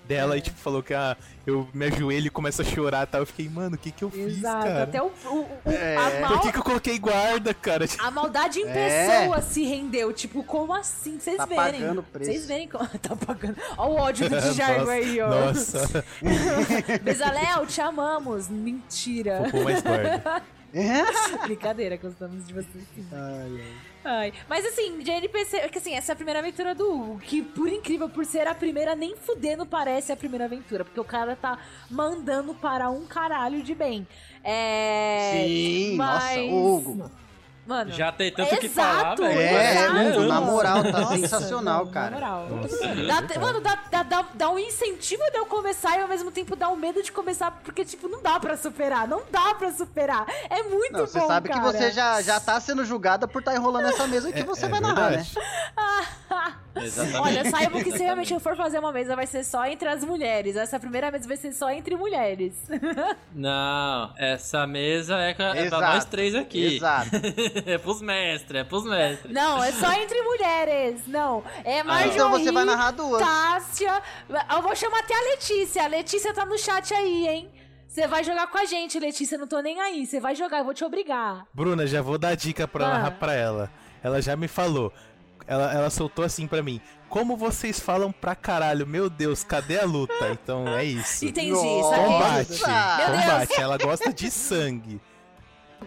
Dela 0.07 0.37
e, 0.37 0.41
tipo, 0.41 0.57
falou 0.59 0.83
que 0.83 0.95
ah, 0.95 1.17
eu 1.47 1.69
me 1.75 1.87
ajoelho 1.87 2.27
e 2.27 2.31
começo 2.31 2.63
a 2.63 2.65
chorar 2.65 3.05
e 3.05 3.07
tal. 3.11 3.21
Eu 3.23 3.27
fiquei, 3.27 3.49
mano, 3.49 3.75
o 3.75 3.79
que 3.79 3.91
que 3.91 4.05
eu 4.05 4.11
fiz, 4.11 4.39
Exato, 4.39 4.65
cara? 4.67 4.83
até 4.85 5.03
o, 5.03 5.07
o, 5.07 5.35
o- 5.41 5.49
É. 5.71 5.97
a, 5.97 6.21
mal- 6.21 6.31
Por 6.33 6.41
que 6.43 6.53
que 6.53 6.59
eu 6.59 6.63
coloquei 6.63 6.99
guarda, 6.99 7.53
cara? 7.55 7.85
a 7.99 8.11
maldade 8.11 8.61
em 8.61 8.69
É. 8.69 8.73
pessoa 9.23 9.43
se 9.43 9.65
rendeu. 9.65 10.13
Tipo, 10.13 10.43
como 10.45 10.73
assim? 10.73 11.19
Vocês 11.19 11.37
Tá 11.37 11.47
verem. 11.47 11.81
pagando 11.81 12.01
o 12.01 12.03
preço. 12.05 12.31
Vocês 12.31 12.47
verem 12.47 12.69
como. 12.69 12.87
tá 12.99 13.17
pagando. 13.17 13.57
Olha 13.77 13.91
o 13.91 13.95
ódio 13.97 14.29
do 14.29 14.41
Django 14.55 14.91
aí, 14.91 15.21
ó. 15.21 15.29
Nossa, 15.29 16.05
Bezalel, 17.03 17.67
te 17.67 17.81
amamos. 17.81 18.49
Mentira. 18.49 19.43
vou 19.51 19.65
mais 19.65 19.83
guarda. 19.83 20.43
É? 20.75 21.39
Brincadeira, 21.45 21.97
gostamos 21.97 22.47
de 22.47 22.53
você 22.53 22.69
sim. 22.95 23.07
Ai, 23.13 23.61
ai. 23.61 23.73
Ai, 24.09 24.33
Mas 24.49 24.65
assim, 24.65 24.99
de 25.01 25.11
NPC, 25.11 25.57
é 25.57 25.69
que 25.69 25.79
assim, 25.79 25.93
essa 25.95 26.13
é 26.13 26.15
a 26.15 26.17
primeira 26.17 26.39
aventura 26.39 26.77
do 26.77 26.89
Hugo, 26.93 27.19
que 27.19 27.43
por 27.43 27.69
incrível, 27.69 28.09
por 28.09 28.25
ser 28.25 28.47
a 28.47 28.55
primeira, 28.55 28.95
nem 28.95 29.17
fudendo 29.17 29.67
parece 29.67 30.13
a 30.13 30.17
primeira 30.17 30.45
aventura, 30.45 30.85
porque 30.85 31.01
o 31.01 31.05
cara 31.05 31.35
tá 31.35 31.59
mandando 31.91 32.55
para 32.55 32.89
um 32.89 33.05
caralho 33.05 33.65
de 33.65 33.75
bem. 33.75 34.07
É. 34.45 35.33
Sim, 35.45 35.97
nossa, 35.97 36.25
mas- 36.37 36.53
Hugo. 36.53 37.11
Mano. 37.67 37.91
Já 37.93 38.13
tem 38.13 38.31
tanto 38.31 38.55
o 38.55 38.59
que 38.59 38.67
Exato, 38.67 39.23
falar, 39.23 39.29
velho. 39.29 39.41
É, 39.41 39.73
exato. 39.73 40.19
Hugo, 40.21 40.29
na 40.29 40.41
moral, 40.41 40.83
tá 40.85 41.01
Nossa, 41.01 41.17
sensacional, 41.17 41.87
cara. 41.89 42.11
Na 42.11 42.17
moral. 42.17 42.49
Nossa, 42.49 42.77
Dá- 42.95 43.23
cara. 43.23 43.41
mano, 43.41 43.61
dá, 43.61 43.79
dá, 44.05 44.25
dá, 44.35 44.51
um 44.51 44.59
incentivo 44.59 45.23
de 45.33 45.37
eu 45.39 45.47
começar 45.47 45.99
e 45.99 46.03
ao 46.03 46.09
mesmo 46.09 46.31
tempo 46.31 46.55
dá 46.55 46.69
um 46.69 46.77
medo 46.77 47.03
de 47.03 47.11
começar, 47.11 47.51
porque, 47.65 47.85
tipo, 47.85 48.07
não 48.09 48.23
dá 48.23 48.39
pra 48.39 48.57
superar. 48.57 49.09
Não 49.09 49.23
dá 49.33 49.53
pra 49.55 49.73
superar. 49.73 50.25
É 50.49 50.63
muito 50.63 50.93
Não, 50.93 51.01
bom, 51.01 51.07
você 51.07 51.21
sabe 51.21 51.49
que 51.49 51.55
cara. 51.59 51.73
você 51.73 51.91
já, 51.91 52.23
já 52.23 52.39
tá 52.39 52.61
sendo 52.61 52.85
julgada 52.85 53.27
por 53.27 53.41
estar 53.41 53.55
enrolando 53.57 53.87
essa 53.89 54.07
mesa 54.07 54.31
que 54.33 54.41
É- 54.41 54.45
você 54.45 54.67
é 54.67 54.69
vai 54.69 54.81
narrar, 54.81 55.11
né? 55.11 55.27
Exatamente. 56.77 57.17
Olha, 57.19 57.51
saiba 57.51 57.83
que 57.83 57.91
se 57.91 57.99
realmente 58.03 58.33
eu 58.35 58.39
for 58.39 58.55
fazer 58.55 58.79
uma 58.79 58.93
mesa, 58.93 59.17
vai 59.17 59.27
ser 59.27 59.43
só 59.45 59.65
entre 59.65 59.89
as 59.89 60.05
mulheres. 60.05 60.57
Essa 60.57 60.79
primeira 60.79 61.11
mesa 61.11 61.27
vai 61.27 61.37
ser 61.37 61.53
só 61.53 61.71
entre 61.71 61.97
mulheres. 61.97 62.53
Não, 63.35 64.13
essa 64.17 64.67
mesa 64.67 65.17
é, 65.17 65.33
pra- 65.35 65.47
é 65.51 65.53
pra 65.55 65.65
Exato, 65.65 65.83
nós 65.95 66.05
três 66.05 66.35
aqui. 66.35 66.77
Exato. 66.77 67.11
é 67.67 67.79
pros 67.79 68.03
mestres, 68.03 68.61
é 68.61 68.65
pros 68.65 68.85
mestres. 68.85 69.33
Não, 69.33 69.63
é 69.63 69.73
só 69.73 69.93
entre 69.93 70.21
mulheres. 70.23 71.01
Não, 71.07 71.43
é 71.65 71.83
Marjorie, 71.83 72.15
Então 72.15 72.31
você 72.31 72.53
vai 72.53 72.65
narrar 72.65 72.91
duas. 72.91 73.23
Tássia. 73.23 74.03
Eu 74.55 74.63
vou 74.63 74.75
chamar 74.77 74.99
até 75.01 75.15
a 75.15 75.31
Letícia. 75.31 75.85
A 75.85 75.87
Letícia 75.87 76.35
tá 76.35 76.45
no 76.45 76.59
chat 76.59 76.93
aí, 76.93 77.29
hein? 77.29 77.51
Você 77.89 78.07
vai 78.07 78.23
jogar 78.23 78.47
com 78.49 78.59
a 78.59 78.65
gente, 78.65 78.99
Letícia. 78.99 79.39
Não 79.39 79.47
tô 79.47 79.61
nem 79.61 79.81
aí. 79.81 80.05
Você 80.07 80.21
vai 80.21 80.35
jogar, 80.35 80.59
eu 80.59 80.65
vou 80.65 80.75
te 80.75 80.85
obrigar. 80.85 81.47
Bruna, 81.55 81.87
já 81.87 82.03
vou 82.03 82.19
dar 82.19 82.35
dica 82.37 82.69
pra 82.69 82.87
Ah. 82.87 82.91
narrar 82.91 83.11
pra 83.13 83.33
ela. 83.35 83.71
Ela 84.03 84.21
já 84.21 84.37
me 84.37 84.49
falou. 84.49 84.93
Ela, 85.47 85.73
ela 85.73 85.91
soltou 85.91 86.25
assim 86.25 86.47
pra 86.47 86.63
mim. 86.63 86.81
Como 87.09 87.37
vocês 87.37 87.79
falam 87.79 88.11
pra 88.11 88.35
caralho, 88.35 88.85
meu 88.87 89.09
Deus, 89.09 89.45
cadê 89.45 89.79
a 89.79 89.85
luta? 89.85 90.29
Então 90.31 90.67
é 90.69 90.85
isso. 90.85 91.25
Entendi, 91.25 91.53
Nossa. 91.53 91.97
Combate. 91.97 92.61
Combate. 92.61 93.61
Ela 93.61 93.79
gosta 93.79 94.13
de 94.13 94.29
sangue. 94.31 95.01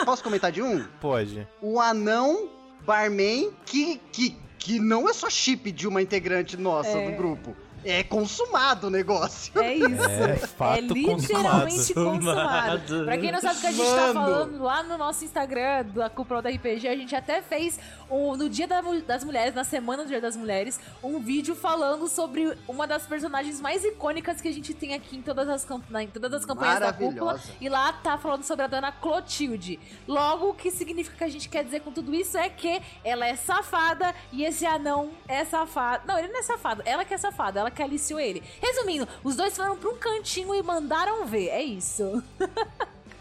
Posso 0.05 0.23
comentar 0.23 0.51
de 0.51 0.61
um? 0.61 0.83
Pode. 1.01 1.47
O 1.61 1.79
anão 1.79 2.49
barman 2.85 3.51
que, 3.65 3.99
que, 4.11 4.35
que 4.57 4.79
não 4.79 5.09
é 5.09 5.13
só 5.13 5.29
chip 5.29 5.71
de 5.71 5.87
uma 5.87 6.01
integrante 6.01 6.55
nossa 6.57 6.89
É. 6.97 7.11
do 7.11 7.17
grupo. 7.17 7.55
É 7.83 8.03
consumado 8.03 8.87
o 8.87 8.89
negócio. 8.89 9.51
É 9.61 9.73
isso. 9.75 10.03
É, 10.09 10.35
fato 10.35 10.93
literalmente 10.93 11.93
consumado. 11.93 12.17
consumado. 12.19 13.05
Pra 13.05 13.17
quem 13.17 13.31
não 13.31 13.39
sabe 13.41 13.57
o 13.57 13.61
que 13.61 13.67
a 13.67 13.71
gente 13.71 13.85
tá 13.89 14.13
Mano. 14.13 14.13
falando, 14.13 14.63
lá 14.63 14.83
no 14.83 14.97
nosso 14.97 15.23
Instagram, 15.23 15.85
da 15.85 16.09
Cúpula 16.09 16.41
da 16.41 16.49
RPG, 16.49 16.87
a 16.87 16.95
gente 16.95 17.15
até 17.15 17.41
fez 17.41 17.79
um, 18.09 18.35
no 18.35 18.49
Dia 18.49 18.67
das 18.67 19.23
Mulheres, 19.23 19.53
na 19.53 19.63
semana 19.63 20.03
do 20.03 20.07
Dia 20.09 20.19
das 20.21 20.35
Mulheres, 20.35 20.79
um 21.03 21.19
vídeo 21.19 21.55
falando 21.55 22.07
sobre 22.07 22.57
uma 22.67 22.85
das 22.85 23.05
personagens 23.05 23.61
mais 23.61 23.83
icônicas 23.83 24.41
que 24.41 24.47
a 24.47 24.53
gente 24.53 24.73
tem 24.73 24.93
aqui 24.93 25.17
em 25.17 25.21
todas 25.21 25.47
as, 25.47 25.63
camp- 25.63 25.89
na- 25.89 26.03
em 26.03 26.07
todas 26.07 26.33
as 26.33 26.45
campanhas 26.45 26.79
da 26.79 26.91
Cúpula. 26.93 27.25
Maravilhosa. 27.33 27.53
E 27.61 27.69
lá 27.69 27.93
tá 27.93 28.17
falando 28.17 28.43
sobre 28.43 28.65
a 28.65 28.67
dona 28.67 28.91
Clotilde. 28.91 29.79
Logo, 30.07 30.49
o 30.49 30.53
que 30.53 30.71
significa 30.71 31.15
que 31.17 31.23
a 31.23 31.29
gente 31.29 31.47
quer 31.49 31.63
dizer 31.63 31.81
com 31.81 31.91
tudo 31.91 32.13
isso 32.13 32.37
é 32.37 32.49
que 32.49 32.81
ela 33.03 33.25
é 33.25 33.35
safada 33.35 34.13
e 34.31 34.43
esse 34.43 34.65
anão 34.65 35.11
é 35.27 35.45
safado. 35.45 36.03
Não, 36.07 36.17
ele 36.17 36.27
não 36.29 36.39
é 36.39 36.43
safado, 36.43 36.81
ela 36.85 37.05
que 37.05 37.13
é 37.13 37.17
safada, 37.17 37.59
ela 37.59 37.68
que 37.71 37.81
aliciou 37.81 38.19
ele. 38.19 38.41
Resumindo, 38.61 39.07
os 39.23 39.35
dois 39.35 39.55
foram 39.55 39.77
pra 39.77 39.89
um 39.89 39.97
cantinho 39.97 40.53
e 40.55 40.61
mandaram 40.63 41.25
ver. 41.25 41.47
É 41.49 41.61
isso. 41.61 42.23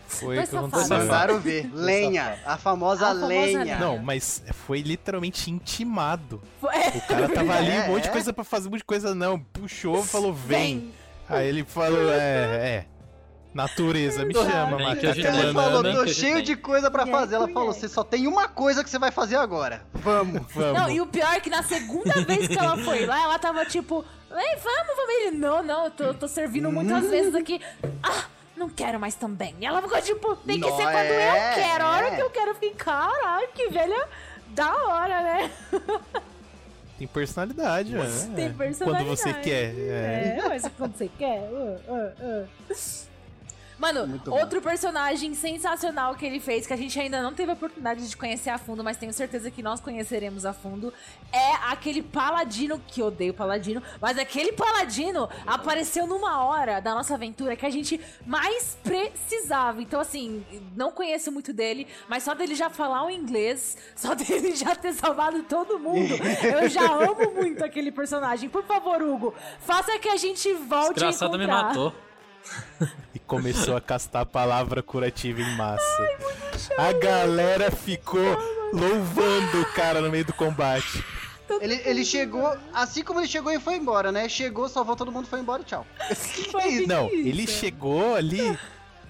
Foi 0.09 0.37
Dois 0.37 0.49
safados. 0.49 0.89
Mandaram 0.89 1.39
ver. 1.39 1.71
Lenha. 1.73 2.39
A 2.47 2.57
famosa, 2.57 3.05
A 3.09 3.09
famosa 3.11 3.27
lenha. 3.27 3.59
lenha. 3.63 3.79
Não, 3.79 3.99
mas 3.99 4.43
foi 4.67 4.81
literalmente 4.81 5.51
intimado. 5.51 6.41
É, 6.73 6.89
O 6.97 7.01
cara 7.07 7.29
tava 7.35 7.55
ali, 7.55 7.71
um 7.81 7.89
monte 7.93 8.05
de 8.05 8.09
É, 8.09 8.13
coisa 8.13 8.33
pra 8.33 8.43
fazer, 8.43 8.69
um 8.69 8.71
monte 8.71 8.79
de 8.81 8.85
coisa 8.87 9.15
não. 9.15 9.39
Puxou, 9.39 10.03
falou, 10.03 10.33
vem. 10.33 10.93
Aí 11.29 11.47
ele 11.47 11.63
falou, 11.63 12.11
é, 12.11 12.17
é. 12.17 12.87
Natureza, 13.59 14.25
me 14.25 14.33
chama, 14.33 14.79
macaca 14.79 15.07
Ele 15.09 15.23
tem. 15.23 15.53
falou, 15.53 15.83
tô 15.83 16.07
cheio 16.07 16.41
de 16.43 16.55
coisa 16.55 16.91
pra 16.91 17.03
É, 17.03 17.07
fazer. 17.07 17.35
Ela 17.35 17.51
é. 17.51 17.53
falou, 17.53 17.73
você 17.73 17.89
só 17.89 18.05
tem 18.05 18.29
uma 18.29 18.47
coisa 18.47 18.85
que 18.85 18.89
você 18.91 19.01
vai 19.01 19.11
fazer 19.11 19.35
agora. 19.35 19.83
Vamos. 19.95 20.43
Vamos. 20.55 20.81
Não, 20.81 20.89
e 20.89 21.01
o 21.01 21.07
pior 21.07 21.33
é 21.35 21.41
que 21.41 21.51
na 21.51 21.65
segunda 21.65 22.15
vez 22.23 22.47
que 22.47 22.57
ela 22.57 22.77
foi 22.79 23.05
lá, 23.05 23.21
ela 23.21 23.39
tava 23.39 23.65
tipo, 23.67 24.05
Ei, 24.31 24.57
vamos, 24.63 24.97
vamos. 24.97 25.15
Ele, 25.15 25.31
não, 25.37 25.63
não, 25.63 25.85
eu 25.87 25.91
tô, 25.91 26.15
tô 26.15 26.29
servindo 26.29 26.71
muitas 26.71 27.05
Hum. 27.05 27.11
vezes 27.11 27.35
aqui. 27.35 27.61
Ah, 28.03 28.25
não 28.57 28.69
quero 28.69 29.01
mais 29.01 29.17
também. 29.17 29.57
E 29.61 29.67
ela 29.67 29.83
ficou 29.83 30.01
tipo, 30.03 30.37
tem 30.37 30.61
que 30.61 30.69
Não, 30.69 30.77
ser 30.77 30.85
quando 30.85 30.97
é, 30.97 31.51
eu 31.51 31.55
quero. 31.63 31.85
A 31.85 31.91
hora 31.91 32.07
é. 32.09 32.17
que 32.17 32.23
eu 32.23 32.31
quero 32.31 32.55
ficar, 32.55 33.11
caralho, 33.11 33.49
que 33.55 33.69
velha 33.71 34.09
da 34.51 34.73
hora, 34.85 35.23
né? 35.23 35.51
Tem 36.99 37.07
personalidade, 37.07 37.93
né? 37.93 38.07
Tem 38.37 38.53
personalidade. 38.53 39.05
Quando 39.07 39.17
você 39.17 39.33
quer. 39.35 39.75
É. 39.79 40.39
É, 40.45 40.49
mas 40.49 40.63
quando 40.77 40.97
você 40.97 41.09
quer. 41.19 41.41
uh, 41.51 41.81
uh, 41.89 42.43
uh. 42.45 43.08
Mano, 43.79 44.07
Muito 44.09 44.31
bom. 44.31 44.39
outro 44.39 44.61
personagem 44.61 45.35
sensacional 45.35 46.14
que 46.16 46.26
ele 46.26 46.41
fez, 46.41 46.66
que 46.66 46.72
a 46.72 46.76
gente 46.76 46.99
ainda 46.99 47.22
não 47.22 47.33
teve 47.33 47.51
a 47.51 47.55
oportunidade 47.55 48.09
de 48.09 48.16
conhecer 48.16 48.51
a 48.51 48.59
fundo, 48.59 48.83
mas 48.83 48.97
tenho 48.97 49.12
certeza 49.12 49.51
que 49.51 49.62
nós 49.62 49.81
conheceremos 49.81 50.45
a 50.45 50.53
fundo, 50.53 50.93
é 51.33 51.53
aquele 51.70 52.03
paladino, 52.03 52.81
que 52.89 53.01
eu 53.01 53.07
odeio 53.07 53.33
paladino, 53.33 53.81
mas 54.01 54.18
aquele 54.18 54.53
paladino 54.53 55.29
apareceu 55.47 56.07
numa 56.07 56.45
hora 56.45 56.81
da 56.81 56.93
nossa 56.95 57.14
aventura 57.14 57.55
que 57.55 57.64
a 57.64 57.70
gente 57.70 58.01
mais 58.26 58.76
precisava. 58.83 59.81
Então, 59.81 60.01
assim, 60.01 60.45
não 60.76 60.91
conheço 60.91 61.31
muito 61.31 61.53
dele, 61.53 61.87
mas 62.09 62.22
só 62.24 62.35
dele 62.35 62.55
já 62.55 62.68
falar 62.68 63.05
o 63.07 63.11
inglês, 63.11 63.76
só 63.95 64.14
dele 64.14 64.57
já 64.57 64.74
ter 64.74 64.93
salvado 64.93 65.43
todo 65.45 65.79
mundo, 65.79 66.14
eu 66.43 66.68
já 66.68 66.83
amo 66.85 67.31
muito 67.33 67.64
aquele 67.64 67.93
personagem. 67.93 68.49
Por 68.49 68.64
favor, 68.64 69.01
Hugo, 69.03 69.35
faça 69.61 69.99
que 69.99 70.09
a 70.09 70.16
gente 70.16 70.53
volte 70.55 71.05
a 71.05 71.09
Desgraçado 71.09 71.39
me 71.39 71.45
encontrar. 71.45 71.64
matou. 71.68 72.08
E 73.14 73.18
começou 73.18 73.76
a 73.76 73.80
castar 73.80 74.22
a 74.22 74.26
palavra 74.26 74.82
curativa 74.82 75.41
em 75.41 75.57
massa. 75.57 76.09
a 76.76 76.93
galera 76.93 77.70
ficou 77.70 78.36
louvando 78.72 79.61
o 79.61 79.72
cara 79.72 80.01
no 80.01 80.11
meio 80.11 80.24
do 80.24 80.32
combate. 80.32 81.05
Ele, 81.61 81.80
ele 81.84 82.05
chegou, 82.05 82.57
assim 82.72 83.03
como 83.03 83.20
ele 83.20 83.26
chegou 83.26 83.51
e 83.51 83.59
foi 83.59 83.76
embora, 83.76 84.12
né? 84.12 84.28
Chegou, 84.28 84.68
salvou 84.68 84.95
todo 84.95 85.11
mundo, 85.11 85.26
foi 85.26 85.41
embora 85.41 85.62
e 85.62 85.64
tchau. 85.64 85.86
Foi 86.51 86.62
Que 86.62 86.68
isso? 86.68 86.89
Não, 86.89 87.11
ele 87.11 87.47
chegou 87.47 88.14
ali, 88.14 88.59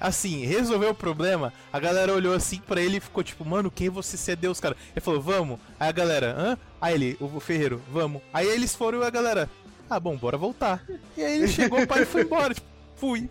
assim, 0.01 0.47
resolveu 0.47 0.91
o 0.91 0.95
problema. 0.95 1.53
A 1.73 1.81
galera 1.81 2.13
olhou 2.13 2.35
assim 2.35 2.59
pra 2.59 2.81
ele 2.81 2.99
e 2.99 3.01
ficou 3.01 3.25
tipo, 3.25 3.45
mano, 3.45 3.71
quem 3.71 3.89
você 3.89 4.17
se 4.17 4.31
é 4.31 4.37
Deus, 4.37 4.61
cara? 4.61 4.77
Ele 4.95 5.01
falou, 5.01 5.21
vamos. 5.21 5.59
Aí 5.79 5.89
a 5.89 5.93
galera, 5.93 6.35
hã? 6.39 6.59
Aí 6.81 6.95
ele, 6.95 7.17
o 7.21 7.41
Ferreiro, 7.41 7.83
vamos. 7.91 8.23
Aí 8.33 8.47
eles 8.47 8.75
foram 8.75 9.03
e 9.03 9.05
a 9.05 9.11
galera, 9.11 9.51
ah, 9.91 9.99
bom, 9.99 10.17
bora 10.17 10.39
voltar. 10.39 10.85
E 11.17 11.25
aí 11.25 11.39
ele 11.39 11.49
chegou, 11.49 11.83
o 11.83 11.87
pai 11.87 12.05
foi 12.05 12.23
embora, 12.23 12.55
tipo, 12.55 12.68
fui. 12.99 13.29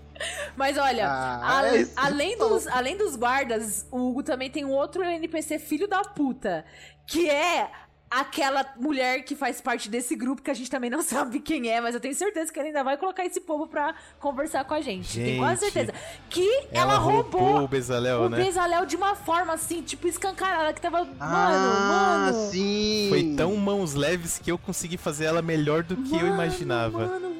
Mas 0.55 0.77
olha, 0.77 1.07
Ah, 1.07 1.59
a- 1.59 1.77
é 1.77 1.87
além, 1.95 2.37
dos, 2.37 2.67
além 2.67 2.97
dos 2.97 3.15
guardas, 3.15 3.85
o 3.91 4.09
Hugo 4.09 4.23
também 4.23 4.49
tem 4.49 4.65
um 4.65 4.71
outro 4.71 5.03
NPC 5.03 5.59
filho 5.59 5.87
da 5.87 6.01
puta, 6.01 6.65
que 7.05 7.29
é 7.29 7.69
aquela 8.09 8.65
mulher 8.77 9.23
que 9.23 9.35
faz 9.35 9.59
parte 9.59 9.89
desse 9.89 10.15
grupo 10.15 10.41
que 10.41 10.49
a 10.49 10.53
gente 10.53 10.71
também 10.71 10.89
não 10.89 11.01
sabe 11.03 11.41
quem 11.41 11.69
é, 11.69 11.81
mas 11.81 11.93
eu 11.93 11.99
tenho 11.99 12.15
certeza 12.15 12.51
que 12.53 12.57
ele 12.57 12.69
ainda 12.69 12.81
vai 12.81 12.95
colocar 12.97 13.25
esse 13.25 13.41
povo 13.41 13.67
pra 13.67 13.93
conversar 14.17 14.63
com 14.63 14.73
a 14.73 14.79
gente. 14.79 15.19
Tenho 15.19 15.39
quase 15.39 15.65
Gente, 15.65 15.73
certeza. 15.73 15.93
Que 16.29 16.67
ela, 16.71 16.95
roubou, 16.97 17.63
o 17.63 17.67
Bezalel, 17.67 18.21
o 18.21 18.29
né? 18.29 18.37
Bezalel 18.37 18.85
de 18.85 18.95
uma 18.95 19.13
forma 19.13 19.51
assim, 19.53 19.81
tipo, 19.81 20.07
escancarada, 20.07 20.71
que 20.73 20.79
tava. 20.81 21.05
Ah, 21.19 21.27
mano, 21.27 22.31
mano. 22.31 22.49
sim. 22.49 23.07
Foi 23.09 23.33
tão 23.35 23.55
mãos 23.57 23.93
leves 23.93 24.39
que 24.39 24.49
eu 24.49 24.57
consegui 24.57 24.95
fazer 24.95 25.25
ela 25.25 25.41
melhor 25.41 25.83
do 25.83 25.97
que 25.97 26.13
eu 26.15 26.21
mano, 26.21 26.33
imaginava. 26.33 26.97
Mano, 27.07 27.19
mano. 27.29 27.36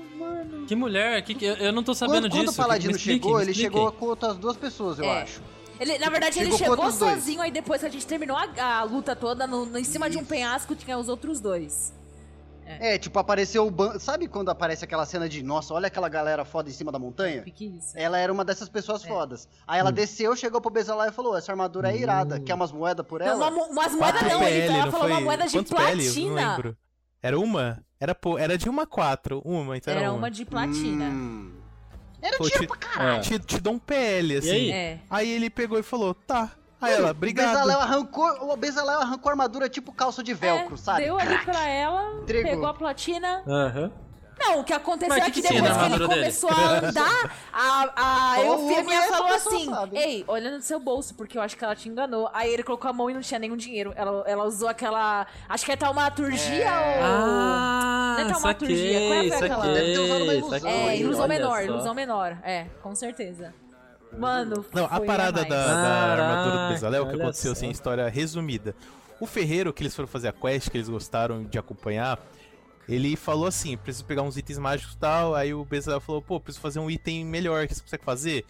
Que 0.68 0.76
mulher, 0.76 1.22
que, 1.24 1.34
que- 1.34 1.46
eu- 1.46 1.72
não 1.72 1.84
tô 1.84 1.94
sabendo 1.94 2.24
Quando, 2.24 2.32
quando 2.32 2.46
disso. 2.48 2.54
o 2.54 2.64
Paladino 2.64 2.92
me 2.94 2.98
expliquem, 2.98 3.22
chegou, 3.24 3.42
ele 3.42 3.54
chegou 3.54 3.92
com 3.92 4.06
outras 4.08 4.38
duas 4.38 4.58
pessoas, 4.58 5.00
eu 5.00 5.06
É. 5.06 5.22
acho. 5.22 5.42
Ele, 5.80 5.98
na 6.00 6.10
verdade, 6.10 6.40
ele 6.40 6.52
Chegou 6.58 6.72
outros 6.76 6.98
dois. 6.98 7.14
sozinho, 7.16 7.40
aí 7.42 7.52
depois 7.52 7.82
que 7.82 7.88
a 7.88 7.90
gente 7.90 8.06
terminou 8.06 8.36
a, 8.36 8.48
a 8.80 8.84
luta 8.84 9.16
toda, 9.16 9.46
no, 9.46 9.66
no- 9.66 9.78
em 9.78 9.84
cima 9.84 10.10
de 10.10 10.18
um 10.18 10.22
Isso. 10.22 10.30
penhasco, 10.30 10.76
tinha 10.76 10.98
os 10.98 11.08
outros 11.08 11.40
dois. 11.40 11.94
É, 12.70 12.98
tipo, 12.98 13.18
apareceu 13.18 13.66
o 13.66 13.72
ban... 13.72 13.98
Sabe 13.98 14.28
quando 14.28 14.50
aparece 14.50 14.84
aquela 14.84 15.06
cena 15.06 15.30
de, 15.30 15.42
nossa, 15.42 15.74
olha 15.74 15.88
aquela 15.88 16.10
galera 16.10 16.44
foda 16.44 16.70
em 16.70 16.74
cima 16.74 16.92
da 16.92 17.00
montanha? 17.00 17.42
Que 17.44 17.52
que 17.52 17.64
é 17.66 17.68
isso? 17.78 17.94
Ela 17.96 18.18
era 18.18 18.34
uma 18.34 18.44
dessas 18.44 18.68
pessoas 18.68 19.06
É. 19.06 19.08
fodas. 19.08 19.48
Aí 19.66 19.80
ela 19.80 19.90
desceu, 19.90 20.36
chegou 20.36 20.60
pro 20.60 20.70
Bezalá 20.70 21.08
e 21.08 21.12
falou: 21.14 21.38
essa 21.38 21.50
armadura 21.50 21.92
é 21.94 21.98
irada. 21.98 22.42
Quer 22.42 22.56
umas 22.56 22.74
moedas 22.74 23.06
por 23.08 23.22
Não, 23.22 23.28
ela? 23.28 23.38
uma 23.38 23.52
mo- 23.52 23.72
umas 23.72 23.94
moedas 23.96 24.22
não, 24.22 24.44
ele, 24.44 24.68
ela 24.68 24.84
não 24.86 24.92
falou 24.92 25.08
foi? 25.08 25.12
uma 25.16 25.22
moeda 25.22 25.46
de 25.48 25.54
Quantos 25.54 25.72
PL? 25.72 25.92
Eu 25.92 25.96
Não 25.98 26.04
platina. 26.04 26.52
lembro. 26.58 26.78
Era 27.22 27.40
uma? 27.40 27.84
Era, 28.00 28.14
pô, 28.14 28.38
era 28.38 28.58
de 28.58 28.70
uma 28.70 28.84
a 28.84 28.88
quatro. 28.88 29.42
Uma, 29.44 29.76
então 29.78 29.92
era, 29.92 30.02
Era 30.02 30.12
uma. 30.12 30.20
uma 30.20 30.32
de 30.32 30.46
platina. 30.46 31.06
Hum. 31.06 31.52
Era 32.22 32.38
Pô, 32.38 32.44
dinheiro 32.46 32.64
te- 32.64 32.68
pra 32.68 32.78
caralho. 32.78 33.22
Te, 33.22 33.40
te 33.40 33.60
dou 33.60 33.74
um 33.74 33.80
PL, 33.80 34.38
assim. 34.38 34.50
aí? 34.50 34.72
É. 34.72 35.00
Aí 35.10 35.30
ele 35.30 35.50
pegou 35.50 35.78
e 35.80 35.84
falou, 35.84 36.14
tá. 36.14 36.52
Aí 36.82 36.94
ela, 36.94 37.08
O 37.08 37.12
obrigado. 37.12 37.48
Bezalel 37.50 37.80
arrancou, 37.80 38.52
o 38.52 38.56
Bezalel 38.56 39.00
arrancou 39.00 39.30
a 39.30 39.34
armadura 39.34 39.68
tipo 39.70 39.92
calça 39.92 40.22
de 40.24 40.34
velcro, 40.34 40.76
É, 40.76 40.78
sabe? 40.78 41.04
Deu 41.06 41.18
ali 41.20 41.38
pra 41.40 41.68
ela, 41.68 42.20
Entregou. 42.22 42.52
pegou 42.52 42.66
a 42.68 42.74
platina. 42.74 43.44
Aham. 43.48 43.92
Não, 44.40 44.60
o 44.60 44.64
que 44.64 44.74
aconteceu 44.74 45.10
Mas 45.10 45.24
é 45.24 45.26
que 45.26 45.32
que 45.32 45.42
que 45.42 45.54
depois 45.54 45.62
que 45.62 45.68
ele 45.68 45.84
armadura 45.84 46.08
dele? 46.08 46.20
começou 46.22 46.50
a 46.50 46.78
andar, 46.80 47.36
a, 47.52 48.36
a 48.36 48.40
o 48.42 48.70
e 48.72 48.94
essa 48.94 49.08
falou 49.18 49.34
assim: 49.34 49.66
sabe. 49.66 49.98
Ei, 49.98 50.24
olha 50.28 50.52
no 50.52 50.62
seu 50.62 50.80
bolso, 50.80 51.16
porque 51.16 51.38
eu 51.38 51.42
acho 51.42 51.58
que 51.58 51.64
ela 51.64 51.76
te 51.76 51.90
enganou. 51.90 52.30
Aí 52.34 52.54
ele 52.54 52.64
colocou 52.64 52.90
a 52.90 52.94
mão 52.94 53.10
e 53.10 53.14
não 53.14 53.22
tinha 53.22 53.40
nenhum 53.40 53.58
dinheiro. 53.58 53.94
Ela, 53.96 54.24
ela 54.28 54.44
usou 54.46 54.68
aquela. 54.70 55.26
Acho 55.50 55.66
que 55.66 55.72
é 55.72 55.76
taumaturgia 55.76 56.66
É. 56.66 57.00
ou. 57.00 57.06
Ah, 57.06 58.16
Não 58.20 58.28
é 58.30 58.32
taumaturgia, 58.34 59.00
qual 59.00 59.14
é 59.14 59.30
saquei, 59.30 59.38
aquela? 59.46 59.64
saquei, 59.64 59.74
Deve 59.74 59.94
ter 59.94 60.00
usado 60.00 60.24
uma 60.24 60.34
ilusão. 60.34 60.60
saquei. 60.60 60.72
É, 60.72 60.98
ilusão 60.98 61.28
menor, 61.28 61.56
só. 61.58 61.62
ilusão 61.64 61.94
menor. 61.94 62.38
É, 62.44 62.66
com 62.82 62.96
certeza. 62.96 63.54
Mano, 64.18 64.66
Não, 64.74 64.86
a 64.86 65.02
parada 65.02 65.44
da, 65.44 65.66
da 65.66 66.14
armadura 66.14 66.64
do 66.68 66.74
Bezalel, 66.74 67.06
que 67.06 67.14
olha 67.14 67.24
aconteceu 67.24 67.54
só. 67.54 67.58
assim, 67.60 67.70
história 67.70 68.08
resumida. 68.08 68.74
O 69.20 69.26
Ferreiro, 69.26 69.74
que 69.74 69.84
eles 69.84 69.96
foram 69.96 70.08
fazer 70.08 70.28
a 70.30 70.32
quest, 70.32 70.70
que 70.70 70.78
eles 70.78 70.88
gostaram 70.88 71.44
de 71.44 71.58
acompanhar, 71.60 72.18
ele 72.88 73.16
falou 73.16 73.48
assim: 73.48 73.76
preciso 73.78 74.06
pegar 74.06 74.22
uns 74.22 74.38
itens 74.38 74.58
mágicos 74.58 74.94
e 74.96 74.98
tal. 74.98 75.36
Aí 75.36 75.54
o 75.54 75.64
Bezalel 75.66 76.00
falou: 76.02 76.22
pô, 76.22 76.40
preciso 76.40 76.62
fazer 76.62 76.80
um 76.80 76.90
item 76.90 77.26
melhor 77.26 77.68
que 77.68 77.76
você 77.76 77.82
consegue 77.82 78.04
fazer. 78.04 78.46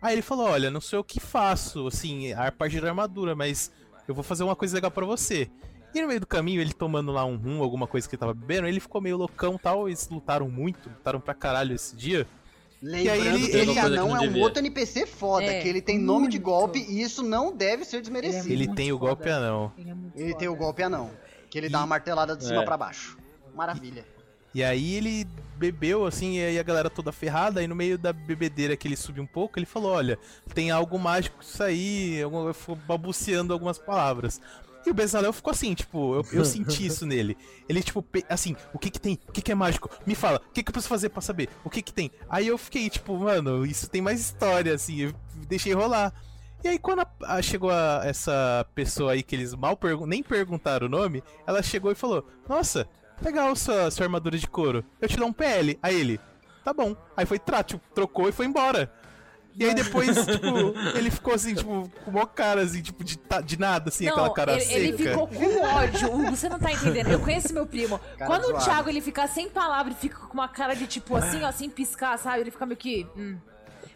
Aí 0.00 0.14
ele 0.14 0.22
falou: 0.22 0.46
olha, 0.48 0.70
não 0.70 0.80
sei 0.80 0.98
o 0.98 1.04
que 1.04 1.18
faço, 1.20 1.86
assim, 1.86 2.32
a 2.32 2.50
parte 2.52 2.80
da 2.80 2.88
armadura, 2.88 3.34
mas 3.34 3.70
eu 4.06 4.14
vou 4.14 4.22
fazer 4.24 4.44
uma 4.44 4.54
coisa 4.56 4.74
legal 4.74 4.90
pra 4.90 5.04
você. 5.06 5.50
E 5.94 6.02
no 6.02 6.08
meio 6.08 6.20
do 6.20 6.26
caminho, 6.26 6.60
ele 6.60 6.72
tomando 6.72 7.10
lá 7.10 7.24
um 7.24 7.36
rum, 7.36 7.62
alguma 7.62 7.86
coisa 7.86 8.06
que 8.06 8.14
ele 8.14 8.20
tava 8.20 8.34
bebendo, 8.34 8.68
ele 8.68 8.78
ficou 8.78 9.00
meio 9.00 9.16
loucão 9.16 9.54
e 9.54 9.58
tal. 9.58 9.88
Eles 9.88 10.06
lutaram 10.10 10.48
muito, 10.48 10.88
lutaram 10.90 11.18
pra 11.20 11.32
caralho 11.34 11.74
esse 11.74 11.96
dia. 11.96 12.26
Lembrando 12.80 13.10
aí 13.22 13.26
ele- 13.26 13.48
que 13.48 13.56
ele- 13.56 13.78
anão 13.78 14.08
não 14.10 14.16
é 14.16 14.20
um 14.20 14.22
devia. 14.22 14.42
outro 14.44 14.60
NPC 14.60 15.04
foda, 15.06 15.46
É, 15.46 15.60
que 15.62 15.66
ele 15.68 15.80
tem 15.82 15.98
nome 15.98 16.28
de 16.28 16.38
golpe 16.38 16.78
e 16.78 17.02
isso 17.02 17.24
não 17.24 17.52
deve 17.56 17.84
ser 17.84 17.96
Ele 17.96 17.98
é 17.98 18.02
desmerecido. 18.02 18.52
Ele 18.52 18.68
tem 18.74 18.92
o 18.92 18.98
foda. 18.98 19.10
golpe 19.14 19.28
anão. 19.30 19.72
Ele, 19.76 19.90
é 19.90 19.94
Ele 20.14 20.34
tem 20.34 20.46
o 20.46 20.54
golpe 20.54 20.82
anão, 20.84 21.10
que 21.50 21.58
ele 21.58 21.68
dá 21.68 21.78
uma 21.80 21.86
martelada 21.88 22.36
de 22.36 22.44
cima 22.44 22.62
É. 22.62 22.64
pra 22.64 22.76
baixo. 22.76 23.18
Maravilha. 23.54 24.04
E 24.54 24.64
aí 24.64 24.94
ele 24.94 25.26
bebeu, 25.56 26.06
assim, 26.06 26.38
e 26.38 26.42
aí 26.44 26.58
a 26.58 26.62
galera 26.62 26.88
toda 26.88 27.12
ferrada, 27.12 27.60
aí 27.60 27.66
no 27.66 27.74
meio 27.74 27.98
da 27.98 28.12
bebedeira 28.12 28.76
que 28.76 28.88
ele 28.88 28.96
subiu 28.96 29.22
um 29.22 29.26
pouco, 29.26 29.58
ele 29.58 29.66
falou, 29.66 29.92
olha, 29.92 30.18
tem 30.54 30.70
algo 30.70 30.98
mágico 30.98 31.42
isso 31.42 31.62
aí, 31.62 32.20
ficou 32.54 32.74
babuceando 32.76 33.52
algumas 33.52 33.78
palavras. 33.78 34.40
E 34.86 34.90
o 34.90 34.94
Bezalel 34.94 35.32
ficou 35.34 35.50
assim, 35.50 35.74
tipo, 35.74 36.14
eu, 36.14 36.26
eu 36.32 36.44
senti 36.46 36.86
isso 36.86 37.04
nele. 37.06 37.36
Ele, 37.68 37.82
tipo, 37.82 38.02
assim, 38.28 38.56
o 38.72 38.78
que 38.78 38.90
que 38.90 38.98
tem? 39.00 39.18
O 39.28 39.32
que 39.32 39.42
que 39.42 39.52
é 39.52 39.54
mágico? 39.54 39.90
Me 40.06 40.14
fala, 40.14 40.40
o 40.48 40.52
que 40.52 40.62
que 40.62 40.70
eu 40.70 40.72
preciso 40.72 40.88
fazer 40.88 41.10
pra 41.10 41.20
saber? 41.20 41.50
O 41.62 41.68
que 41.68 41.82
que 41.82 41.92
tem? 41.92 42.10
Aí 42.28 42.46
eu 42.46 42.56
fiquei, 42.56 42.88
tipo, 42.88 43.18
mano, 43.18 43.66
isso 43.66 43.88
tem 43.90 44.00
mais 44.00 44.18
história, 44.20 44.72
assim, 44.74 45.00
eu 45.02 45.14
deixei 45.46 45.74
rolar. 45.74 46.12
E 46.64 46.68
aí 46.68 46.78
quando 46.78 47.00
a- 47.00 47.10
a- 47.22 47.42
chegou 47.42 47.70
a- 47.70 48.00
essa 48.04 48.66
pessoa 48.74 49.12
aí 49.12 49.22
que 49.22 49.36
eles 49.36 49.54
mal 49.54 49.76
pergun 49.76 50.06
nem 50.06 50.22
perguntaram 50.22 50.86
o 50.86 50.90
nome, 50.90 51.22
ela 51.46 51.62
chegou 51.62 51.92
e 51.92 51.94
falou, 51.94 52.26
nossa, 52.48 52.88
legal 53.22 53.54
sua, 53.56 53.90
sua 53.90 54.06
armadura 54.06 54.38
de 54.38 54.46
couro, 54.46 54.84
eu 55.00 55.08
te 55.08 55.16
dou 55.16 55.28
um 55.28 55.32
PL. 55.32 55.78
Aí 55.82 55.98
ele, 55.98 56.20
tá 56.64 56.72
bom. 56.72 56.96
Aí 57.16 57.26
foi, 57.26 57.38
tra 57.38 57.62
tipo, 57.62 57.82
trocou 57.94 58.28
e 58.28 58.32
foi 58.32 58.46
embora. 58.46 58.92
E 59.58 59.64
aí 59.64 59.74
depois, 59.74 60.14
tipo, 60.24 60.46
ele 60.96 61.10
ficou 61.10 61.34
assim, 61.34 61.54
tipo, 61.54 61.90
com 62.04 62.10
uma 62.12 62.26
cara, 62.26 62.62
assim, 62.62 62.80
tipo, 62.80 63.02
de, 63.02 63.18
de 63.44 63.58
nada, 63.58 63.88
assim, 63.88 64.06
aquela 64.06 64.32
cara 64.32 64.52
ele, 64.52 64.60
seca. 64.60 64.78
ele 64.78 64.96
ficou 64.96 65.26
com 65.26 65.60
ódio. 65.64 66.14
Hugo, 66.14 66.30
você 66.30 66.48
não 66.48 66.60
tá 66.60 66.70
entendendo. 66.70 67.10
Eu 67.10 67.18
conheço 67.18 67.52
meu 67.52 67.66
primo. 67.66 67.98
Cara 68.16 68.26
Quando 68.26 68.44
o 68.44 68.48
zoado. 68.48 68.64
Thiago 68.64 68.88
ele 68.88 69.00
fica 69.00 69.26
sem 69.26 69.48
palavra 69.48 69.92
e 69.92 69.96
fica 69.96 70.16
com 70.16 70.34
uma 70.34 70.48
cara 70.48 70.74
de 70.74 70.86
tipo 70.86 71.16
assim, 71.16 71.42
ó, 71.42 71.50
sem 71.50 71.68
piscar, 71.68 72.16
sabe? 72.18 72.42
Ele 72.42 72.50
fica 72.52 72.64
meio 72.66 72.76
que. 72.76 73.06
hum. 73.16 73.36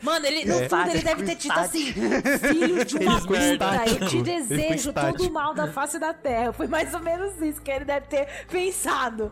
Mano, 0.02 0.26
ele, 0.26 0.44
no 0.44 0.54
É. 0.60 0.68
fundo 0.68 0.90
ele 0.90 1.02
deve 1.02 1.22
ter 1.24 1.34
dito 1.36 1.52
assim: 1.58 1.92
Filho 1.92 2.84
de 2.84 2.96
uma 2.96 3.20
puta, 3.20 3.84
eu 4.00 4.08
te 4.08 4.20
desejo 4.22 4.92
todo 4.92 5.28
o 5.28 5.32
mal 5.32 5.54
da 5.54 5.68
face 5.72 5.98
da 5.98 6.12
terra. 6.12 6.52
Foi 6.52 6.66
mais 6.66 6.92
ou 6.92 7.00
menos 7.00 7.40
isso 7.40 7.60
que 7.62 7.70
ele 7.70 7.84
deve 7.84 8.06
ter 8.08 8.26
pensado. 8.50 9.30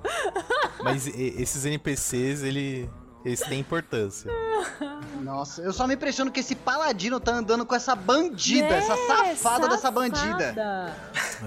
Mas 0.83 1.07
e- 1.07 1.35
esses 1.39 1.65
NPCs, 1.65 2.43
ele, 2.43 2.89
eles 3.25 3.41
têm 3.41 3.61
importância. 3.61 4.31
Nossa, 5.23 5.61
eu 5.63 5.73
só 5.73 5.87
me 5.87 5.95
impressiono 5.95 6.31
que 6.31 6.41
esse 6.41 6.55
paladino 6.55 7.21
tá 7.21 7.33
andando 7.33 7.67
com 7.67 7.75
essa 7.75 7.95
bandida, 7.95 8.67
essa 8.69 8.95
É, 8.95 9.35
safada 9.37 9.69
dessa 9.69 9.91
bandida. 9.91 10.55
safada. 10.55 10.95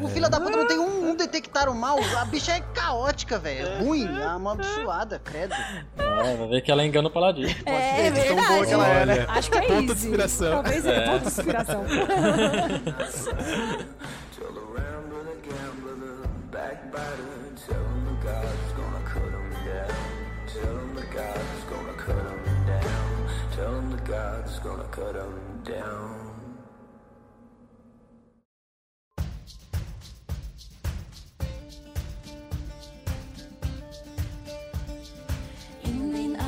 O 0.01 0.07
filho 0.07 0.30
da 0.30 0.39
puta 0.39 0.55
não 0.57 0.67
tem 0.67 0.78
um, 0.80 1.09
um 1.11 1.15
detectar 1.15 1.67
o 1.69 1.76
mal. 1.76 1.97
A 2.19 2.26
bicha 2.26 2.51
é 2.51 2.59
caótica, 2.74 3.39
velho. 3.39 3.67
É 3.67 3.80
ruim, 3.80 4.07
é 4.07 4.28
uma 4.28 4.51
absurda, 4.53 5.19
credo. 5.24 5.55
É, 5.97 6.36
vai 6.36 6.47
ver 6.47 6.61
que 6.61 6.71
ela 6.71 6.86
engana 6.86 7.07
o 7.07 7.11
paladino. 7.11 7.49
É, 7.65 7.95
ser, 7.95 8.11
de 8.11 8.24
tão 8.28 8.36
boa 8.36 8.47
verdade. 8.47 8.65
que 8.67 8.74
ela 8.74 8.88
é, 8.88 9.05
né? 9.05 9.26
Acho 9.30 9.49
que 9.51 9.57
é 9.57 9.61
Ponto 9.61 9.86
de 9.86 9.91
easy. 9.91 10.05
inspiração. 10.07 10.51
Talvez 10.51 10.86
é, 10.86 10.95
É. 10.95 11.05
ponto 11.09 11.21
de 11.21 11.28
inspiração. 11.28 11.84
Backbiter. 16.51 17.93
Cut 24.94 25.16
him 25.16 25.62
down. 25.64 26.43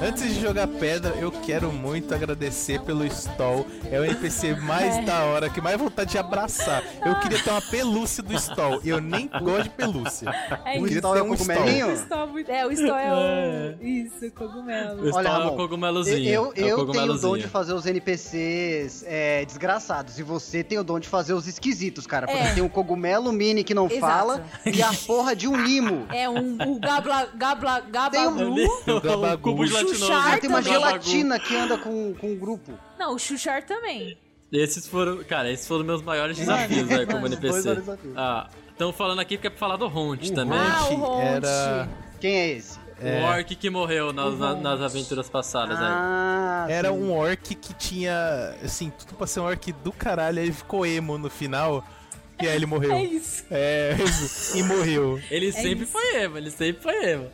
Antes 0.05 0.35
de 0.35 0.39
jogar 0.39 0.67
pedra, 0.67 1.15
eu 1.19 1.31
quero 1.31 1.71
muito 1.71 2.13
agradecer 2.13 2.79
pelo 2.81 3.03
Stall. 3.05 3.65
É 3.89 3.99
o 3.99 4.05
NPC 4.05 4.55
mais 4.55 5.03
da 5.03 5.23
hora, 5.23 5.49
que 5.49 5.59
mais 5.59 5.77
vontade 5.79 6.11
de 6.11 6.17
abraçar. 6.19 6.83
Eu 7.03 7.15
queria 7.21 7.41
ter 7.41 7.49
uma 7.49 7.61
pelúcia 7.61 8.21
do 8.21 8.31
Stall. 8.35 8.81
Eu 8.83 9.01
nem 9.01 9.27
gosto 9.27 9.63
de 9.63 9.69
pelúcia. 9.71 10.29
É 10.63 10.77
Eu 10.77 10.83
O 10.83 10.87
Stall 10.87 11.15
é 11.17 11.21
o 11.21 11.25
um 11.25 11.29
cogumelinho? 11.35 11.87
O 11.87 11.93
Stall 11.93 12.29
é 12.47 12.59
É, 12.59 12.65
o 12.67 12.71
Stall 12.71 12.97
é 12.97 13.13
o. 13.13 13.83
Isso, 13.83 14.31
cogumelo. 14.35 14.99
O 14.99 15.01
Olha, 15.05 15.09
Stall 15.09 15.23
é 15.25 15.27
Ramon, 15.27 15.53
o 15.53 15.55
cogumelozinho. 15.57 16.29
Eu, 16.29 16.53
é 16.55 16.61
o 16.65 16.67
eu 16.67 16.91
tenho 16.91 17.13
o 17.13 17.17
dom 17.17 17.37
de 17.37 17.47
fazer 17.47 17.73
os 17.73 17.85
NPCs 17.87 19.03
é, 19.07 19.43
desgraçados. 19.45 20.19
E 20.19 20.23
você 20.23 20.63
tem 20.63 20.77
o 20.77 20.83
dom 20.83 20.99
de 20.99 21.07
fazer 21.07 21.33
os 21.33 21.47
esquisitos, 21.47 22.05
cara. 22.05 22.27
Porque 22.27 22.43
É. 22.43 22.53
tem 22.53 22.61
um 22.61 22.69
cogumelo 22.69 23.31
mini 23.31 23.63
que 23.63 23.73
não 23.73 23.87
Exato. 23.87 23.99
fala 24.01 24.45
e 24.65 24.83
a 24.83 24.91
porra 25.07 25.35
de 25.35 25.47
um 25.47 25.59
limo. 25.59 26.05
É 26.13 26.29
um 26.29 26.57
o 26.75 26.79
gabla 26.79 27.27
gabla 27.35 27.81
Tem 28.11 28.27
um- 28.27 28.55
gabagu. 29.01 29.33
o 29.33 29.37
cubo 29.39 29.65
gelatinoso. 29.65 29.94
Chuchar 29.99 30.39
tem 30.39 30.49
uma 30.49 30.61
também. 30.61 30.73
gelatina 30.73 31.39
que 31.39 31.55
anda 31.55 31.77
com, 31.77 32.13
com 32.15 32.31
um 32.31 32.35
grupo. 32.37 32.73
Não, 32.99 33.13
o 33.15 33.19
Xuxar 33.19 33.63
também. 33.63 34.17
Esses 34.51 34.87
foram, 34.87 35.23
cara, 35.23 35.51
esses 35.51 35.67
foram 35.67 35.83
meus 35.83 36.01
maiores 36.01 36.37
desafios, 36.37 36.87
né, 36.87 37.05
como 37.05 37.25
NPC. 37.27 37.75
desafios. 37.75 38.13
Ah, 38.15 38.47
estão 38.71 38.93
falando 38.93 39.19
aqui 39.19 39.37
que 39.37 39.47
é 39.47 39.49
pra 39.49 39.59
falar 39.59 39.75
do 39.77 39.87
Hond 39.87 40.31
também. 40.33 40.57
Ah, 40.59 40.87
o 40.89 40.95
Ronte. 40.95 41.25
era, 41.27 41.89
Quem 42.19 42.35
é 42.35 42.49
esse? 42.51 42.79
O 42.97 43.23
orc 43.25 43.55
que 43.57 43.69
morreu 43.69 44.13
nas, 44.13 44.39
na- 44.39 44.55
nas 44.55 44.79
aventuras 44.81 45.27
passadas 45.27 45.77
aí. 45.77 45.85
Ah, 45.85 46.65
era 46.69 46.87
sim. 46.89 46.95
um 46.95 47.11
orc 47.11 47.53
que 47.55 47.73
tinha, 47.73 48.55
assim, 48.63 48.89
tudo 48.97 49.15
pra 49.15 49.27
ser 49.27 49.41
um 49.41 49.43
orc 49.43 49.71
do 49.83 49.91
caralho. 49.91 50.39
Aí 50.39 50.45
ele 50.45 50.53
ficou 50.53 50.85
emo 50.85 51.17
no 51.17 51.29
final. 51.29 51.83
E 52.41 52.47
aí 52.47 52.55
ele 52.55 52.65
morreu. 52.65 52.91
É 52.95 53.03
isso. 53.03 53.43
É, 53.51 53.95
e 54.55 54.63
morreu. 54.63 55.19
Ele 55.29 55.51
sempre 55.51 55.83
isso. 55.83 55.91
foi 55.91 56.15
emo, 56.23 56.37
ele 56.37 56.51
sempre 56.51 56.81
foi 56.81 57.05
emo. 57.11 57.29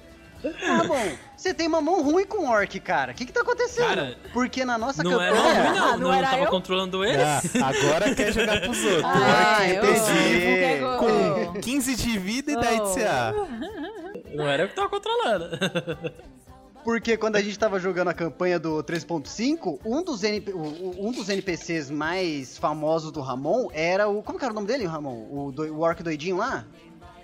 Ah, 0.63 0.83
bom. 0.83 1.11
Você 1.41 1.55
tem 1.55 1.65
uma 1.65 1.81
mão 1.81 2.03
ruim 2.03 2.23
com 2.23 2.47
orc, 2.47 2.79
cara. 2.79 3.13
O 3.13 3.15
que 3.15 3.25
que 3.25 3.33
tá 3.33 3.41
acontecendo? 3.41 3.87
Cara, 3.87 4.15
Porque 4.31 4.63
na 4.63 4.77
nossa 4.77 5.01
Não 5.01 5.19
era 5.19 5.35
campanha... 5.35 5.63
ruim, 5.63 5.75
não. 5.79 5.85
Ah, 5.87 5.91
não 5.97 5.97
Não, 6.09 6.13
era 6.13 6.27
tava 6.29 6.43
eu? 6.43 6.49
controlando 6.51 7.03
ele. 7.03 7.17
Ah, 7.23 7.41
agora 7.65 8.13
quer 8.13 8.31
jogar 8.31 8.61
pros 8.61 8.77
outros. 8.85 9.03
Ah, 9.03 9.57
orc 9.57 9.71
eu- 9.71 9.83
eu- 9.83 10.97
com 11.53 11.59
15 11.59 11.95
de 11.95 12.19
vida 12.19 12.51
e 12.51 12.55
10 12.57 12.81
de 12.83 12.93
CA. 12.93 13.33
Não 14.35 14.47
era 14.47 14.63
eu 14.63 14.69
que 14.69 14.75
tava 14.75 14.87
controlando. 14.87 15.45
Porque 16.83 17.17
quando 17.17 17.37
a 17.37 17.41
gente 17.41 17.57
tava 17.57 17.79
jogando 17.79 18.09
a 18.09 18.13
campanha 18.13 18.59
do 18.59 18.83
3.5, 18.83 19.79
um 19.83 20.03
dos, 20.03 20.23
NP, 20.23 20.53
um 20.53 21.11
dos 21.11 21.27
NPCs 21.27 21.89
mais 21.89 22.55
famosos 22.57 23.11
do 23.11 23.19
Ramon 23.19 23.67
era 23.73 24.07
o. 24.07 24.21
Como 24.21 24.37
que 24.37 24.45
era 24.45 24.51
o 24.51 24.55
nome 24.55 24.67
dele, 24.67 24.85
Ramon? 24.85 25.27
O, 25.31 25.51
do, 25.51 25.63
o 25.73 25.79
orc 25.81 26.03
doidinho 26.03 26.37
lá? 26.37 26.65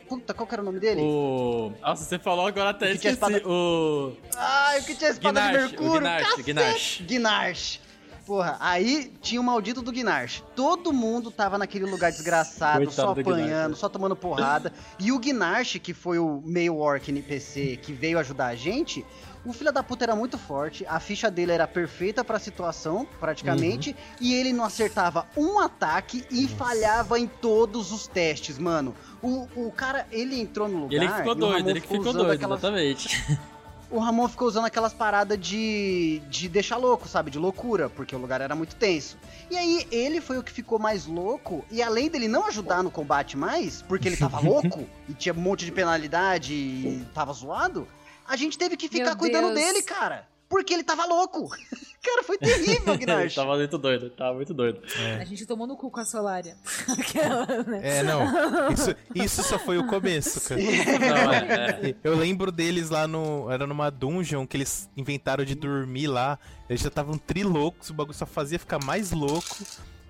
Puta, 0.08 0.34
qual 0.34 0.48
que 0.48 0.54
era 0.56 0.62
o 0.62 0.66
nome 0.66 0.80
dele? 0.80 1.02
o. 1.02 1.74
Nossa, 1.82 2.04
você 2.06 2.18
falou 2.20 2.48
agora 2.48 2.70
até 2.70 2.88
O 2.88 2.92
esqueci. 2.94 3.14
espada- 3.14 3.42
O. 3.48 4.14
Ai, 4.36 4.80
o 4.80 4.84
que 4.86 4.96
tinha 4.96 5.10
a 5.10 5.14
espada 5.14 5.42
de 5.42 5.52
Mercúrio? 5.54 6.02
Cacete! 6.08 6.44
Gnash. 6.54 7.02
Gnash. 7.08 7.80
Porra, 8.26 8.58
aí 8.60 9.14
tinha 9.22 9.40
o 9.40 9.44
maldito 9.44 9.82
do 9.82 9.90
Gnarch. 9.90 10.44
Todo 10.54 10.92
mundo 10.92 11.32
tava 11.32 11.58
naquele 11.58 11.86
lugar 11.86 12.12
desgraçado, 12.12 12.80
Coitado 12.80 12.94
só 12.94 13.14
do 13.14 13.22
apanhando, 13.22 13.48
Gnarch. 13.70 13.80
só 13.80 13.88
tomando 13.88 14.18
porrada. 14.18 14.74
E 15.00 15.14
o 15.14 15.18
Gnarch, 15.20 15.80
que 15.80 15.94
foi 15.94 16.20
o 16.20 16.42
meio 16.46 16.76
orc 16.78 17.10
NPC 17.10 17.80
que 17.82 17.94
veio 17.94 18.20
ajudar 18.20 18.48
a 18.48 18.56
gente, 18.56 19.06
o 19.48 19.54
filho 19.54 19.72
da 19.72 19.82
puta 19.82 20.04
era 20.04 20.16
muito 20.16 20.38
forte, 20.38 20.86
a 20.88 21.00
ficha 21.00 21.32
dele 21.32 21.54
era 21.54 21.66
perfeita 21.66 22.22
pra 22.22 22.38
situação, 22.38 23.08
praticamente, 23.18 23.96
e 24.20 24.34
ele 24.34 24.52
não 24.52 24.66
acertava 24.66 25.26
um 25.38 25.58
ataque 25.60 26.26
e 26.30 26.50
falhava 26.50 27.18
em 27.18 27.28
todos 27.28 27.94
os 27.94 28.08
testes, 28.08 28.58
mano. 28.58 28.94
O, 29.22 29.48
o 29.56 29.72
cara, 29.72 30.06
ele 30.12 30.38
entrou 30.40 30.68
no 30.68 30.80
lugar. 30.80 30.98
Ele 30.98 31.08
ficou 31.08 31.32
e 31.32 31.40
doido, 31.40 31.70
ele 31.70 31.80
ficou 31.80 32.00
usando 32.00 32.18
doido, 32.18 32.32
aquelas- 32.32 32.60
exatamente. 32.60 33.40
o 33.90 34.00
Ramon 34.00 34.28
ficou 34.28 34.50
usando 34.50 34.66
aquelas 34.66 34.94
paradas 34.94 35.40
de, 35.40 36.22
de 36.30 36.50
deixar 36.50 36.76
louco, 36.76 37.08
sabe? 37.08 37.32
De 37.32 37.40
loucura, 37.40 37.90
porque 37.90 38.14
o 38.14 38.20
lugar 38.20 38.42
era 38.42 38.54
muito 38.54 38.76
tenso. 38.76 39.18
E 39.50 39.56
aí, 39.56 39.88
ele 39.90 40.20
foi 40.20 40.38
o 40.38 40.44
que 40.44 40.52
ficou 40.52 40.78
mais 40.78 41.06
louco, 41.06 41.64
e 41.72 41.82
além 41.82 42.10
dele 42.10 42.28
não 42.28 42.46
ajudar 42.48 42.84
no 42.84 42.92
combate 42.92 43.38
mais, 43.38 43.82
porque 43.82 44.10
ele 44.10 44.18
tava 44.18 44.42
louco, 44.46 44.86
e 45.08 45.14
tinha 45.14 45.34
um 45.34 45.40
monte 45.40 45.64
de 45.64 45.72
penalidade 45.72 46.54
e 46.54 47.08
tava 47.14 47.32
zoado, 47.32 47.88
a 48.28 48.36
gente 48.36 48.58
teve 48.58 48.76
que 48.78 48.88
ficar 48.90 49.12
Meu 49.12 49.18
cuidando 49.18 49.54
Deus. 49.54 49.60
dele, 49.60 49.82
cara. 49.84 50.28
Porque 50.50 50.74
ele 50.74 50.84
tava 50.84 51.06
louco. 51.06 51.50
cara, 52.02 52.24
foi 52.24 52.38
terrível, 52.38 52.96
Gnarch. 52.98 53.36
tava 53.36 53.58
muito 53.58 53.78
doido, 53.78 54.10
tava 54.12 54.36
muito 54.36 54.54
doido. 54.54 54.82
A 55.20 55.26
gente 55.26 55.46
tomou 55.46 55.68
no 55.68 55.76
cu 55.76 55.92
com 55.92 56.00
a 56.00 56.06
Solária. 56.06 56.56
Aquela, 56.98 57.46
né? 57.64 57.82
É, 57.84 58.04
não. 58.04 58.24
Isso, 58.72 58.96
isso 59.14 59.44
só 59.44 59.60
foi 59.60 59.78
o 59.78 59.86
começo, 59.88 60.40
cara. 60.48 60.62
Não, 60.62 61.34
é, 61.34 61.90
é. 61.90 61.96
Eu 62.02 62.16
lembro 62.16 62.50
deles 62.52 62.90
lá 62.90 63.08
no. 63.08 63.52
Era 63.52 63.68
numa 63.68 63.90
dungeon 63.90 64.48
que 64.48 64.56
eles 64.56 64.90
inventaram 64.96 65.44
de 65.44 65.54
dormir 65.54 66.08
lá. 66.08 66.40
Eles 66.70 66.82
já 66.82 66.88
estavam 66.88 67.18
trilocos, 67.18 67.90
o 67.90 67.94
bagulho 67.94 68.18
só 68.18 68.26
fazia 68.26 68.58
ficar 68.58 68.82
mais 68.84 69.12
louco 69.12 69.58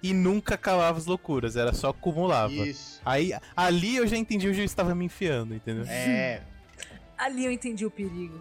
e 0.01 0.13
nunca 0.13 0.57
calava 0.57 0.97
as 0.97 1.05
loucuras, 1.05 1.55
era 1.55 1.73
só 1.73 1.89
acumulava. 1.89 2.53
Isso. 2.53 3.01
Aí 3.03 3.31
ali 3.55 3.95
eu 3.97 4.07
já 4.07 4.17
entendi 4.17 4.47
onde 4.47 4.59
eu 4.59 4.65
estava 4.65 4.93
me 4.93 5.05
enfiando, 5.05 5.55
entendeu? 5.55 5.83
É. 5.87 6.41
Ali 7.17 7.45
eu 7.45 7.51
entendi 7.51 7.85
o 7.85 7.91
perigo. 7.91 8.39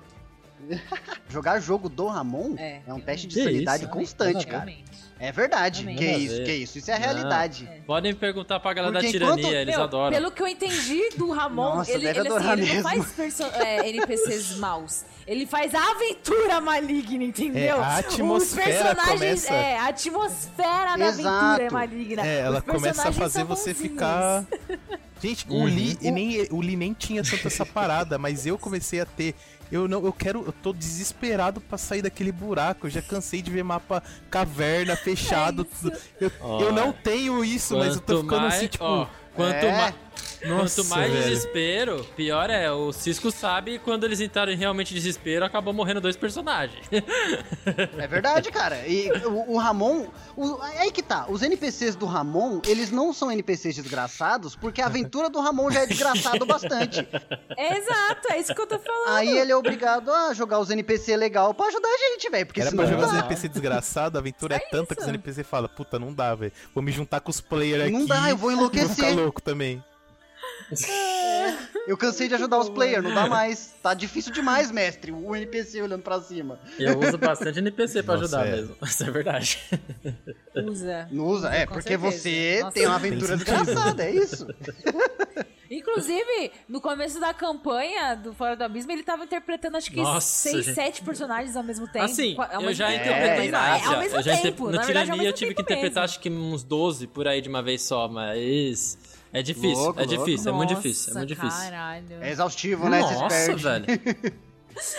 Jogar 1.28 1.60
jogo 1.60 1.88
do 1.88 2.06
Ramon 2.06 2.54
É, 2.56 2.80
é, 2.86 2.92
um 2.94 2.98
teste 3.00 3.26
de 3.26 3.42
sanidade 3.42 3.84
isso? 3.84 3.92
constante, 3.92 4.46
cara. 4.46 4.64
Realmente. 4.64 5.06
É 5.18 5.30
verdade. 5.30 5.82
Realmente. 5.84 5.98
Que 6.04 6.16
isso, 6.18 6.44
que 6.44 6.52
isso. 6.52 6.78
Isso 6.78 6.90
é 6.90 6.94
a 6.94 6.98
realidade. 6.98 7.68
Podem 7.86 8.14
perguntar 8.14 8.58
pra 8.60 8.72
galera 8.72 8.92
Porque 8.92 9.06
da 9.06 9.12
tirania, 9.12 9.34
enquanto- 9.40 9.54
eles 9.54 9.74
Meu, 9.74 9.84
adoram. 9.84 10.12
Pelo 10.16 10.30
que 10.30 10.42
eu 10.42 10.46
entendi 10.46 11.10
do 11.16 11.30
Ramon, 11.30 11.76
Nossa, 11.76 11.90
ele, 11.92 12.06
ele, 12.08 12.18
assim, 12.20 12.52
ele 12.52 12.74
não 12.74 12.82
faz 12.82 13.12
perso- 13.12 13.42
é, 13.54 13.88
NPCs 13.88 14.56
maus. 14.56 15.04
Ele 15.26 15.46
faz 15.46 15.74
a 15.74 15.90
aventura 15.90 16.60
maligna, 16.60 17.24
entendeu? 17.24 17.76
É, 17.76 17.80
a 17.80 17.96
atmosfera 17.98 18.68
Os 18.68 18.74
personagens, 18.94 19.18
começa- 19.44 19.54
É, 19.54 19.78
a 19.78 19.86
atmosfera 19.88 20.96
da 20.96 21.06
Exato. 21.06 21.28
aventura 21.28 21.62
é 21.66 21.70
maligna. 21.70 22.26
É, 22.26 22.40
ela 22.40 22.58
Os 22.58 22.64
começa 22.64 23.08
a 23.08 23.12
fazer 23.12 23.44
você 23.44 23.74
ficar. 23.74 24.44
Gente, 25.22 25.46
o 25.48 25.54
Uhum. 25.54 25.64
Lee 25.64 25.98
e 26.02 26.10
nem 26.10 26.46
o 26.50 26.60
Lee 26.60 26.76
nem 26.76 26.92
tinha 26.92 27.22
tanto 27.24 27.46
essa 27.46 27.64
parada, 27.64 28.18
mas 28.18 28.46
eu 28.46 28.58
comecei 28.58 29.00
a 29.00 29.06
ter. 29.06 29.34
Eu 29.72 29.88
não, 29.88 30.04
eu 30.04 30.12
quero, 30.12 30.44
eu 30.46 30.52
tô 30.52 30.72
desesperado 30.72 31.60
pra 31.60 31.76
sair 31.78 32.02
daquele 32.02 32.30
buraco. 32.30 32.86
Eu 32.86 32.90
já 32.90 33.02
cansei 33.02 33.42
de 33.42 33.50
ver 33.50 33.64
mapa 33.64 34.02
caverna 34.30 34.94
fechado. 34.98 35.64
tudo. 35.64 35.96
Eu, 36.20 36.30
Ó, 36.40 36.60
eu 36.60 36.72
não 36.72 36.92
tenho 36.92 37.44
isso, 37.44 37.76
mas 37.76 37.94
eu 37.96 38.00
tô 38.00 38.22
ficando 38.22 38.42
mais, 38.42 38.54
assim, 38.54 38.68
tipo. 38.68 38.84
ó, 38.84 39.06
quanto, 39.34 39.64
É. 39.64 39.72
mais, 39.76 39.94
nossa, 40.44 40.82
quanto 40.82 40.88
mais 40.90 41.12
velho. 41.12 41.24
desespero, 41.24 42.04
pior 42.16 42.50
é. 42.50 42.70
O 42.70 42.92
Cisco 42.92 43.30
sabe 43.30 43.78
quando 43.78 44.04
eles 44.04 44.20
entraram 44.20 44.52
em 44.52 44.56
realmente 44.56 44.92
desespero, 44.94 45.44
acabou 45.44 45.72
morrendo 45.72 46.00
dois 46.00 46.16
personagens. 46.16 46.86
É 47.98 48.06
verdade, 48.06 48.50
cara. 48.50 48.86
E 48.86 49.10
o, 49.26 49.52
o 49.54 49.58
Ramon. 49.58 50.06
o- 50.36 50.60
aí 50.62 50.90
que 50.92 51.02
tá. 51.02 51.26
Os 51.28 51.42
NPCs 51.42 51.96
do 51.96 52.06
Ramon, 52.06 52.60
eles 52.66 52.90
não 52.90 53.12
são 53.12 53.30
NPCs 53.30 53.76
desgraçados, 53.76 54.54
porque 54.54 54.80
a 54.80 54.86
aventura 54.86 55.28
do 55.28 55.40
Ramon 55.40 55.70
já 55.70 55.80
é 55.80 55.86
desgraçado 55.86 56.44
bastante. 56.46 57.06
É, 57.56 57.78
exato, 57.78 58.28
é 58.32 58.38
isso 58.38 58.54
que 58.54 58.60
eu 58.60 58.66
tô 58.66 58.78
falando. 58.78 59.16
Aí 59.16 59.36
ele 59.36 59.50
é 59.52 59.56
obrigado 59.56 60.10
a 60.12 60.32
jogar 60.34 60.58
os 60.60 60.70
NPC 60.70 61.16
legal 61.16 61.52
pra 61.54 61.66
ajudar 61.66 61.88
a 61.88 61.98
gente, 62.12 62.30
velho. 62.30 62.46
Porque 62.46 62.60
Era 62.60 62.70
senão 62.70 62.84
pra 62.84 62.92
não 62.92 63.00
jogar 63.00 63.12
os. 63.12 63.18
NPC 63.18 63.48
desgraçado, 63.48 64.16
a 64.18 64.20
aventura 64.20 64.54
é, 64.54 64.58
É 64.58 64.60
tanta 64.70 64.94
que 64.94 65.02
os. 65.02 65.08
NPC 65.08 65.42
falam, 65.44 65.68
puta, 65.68 65.98
não 65.98 66.12
dá, 66.12 66.34
velho. 66.34 66.52
Vou 66.74 66.82
me 66.82 66.92
juntar 66.92 67.20
com 67.20 67.30
os 67.30 67.40
players 67.40 67.82
aqui. 67.84 67.92
Não 67.92 68.06
dá, 68.06 68.30
eu 68.30 68.36
vou 68.36 68.50
Vou 68.54 68.70
ficar 68.70 68.82
enlouquecer. 68.82 69.14
louco 69.16 69.42
também. 69.42 69.82
Eu 71.86 71.96
cansei 71.96 72.26
de 72.26 72.34
ajudar 72.34 72.58
os 72.58 72.68
players, 72.68 73.04
não 73.04 73.14
dá 73.14 73.28
mais. 73.28 73.72
Tá 73.80 73.94
difícil 73.94 74.32
demais, 74.32 74.70
mestre. 74.72 75.12
O 75.12 75.36
NPC 75.36 75.80
olhando 75.82 76.02
pra 76.02 76.20
cima. 76.20 76.58
Eu 76.78 76.98
uso 76.98 77.16
bastante 77.16 77.60
NPC 77.60 78.02
pra 78.02 78.16
Nossa, 78.16 78.38
ajudar 78.40 78.48
é. 78.48 78.56
mesmo. 78.56 78.76
Isso 78.84 79.04
é 79.04 79.10
verdade. 79.10 79.58
Usa. 80.66 81.08
Não 81.12 81.24
usa? 81.26 81.48
É, 81.54 81.64
Com 81.66 81.74
porque 81.74 81.90
certeza. 81.96 82.18
você 82.18 82.58
Nossa, 82.62 82.74
tem 82.74 82.86
uma 82.86 82.96
aventura 82.96 83.36
desgraçada, 83.36 84.02
é 84.04 84.10
isso. 84.10 84.46
Inclusive, 85.70 86.52
no 86.68 86.80
começo 86.80 87.18
da 87.20 87.34
campanha 87.34 88.14
do 88.14 88.32
Fora 88.32 88.54
do 88.56 88.62
Abismo, 88.62 88.92
ele 88.92 89.02
tava 89.02 89.24
interpretando 89.24 89.76
acho 89.76 89.90
que 89.90 89.96
Nossa, 89.96 90.20
seis, 90.50 90.64
gente. 90.64 90.74
sete 90.76 91.02
personagens 91.02 91.56
ao 91.56 91.62
mesmo 91.64 91.88
tempo. 91.88 92.04
Assim, 92.04 92.34
Qua- 92.36 92.50
ao 92.52 92.62
eu 92.62 92.72
já 92.72 92.94
interpretei 92.94 93.48
É, 93.48 93.50
mais. 93.50 93.82
É, 93.82 93.86
ao 93.86 93.98
mesmo 93.98 94.16
eu 94.18 94.22
já 94.22 94.36
tempo. 94.36 94.46
inter- 94.46 94.76
na 94.76 94.80
No 94.80 94.86
verdade, 94.86 95.10
ao 95.10 95.16
Tirania 95.16 95.28
eu 95.28 95.32
tive 95.32 95.54
que 95.54 95.62
interpretar 95.62 96.02
mesmo. 96.02 96.04
acho 96.04 96.20
que 96.20 96.30
uns 96.30 96.62
12 96.62 97.08
por 97.08 97.26
aí 97.26 97.40
de 97.40 97.48
uma 97.48 97.62
vez 97.62 97.82
só, 97.82 98.06
mas. 98.08 98.96
É 99.38 99.42
difícil, 99.42 99.70
Louco, 99.84 100.00
é 100.00 100.04
louco. 100.04 100.24
difícil, 100.24 100.50
é 100.50 100.54
muito 100.54 100.70
Nossa, 100.70 100.82
difícil, 100.82 101.10
é 101.12 101.16
muito 101.16 101.28
difícil. 101.28 101.60
Caralho. 101.60 102.06
É 102.22 102.30
exaustivo, 102.30 102.88
né? 102.88 103.00
Nossa, 103.00 103.54
velho. 103.56 103.86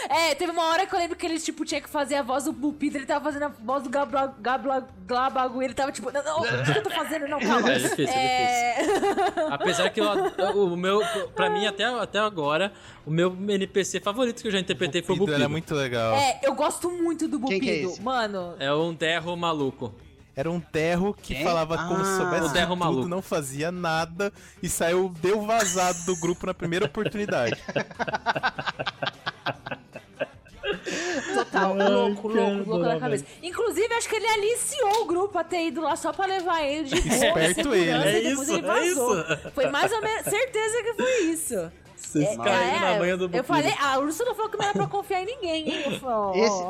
É, 0.09 0.33
teve 0.33 0.51
uma 0.51 0.63
hora 0.71 0.87
que 0.87 0.95
eu 0.95 0.97
lembro 0.97 1.15
que 1.15 1.23
ele, 1.23 1.39
tipo, 1.39 1.63
tinha 1.63 1.79
que 1.79 1.87
fazer 1.87 2.15
a 2.15 2.23
voz 2.23 2.45
do 2.45 2.51
Pupita, 2.51 2.97
ele 2.97 3.05
tava 3.05 3.25
fazendo 3.25 3.43
a 3.43 3.49
voz 3.49 3.83
do 3.83 3.89
Gabla, 3.89 4.35
Gabla, 4.41 4.87
Glabagu, 5.05 5.61
ele 5.61 5.75
tava 5.75 5.91
tipo, 5.91 6.11
não, 6.11 6.23
não, 6.23 6.39
o 6.41 6.63
que 6.65 6.79
eu 6.79 6.81
tô 6.81 6.89
fazendo? 6.89 7.27
Não, 7.27 7.37
calma. 7.39 7.71
É 7.71 7.77
difícil, 7.77 8.07
é 8.09 8.77
difícil. 8.83 9.47
Apesar 9.53 9.89
que 9.91 9.99
eu, 10.01 10.07
o 10.55 10.75
meu, 10.75 10.99
pra 11.35 11.51
mim 11.51 11.67
até, 11.67 11.83
até 11.85 12.17
agora, 12.17 12.73
o 13.05 13.11
meu 13.11 13.29
NPC 13.49 13.99
favorito 13.99 14.41
que 14.41 14.47
eu 14.47 14.51
já 14.51 14.59
interpretei 14.59 15.03
foi 15.03 15.13
o 15.13 15.19
Bupido. 15.19 15.37
era 15.37 15.47
muito 15.47 15.75
legal. 15.75 16.15
É, 16.15 16.39
eu 16.41 16.55
gosto 16.55 16.89
muito 16.89 17.27
do 17.27 17.39
Quem 17.39 17.59
Bupido. 17.59 17.61
que 17.63 17.69
é 17.69 17.83
esse? 17.83 18.01
Mano, 18.01 18.55
É 18.57 18.73
um 18.73 18.91
derro 18.95 19.35
maluco. 19.37 19.93
Era 20.37 20.51
um 20.51 20.59
terro 20.59 21.15
que 21.15 21.33
Quem? 21.33 21.43
falava 21.43 21.75
como 21.87 22.05
se 22.05 22.11
Ah. 22.11 22.17
soubesse 22.17 22.45
O 22.45 22.53
terro 22.53 22.75
maluco. 22.75 23.01
tudo, 23.01 23.09
não 23.09 23.23
fazia 23.23 23.71
nada 23.71 24.31
e 24.61 24.69
saiu, 24.69 25.09
deu 25.19 25.41
vazado 25.41 25.97
do 26.05 26.15
grupo 26.17 26.45
na 26.45 26.53
primeira 26.53 26.85
oportunidade. 26.85 27.57
total, 31.33 31.75
Ai, 31.79 31.89
louco, 31.89 32.29
cara, 32.29 32.41
louco, 32.41 32.55
louco 32.69 32.73
adorava 32.75 32.99
cabeça. 32.99 33.25
Inclusive, 33.41 33.93
acho 33.95 34.07
que 34.09 34.15
ele 34.15 34.27
aliciou 34.27 35.01
o 35.01 35.05
grupo 35.05 35.37
a 35.37 35.43
ter 35.43 35.67
ido 35.67 35.81
lá 35.81 35.95
só 35.95 36.13
pra 36.13 36.25
levar 36.25 36.61
ele 36.63 36.83
de 36.83 37.01
boa, 37.01 37.15
Esperto 37.15 37.55
segurança, 37.55 38.07
ele. 38.09 38.27
É 38.27 38.31
isso, 38.31 38.43
ele 38.51 38.59
é 38.59 38.61
vazou. 38.61 39.19
isso. 39.21 39.51
Foi 39.55 39.67
mais 39.69 39.91
ou 39.91 40.01
menos, 40.01 40.23
certeza 40.25 40.83
que 40.83 40.93
foi 40.93 41.19
isso. 41.31 41.71
Vocês 41.97 42.27
É, 42.29 42.37
caíram 42.37 42.79
na 42.79 42.99
manha 42.99 43.17
do 43.17 43.23
Eu 43.25 43.27
Bupido. 43.29 43.43
falei, 43.45 43.73
a 43.81 43.97
Ursula 43.99 44.35
falou 44.35 44.49
que 44.51 44.57
não 44.57 44.65
era 44.65 44.73
pra 44.73 44.87
confiar 44.87 45.23
em 45.23 45.25
ninguém, 45.25 45.67
hein? 45.69 45.83
Eu 45.93 45.99
falei, 45.99 46.41
Esse, 46.41 46.61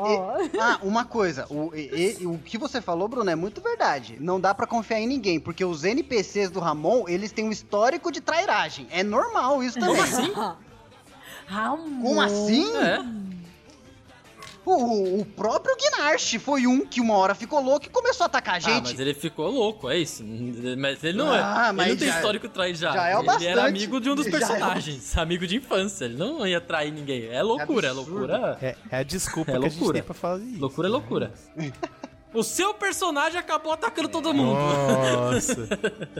e- 0.56 0.58
ah, 0.60 0.78
uma 0.82 1.04
coisa, 1.04 1.46
o, 1.50 1.70
e- 1.74 2.16
o 2.26 2.38
que 2.38 2.56
você 2.56 2.80
falou, 2.80 3.06
Bruno, 3.08 3.30
é 3.30 3.34
muito 3.36 3.60
verdade. 3.60 4.16
Não 4.18 4.40
dá 4.40 4.54
pra 4.54 4.66
confiar 4.66 4.98
em 5.00 5.06
ninguém, 5.06 5.38
porque 5.38 5.64
os 5.64 5.84
NPCs 5.84 6.50
do 6.50 6.60
Ramon, 6.60 7.04
eles 7.08 7.30
têm 7.30 7.44
um 7.44 7.50
histórico 7.52 8.10
de 8.10 8.20
trairagem. 8.20 8.86
É 8.90 9.02
normal 9.02 9.62
isso 9.62 9.78
também. 9.78 10.00
assim? 10.00 10.32
Ramon. 11.46 12.02
Como 12.02 12.20
assim? 12.20 12.76
É. 12.76 12.98
O, 14.70 15.20
o 15.20 15.24
próprio 15.24 15.74
Gnarch 15.76 16.38
foi 16.38 16.66
um 16.66 16.84
que 16.84 17.00
uma 17.00 17.14
hora 17.14 17.34
ficou 17.34 17.60
louco 17.60 17.86
e 17.86 17.88
começou 17.88 18.24
a 18.24 18.26
atacar 18.26 18.54
a 18.54 18.56
Ah, 18.58 18.60
gente. 18.60 18.90
mas 18.90 19.00
ele 19.00 19.14
ficou 19.14 19.50
louco, 19.50 19.88
é 19.88 19.98
isso. 19.98 20.22
Mas 20.78 21.02
ele 21.02 21.16
não 21.16 21.30
Ah, 21.32 21.68
é. 21.68 21.72
mas 21.72 21.86
ele 21.86 21.94
não 21.94 21.98
tem 22.00 22.08
já- 22.08 22.16
histórico 22.16 22.48
trair 22.48 22.74
já. 22.74 22.92
já 22.92 23.08
é 23.08 23.16
o 23.16 23.18
ele 23.20 23.26
bastante. 23.26 23.46
era 23.46 23.66
amigo 23.66 24.00
de 24.00 24.10
um 24.10 24.14
dos 24.14 24.26
Já 24.28 24.32
é 24.32 24.36
o- 24.36 24.38
personagens, 24.48 25.16
amigo 25.18 25.46
de 25.46 25.56
infância. 25.56 26.04
Ele 26.04 26.16
não 26.16 26.46
ia 26.46 26.60
trair 26.60 26.92
ninguém. 26.92 27.26
É 27.28 27.42
loucura, 27.42 27.88
é 27.88 27.90
absurdo. 27.90 28.10
loucura. 28.26 28.58
É, 28.60 28.76
é 28.90 28.96
a 28.98 29.02
desculpa 29.02 29.52
É 29.52 29.58
que 29.58 29.58
a 29.66 29.68
gente 29.68 29.74
loucura. 29.78 29.94
tem 29.94 30.02
pra 30.02 30.14
fazer 30.14 30.44
isso. 30.44 30.60
Loucura 30.60 30.88
é 30.88 30.90
loucura. 30.90 31.32
O 32.34 32.42
seu 32.42 32.74
personagem 32.74 33.38
acabou 33.38 33.72
atacando 33.72 34.08
todo 34.08 34.34
mundo. 34.34 34.58
Nossa. 34.58 35.56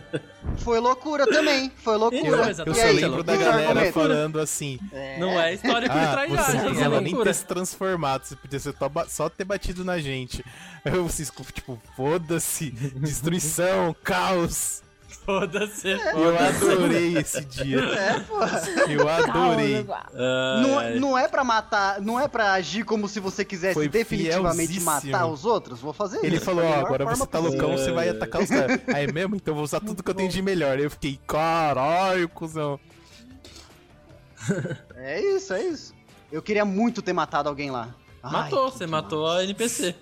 Foi 0.59 0.81
loucura 0.81 1.27
também. 1.27 1.71
Foi 1.85 1.97
loucura. 1.97 2.37
Não, 2.39 2.65
eu 2.67 2.75
só 2.75 2.85
lembro 2.91 3.23
da 3.23 3.37
galera 3.37 3.69
argumento? 3.69 3.93
falando 3.93 4.41
assim. 4.41 4.79
Não 5.19 5.39
é 5.39 5.55
histórico 5.55 5.93
de 5.95 6.01
Ah, 6.01 6.13
trair 6.13 6.31
você 6.31 6.53
já. 6.53 6.59
é 6.87 6.89
nem 6.89 7.13
loucura. 7.13 7.25
ter 7.25 7.35
se 7.35 7.45
transformado, 7.45 8.25
você 8.25 8.37
podia 8.37 8.59
ser 8.59 8.75
só, 9.09 9.29
ter 9.29 9.45
batido 9.45 9.85
na 9.85 9.99
gente. 9.99 10.45
Eu, 10.85 11.09
Cisco, 11.09 11.45
tipo, 11.53 11.79
foda-se, 11.95 12.71
destruição, 12.71 13.95
caos. 14.03 14.83
Foda-se. 15.29 15.89
Eu 15.91 16.39
adorei 16.39 17.19
esse 17.19 17.45
dia. 17.45 17.81
É, 17.81 18.21
pô. 18.21 18.37
Eu 18.91 19.07
adorei. 19.07 19.85
Não, 19.85 20.79
Ai, 20.79 20.99
não 20.99 21.19
é 21.19 21.29
pra 21.29 21.45
matar, 21.45 22.01
não 22.01 22.19
é 22.19 22.27
pra 22.27 22.53
agir 22.55 22.83
como 22.83 23.07
se 23.07 23.21
você 23.21 23.45
quisesse 23.45 23.75
Foi 23.75 23.91
definitivamente 23.91 24.81
matar 24.81 25.27
os 25.27 25.45
outros. 25.45 25.81
Vou 25.81 25.93
fazer 25.93 26.25
Ele 26.25 26.37
isso. 26.37 26.47
falou, 26.47 26.65
ó, 26.65 26.73
agora 26.81 27.05
você 27.05 27.27
tá 27.27 27.39
possível. 27.43 27.61
loucão, 27.69 27.77
você 27.77 27.93
vai 27.93 28.09
atacar 28.09 28.41
os 28.43 28.49
caras. 28.49 28.81
Aí 28.95 29.13
mesmo? 29.13 29.37
Então 29.37 29.53
eu 29.53 29.57
vou 29.57 29.65
usar 29.65 29.81
tudo 29.81 30.03
que 30.03 30.11
eu 30.11 30.15
tenho 30.15 30.31
de 30.31 30.41
melhor. 30.41 30.79
Eu 30.79 30.91
fiquei, 30.91 31.21
caralho, 31.27 32.27
cuzão. 32.31 32.81
É 34.97 35.21
isso, 35.21 35.53
é 35.53 35.63
isso. 35.63 35.95
Eu 36.33 36.41
queria 36.41 36.65
muito 36.65 37.03
ter 37.03 37.13
matado 37.13 37.51
alguém 37.51 37.71
lá. 37.71 37.95
Matou, 38.23 38.65
Ai, 38.65 38.71
você 38.73 38.85
que 38.85 38.91
matou 38.91 39.27
a 39.29 39.45
NPC. 39.45 39.95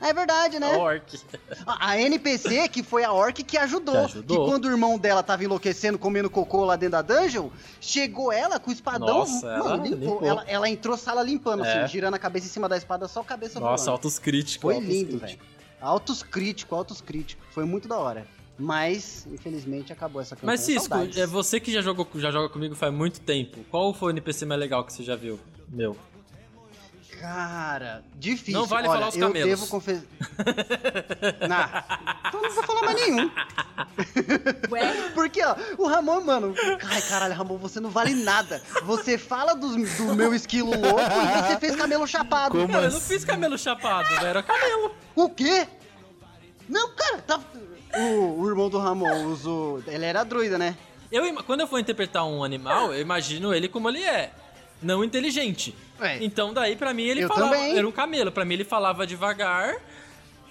É 0.00 0.12
verdade, 0.12 0.58
né? 0.58 0.74
A 0.74 0.78
orc. 0.78 1.18
A 1.66 1.90
a 1.90 2.00
NPC, 2.00 2.68
que 2.68 2.82
foi 2.82 3.02
a 3.04 3.12
orc 3.12 3.42
que 3.42 3.56
ajudou. 3.58 3.94
Que 3.94 4.00
ajudou. 4.04 4.44
Que 4.44 4.50
quando 4.50 4.64
o 4.66 4.70
irmão 4.70 4.96
dela 4.98 5.22
tava 5.22 5.42
enlouquecendo, 5.44 5.98
comendo 5.98 6.30
cocô 6.30 6.64
lá 6.64 6.76
dentro 6.76 6.92
da 6.92 7.02
dungeon, 7.02 7.48
chegou 7.80 8.32
ela 8.32 8.58
com 8.60 8.70
o 8.70 8.72
espadão. 8.72 9.18
Nossa, 9.18 9.46
mano, 9.46 9.64
ela 9.64 9.76
limpou. 9.76 9.98
limpou. 10.14 10.24
Ela, 10.28 10.44
ela 10.46 10.68
entrou 10.68 10.96
sala 10.96 11.22
limpando, 11.22 11.64
É. 11.64 11.82
assim, 11.82 11.92
girando 11.92 12.14
a 12.14 12.18
cabeça 12.18 12.46
em 12.46 12.50
cima 12.50 12.68
da 12.68 12.76
espada, 12.76 13.08
só 13.08 13.20
a 13.20 13.24
cabeça 13.24 13.58
Nossa, 13.58 13.84
voando. 13.84 13.90
altos 13.90 14.18
críticos. 14.18 14.62
Foi 14.62 14.74
altos 14.74 14.88
lindo, 14.88 15.18
velho. 15.18 15.38
Altos 15.80 16.22
críticos, 16.22 16.78
altos 16.78 17.00
críticos. 17.00 17.44
Foi 17.50 17.64
muito 17.64 17.88
da 17.88 17.98
hora. 17.98 18.26
Mas, 18.56 19.26
infelizmente, 19.32 19.92
acabou 19.92 20.22
essa 20.22 20.36
campanha. 20.36 20.52
Mas 20.52 20.60
Cisco, 20.60 20.88
Saudades. 20.88 21.16
é 21.18 21.26
você 21.26 21.58
que 21.58 21.72
já, 21.72 21.80
jogou, 21.82 22.06
já 22.14 22.30
joga 22.30 22.48
comigo 22.48 22.76
faz 22.76 22.92
muito 22.94 23.18
tempo. 23.20 23.58
Qual 23.70 23.92
foi 23.92 24.08
o 24.08 24.14
NPC 24.14 24.46
mais 24.46 24.60
legal 24.60 24.84
que 24.84 24.92
você 24.92 25.02
já 25.02 25.16
viu? 25.16 25.40
Meu. 25.68 25.96
Cara, 27.22 28.02
difícil. 28.16 28.54
Não 28.60 28.66
vale 28.66 28.88
Olha, 28.88 28.98
falar 28.98 29.08
os 29.10 29.14
eu 29.16 29.28
camelos. 29.28 29.48
devo 29.48 29.66
confessar. 29.68 30.02
nah, 31.48 32.18
então 32.26 32.42
não 32.42 32.50
vou 32.50 32.64
falar 32.64 32.82
mais 32.82 33.00
nenhum. 33.00 33.30
Ué? 34.68 35.10
Porque, 35.14 35.40
ó, 35.44 35.54
o 35.78 35.86
Ramon, 35.86 36.20
mano. 36.22 36.52
Ai, 36.84 37.00
caralho, 37.02 37.32
Ramon, 37.34 37.58
você 37.58 37.78
não 37.78 37.90
vale 37.90 38.12
nada. 38.12 38.60
Você 38.82 39.16
fala 39.16 39.54
dos- 39.54 39.76
do, 39.96 40.16
meu 40.16 40.34
esquilo 40.34 40.70
louco 40.70 41.00
e 41.00 41.42
você 41.46 41.60
fez 41.60 41.76
camelo 41.76 42.08
chapado. 42.08 42.58
Como 42.58 42.66
Cara, 42.66 42.86
eu 42.86 42.90
não 42.90 42.98
assim? 42.98 43.14
fiz 43.14 43.24
camelo 43.24 43.56
chapado, 43.56 44.08
velho. 44.08 44.26
Era 44.26 44.42
camelo. 44.42 44.92
O 45.14 45.30
quê? 45.30 45.68
Não, 46.68 46.90
cara, 46.90 47.18
tá. 47.18 47.40
O, 47.94 48.40
o 48.40 48.48
irmão 48.48 48.68
do 48.68 48.78
Ramon 48.78 49.26
usou. 49.26 49.80
Ele 49.86 50.04
era 50.04 50.24
druida, 50.24 50.58
né? 50.58 50.76
Eu, 51.12 51.22
quando 51.44 51.60
eu 51.60 51.68
for 51.68 51.78
interpretar 51.78 52.26
um 52.26 52.42
animal, 52.42 52.92
eu 52.92 53.00
imagino 53.00 53.54
ele 53.54 53.68
como 53.68 53.88
ele 53.88 54.02
é. 54.02 54.32
Não 54.82 55.04
inteligente. 55.04 55.74
É. 56.00 56.22
Então 56.24 56.52
daí, 56.52 56.74
pra 56.76 56.92
mim, 56.92 57.04
ele 57.04 57.22
Eu 57.24 57.28
falava. 57.28 57.54
também. 57.54 57.76
Era 57.76 57.86
um 57.88 57.92
camelo. 57.92 58.32
Pra 58.32 58.44
mim, 58.44 58.54
ele 58.54 58.64
falava 58.64 59.06
devagar. 59.06 59.76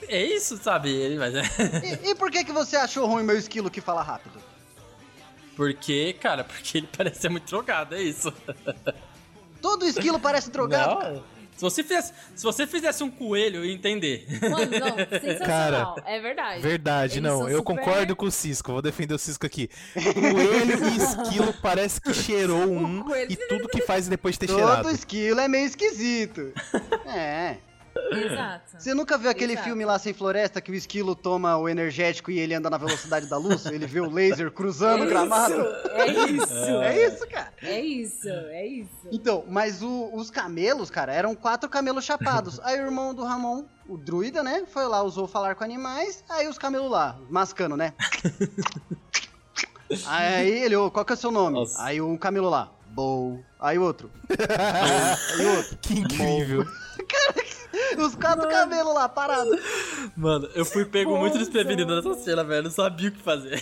É 0.08 0.24
isso, 0.24 0.58
sabe? 0.58 0.90
Ele, 0.90 1.18
mas 1.18 1.36
é. 1.36 1.42
E, 2.04 2.12
e 2.12 2.16
por 2.16 2.32
que, 2.32 2.44
que 2.44 2.52
você 2.52 2.76
achou 2.76 3.06
ruim 3.06 3.24
meu 3.24 3.38
esquilo 3.38 3.70
que 3.70 3.82
fala 3.82 4.02
rápido? 4.02 4.40
Porque, 5.56 6.14
cara, 6.20 6.44
porque 6.44 6.80
ele 6.80 6.90
parece 6.96 7.22
ser 7.22 7.30
muito 7.30 7.46
drogado, 7.50 7.96
é 7.96 8.02
isso. 8.02 8.34
Todo 9.62 9.86
esquilo 9.86 10.20
parece 10.20 10.50
drogado. 10.50 10.98
cara. 11.00 11.24
Se 11.62 11.76
você, 11.76 11.84
fizesse, 11.84 12.14
se 12.36 12.44
você 12.44 12.66
fizesse 12.66 13.04
um 13.04 13.12
coelho, 13.12 13.58
eu 13.58 13.66
ia 13.66 13.72
entender. 13.74 14.26
Mano, 14.50 14.72
não, 14.80 14.98
sensacional. 15.22 15.96
é 16.08 16.20
verdade. 16.20 16.62
Verdade, 16.64 17.14
Eles 17.20 17.24
não. 17.24 17.48
Eu 17.48 17.60
super- 17.60 17.76
concordo 17.76 18.16
com 18.16 18.26
o 18.26 18.32
Cisco. 18.32 18.72
Vou 18.72 18.82
defender 18.82 19.14
o 19.14 19.20
Cisco 19.20 19.46
aqui. 19.46 19.70
Coelho 19.94 20.86
e 20.88 20.98
esquilo 20.98 21.54
parece 21.62 22.02
que 22.02 22.16
cheirou 22.16 22.64
um 22.68 23.06
e 23.30 23.36
tudo 23.36 23.68
que 23.68 23.82
faz 23.84 24.08
depois 24.08 24.34
de 24.36 24.40
ter 24.40 24.48
Todo 24.48 24.58
cheirado. 24.58 24.90
esquilo 24.90 25.40
é 25.40 25.48
meio 25.48 25.68
esquisito. 25.68 26.52
É. 27.06 27.58
Exato. 28.10 28.78
Você 28.80 28.94
nunca 28.94 29.18
viu 29.18 29.30
aquele 29.30 29.52
Exato. 29.54 29.68
filme 29.68 29.84
lá 29.86 30.00
sem 30.00 30.14
floresta 30.14 30.62
que 30.62 30.72
o 30.72 30.74
esquilo 30.74 31.14
toma 31.14 31.58
o 31.58 31.68
energético 31.68 32.32
e 32.32 32.40
ele 32.40 32.54
anda 32.54 32.70
na 32.70 32.78
velocidade 32.78 33.28
da 33.28 33.38
luz? 33.38 33.66
Ele 33.66 33.86
vê 33.86 34.00
o 34.00 34.10
laser 34.10 34.50
cruzando 34.50 35.04
o 35.04 35.08
gramado? 35.08 35.62
É 35.94 36.08
isso. 36.08 36.54
É 36.82 37.08
isso, 37.08 37.28
cara. 37.28 37.51
É 37.64 37.80
isso. 37.80 38.28
É 38.28 38.66
isso. 38.66 38.90
Então, 39.12 39.46
mas 39.48 39.84
o- 39.84 40.10
os 40.16 40.32
camelos, 40.32 40.90
cara, 40.90 41.14
eram 41.14 41.36
quatro 41.36 41.70
camelos 41.70 42.04
chapados. 42.06 42.60
Aí 42.64 42.80
o 42.80 42.86
irmão 42.86 43.14
do 43.14 43.24
Ramon, 43.24 43.66
o 43.88 43.98
druida, 43.98 44.42
né, 44.44 44.64
foi 44.66 44.88
lá, 44.88 45.04
usou 45.04 45.28
falar 45.28 45.54
com 45.56 45.64
animais. 45.64 46.24
Aí 46.30 46.48
os 46.48 46.58
camelos 46.58 46.90
lá, 46.90 47.18
mascando, 47.30 47.76
né? 47.78 47.94
aí 50.08 50.50
ele, 50.64 50.76
ô, 50.76 50.90
qual 50.90 51.06
que 51.06 51.14
é 51.14 51.16
o 51.16 51.18
seu 51.18 51.32
nome? 51.32 51.60
Nossa. 51.60 51.84
Aí 51.84 52.02
um 52.02 52.18
camelo 52.18 52.50
lá, 52.50 52.72
Bow. 52.92 53.40
Aí 53.60 53.78
o 53.78 53.84
outro. 53.84 54.10
Aí 55.38 55.46
o 55.46 55.58
outro. 55.58 55.78
Que 55.82 56.00
incrível. 56.00 56.66
Os 57.98 58.16
quatro 58.16 58.48
camelos 58.48 58.94
lá, 58.94 59.10
parados. 59.10 59.60
Mano, 60.16 60.48
eu 60.56 60.66
fui 60.66 60.86
pego 60.86 61.18
muito 61.18 61.38
desprevenido 61.38 61.96
nessa 61.96 62.14
cena, 62.16 62.44
velho. 62.44 62.64
Não 62.64 62.72
sabia 62.72 63.10
o 63.10 63.12
que 63.12 63.22
fazer. 63.22 63.62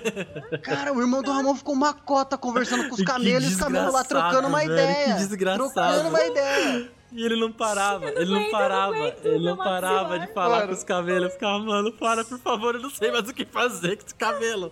Cara, 0.62 0.92
o 0.92 1.00
irmão 1.00 1.22
do 1.22 1.32
Ramon 1.32 1.54
ficou 1.54 1.74
uma 1.74 1.92
cota 1.92 2.36
conversando 2.36 2.88
com 2.88 2.94
os 2.94 3.02
camelos 3.02 3.50
e 3.50 3.54
os 3.54 3.60
camelos 3.60 3.92
lá 3.92 4.04
trocando 4.04 4.48
uma 4.48 4.58
velho, 4.58 4.72
ideia. 4.72 5.14
que 5.14 5.26
desgraçado. 5.26 5.72
Trocando 5.72 6.08
uma 6.08 6.24
ideia. 6.24 6.90
E 7.14 7.24
ele 7.24 7.36
não 7.38 7.52
parava, 7.52 8.10
não 8.10 8.20
ele 8.20 8.30
não 8.30 8.36
aguento, 8.36 8.46
eu 8.46 8.50
não 8.50 8.50
parava, 8.50 8.96
aguento, 8.96 9.24
ele 9.26 9.44
não 9.44 9.56
parava 9.56 10.02
maxilar. 10.08 10.26
de 10.26 10.34
falar 10.34 10.56
Mano. 10.56 10.68
com 10.68 10.74
os 10.74 10.84
camelos. 10.84 11.22
Eu 11.24 11.30
ficava, 11.30 11.58
mano, 11.58 11.92
para, 11.92 12.24
por 12.24 12.38
favor, 12.38 12.74
eu 12.74 12.80
não 12.80 12.90
sei 12.90 13.10
mais 13.10 13.28
o 13.28 13.34
que 13.34 13.44
fazer 13.44 13.96
com 13.96 14.06
esse 14.06 14.14
cabelo. 14.14 14.70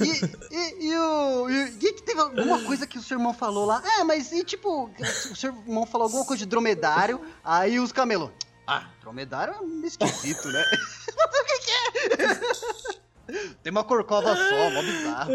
E, 0.00 0.54
e, 0.54 0.86
e 0.86 0.96
o. 0.96 1.50
E, 1.50 1.64
e 1.64 1.92
que 1.92 2.02
teve 2.02 2.20
alguma 2.20 2.62
coisa 2.62 2.86
que 2.86 2.98
o 2.98 3.02
seu 3.02 3.18
irmão 3.18 3.34
falou 3.34 3.66
lá? 3.66 3.82
É, 3.98 4.04
mas 4.04 4.30
e 4.30 4.44
tipo, 4.44 4.90
o 5.30 5.36
seu 5.36 5.50
irmão 5.52 5.84
falou 5.86 6.04
alguma 6.06 6.24
coisa 6.24 6.44
de 6.44 6.46
dromedário, 6.48 7.20
aí 7.42 7.80
os 7.80 7.90
camelos. 7.92 8.30
Ah, 8.66 8.84
dromedário 9.00 9.54
é 9.54 9.60
um 9.60 9.84
esquisito, 9.84 10.48
né? 10.48 10.64
Mas 11.16 11.40
o 11.40 11.44
que, 11.44 11.58
que 11.58 11.70
é? 13.32 13.46
Tem 13.62 13.70
uma 13.72 13.84
corcova 13.84 14.36
só, 14.36 14.70
mó 14.70 14.82
bizarro. 14.82 15.32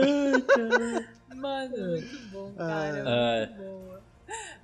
Mano, 1.36 1.78
muito 1.78 2.28
bom, 2.32 2.54
cara. 2.58 3.04
É. 3.08 3.46
Muito 3.48 3.62
bom. 3.62 3.91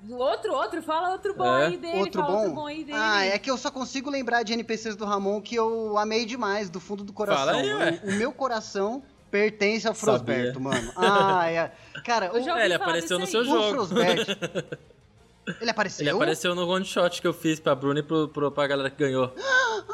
Outro, 0.10 0.54
outro, 0.54 0.82
fala 0.82 1.10
outro 1.12 1.34
bom 1.34 1.46
É? 1.58 1.66
aí 1.68 1.78
dele. 1.78 2.00
Outro 2.00 2.22
fala 2.22 2.34
bom? 2.34 2.40
outro 2.40 2.54
bom 2.56 2.68
aí 2.68 2.84
dele. 2.84 2.98
Ah, 3.00 3.26
é 3.26 3.38
que 3.40 3.50
eu 3.50 3.58
só 3.58 3.70
consigo 3.72 4.10
lembrar 4.10 4.44
de 4.44 4.54
NPCs 4.54 4.96
do 4.96 5.06
Ramon 5.06 5.42
que 5.42 5.56
eu 5.56 5.98
amei 5.98 6.26
demais, 6.26 6.70
do 6.70 6.80
fundo 6.80 7.04
do 7.04 7.12
coração. 7.14 7.46
Fala 7.46 7.58
aí, 7.58 7.74
ué. 7.74 8.00
o, 8.04 8.10
o 8.10 8.14
meu 8.14 8.32
coração 8.32 9.04
pertence 9.32 9.88
ao 9.88 9.94
Sabia. 9.94 10.18
Frosberto, 10.20 10.60
mano. 10.62 10.94
Ah, 10.96 11.50
é. 11.50 11.72
Cara, 12.06 12.32
o, 12.34 12.38
É, 12.38 12.66
ele 12.66 12.74
apareceu 12.76 13.20
no 13.20 13.28
seu 13.28 13.42
o 13.42 13.44
jogo. 13.46 13.70
Frosberto. 13.88 14.32
Ele 15.62 15.72
apareceu? 15.72 16.04
Ele 16.04 16.10
apareceu 16.10 16.54
no 16.54 16.68
one 16.68 16.84
shot 16.84 17.22
que 17.22 17.26
eu 17.28 17.32
fiz 17.32 17.58
pra 17.58 17.74
Bruna 17.74 18.02
e 18.02 18.04
pro, 18.04 18.28
pro, 18.28 18.52
pra 18.52 18.68
galera 18.68 18.90
que 18.90 18.98
ganhou. 18.98 19.34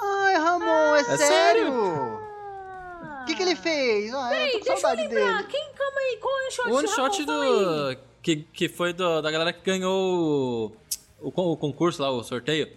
Ai, 0.02 0.34
Ramon, 0.34 0.96
é, 0.96 1.00
É 1.02 1.04
sério? 1.18 1.72
Ah. 1.72 3.20
O 3.22 3.26
que, 3.28 3.36
que 3.36 3.44
ele 3.44 3.56
fez? 3.56 4.12
Ah, 4.16 4.30
com 4.30 4.64
Deixa 4.64 4.88
eu 4.90 4.96
lembrar. 4.96 5.38
dele. 5.38 5.44
Quem, 5.50 5.70
calma 5.74 6.00
aí, 6.00 6.18
qual 6.20 6.40
é 6.40 6.48
o 6.48 6.52
shot? 6.52 6.70
O 6.72 6.76
one 6.76 6.88
shot 6.88 7.26
fala 7.26 7.44
aí. 7.92 7.98
Que, 8.24 8.38
que 8.38 8.70
foi 8.70 8.94
do, 8.94 9.22
da 9.22 9.30
galera 9.30 9.52
que 9.54 9.62
ganhou 9.64 10.74
o, 11.22 11.30
o, 11.30 11.52
o 11.52 11.58
concurso 11.58 12.02
lá, 12.02 12.10
o 12.10 12.24
sorteio. 12.24 12.72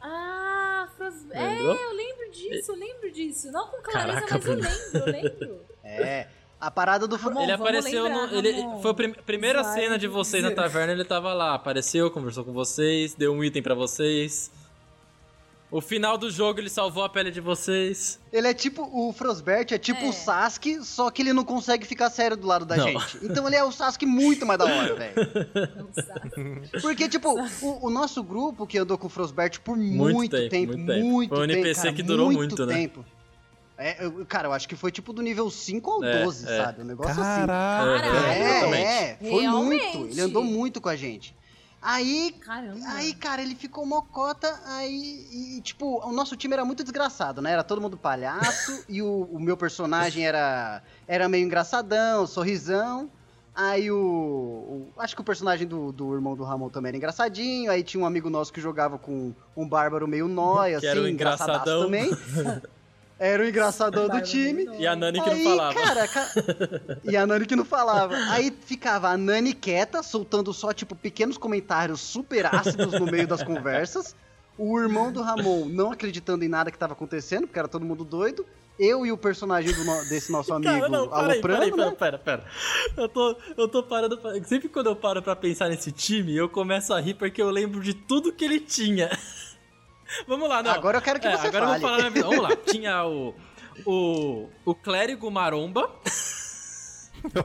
Ah, 0.00 0.88
Fros... 0.96 1.14
é, 1.30 1.62
eu 1.62 1.92
lembro 1.92 2.30
disso, 2.32 2.72
eu 2.72 2.76
lembro 2.76 3.12
disso. 3.12 3.52
Não 3.52 3.68
com 3.68 3.82
clareza, 3.82 4.22
Caraca, 4.22 4.34
mas 4.34 4.46
eu 4.46 4.54
lembro, 4.54 4.98
eu 4.98 5.06
lembro. 5.06 5.72
É, 5.84 6.28
a 6.60 6.70
parada 6.70 7.08
do... 7.08 7.16
Ramon, 7.16 7.42
ele 7.42 7.52
apareceu 7.52 8.04
lembrar, 8.04 8.28
no. 8.28 8.38
Ele, 8.38 8.80
foi 8.80 8.90
a 8.92 8.94
prim- 8.94 9.12
primeira 9.12 9.62
Vai 9.64 9.74
cena 9.80 9.98
de 9.98 10.06
vocês 10.06 10.42
na 10.42 10.52
taverna, 10.52 10.92
ele 10.92 11.04
tava 11.04 11.34
lá. 11.34 11.54
Apareceu, 11.54 12.08
conversou 12.10 12.44
com 12.44 12.52
vocês, 12.52 13.14
deu 13.14 13.32
um 13.32 13.42
item 13.44 13.60
pra 13.62 13.74
vocês. 13.74 14.50
O 15.72 15.80
final 15.80 16.18
do 16.18 16.30
jogo 16.30 16.60
ele 16.60 16.68
salvou 16.68 17.02
a 17.02 17.08
pele 17.08 17.30
de 17.30 17.40
vocês. 17.40 18.20
Ele 18.30 18.46
é 18.46 18.52
tipo, 18.52 18.82
o 18.92 19.10
Frosbert 19.12 19.68
é 19.72 19.78
tipo 19.78 20.00
É. 20.04 20.08
o 20.10 20.12
Sasuke, 20.12 20.84
só 20.84 21.10
que 21.10 21.22
ele 21.22 21.32
não 21.32 21.44
consegue 21.44 21.86
ficar 21.86 22.10
sério 22.10 22.36
do 22.36 22.46
lado 22.46 22.66
da 22.66 22.76
Não. 22.76 22.84
gente. 22.88 23.18
Então 23.22 23.46
ele 23.46 23.56
é 23.56 23.64
o 23.64 23.72
Sasuke 23.72 24.04
muito 24.04 24.44
mais 24.44 24.58
da 24.58 24.66
hora, 24.66 24.94
velho. 24.94 25.14
Porque, 26.82 27.08
tipo, 27.08 27.30
o, 27.62 27.86
o 27.86 27.90
nosso 27.90 28.22
grupo 28.22 28.66
que 28.66 28.78
andou 28.78 28.98
com 28.98 29.06
o 29.06 29.10
Frosbert 29.10 29.60
por 29.60 29.76
Muito 29.76 30.14
muito, 30.14 30.30
tempo, 30.36 30.50
tempo, 30.50 30.72
muito 30.76 30.86
tempo. 30.92 31.06
muito 31.06 31.28
Foi 31.34 31.38
um 31.44 31.48
tempo, 31.48 31.58
NPC 31.60 31.82
cara, 31.82 31.92
que 31.94 32.02
durou 32.02 32.30
muito, 32.32 32.66
né? 32.66 32.74
tempo. 32.74 33.04
É, 33.78 34.04
eu- 34.04 34.24
cara, 34.26 34.48
eu 34.48 34.52
acho 34.52 34.68
que 34.68 34.76
foi 34.76 34.92
tipo 34.92 35.12
do 35.12 35.22
nível 35.22 35.50
5 35.50 35.90
ou 35.90 36.04
É, 36.04 36.22
12, 36.22 36.46
é. 36.48 36.56
sabe? 36.64 36.82
Um 36.82 36.84
negócio 36.84 37.12
assim. 37.12 37.46
Caraca. 37.46 38.02
Caralho. 38.02 38.26
É, 38.26 38.50
exatamente. 38.58 38.82
é, 38.84 39.16
foi 39.20 39.40
Realmente. 39.40 39.96
muito. 39.96 40.12
Ele 40.12 40.20
andou 40.20 40.44
muito 40.44 40.80
com 40.80 40.88
a 40.88 40.96
gente. 40.96 41.34
Aí, 41.82 42.32
Caramba. 42.40 42.78
aí, 42.86 43.12
cara, 43.12 43.42
ele 43.42 43.56
ficou 43.56 43.84
mocota, 43.84 44.56
aí, 44.66 45.26
e, 45.58 45.60
tipo, 45.62 45.98
o 46.06 46.12
nosso 46.12 46.36
time 46.36 46.54
era 46.54 46.64
muito 46.64 46.84
desgraçado, 46.84 47.42
né? 47.42 47.50
Era 47.50 47.64
todo 47.64 47.80
mundo 47.80 47.96
palhaço, 47.96 48.84
e 48.88 49.02
o, 49.02 49.22
o 49.24 49.40
meu 49.40 49.56
personagem 49.56 50.24
era, 50.24 50.80
era 51.08 51.28
meio 51.28 51.44
engraçadão, 51.44 52.24
sorrisão. 52.26 53.10
Aí 53.54 53.90
o, 53.90 53.96
o- 53.98 54.92
Acho 54.96 55.14
que 55.14 55.20
o 55.20 55.24
personagem 55.24 55.66
do, 55.66 55.92
do 55.92 56.14
irmão 56.14 56.34
do 56.36 56.44
Ramon 56.44 56.70
também 56.70 56.88
era 56.90 56.96
engraçadinho. 56.96 57.70
Aí 57.70 57.82
tinha 57.82 58.02
um 58.02 58.06
amigo 58.06 58.30
nosso 58.30 58.52
que 58.52 58.60
jogava 58.60 58.96
com 58.96 59.34
um 59.56 59.68
bárbaro 59.68 60.06
meio 60.08 60.26
nóia, 60.28 60.78
assim, 60.78 60.86
engraçadaço 60.86 61.62
engraçadão. 61.62 61.82
também. 61.84 62.10
Era 63.24 63.42
o 63.42 63.46
engraçadão 63.48 64.08
do 64.08 64.20
time. 64.20 64.66
E 64.80 64.86
a 64.86 64.96
Nani 64.96 65.22
que 65.22 65.30
Aí, 65.30 65.44
não 65.44 65.50
falava. 65.50 65.74
Cara, 65.80 66.08
ca- 66.08 66.28
E 67.04 67.16
a 67.16 67.24
Nani 67.24 67.46
que 67.46 67.54
não 67.54 67.64
falava. 67.64 68.16
Aí 68.30 68.52
ficava 68.66 69.08
a 69.10 69.16
Nani 69.16 69.52
quieta, 69.54 70.02
soltando 70.02 70.52
só, 70.52 70.72
tipo, 70.72 70.96
pequenos 70.96 71.38
comentários 71.38 72.00
super 72.00 72.46
ácidos 72.52 72.92
no 72.98 73.06
meio 73.06 73.28
das 73.28 73.42
conversas. 73.42 74.16
O 74.58 74.78
irmão 74.80 75.12
do 75.12 75.22
Ramon 75.22 75.66
não 75.66 75.92
acreditando 75.92 76.44
em 76.44 76.48
nada 76.48 76.70
que 76.72 76.76
tava 76.78 76.94
acontecendo, 76.94 77.46
porque 77.46 77.58
era 77.58 77.68
todo 77.68 77.84
mundo 77.84 78.04
doido. 78.04 78.44
Eu 78.78 79.06
e 79.06 79.12
o 79.12 79.16
personagem 79.16 79.72
do 79.72 79.84
no- 79.84 80.04
desse 80.08 80.32
nosso 80.32 80.52
amigo 80.52 80.72
Cara, 80.72 80.88
não, 80.88 81.06
para 81.08 81.32
aí, 81.34 81.40
para 81.40 81.58
aí, 81.58 81.62
aloprando, 81.70 81.92
pera, 81.96 82.12
né? 82.16 82.18
pera, 82.24 82.42
pera. 82.42 82.44
Eu 82.96 83.08
tô, 83.08 83.36
eu 83.56 83.68
tô 83.68 83.82
parando 83.84 84.18
pra... 84.18 84.32
Sempre 84.44 84.68
quando 84.68 84.86
eu 84.88 84.96
paro 84.96 85.22
pra 85.22 85.36
pensar 85.36 85.68
nesse 85.68 85.92
time, 85.92 86.34
eu 86.36 86.48
começo 86.48 86.92
a 86.92 86.98
rir 87.00 87.14
porque 87.14 87.40
eu 87.40 87.50
lembro 87.50 87.80
de 87.80 87.94
tudo 87.94 88.32
que 88.32 88.44
ele 88.44 88.58
tinha. 88.58 89.10
Vamos 90.26 90.48
lá, 90.48 90.62
não. 90.62 90.70
Agora 90.72 90.98
eu 90.98 91.02
quero 91.02 91.18
que 91.20 91.26
É, 91.26 91.36
você 91.36 91.46
agora 91.48 91.64
eu 91.64 91.68
fale. 91.68 91.80
vou 91.80 91.90
falar 91.90 92.02
na 92.02 92.10
minha 92.10 92.22
visão. 92.24 92.30
Vamos 92.30 92.42
lá. 92.50 92.56
Tinha 92.70 93.04
o, 93.06 93.34
o, 93.86 94.48
o 94.64 94.74
clérigo 94.74 95.30
maromba. 95.30 95.90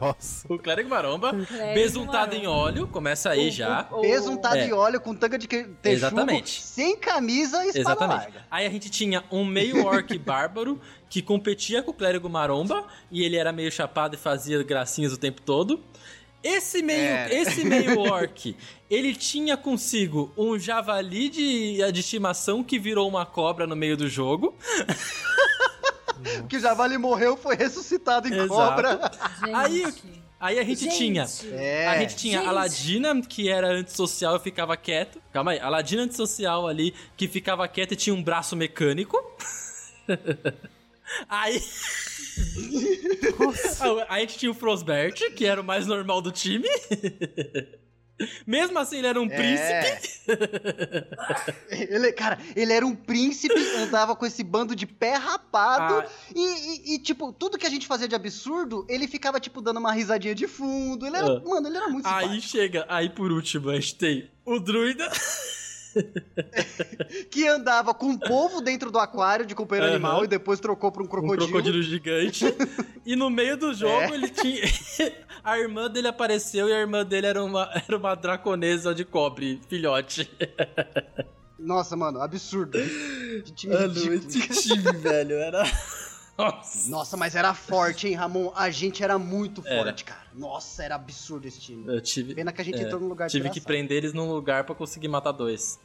Nossa. 0.01 0.51
O 0.51 0.57
clérigo 0.57 0.89
maromba, 0.89 1.29
Clérigo 1.45 1.73
besuntado 1.75 2.33
em 2.33 2.39
maromba. 2.43 2.61
óleo, 2.63 2.87
começa 2.87 3.29
aí 3.29 3.49
O- 3.49 3.51
já. 3.51 3.87
o- 3.91 3.99
o- 3.99 4.01
Besuntado 4.01 4.57
É. 4.57 4.65
de 4.65 4.73
óleo 4.73 4.99
com 4.99 5.13
tanga 5.13 5.37
de 5.37 5.47
que- 5.47 5.65
texugo, 5.65 5.87
Exatamente. 6.15 6.63
sem 6.63 6.97
camisa 6.97 7.63
e 7.63 7.67
espada 7.69 7.79
Exatamente. 7.91 8.17
larga. 8.23 8.45
Aí 8.49 8.65
a 8.65 8.69
gente 8.71 8.89
tinha 8.89 9.23
um 9.31 9.45
meio 9.45 9.85
orc 9.85 10.17
bárbaro 10.17 10.81
que 11.07 11.21
competia 11.21 11.83
com 11.83 11.91
o 11.91 11.93
clérigo 11.93 12.27
maromba 12.27 12.87
e 13.11 13.23
ele 13.23 13.35
era 13.37 13.51
meio 13.51 13.71
chapado 13.71 14.15
e 14.15 14.17
fazia 14.17 14.63
gracinhas 14.63 15.13
o 15.13 15.17
tempo 15.17 15.41
todo. 15.43 15.79
Esse 16.55 16.81
meio, 16.81 16.99
É. 16.99 17.33
esse 17.33 17.63
meio 17.65 17.99
orc, 18.11 18.55
ele 18.89 19.13
tinha 19.15 19.57
consigo 19.57 20.31
um 20.37 20.57
javali 20.57 21.29
de, 21.29 21.91
de 21.91 21.99
estimação 21.99 22.63
que 22.63 22.77
virou 22.79 23.07
uma 23.07 23.25
cobra 23.25 23.65
no 23.67 23.75
meio 23.75 23.97
do 23.97 24.07
jogo. 24.07 24.55
Que 26.49 26.57
o 26.57 26.59
javali 26.59 26.97
morreu, 26.97 27.37
foi 27.37 27.55
ressuscitado 27.55 28.27
em 28.27 28.33
Exato. 28.33 28.47
cobra. 28.49 29.11
Gente. 29.45 29.53
Aí- 29.55 29.93
Aí 30.39 30.59
a 30.59 30.63
gente, 30.63 30.81
Gente. 30.83 30.97
tinha 30.97 31.25
É. 31.53 31.87
A 31.87 31.97
gente 31.99 32.15
tinha 32.15 32.37
Gente. 32.39 32.47
a 32.47 32.51
Ladina, 32.51 33.21
que 33.21 33.49
era 33.49 33.69
antissocial 33.71 34.35
e 34.35 34.39
ficava 34.39 34.77
quieto. 34.77 35.19
Calma 35.33 35.51
aí, 35.51 35.59
a 35.59 35.67
Ladina 35.67 36.03
antissocial 36.03 36.67
ali, 36.67 36.93
que 37.15 37.27
ficava 37.27 37.67
quieta 37.67 37.93
e 37.95 37.97
tinha 37.97 38.13
um 38.15 38.21
braço 38.21 38.55
mecânico. 38.55 39.17
aí. 41.29 41.59
Aí 44.09 44.17
a 44.17 44.19
gente 44.27 44.37
tinha 44.37 44.51
o 44.51 44.55
Frostbert, 44.55 45.13
que 45.35 45.45
era 45.45 45.61
o 45.61 45.63
mais 45.63 45.85
normal 45.87 46.21
do 46.21 46.31
time. 46.31 46.67
Mesmo 48.47 48.79
assim, 48.79 48.97
ele 48.97 49.05
era 49.07 49.21
um 49.21 49.27
príncipe. 49.29 49.61
É. 49.69 49.99
ele, 51.93 52.11
cara, 52.13 52.39
ele 52.55 52.73
era 52.73 52.83
um 52.83 52.95
príncipe, 52.95 53.53
andava 53.77 54.15
com 54.15 54.25
esse 54.25 54.43
bando 54.43 54.75
de 54.75 54.87
pé 54.87 55.13
rapado. 55.13 55.99
Ah. 55.99 56.09
E, 56.35 56.39
e- 56.41 56.95
e, 56.95 56.99
tipo, 56.99 57.31
tudo 57.31 57.59
que 57.59 57.67
a 57.67 57.69
gente 57.69 57.85
fazia 57.85 58.07
de 58.07 58.15
absurdo, 58.15 58.87
ele 58.89 59.07
ficava, 59.07 59.39
tipo, 59.39 59.61
dando 59.61 59.77
uma 59.79 59.91
risadinha 59.93 60.33
de 60.33 60.47
fundo. 60.47 61.05
Ele 61.05 61.15
era, 61.15 61.27
Ah. 61.27 61.41
mano, 61.45 61.67
ele 61.67 61.77
era 61.77 61.87
muito 61.89 62.07
Aí 62.07 62.23
simpático. 62.23 62.47
chega, 62.47 62.85
aí 62.89 63.07
por 63.07 63.31
último, 63.31 63.69
a 63.69 63.75
gente 63.75 63.93
tem 63.95 64.31
o 64.43 64.59
druida. 64.59 65.07
Que 67.31 67.47
andava 67.47 67.93
com 67.93 68.07
um 68.07 68.17
povo 68.17 68.61
dentro 68.61 68.91
do 68.91 68.99
aquário 68.99 69.45
de 69.45 69.53
companheiro 69.55 69.87
Aham. 69.87 69.95
animal 69.95 70.23
e 70.23 70.27
depois 70.27 70.59
trocou 70.59 70.91
pra 70.91 71.01
um 71.01 71.05
Um 71.05 71.09
crocodilo. 71.09 71.47
crocodilo 71.47 71.81
gigante. 71.81 72.45
e 73.05 73.15
no 73.15 73.29
meio 73.29 73.57
do 73.57 73.73
jogo 73.73 74.01
É. 74.01 74.11
ele 74.13 74.29
tinha. 74.29 74.61
a 75.43 75.57
irmã 75.59 75.89
dele 75.89 76.07
apareceu 76.07 76.67
e 76.69 76.73
a 76.73 76.79
irmã 76.79 77.05
dele 77.05 77.27
era 77.27 77.43
uma, 77.43 77.69
era 77.87 77.97
uma 77.97 78.15
draconesa 78.15 78.93
de 78.93 79.03
cobre, 79.05 79.61
filhote. 79.67 80.29
Nossa, 81.59 81.95
mano, 81.95 82.21
absurdo. 82.21 82.77
Que 83.45 83.51
time 83.51 83.75
ridículo. 83.75 84.19
time, 84.61 84.91
velho, 84.99 85.35
era. 85.37 85.63
Nossa. 86.37 86.89
Nossa, 86.91 87.17
mas 87.17 87.35
era 87.35 87.51
forte, 87.55 88.07
hein, 88.07 88.13
Ramon? 88.13 88.51
A 88.55 88.69
gente 88.69 89.01
era 89.03 89.17
muito 89.17 89.63
Era. 89.65 89.83
forte, 89.83 90.03
cara. 90.03 90.26
Nossa, 90.37 90.83
era 90.83 90.95
absurdo 90.95 91.47
esse 91.47 91.59
time. 91.59 91.85
Eu 91.87 91.99
tive. 92.01 92.35
Pena 92.35 92.51
que 92.53 92.61
a 92.61 92.65
gente 92.65 92.79
é, 92.79 92.83
entrou 92.83 93.01
num 93.01 93.07
lugar 93.09 93.29
Tive 93.29 93.49
que 93.49 93.59
prender 93.59 93.97
eles 93.97 94.13
num 94.13 94.31
lugar 94.31 94.63
pra 94.63 94.75
conseguir 94.75 95.07
matar 95.07 95.31
dois. 95.31 95.79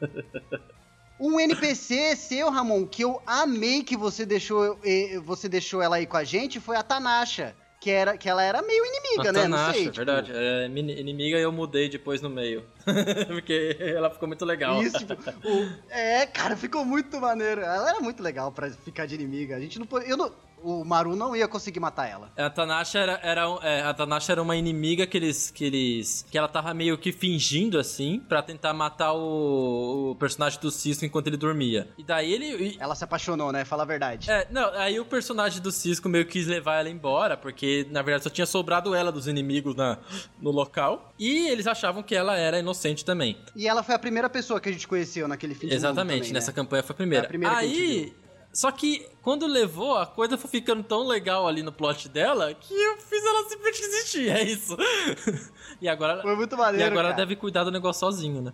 Um 1.18 1.38
NPC 1.38 2.16
seu, 2.16 2.50
Ramon, 2.50 2.84
que 2.86 3.02
eu 3.04 3.22
amei 3.24 3.84
que 3.84 3.96
você 3.96 4.26
deixou, 4.26 4.76
você 5.24 5.48
deixou 5.48 5.80
ela 5.80 5.96
aí 5.96 6.06
com 6.06 6.16
a 6.16 6.24
gente, 6.24 6.58
foi 6.58 6.76
a 6.76 6.82
Tanasha. 6.82 7.54
Que, 7.80 7.90
era, 7.90 8.16
que 8.16 8.28
ela 8.30 8.42
era 8.42 8.62
meio 8.62 8.82
inimiga, 8.84 9.28
A 9.28 9.32
né? 9.32 9.42
Não 9.46 9.56
Tanasha, 9.58 9.72
sei. 9.74 9.82
tipo, 9.84 9.96
verdade. 9.96 10.32
É, 10.34 10.66
inimiga 10.66 11.38
eu 11.38 11.52
mudei 11.52 11.88
depois 11.88 12.22
no 12.22 12.30
meio. 12.30 12.64
Porque 13.28 13.76
ela 13.78 14.08
ficou 14.10 14.26
muito 14.26 14.42
legal. 14.44 14.82
Isso, 14.82 14.96
tipo, 14.98 15.12
o- 15.12 15.70
é, 15.90 16.24
cara, 16.26 16.56
ficou 16.56 16.82
muito 16.82 17.20
maneiro. 17.20 17.60
Ela 17.60 17.90
era 17.90 18.00
muito 18.00 18.22
legal 18.22 18.50
pra 18.50 18.70
ficar 18.70 19.04
de 19.06 19.14
inimiga. 19.14 19.54
A 19.56 19.60
gente 19.60 19.78
não 19.78 19.86
pode. 19.86 20.08
Eu 20.08 20.16
não, 20.16 20.32
o 20.64 20.84
Maru 20.84 21.14
não 21.16 21.34
ia 21.36 21.46
conseguir 21.48 21.80
matar 21.80 22.06
ela. 22.08 22.30
A 22.36 22.48
Tanasha 22.50 22.98
era, 22.98 23.20
era, 23.22 23.42
é, 23.62 23.82
a 23.82 23.92
Tanasha 23.94 24.32
era 24.32 24.42
uma 24.42 24.56
inimiga 24.56 25.06
que 25.06 25.16
eles, 25.16 25.50
que 25.50 25.64
eles. 25.64 26.26
que 26.30 26.36
ela 26.38 26.48
tava 26.48 26.72
meio 26.74 26.96
que 26.98 27.12
fingindo 27.12 27.78
assim, 27.78 28.20
pra 28.28 28.42
tentar 28.42 28.72
matar 28.72 29.12
o, 29.12 30.10
o 30.12 30.14
personagem 30.16 30.60
do 30.60 30.70
Cisco 30.70 31.04
enquanto 31.04 31.26
ele 31.28 31.36
dormia. 31.36 31.88
E 31.98 32.02
daí 32.04 32.32
ele. 32.32 32.46
e- 32.46 32.76
Ela 32.80 32.94
se 32.94 33.04
apaixonou, 33.04 33.52
né? 33.52 33.64
Fala 33.64 33.82
a 33.82 33.86
verdade. 33.86 34.30
é, 34.30 34.46
não, 34.50 34.70
aí 34.74 34.98
o 35.00 35.04
personagem 35.04 35.60
do 35.60 35.70
Cisco 35.72 36.08
meio 36.08 36.24
que 36.26 36.32
quis 36.34 36.46
levar 36.46 36.80
ela 36.80 36.90
embora, 36.90 37.36
porque 37.36 37.86
na 37.90 38.02
verdade 38.02 38.24
só 38.24 38.30
tinha 38.30 38.46
sobrado 38.46 38.94
ela 38.94 39.12
dos 39.12 39.28
inimigos 39.28 39.76
na, 39.76 39.98
no 40.40 40.50
local. 40.50 41.12
E 41.18 41.46
eles 41.48 41.66
achavam 41.66 42.02
que 42.02 42.14
ela 42.14 42.36
era 42.36 42.58
inocente 42.58 43.04
também. 43.04 43.38
E 43.54 43.68
ela 43.68 43.82
foi 43.82 43.94
a 43.94 43.98
primeira 43.98 44.28
pessoa 44.28 44.60
que 44.60 44.68
a 44.68 44.72
gente 44.72 44.88
conheceu 44.88 45.28
naquele 45.28 45.54
fim 45.54 45.60
de 45.60 45.66
mundo 45.66 45.74
Exatamente, 45.76 46.18
também, 46.20 46.32
nessa 46.32 46.50
né? 46.50 46.54
campanha 46.56 46.82
foi 46.82 46.92
a 46.92 46.96
primeira. 46.96 47.24
É 47.24 47.26
a 47.26 47.28
primeira 47.28 47.56
Aí. 47.56 48.12
Só 48.54 48.70
que 48.70 49.04
quando 49.20 49.46
levou, 49.46 49.96
a 49.96 50.06
coisa 50.06 50.38
foi 50.38 50.48
ficando 50.48 50.84
tão 50.84 51.04
legal 51.06 51.48
ali 51.48 51.60
no 51.60 51.72
plot 51.72 52.08
dela 52.08 52.54
que 52.54 52.72
eu 52.72 52.96
fiz 52.98 53.24
ela 53.24 53.48
simplesmente 53.48 53.80
desistir, 53.80 54.28
é 54.28 54.44
isso. 54.44 54.76
e 55.82 55.88
agora, 55.88 56.22
Foi 56.22 56.36
muito 56.36 56.54
e 56.54 56.58
maneiro, 56.58 56.86
agora 56.86 57.08
ela 57.08 57.14
cara. 57.16 57.26
deve 57.26 57.34
cuidar 57.34 57.64
do 57.64 57.72
negócio 57.72 58.00
sozinho, 58.00 58.40
né? 58.40 58.52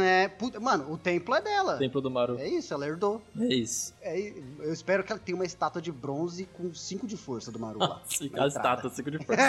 É, 0.00 0.28
puta, 0.28 0.60
mano, 0.60 0.92
o 0.92 0.96
templo 0.96 1.34
é 1.34 1.40
dela. 1.40 1.76
Templo 1.76 2.00
do 2.00 2.08
Maru. 2.08 2.38
É 2.38 2.48
isso, 2.48 2.72
ela 2.72 2.86
herdou. 2.86 3.20
É 3.36 3.52
isso. 3.52 3.92
É, 4.00 4.16
eu 4.60 4.72
espero 4.72 5.02
que 5.02 5.10
ela 5.10 5.20
tenha 5.20 5.34
uma 5.34 5.44
estátua 5.44 5.82
de 5.82 5.90
bronze 5.90 6.46
com 6.52 6.72
5 6.72 7.04
de 7.04 7.16
força 7.16 7.50
do 7.50 7.58
Maru 7.58 7.80
lá. 7.80 8.00
Sim, 8.06 8.30
a 8.34 8.46
estátua, 8.46 8.88
cinco 8.90 9.10
de 9.10 9.18
força. 9.18 9.42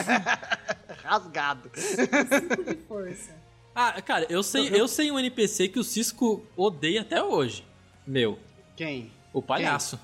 Rasgado. 1.04 1.70
Cinco 1.76 2.64
de 2.64 2.76
força. 2.88 3.36
ah, 3.76 4.02
cara, 4.02 4.26
eu 4.28 4.42
sei, 4.42 4.70
eu 4.74 4.88
sei 4.88 5.12
um 5.12 5.20
NPC 5.20 5.68
que 5.68 5.78
o 5.78 5.84
Cisco 5.84 6.44
odeia 6.58 7.02
até 7.02 7.24
hoje. 7.24 7.64
Meu, 8.06 8.40
Quem? 8.76 9.12
o 9.32 9.42
palhaço. 9.42 10.00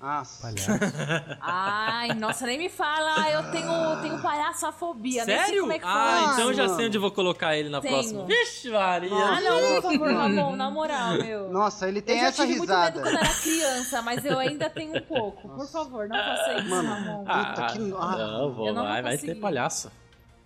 Nossa. 0.00 0.42
Palhaço. 0.42 0.70
Ai, 1.40 2.14
nossa, 2.14 2.46
nem 2.46 2.56
me 2.56 2.68
fala. 2.68 3.28
Eu 3.30 3.50
tenho, 3.50 4.00
tenho 4.00 4.22
palhaçafobia. 4.22 5.24
Nem 5.24 5.36
sei 5.36 5.44
Sério? 5.46 5.60
como 5.62 5.72
é 5.72 5.78
que 5.80 5.84
ah, 5.84 5.88
faz. 5.88 6.32
então 6.34 6.48
eu 6.50 6.54
já 6.54 6.68
sei 6.68 6.86
onde 6.86 6.96
eu 6.96 7.00
vou 7.00 7.10
colocar 7.10 7.56
ele 7.56 7.68
na 7.68 7.80
Tenho. 7.80 7.94
próxima. 7.94 8.24
Vixe, 8.24 8.70
Maria. 8.70 9.10
Ah, 9.12 9.40
não, 9.40 9.58
por 9.82 9.90
favor, 9.90 10.12
Ramon, 10.12 10.54
na 10.56 10.70
moral, 10.70 11.14
meu. 11.14 11.48
Nossa, 11.50 11.88
ele 11.88 11.98
eu 11.98 12.02
tem 12.02 12.20
já 12.20 12.26
essa 12.28 12.46
tive 12.46 12.60
risada. 12.60 12.92
muito 12.92 13.06
medo 13.10 13.18
quando 13.18 13.26
era 13.26 13.40
criança, 13.40 14.02
mas 14.02 14.24
eu 14.24 14.38
ainda 14.38 14.70
tenho 14.70 14.96
um 14.96 15.00
pouco. 15.02 15.48
Por 15.48 15.66
favor, 15.66 16.08
não 16.08 16.16
faça 16.16 16.54
isso, 16.60 16.68
Mano. 16.70 16.88
Ramon. 16.88 17.24
Puta, 17.24 17.66
que- 17.72 17.94
ah, 17.98 18.16
não, 18.16 18.52
vou, 18.52 18.66
eu 18.68 18.74
não 18.74 18.82
vou 18.82 18.92
vai, 18.92 19.02
vai 19.02 19.18
ter 19.18 19.34
palhaço. 19.34 19.90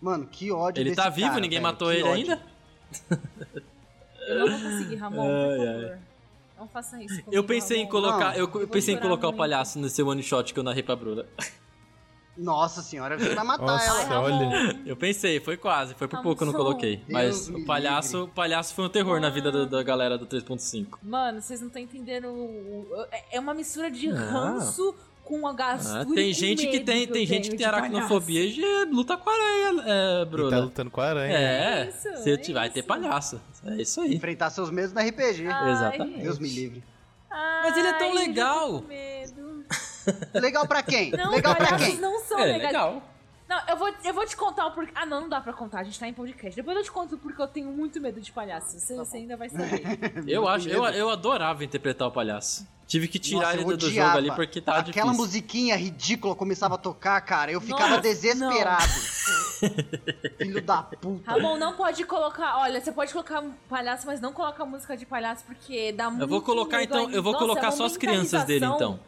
Mano, 0.01 0.27
que 0.27 0.51
ódio 0.51 0.81
Ele 0.81 0.91
desse 0.91 1.03
tá 1.03 1.11
vivo, 1.11 1.29
cara, 1.29 1.41
ninguém 1.41 1.59
velho, 1.61 1.63
matou 1.73 1.93
ele 1.93 2.03
ódio. 2.05 2.33
ainda? 2.33 2.43
Eu 4.29 4.39
não 4.39 4.49
vou 4.59 4.71
conseguir, 4.71 4.97
Ramon, 4.97 5.23
Ai, 5.23 5.57
por 5.59 5.69
ai. 5.93 5.99
Não 6.63 6.69
faça 6.69 6.97
isso 7.03 7.17
comigo, 7.25 7.35
Eu 7.35 7.43
pensei 7.45 7.79
em 7.79 7.81
Ramon. 7.81 7.91
colocar, 7.91 8.29
Não, 8.31 8.35
eu, 8.39 8.51
eu 8.61 8.69
pensei 8.69 8.95
em 8.95 8.99
colocar 9.01 9.27
o 9.27 9.31
muito. 9.31 9.39
palhaço 9.39 9.81
nesse 9.81 10.01
one 10.01 10.23
shot 10.23 10.55
que 10.55 10.61
eu 10.61 10.63
narrei 10.63 10.83
pra 10.85 10.95
Bruna. 10.95 11.27
Nossa 12.37 12.81
senhora, 12.83 13.19
você 13.19 13.35
vai 13.35 13.45
matar 13.45 13.67
Nossa. 13.67 13.85
ela. 13.85 14.05
Ramon. 14.05 14.49
olha. 14.49 14.81
Eu 14.87 14.97
pensei, 14.97 15.39
foi 15.41 15.57
quase, 15.57 15.93
foi 15.95 16.07
por 16.09 16.17
Tá 16.17 16.23
pouco 16.23 16.39
que 16.39 16.43
eu 16.45 16.47
não 16.47 16.55
coloquei. 16.55 16.97
Deus 16.99 17.09
Mas 17.11 17.49
o 17.49 17.65
palhaço, 17.67 18.25
o 18.25 18.29
palhaço 18.29 18.75
foi 18.75 18.85
um 18.87 18.89
terror 18.89 19.21
na 19.21 19.29
vida 19.29 19.51
da, 19.53 19.65
da 19.67 19.83
galera 19.83 20.17
do 20.17 20.25
3.5. 20.27 20.99
Mano, 21.03 21.43
vocês 21.43 21.61
não 21.61 21.67
estão 21.67 21.83
entendendo. 21.83 22.29
o- 22.29 22.83
o- 22.91 23.07
É 23.31 23.39
uma 23.39 23.53
mistura 23.53 23.91
de 23.91 24.09
Ah. 24.11 24.61
Com 25.25 25.47
a 25.47 25.51
Ah, 25.51 25.53
gastura. 25.55 26.05
tem 26.15 26.31
e 26.31 26.33
gente 26.35 26.67
que 26.67 26.81
tem, 26.81 27.07
tem 27.07 27.27
gente 27.27 27.51
que 27.51 27.57
tem 27.57 27.67
aracnofobia 27.67 28.45
e 28.45 28.85
luta 28.87 29.17
com 29.17 29.31
aranha, 29.31 29.83
é, 29.87 30.17
Ele 30.17 30.25
tá 30.25 30.31
Bruna. 30.31 30.61
lutando 30.61 30.91
com 30.91 31.01
a 31.01 31.05
aranha. 31.07 31.33
É, 31.37 31.43
É 31.85 31.89
isso, 31.89 32.03
você 32.23 32.31
é 32.33 32.53
vai 32.53 32.71
ter 32.71 32.81
isso. 32.81 32.89
palhaço. 32.89 33.41
É 33.65 33.75
isso 33.83 34.01
aí. 34.01 34.15
Enfrentar 34.15 34.51
seus 34.51 34.71
medos 34.71 34.93
no 34.93 35.01
RPG. 35.01 35.47
Ai, 35.47 35.73
Exatamente. 35.73 36.21
Deus 36.23 36.39
me 36.39 36.49
livre. 36.49 36.83
Mas 37.31 37.77
ele 37.77 37.89
é 37.89 37.93
tão 37.95 38.09
ai, 38.09 38.13
tô 38.13 38.19
legal. 38.19 38.85
Legal 40.35 40.67
pra 40.67 40.83
quem? 40.83 41.11
Não, 41.13 41.31
Legal 41.31 41.55
pra 41.55 41.67
palhaços 41.67 41.87
quem? 41.89 41.99
não 41.99 42.19
são 42.21 42.39
É, 42.41 42.45
legais. 42.45 42.63
legal. 42.65 43.03
Não, 43.49 43.61
eu 43.69 43.77
vou, 43.77 43.95
eu 44.05 44.15
vou 44.15 44.27
te 44.27 44.37
contar 44.37 44.67
o 44.67 44.73
porquê. 44.73 44.93
Ah, 44.95 45.05
não, 45.07 45.23
não 45.23 45.29
dá 45.29 45.41
pra 45.41 45.53
contar, 45.53 45.81
a 45.81 45.85
gente 45.85 45.99
tá 46.01 46.09
em 46.09 46.13
podcast. 46.15 46.57
Depois 46.57 46.77
eu 46.77 46.83
te 46.83 46.91
conto 46.91 47.19
porque 47.19 47.41
eu 47.41 47.47
tenho 47.47 47.69
muito 47.71 48.01
medo 48.01 48.21
de 48.21 48.33
palhaço. 48.33 48.79
Você, 48.79 48.95
Tá 48.97 49.05
você 49.05 49.19
ainda 49.19 49.37
vai 49.37 49.49
saber. 49.49 49.83
Eu 50.27 50.49
acho, 50.49 50.69
eu, 50.69 50.85
eu 50.87 51.11
adorava 51.11 51.63
interpretar 51.65 52.09
o 52.09 52.11
palhaço. 52.11 52.67
Tive 52.93 53.09
que 53.09 53.19
tirar 53.19 53.57
Nossa, 53.57 53.71
ele 53.71 53.77
do, 53.79 53.91
jogo 53.91 54.19
ali 54.19 54.31
porque 54.33 54.61
tava 54.61 54.81
Aquela 54.81 55.07
difícil. 55.07 55.15
musiquinha 55.15 55.77
ridícula 55.77 56.35
começava 56.35 56.75
a 56.75 56.79
tocar, 56.79 57.19
cara. 57.23 57.51
Eu 57.51 57.59
ficava 57.59 57.89
Nossa, 57.89 58.03
desesperado. 58.03 58.93
Filho 60.37 60.61
da 60.61 60.83
puta. 60.83 61.31
Ramon, 61.31 61.57
não 61.57 61.73
pode 61.73 62.05
colocar. 62.05 62.59
Olha, 62.59 62.83
você 62.83 62.93
pode 62.93 63.11
colocar 63.11 63.41
um 63.41 63.51
palhaço, 63.67 64.07
mas 64.07 64.21
não 64.21 64.35
coloca 64.35 64.63
música 64.67 64.95
de 64.95 65.07
palhaço 65.07 65.43
porque 65.47 65.91
dá 65.93 66.11
muito 66.11 66.21
Eu 66.21 66.29
vou 66.29 66.43
colocar 66.43 66.81
medo 66.81 66.95
então, 66.95 67.11
eu 67.11 67.23
vou 67.23 67.33
Nossa, 67.33 67.45
colocar 67.47 67.69
é 67.69 67.71
só 67.71 67.87
as 67.87 67.97
crianças 67.97 68.45
dele 68.45 68.67
então. 68.67 69.01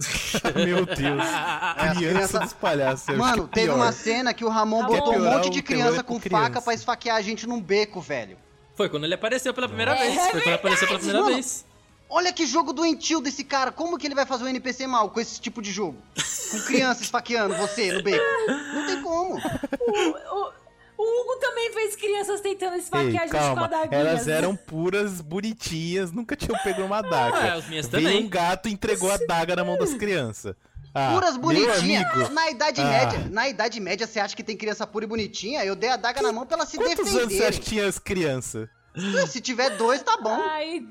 Meu 0.66 0.84
Deus. 0.84 0.98
É, 1.78 1.94
Criança 1.94 2.40
dos 2.40 2.52
palhaços. 2.52 3.16
Mano, 3.16 3.46
que 3.46 3.54
teve 3.54 3.66
pior. 3.68 3.76
uma 3.76 3.92
cena 3.92 4.34
que 4.34 4.44
o 4.44 4.48
Ramon 4.48 4.80
Ramon. 4.80 4.96
botou 4.96 5.14
um 5.14 5.24
monte 5.24 5.50
de 5.50 5.62
criança 5.62 6.00
é 6.00 6.02
com 6.02 6.14
com 6.14 6.28
faca 6.28 6.46
criança. 6.46 6.62
pra 6.62 6.74
esfaquear 6.74 7.16
a 7.16 7.20
gente 7.20 7.46
num 7.46 7.60
beco, 7.62 8.00
velho. 8.00 8.36
Foi 8.74 8.88
quando 8.88 9.04
ele 9.04 9.14
apareceu 9.14 9.54
pela 9.54 9.68
primeira 9.68 9.92
É 9.94 9.98
vez. 9.98 10.14
Foi 10.14 10.30
quando 10.32 10.42
ele 10.46 10.54
apareceu 10.54 10.88
pela 10.88 10.98
primeira 10.98 11.22
Mano, 11.22 11.34
vez. 11.34 11.64
Olha 12.10 12.32
que 12.32 12.46
jogo 12.46 12.72
doentio 12.72 13.20
desse 13.20 13.44
cara. 13.44 13.70
Como 13.70 13.98
que 13.98 14.06
ele 14.06 14.14
vai 14.14 14.24
fazer 14.24 14.44
um 14.44 14.48
NPC 14.48 14.86
mal 14.86 15.10
com 15.10 15.20
esse 15.20 15.40
tipo 15.40 15.60
de 15.60 15.70
jogo? 15.70 15.98
Com 16.50 16.60
criança 16.62 17.02
esfaqueando 17.02 17.54
você 17.56 17.92
no 17.92 18.02
beco. 18.02 18.24
Não 18.74 18.86
tem 18.86 19.02
como. 19.02 19.34
O, 19.34 20.44
o- 20.44 20.52
o 21.00 21.02
Hugo 21.22 21.36
também 21.40 21.72
fez 21.72 21.94
crianças 21.94 22.40
tentando 22.40 22.76
esfaquear 22.76 23.12
Ei, 23.12 23.18
a 23.18 23.20
gente 23.22 23.30
com 23.30 23.38
calma, 23.38 23.64
adaguinhas. 23.66 23.92
elas 24.06 24.26
eram 24.28 24.56
puras, 24.56 25.20
bonitinhas, 25.20 26.10
nunca 26.10 26.34
tinham 26.34 26.58
pego 26.64 26.82
uma 26.82 26.98
adaga. 26.98 27.36
É, 27.38 27.50
as 27.50 27.68
minhas 27.68 27.86
Veio 27.86 28.04
também. 28.08 28.24
um 28.24 28.28
gato 28.28 28.68
e 28.68 28.72
entregou 28.72 29.08
a 29.10 29.14
adaga 29.14 29.54
na 29.54 29.62
mão 29.64 29.78
das 29.78 29.94
crianças. 29.94 30.56
Ah, 30.92 31.12
Puras 31.14 31.36
bonitinhas. 31.36 32.30
Na 32.30 32.50
Idade 32.50 32.80
Ah. 32.80 32.84
Média, 32.88 33.28
na 33.30 33.48
Idade 33.48 33.78
Média, 33.78 34.06
você 34.08 34.18
acha 34.18 34.34
que 34.34 34.42
tem 34.42 34.56
criança 34.56 34.86
pura 34.88 35.04
e 35.04 35.08
bonitinha? 35.08 35.64
Eu 35.64 35.76
dei 35.76 35.90
a 35.90 35.96
daga 35.96 36.20
na 36.20 36.32
mão 36.32 36.44
pra 36.44 36.56
ela 36.56 36.66
se 36.66 36.76
Quantos 36.78 36.98
anos 36.98 37.10
você 37.10 37.16
acha 37.18 37.26
defenderem. 37.28 37.60
que 37.60 37.64
tinha 37.66 37.86
as 37.86 37.98
crianças? 38.00 38.68
Se 39.28 39.40
tiver 39.40 39.70
dois, 39.76 40.02
tá 40.02 40.16
bom. 40.16 40.30
Ai, 40.40 40.82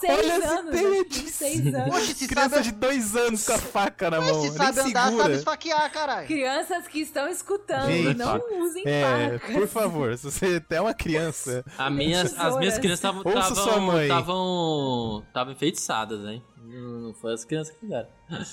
seis 0.00 0.18
Olha 0.18 0.50
anos. 0.58 0.80
que 1.08 1.30
Seis 1.30 1.66
anos. 1.74 1.94
Oxe, 1.96 2.14
se 2.14 2.28
Criança 2.28 2.48
sabe, 2.56 2.62
de 2.64 2.72
dois 2.72 3.16
anos 3.16 3.44
com 3.46 3.52
a 3.52 3.58
faca 3.58 4.10
na 4.10 4.20
mas 4.20 4.30
mão. 4.30 4.40
se 4.42 4.48
nem 4.48 4.56
sabe 4.58 4.80
andar, 4.80 5.04
segura. 5.06 5.22
sabe 5.24 5.34
esfaquear, 5.36 5.92
caralho. 5.92 6.26
Crianças 6.26 6.86
que 6.88 7.00
estão 7.00 7.28
escutando, 7.28 7.86
Gente, 7.86 8.16
não 8.16 8.40
usem 8.62 8.82
É, 8.86 9.38
facas. 9.38 9.54
por 9.56 9.68
favor, 9.68 10.16
se 10.16 10.24
você 10.24 10.62
é 10.70 10.80
uma 10.80 10.94
criança, 10.94 11.64
A 11.76 11.90
minha, 11.90 12.22
as 12.22 12.56
minhas 12.58 12.78
crianças 12.78 12.98
estavam 12.98 13.22
Ouça 13.24 13.54
sua 13.54 13.80
mãe. 13.80 14.02
estavam 14.04 15.24
estavam 15.28 15.52
enfeitiçadas, 15.52 16.20
hein? 16.24 16.42
Não, 16.70 17.00
não 17.00 17.14
foi 17.14 17.32
as 17.32 17.44
crianças 17.44 17.72
que 17.74 17.80
fizeram. 17.80 18.08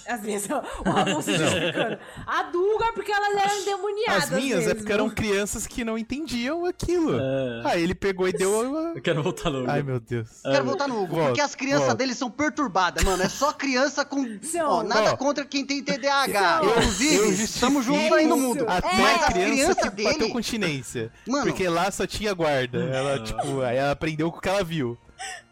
As 0.07 0.21
minhas, 0.21 0.45
o 0.45 0.89
Ramon 0.89 1.21
se 1.21 1.37
justificando. 1.37 1.99
A 2.25 2.43
Duga, 2.43 2.93
porque 2.93 3.11
elas 3.11 3.35
eram 3.35 3.61
endemoniadas 3.61 4.23
as 4.23 4.29
minhas 4.29 4.59
é 4.61 4.65
mesmo. 4.67 4.75
porque 4.77 4.93
eram 4.93 5.09
crianças 5.09 5.67
que 5.67 5.83
não 5.83 5.97
entendiam 5.97 6.65
aquilo. 6.65 7.19
É. 7.19 7.61
Aí 7.65 7.83
ele 7.83 7.93
pegou 7.93 8.25
e 8.27 8.31
deu 8.31 8.69
uma... 8.69 8.93
Eu 8.95 9.01
quero 9.01 9.21
voltar 9.21 9.49
logo. 9.49 9.69
Ai, 9.69 9.83
meu 9.83 9.99
Deus. 9.99 10.29
Quero 10.43 10.63
voltar 10.63 10.87
no 10.87 10.95
Hugo, 11.03 11.15
Volta, 11.15 11.25
porque 11.27 11.41
as 11.41 11.55
crianças 11.55 11.87
volta. 11.87 11.95
deles 11.97 12.17
são 12.17 12.31
perturbadas, 12.31 13.03
mano. 13.03 13.21
É 13.21 13.27
só 13.27 13.51
criança 13.51 14.05
com. 14.05 14.23
Ó, 14.63 14.81
nada 14.83 15.11
Ó. 15.11 15.17
contra 15.17 15.43
quem 15.43 15.65
tem 15.65 15.83
TDAH. 15.83 16.59
São. 16.59 16.69
Inclusive, 16.69 17.15
Eu 17.17 17.31
estamos 17.33 17.83
juntos 17.85 18.11
aí 18.13 18.25
no 18.25 18.37
mundo. 18.37 18.65
Até 18.67 18.95
Mas 18.97 19.23
a 19.23 19.31
criança 19.31 19.51
crianças 19.75 19.75
que 19.93 20.03
bateu 20.03 20.19
dele. 20.19 20.31
continência. 20.31 21.11
Mano. 21.27 21.43
Porque 21.47 21.67
lá 21.67 21.91
só 21.91 22.07
tinha 22.07 22.33
guarda. 22.33 22.77
Ela, 22.85 23.21
tipo, 23.21 23.59
aí 23.61 23.75
ela 23.75 23.91
aprendeu 23.91 24.31
com 24.31 24.37
o 24.37 24.41
que 24.41 24.47
ela 24.47 24.63
viu. 24.63 24.97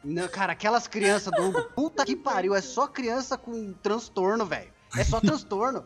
Não, 0.03 0.27
cara, 0.27 0.53
aquelas 0.53 0.87
crianças 0.87 1.31
do 1.33 1.41
Hugo, 1.43 1.63
puta 1.75 2.05
que 2.05 2.15
pariu, 2.15 2.53
é 2.55 2.61
só 2.61 2.87
criança 2.87 3.37
com 3.37 3.73
transtorno, 3.81 4.45
velho. 4.45 4.71
É 4.97 5.03
só 5.03 5.19
transtorno. 5.19 5.85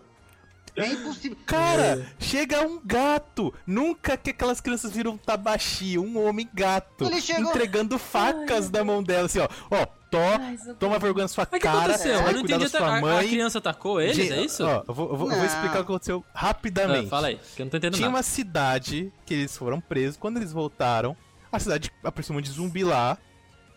É 0.75 0.85
impossível. 0.85 1.35
Cara, 1.45 2.05
chega 2.19 2.61
um 2.61 2.79
gato. 2.83 3.51
Nunca 3.65 4.15
que 4.15 4.29
aquelas 4.29 4.61
crianças 4.61 4.91
viram 4.91 5.13
um 5.13 5.17
tabaxi, 5.17 5.97
um 5.97 6.23
homem 6.23 6.47
gato. 6.53 7.05
Ele 7.05 7.19
chegou- 7.19 7.49
Entregando 7.49 7.97
facas 7.97 8.69
na 8.69 8.83
mão 8.83 9.01
dela, 9.01 9.25
assim, 9.25 9.39
ó. 9.39 9.47
Ó, 9.71 9.85
to, 9.85 10.17
Ai, 10.39 10.55
toma 10.77 10.99
vergonha 10.99 11.23
na 11.23 11.27
sua 11.29 11.47
Mas 11.49 11.57
o 11.57 11.61
que 11.61 11.67
cara. 11.67 11.79
aconteceu? 11.79 12.19
vai 12.19 12.27
eu 12.29 12.33
não 12.33 12.41
entendi. 12.41 12.69
sua 12.69 12.79
A, 12.79 12.97
a 12.97 13.01
mãe. 13.01 13.27
criança 13.27 13.57
atacou 13.57 13.99
eles, 13.99 14.15
Gente, 14.17 14.33
é 14.33 14.41
isso? 14.41 14.63
Ó, 14.63 14.83
eu 14.87 14.93
vou, 14.93 15.09
eu 15.09 15.15
vou- 15.17 15.27
eu 15.31 15.35
vou 15.35 15.37
Não. 15.39 15.45
explicar 15.45 15.69
o 15.79 15.85
que 15.85 15.91
aconteceu 15.91 16.23
rapidamente. 16.33 17.07
Ah, 17.07 17.09
fala 17.09 17.27
aí, 17.27 17.39
que 17.55 17.61
eu 17.61 17.65
não 17.65 17.71
tô 17.71 17.77
entendendo 17.77 17.95
Tinha 17.95 18.07
nada. 18.07 18.17
uma 18.17 18.23
cidade 18.23 19.11
que 19.25 19.33
eles 19.33 19.57
foram 19.57 19.81
presos. 19.81 20.15
Quando 20.17 20.37
eles 20.37 20.51
voltaram, 20.53 21.17
a 21.51 21.57
cidade 21.59 21.91
aproximou 22.03 22.39
de 22.41 22.51
zumbi 22.51 22.83
lá. 22.83 23.17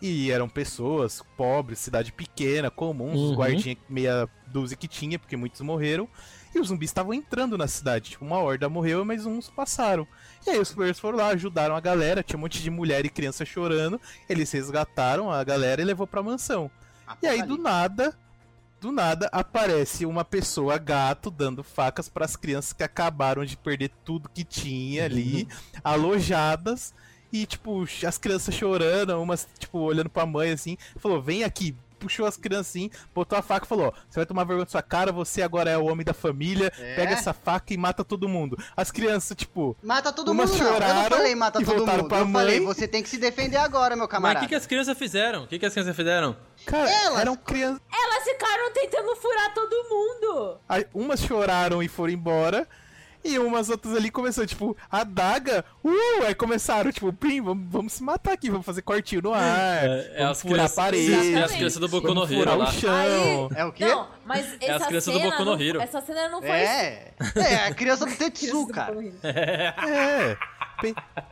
E 0.01 0.31
eram 0.31 0.49
pessoas 0.49 1.21
pobres, 1.37 1.77
cidade 1.79 2.11
pequena, 2.11 2.71
comuns, 2.71 3.15
Uhum. 3.19 3.35
guardinhas 3.35 3.77
meia 3.87 4.27
dúzia 4.47 4.75
que 4.75 4.87
tinha, 4.87 5.19
porque 5.19 5.37
muitos 5.37 5.61
morreram. 5.61 6.07
E 6.53 6.59
os 6.59 6.67
zumbis 6.67 6.89
estavam 6.89 7.13
entrando 7.13 7.57
na 7.57 7.67
cidade. 7.67 8.09
Tipo, 8.11 8.25
uma 8.25 8.39
horda 8.39 8.67
morreu, 8.67 9.05
mas 9.05 9.25
uns 9.25 9.49
passaram. 9.49 10.05
E 10.45 10.49
aí 10.49 10.59
os 10.59 10.73
players 10.73 10.99
foram 10.99 11.17
lá, 11.19 11.27
ajudaram 11.27 11.75
a 11.75 11.79
galera. 11.79 12.21
Tinha 12.23 12.35
um 12.37 12.41
monte 12.41 12.61
de 12.61 12.69
mulher 12.69 13.05
e 13.05 13.09
criança 13.09 13.45
chorando. 13.45 14.01
Eles 14.27 14.51
resgataram 14.51 15.31
a 15.31 15.41
galera 15.43 15.81
e 15.81 15.85
levou 15.85 16.05
pra 16.07 16.21
mansão. 16.23 16.69
E 17.21 17.27
aí, 17.27 17.41
do 17.43 17.57
nada, 17.57 18.17
do 18.81 18.91
nada, 18.91 19.29
aparece 19.31 20.05
uma 20.05 20.25
pessoa 20.25 20.77
gato 20.77 21.29
dando 21.31 21.63
facas 21.63 22.09
pras 22.09 22.35
crianças 22.35 22.73
que 22.73 22.83
acabaram 22.83 23.45
de 23.45 23.55
perder 23.55 23.91
tudo 24.03 24.27
que 24.27 24.43
tinha 24.43 25.05
ali, 25.05 25.47
alojadas. 25.83 26.93
E, 27.31 27.45
tipo, 27.45 27.85
as 28.05 28.17
crianças 28.17 28.53
chorando, 28.53 29.19
umas, 29.21 29.47
tipo, 29.57 29.79
olhando 29.79 30.09
pra 30.09 30.25
mãe 30.25 30.51
assim, 30.51 30.77
falou: 30.97 31.21
vem 31.21 31.43
aqui. 31.43 31.75
Puxou 32.01 32.25
as 32.25 32.35
crianças 32.35 32.69
assim, 32.69 32.89
botou 33.13 33.37
a 33.37 33.43
faca 33.43 33.63
e 33.63 33.69
falou: 33.69 33.93
você 34.09 34.17
vai 34.19 34.25
tomar 34.25 34.43
vergonha 34.43 34.65
da 34.65 34.71
sua 34.71 34.81
cara, 34.81 35.11
você 35.11 35.43
agora 35.43 35.69
é 35.69 35.77
o 35.77 35.85
homem 35.85 36.03
da 36.03 36.15
família, 36.15 36.73
É. 36.79 36.95
pega 36.95 37.13
essa 37.13 37.31
faca 37.31 37.71
e 37.75 37.77
mata 37.77 38.03
todo 38.03 38.27
mundo. 38.27 38.57
As 38.75 38.89
crianças, 38.89 39.37
tipo, 39.37 39.77
Mata 39.83 40.11
todo 40.11 40.31
Umas 40.31 40.49
mundo, 40.49 40.59
não. 40.63 40.65
Eu 40.65 40.71
não 40.73 40.79
choraram 40.79 41.09
falei 41.17 41.35
mata 41.35 41.61
e 41.61 41.63
todo 41.65 41.75
voltaram 41.77 41.99
mundo. 41.99 42.09
pra 42.09 42.17
Eu 42.21 42.27
falei, 42.31 42.57
mãe. 42.59 42.65
você 42.65 42.87
tem 42.87 43.03
que 43.03 43.09
se 43.09 43.19
defender 43.19 43.57
agora, 43.57 43.95
meu 43.95 44.05
Mas 44.05 44.07
o 44.07 44.09
camarada. 44.09 44.39
que, 44.39 44.47
que 44.49 44.55
as 44.55 44.65
crianças 44.65 44.97
fizeram? 44.97 45.43
O 45.43 45.47
que, 45.47 45.59
que 45.59 45.65
as 45.67 45.73
crianças 45.73 45.95
fizeram? 45.95 46.35
cara, 46.65 46.89
Elas- 46.89 47.19
eram 47.19 47.35
crianças. 47.35 47.79
Elas 47.93 48.23
ficaram 48.23 48.73
tentando 48.73 49.15
furar 49.17 49.53
todo 49.53 49.75
mundo. 49.87 50.57
Aí, 50.67 50.87
umas 50.95 51.21
choraram 51.21 51.83
e 51.83 51.87
foram 51.87 52.11
embora. 52.13 52.67
E 53.23 53.37
umas 53.37 53.69
outras 53.69 53.95
ali 53.95 54.09
começou, 54.09 54.45
tipo, 54.45 54.75
a 54.89 55.03
daga. 55.03 55.63
Uh! 55.83 56.25
Aí 56.25 56.33
começaram, 56.33 56.91
tipo, 56.91 57.13
pim, 57.13 57.41
vamos, 57.41 57.65
vamos 57.69 57.93
se 57.93 58.03
matar 58.03 58.33
aqui, 58.33 58.49
vamos 58.49 58.65
fazer 58.65 58.81
cortinho 58.81 59.21
no 59.21 59.33
ar. 59.33 59.85
É, 59.85 60.13
é 60.15 60.23
as 60.23 60.41
crianças, 60.41 60.77
a 60.77 60.81
parede. 60.81 61.33
é 61.35 61.43
as 61.43 61.51
crianças 61.51 61.79
do 61.79 61.87
Boku 61.87 62.13
no 62.13 62.23
Hero 62.31 62.57
lá. 62.57 62.65
o 62.65 62.71
chão. 62.71 63.49
É 63.55 63.65
o 63.65 63.71
quê? 63.71 63.85
Não, 63.85 64.07
mas 64.25 64.57
essa 64.59 64.75
as 64.75 64.87
crianças 64.87 65.13
do 65.13 65.19
Boku 65.19 65.39
no 65.39 65.45
não- 65.45 65.61
Hero. 65.61 65.81
Essa 65.81 66.01
cena 66.01 66.29
não 66.29 66.41
foi... 66.41 66.49
É. 66.49 67.13
É, 67.35 67.55
a 67.67 67.73
criança 67.73 68.05
do 68.05 68.15
Tetsu, 68.15 68.67
cara. 68.67 68.93
Hero. 68.93 69.13
É. 69.23 70.37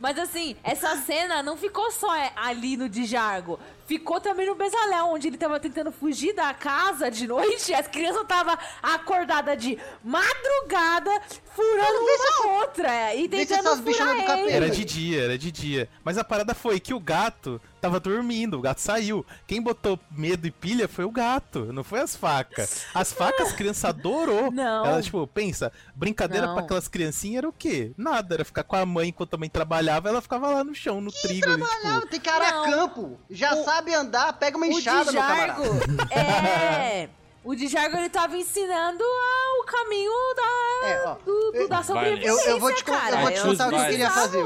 Mas 0.00 0.18
assim, 0.18 0.56
essa 0.64 0.96
cena 0.96 1.42
não 1.42 1.58
ficou 1.58 1.90
só 1.90 2.16
é, 2.16 2.32
ali 2.34 2.74
no 2.74 2.88
Django. 2.88 3.60
Ficou 3.86 4.18
também 4.20 4.46
no 4.46 4.54
Bezalel, 4.54 5.06
onde 5.06 5.28
ele 5.28 5.36
tava 5.36 5.60
tentando 5.60 5.92
fugir 5.92 6.32
da 6.32 6.54
casa 6.54 7.10
de 7.10 7.26
noite. 7.26 7.70
e 7.70 7.74
As 7.74 7.86
crianças 7.86 8.22
estavam 8.22 8.56
acordadas 8.82 9.60
de 9.62 9.78
madrugada, 10.02 11.10
furando 11.54 11.98
uma 11.98 12.59
outra. 12.70 13.14
E 13.14 13.28
tentando 13.28 13.68
essas 13.68 13.80
furar 13.80 14.08
é 14.08 14.20
do 14.20 14.26
capeta. 14.26 14.40
ele. 14.40 14.52
Era 14.52 14.70
de 14.70 14.84
dia, 14.84 15.22
era 15.24 15.38
de 15.38 15.50
dia. 15.52 15.88
Mas 16.04 16.16
a 16.18 16.24
parada 16.24 16.54
foi 16.54 16.78
que 16.80 16.94
o 16.94 17.00
gato 17.00 17.60
tava 17.80 17.98
dormindo, 17.98 18.58
o 18.58 18.60
gato 18.60 18.80
saiu. 18.80 19.24
Quem 19.46 19.60
botou 19.60 19.98
medo 20.10 20.46
e 20.46 20.50
pilha 20.50 20.86
foi 20.86 21.04
o 21.04 21.10
gato, 21.10 21.72
não 21.72 21.82
foi 21.82 22.00
as 22.00 22.14
facas. 22.14 22.84
As 22.94 23.12
facas 23.12 23.52
a 23.52 23.56
criança 23.56 23.88
adorou. 23.88 24.50
Não. 24.52 24.84
Ela, 24.86 25.02
tipo, 25.02 25.26
pensa, 25.26 25.72
brincadeira 25.94 26.48
pra 26.52 26.62
aquelas 26.62 26.88
criancinhas 26.88 27.38
era 27.38 27.48
o 27.48 27.52
quê? 27.52 27.92
Nada, 27.96 28.34
era 28.34 28.44
ficar 28.44 28.64
com 28.64 28.76
a 28.76 28.84
mãe 28.86 29.08
enquanto 29.08 29.34
a 29.34 29.38
mãe 29.38 29.48
trabalhava, 29.48 30.08
ela 30.08 30.20
ficava 30.20 30.48
lá 30.50 30.62
no 30.64 30.74
chão, 30.74 31.00
no 31.00 31.10
trigo. 31.10 31.48
ali, 31.48 31.62
Trabalhava, 31.62 32.00
tipo, 32.00 32.10
tem 32.10 32.20
que 32.20 32.28
arar 32.28 32.52
Não. 32.54 32.64
campo. 32.70 33.20
Já 33.30 33.54
O- 33.54 33.64
sabe 33.64 33.94
andar, 33.94 34.32
pega 34.34 34.56
uma 34.56 34.66
enxada, 34.66 35.10
Django, 35.10 35.26
camarada. 35.26 36.14
é... 36.14 37.08
O 37.42 37.54
Django, 37.56 37.96
ele 37.96 38.10
tava 38.10 38.36
ensinando 38.36 39.02
ah, 39.02 39.60
o 39.62 39.64
caminho 39.64 40.12
da, 40.36 40.88
É, 40.88 41.02
ó. 41.06 41.14
do, 41.24 41.52
do- 41.52 41.68
da 41.68 41.78
Eu, 41.78 41.82
sobrevivência, 41.84 42.50
eu 42.50 42.60
vou 42.60 42.74
te, 42.74 42.84
cara. 42.84 43.16
eu 43.16 43.20
vou 43.22 43.32
te 43.32 43.40
contar 43.40 43.66
o 43.66 43.70
que 43.70 43.76
eu 43.76 43.86
queria 43.86 44.10
fazer. 44.10 44.44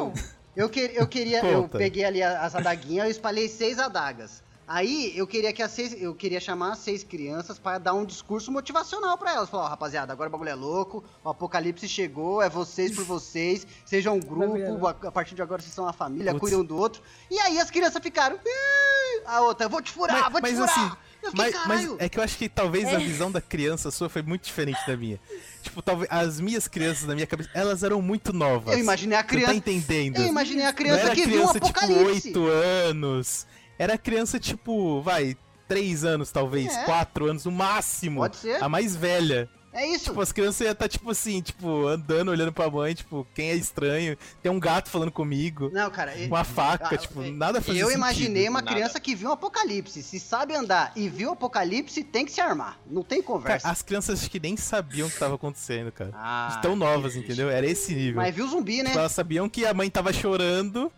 Eu, 0.57 0.69
que, 0.69 0.93
eu 0.95 1.07
queria, 1.09 1.45
eu 1.45 1.63
Conta. 1.63 1.79
peguei 1.79 2.05
ali 2.05 2.23
a- 2.23 2.43
as 2.43 2.55
adaguinhas, 2.55 3.07
eu 3.07 3.11
espalhei 3.11 3.49
seis 3.49 3.81
adagas. 3.81 4.43
Aí 4.67 5.13
eu 5.15 5.27
queria 5.27 5.53
que 5.53 5.63
as 5.63 5.71
seis, 5.73 5.95
eu 6.01 6.15
queria 6.15 6.41
chamar 6.41 6.73
as 6.73 6.79
seis 6.79 7.05
crianças 7.05 7.59
para 7.59 7.77
dar 7.79 7.93
um 7.93 8.05
discurso 8.05 8.51
motivacional 8.51 9.19
para 9.19 9.35
elas. 9.35 9.51
Falar, 9.51 9.65
ó, 9.65 9.69
rapaziada, 9.69 10.13
agora 10.13 10.29
o 10.29 10.33
bagulho 10.33 10.49
é 10.51 10.55
louco, 10.55 11.05
o 11.23 11.29
apocalipse 11.29 11.87
chegou, 11.87 12.41
é 12.41 12.49
vocês 12.49 12.95
por 12.95 13.05
vocês, 13.05 13.67
sejam 13.85 14.17
um 14.17 14.21
grupo, 14.21 14.87
a, 14.87 14.91
a 14.91 15.13
partir 15.13 15.35
de 15.35 15.43
agora 15.43 15.61
vocês 15.61 15.75
são 15.75 15.85
uma 15.85 15.93
família, 15.93 16.33
Putz. 16.33 16.41
cuidem 16.41 16.59
um 16.59 16.65
do 16.65 16.77
outro. 16.77 17.03
E 17.31 17.39
aí 17.41 17.59
as 17.61 17.71
crianças 17.71 18.03
ficaram, 18.03 18.39
a 19.27 19.41
outra, 19.43 19.69
vou 19.69 19.83
te 19.83 19.91
furar, 19.93 20.31
vou 20.31 20.41
te 20.41 20.43
mas 20.43 20.53
furar. 20.59 20.71
assim, 20.71 20.97
fiquei, 21.31 21.51
mas, 21.53 21.67
mas 21.67 21.97
é 21.99 22.09
que 22.09 22.19
eu 22.19 22.23
acho 22.23 22.37
que 22.39 22.49
talvez 22.49 22.85
É. 22.89 22.95
a 22.97 22.99
visão 22.99 23.31
da 23.31 23.41
criança 23.43 23.91
sua 23.91 24.09
foi 24.09 24.23
muito 24.23 24.45
diferente 24.45 24.79
da 24.87 24.97
minha. 24.97 25.21
Tipo, 25.63 25.81
talvez 25.83 26.09
as 26.11 26.41
minhas 26.41 26.69
crianças 26.69 27.05
na 27.07 27.15
minha 27.15 27.27
cabeça, 27.27 27.51
elas 27.55 27.83
eram 27.83 28.01
muito 28.03 28.33
novas. 28.33 28.75
Eu 28.75 28.81
imaginei 28.81 29.17
a 29.17 29.23
Você 29.23 29.29
criança. 29.29 29.53
tá 29.53 29.55
entendendo? 29.55 30.19
Eu 30.19 30.27
imaginei 30.27 30.65
a 30.67 30.73
criança 30.73 31.11
que 31.15 31.27
viu 31.27 31.43
um 31.45 31.49
criança, 31.49 31.61
tipo, 31.61 31.79
apocalipse. 31.79 32.29
8 32.29 32.47
anos. 32.49 33.47
Era 33.79 33.97
criança, 33.99 34.39
tipo, 34.39 35.01
vai, 35.03 35.37
3 35.69 36.05
anos 36.05 36.31
talvez, 36.31 36.75
É. 36.77 36.85
4 36.85 37.27
anos 37.31 37.45
no 37.45 37.53
máximo. 37.53 38.21
Pode 38.21 38.37
ser. 38.37 38.63
A 38.63 38.69
mais 38.69 38.95
velha. 38.95 39.49
É 39.77 39.85
isso. 39.89 40.05
Tipo, 40.05 40.21
as 40.21 40.31
crianças 40.31 40.61
iam 40.61 40.71
estar, 40.71 40.89
tipo 40.89 41.11
assim, 41.11 41.41
tipo, 41.43 41.89
andando, 41.89 42.29
olhando 42.31 42.53
pra 42.53 42.71
mãe, 42.71 42.95
tipo, 42.95 43.27
quem 43.35 43.49
é 43.51 43.57
estranho? 43.57 44.17
Tem 44.41 44.53
um 44.53 44.61
gato 44.61 44.89
falando 44.89 45.11
comigo. 45.11 45.69
Não, 45.73 45.91
cara. 45.91 46.15
Uma 46.29 46.45
faca, 46.45 46.95
Ah, 46.95 46.97
tipo, 46.97 47.21
é- 47.25 47.33
nada 47.33 47.61
fazia 47.61 47.81
Eu 47.83 47.89
sentido. 47.89 47.99
imaginei 47.99 48.49
uma 48.49 48.61
Nada. 48.63 48.73
criança 48.73 49.01
que 49.01 49.17
viu 49.17 49.31
um 49.31 49.33
apocalipse. 49.33 50.01
Se 50.01 50.21
sabe 50.21 50.55
andar 50.55 50.93
e 50.95 51.09
viu 51.09 51.31
o 51.31 51.33
apocalipse, 51.33 52.05
tem 52.05 52.25
que 52.25 52.31
se 52.31 52.41
armar. 52.41 52.79
Não 52.89 53.03
tem 53.03 53.21
Cara, 53.21 53.33
conversa. 53.33 53.69
as 53.69 53.83
crianças 53.83 54.21
acho 54.21 54.31
que 54.31 54.39
nem 54.39 54.57
sabiam 54.57 55.09
o 55.09 55.11
que 55.11 55.19
tava 55.19 55.35
acontecendo, 55.35 55.91
cara. 55.91 56.13
Ah, 56.15 56.61
Tão 56.63 56.77
novas, 56.77 57.17
entendeu? 57.17 57.51
Era 57.51 57.67
esse 57.67 57.97
nível. 57.97 58.23
Mas 58.23 58.33
viu 58.33 58.47
zumbi, 58.47 58.77
né? 58.81 58.91
Tipo, 58.91 59.01
elas 59.01 59.11
sabiam 59.13 59.49
que 59.49 59.67
a 59.67 59.75
mãe 59.75 59.91
tava 59.91 60.13
chorando 60.13 60.93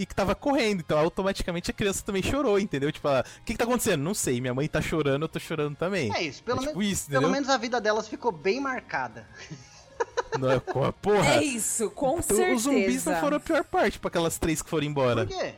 e 0.00 0.06
que 0.06 0.14
tava 0.14 0.34
correndo. 0.34 0.80
Então, 0.80 0.98
automaticamente 0.98 1.70
a 1.70 1.74
criança 1.74 2.02
também 2.02 2.22
chorou, 2.22 2.58
entendeu? 2.58 2.90
Tipo, 2.90 3.08
ela, 3.08 3.20
o 3.40 3.44
que 3.44 3.52
que 3.52 3.58
tá 3.58 3.64
acontecendo? 3.64 4.00
Não 4.02 4.14
sei. 4.14 4.40
Minha 4.40 4.54
mãe 4.54 4.66
tá 4.66 4.80
chorando, 4.80 5.22
eu 5.24 5.28
tô 5.28 5.38
chorando 5.38 5.76
também. 5.76 6.10
É 6.14 6.22
isso. 6.22 6.42
Pelo, 6.42 6.62
é 6.62 6.66
tipo 6.68 6.82
isso, 6.82 7.10
pelo 7.10 7.28
menos 7.28 7.48
a 7.50 7.56
vida 7.58 7.80
delas 7.80 8.08
ficou 8.08 8.32
bem 8.32 8.60
marcada. 8.60 9.26
Não, 10.38 10.58
pô, 10.60 10.90
porra. 10.94 11.34
É 11.34 11.44
isso, 11.44 11.90
com 11.90 12.18
Então, 12.18 12.22
certeza. 12.22 12.54
os 12.56 12.62
zumbis 12.62 13.04
não 13.04 13.16
foram 13.16 13.36
a 13.36 13.40
pior 13.40 13.62
parte 13.64 13.98
pra 13.98 14.08
aquelas 14.08 14.38
três 14.38 14.62
que 14.62 14.70
foram 14.70 14.86
embora. 14.86 15.26
Por 15.26 15.36
quê? 15.36 15.54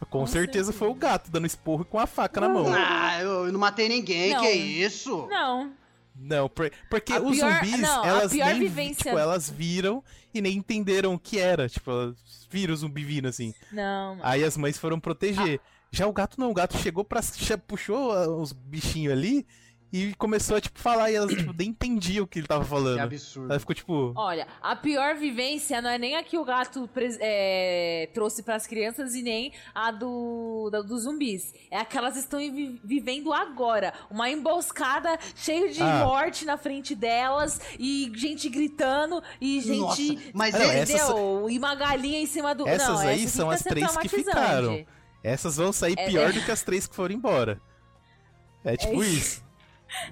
Com, 0.00 0.06
Com 0.20 0.26
certeza, 0.26 0.66
certeza. 0.66 0.72
foi 0.72 0.88
o 0.88 0.94
gato 0.94 1.30
dando 1.30 1.46
esporro 1.46 1.84
com 1.84 1.98
a 1.98 2.06
faca 2.06 2.40
na 2.40 2.48
mão. 2.48 2.66
Ah, 2.72 3.18
eu, 3.20 3.46
eu 3.46 3.52
não 3.52 3.58
matei 3.60 3.88
ninguém. 3.88 4.32
Não. 4.32 4.40
Que 4.40 4.50
isso? 4.50 5.26
Não. 5.28 5.72
Não, 6.18 6.48
por- 6.48 6.70
porque 6.88 7.12
A 7.12 7.20
os 7.20 7.36
pior- 7.36 7.52
zumbis, 7.64 7.80
não, 7.80 8.04
elas 8.04 8.32
nem 8.32 8.54
vi- 8.54 8.68
vivência- 8.68 9.04
tipo, 9.10 9.18
elas 9.18 9.50
viram 9.50 10.02
e 10.32 10.40
nem 10.40 10.56
entenderam 10.56 11.14
o 11.14 11.18
que 11.18 11.38
era. 11.38 11.68
Tipo, 11.68 11.90
elas 11.90 12.16
viram 12.50 12.72
o 12.74 12.76
zumbi 12.76 13.04
vindo 13.04 13.28
assim. 13.28 13.52
Não. 13.70 14.18
Aí 14.22 14.42
as 14.42 14.56
mães 14.56 14.78
foram 14.78 14.98
proteger. 14.98 15.60
Já 15.90 16.06
o 16.06 16.12
gato 16.12 16.38
não, 16.40 16.50
o 16.50 16.54
gato 16.54 16.76
chegou 16.78 17.04
pra. 17.04 17.20
puxou 17.68 18.12
ah, 18.12 18.28
os 18.28 18.52
bichinhos 18.52 19.12
ali 19.12 19.46
e 19.92 20.14
começou 20.16 20.56
a, 20.56 20.60
tipo, 20.60 20.78
falar, 20.78 21.10
e 21.10 21.14
ela, 21.14 21.26
tipo, 21.28 21.52
nem 21.56 21.68
entendia 21.70 22.22
o 22.22 22.26
que 22.26 22.40
ele 22.40 22.46
tava 22.46 22.64
Que 22.64 22.70
falando. 22.70 22.98
absurdo. 23.00 23.50
Ela 23.50 23.58
ficou, 23.60 23.74
tipo... 23.74 24.12
Olha, 24.16 24.46
a 24.60 24.74
pior 24.76 25.14
vivência 25.14 25.80
não 25.80 25.88
é 25.88 25.96
nem 25.96 26.16
a 26.16 26.22
que 26.22 26.36
o 26.36 26.44
gato 26.44 26.88
é, 27.20 28.08
trouxe 28.12 28.42
pras 28.42 28.66
crianças 28.66 29.14
e 29.14 29.22
nem 29.22 29.52
a 29.74 29.90
do, 29.92 30.68
da- 30.70 30.82
dos 30.82 31.02
zumbis. 31.04 31.54
É 31.70 31.78
a 31.78 31.84
que 31.84 31.96
elas 31.96 32.16
estão 32.16 32.38
vi- 32.40 32.80
vivendo 32.84 33.32
agora. 33.32 33.94
Uma 34.10 34.28
emboscada 34.28 35.18
cheia 35.34 35.68
de 35.72 35.80
Ah. 35.82 36.04
morte 36.04 36.44
na 36.44 36.56
frente 36.58 36.94
delas 36.94 37.60
e 37.78 38.10
gente 38.14 38.48
gritando 38.48 39.22
e 39.40 39.60
gente. 39.60 39.80
Nossa, 40.12 40.30
mas 40.34 40.52
não, 40.54 40.60
é- 40.62 40.78
essas-? 40.80 41.10
E 41.50 41.58
uma 41.58 41.74
galinha 41.74 42.20
em 42.20 42.26
cima 42.26 42.54
do. 42.54 42.66
Essas 42.68 42.88
não, 42.88 42.98
aí 42.98 43.22
essa 43.24 43.36
são 43.36 43.46
fica 43.50 43.54
as 43.54 43.62
três 43.62 43.96
que 43.98 44.08
ficaram. 44.08 44.84
Essas 45.22 45.56
vão 45.56 45.72
sair 45.72 45.94
É- 45.96 46.06
pior 46.08 46.30
é- 46.30 46.32
do 46.32 46.40
que 46.44 46.50
as 46.50 46.62
três 46.62 46.86
que 46.86 46.94
foram 46.94 47.14
embora. 47.14 47.60
É 48.64 48.76
tipo 48.76 49.02
isso. 49.02 49.45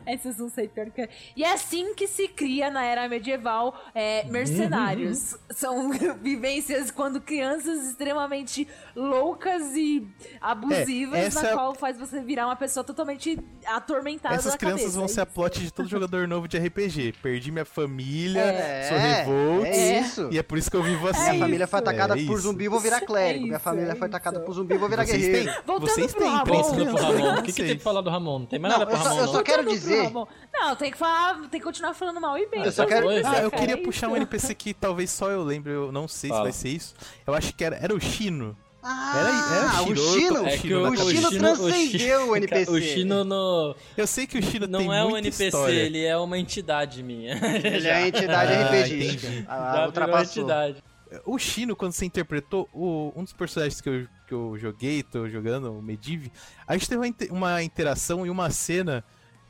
Essas 0.06 0.38
não 0.38 0.48
sei 0.48 0.68
pior 0.68 0.90
que. 0.90 1.08
E 1.36 1.42
é 1.44 1.52
assim 1.52 1.94
que 1.94 2.06
se 2.06 2.28
cria 2.28 2.70
na 2.70 2.84
era 2.84 3.08
medieval 3.08 3.74
é, 3.94 4.24
mercenários. 4.24 5.36
São 5.50 5.90
vivências 6.22 6.90
quando 6.90 7.20
crianças 7.20 7.88
extremamente 7.88 8.66
loucas 8.94 9.74
e 9.74 10.06
abusivas, 10.40 11.18
É, 11.18 11.24
essa 11.26 11.42
na 11.42 11.48
é 11.48 11.52
a- 11.52 11.54
qual 11.54 11.74
faz 11.74 11.98
você 11.98 12.20
virar 12.20 12.46
uma 12.46 12.56
pessoa 12.56 12.84
totalmente 12.84 13.38
atormentada 13.66 14.34
Essas 14.34 14.54
crianças 14.56 14.80
cabeça. 14.80 14.96
vão 14.96 15.04
É 15.06 15.08
ser 15.08 15.20
a 15.22 15.26
plot 15.26 15.60
de 15.60 15.72
todo 15.72 15.88
jogador 15.88 16.26
novo 16.28 16.46
de 16.48 16.56
RPG. 16.58 17.14
Perdi 17.22 17.50
minha 17.50 17.64
família, 17.64 18.40
É, 18.40 18.88
sou 18.88 18.98
revolt, 18.98 19.66
é 19.66 20.00
isso. 20.00 20.28
e 20.30 20.38
é 20.38 20.42
por 20.42 20.58
isso 20.58 20.70
que 20.70 20.76
eu 20.76 20.82
vivo 20.82 21.08
assim. 21.08 21.30
Minha 21.30 21.38
família 21.40 21.66
foi 21.66 21.78
atacada 21.80 22.18
É 22.20 22.24
por 22.26 22.38
zumbi, 22.40 22.68
vou 22.68 22.80
virar 22.80 23.00
clérigo. 23.00 23.44
É 23.44 23.48
Minha 23.48 23.58
família 23.58 23.92
é 23.92 23.94
foi 23.94 24.06
atacada 24.08 24.40
por 24.40 24.52
zumbi, 24.54 24.76
vou 24.76 24.88
virar 24.88 25.04
Vocês 25.06 25.20
guerreiro. 25.22 25.52
têm, 25.52 25.62
Voltando 25.66 25.88
vocês 25.90 26.12
pro 26.12 26.20
têm 26.20 26.30
Ramon. 26.30 26.62
Ramon. 26.94 27.38
O 27.38 27.42
que, 27.42 27.52
que 27.52 27.62
tem 27.64 27.74
pra 27.76 27.84
falar 27.84 28.00
do 28.00 28.10
Ramon? 28.10 28.38
Não 28.40 28.46
tem 28.46 28.58
mais 28.58 28.72
Não, 28.72 28.78
nada 28.80 28.90
pro 28.90 28.98
eu 29.00 29.02
só- 29.02 29.08
Ramon, 29.10 29.22
eu 29.22 29.28
só 29.28 29.42
quero 29.42 29.63
Pro 29.64 29.74
dizer- 29.74 30.02
Ramon. 30.04 30.26
Não, 30.52 30.76
tem 30.76 30.90
que 30.90 30.98
falar, 30.98 31.34
tem 31.48 31.60
que 31.60 31.60
continuar 31.60 31.94
falando 31.94 32.20
mal 32.20 32.36
e 32.38 32.46
bem. 32.48 32.64
Eu 32.64 32.72
só 32.72 32.86
quero-? 32.86 33.08
Ah, 33.08 33.38
eu 33.42 33.50
queria 33.50 33.76
puxar 33.82 34.08
um. 34.08 34.16
NPC 34.16 34.54
que 34.54 34.72
talvez 34.74 35.10
só 35.10 35.30
eu 35.30 35.42
lembre, 35.42 35.72
eu 35.72 35.90
não 35.92 36.06
sei 36.08 36.30
se 36.30 36.36
vai 36.40 36.52
ser 36.52 36.68
isso. 36.70 36.94
Eu 37.26 37.34
acho 37.34 37.54
que 37.54 37.64
era, 37.64 37.76
era 37.76 37.94
o 37.94 38.00
Chino. 38.00 38.56
Ah, 38.86 39.14
Era- 39.16 39.28
era 39.30 39.82
o 39.82 39.96
Shiro, 39.96 39.96
eu 39.96 39.96
tô- 39.96 40.10
Chino. 40.20 40.46
É 40.46 40.58
que 40.58 40.74
o, 40.74 40.84
o 40.84 40.90
o 40.90 40.96
Chino 40.96 41.28
Chino- 41.30 41.38
transcendeu 41.38 42.28
o 42.30 42.36
NPC. 42.36 42.70
O 42.70 42.80
Chino 42.82 43.24
no, 43.24 43.74
Eu 43.96 44.06
sei 44.06 44.26
que 44.26 44.36
o 44.38 44.42
Chino 44.42 44.66
não 44.66 44.80
tem 44.80 44.94
é 44.94 45.02
um 45.02 45.08
muita 45.08 45.18
NPC, 45.28 45.44
história. 45.46 45.72
ele 45.72 46.04
é 46.04 46.14
uma 46.18 46.38
entidade 46.38 47.02
minha. 47.02 47.32
Ele 47.64 47.88
é 47.88 47.94
a 47.94 48.08
entidade 48.08 48.52
Ah, 48.52 48.86
entendi. 48.86 49.44
Ah, 49.48 49.84
ultrapassou. 49.86 50.42
entidade. 50.42 50.84
O 51.24 51.38
Chino, 51.38 51.74
quando 51.74 51.92
você 51.92 52.04
interpretou, 52.04 52.68
o- 52.74 53.10
um 53.16 53.24
dos 53.24 53.32
personagens 53.32 53.80
que 53.80 53.88
eu, 53.88 54.06
que 54.28 54.34
eu 54.34 54.58
joguei, 54.58 55.02
tô 55.02 55.28
jogando, 55.30 55.72
o 55.72 55.80
Medivh, 55.80 56.26
a 56.66 56.74
gente 56.76 56.86
teve 56.86 57.14
uma 57.30 57.62
interação 57.62 58.26
e 58.26 58.30
uma 58.30 58.50
cena, 58.50 59.02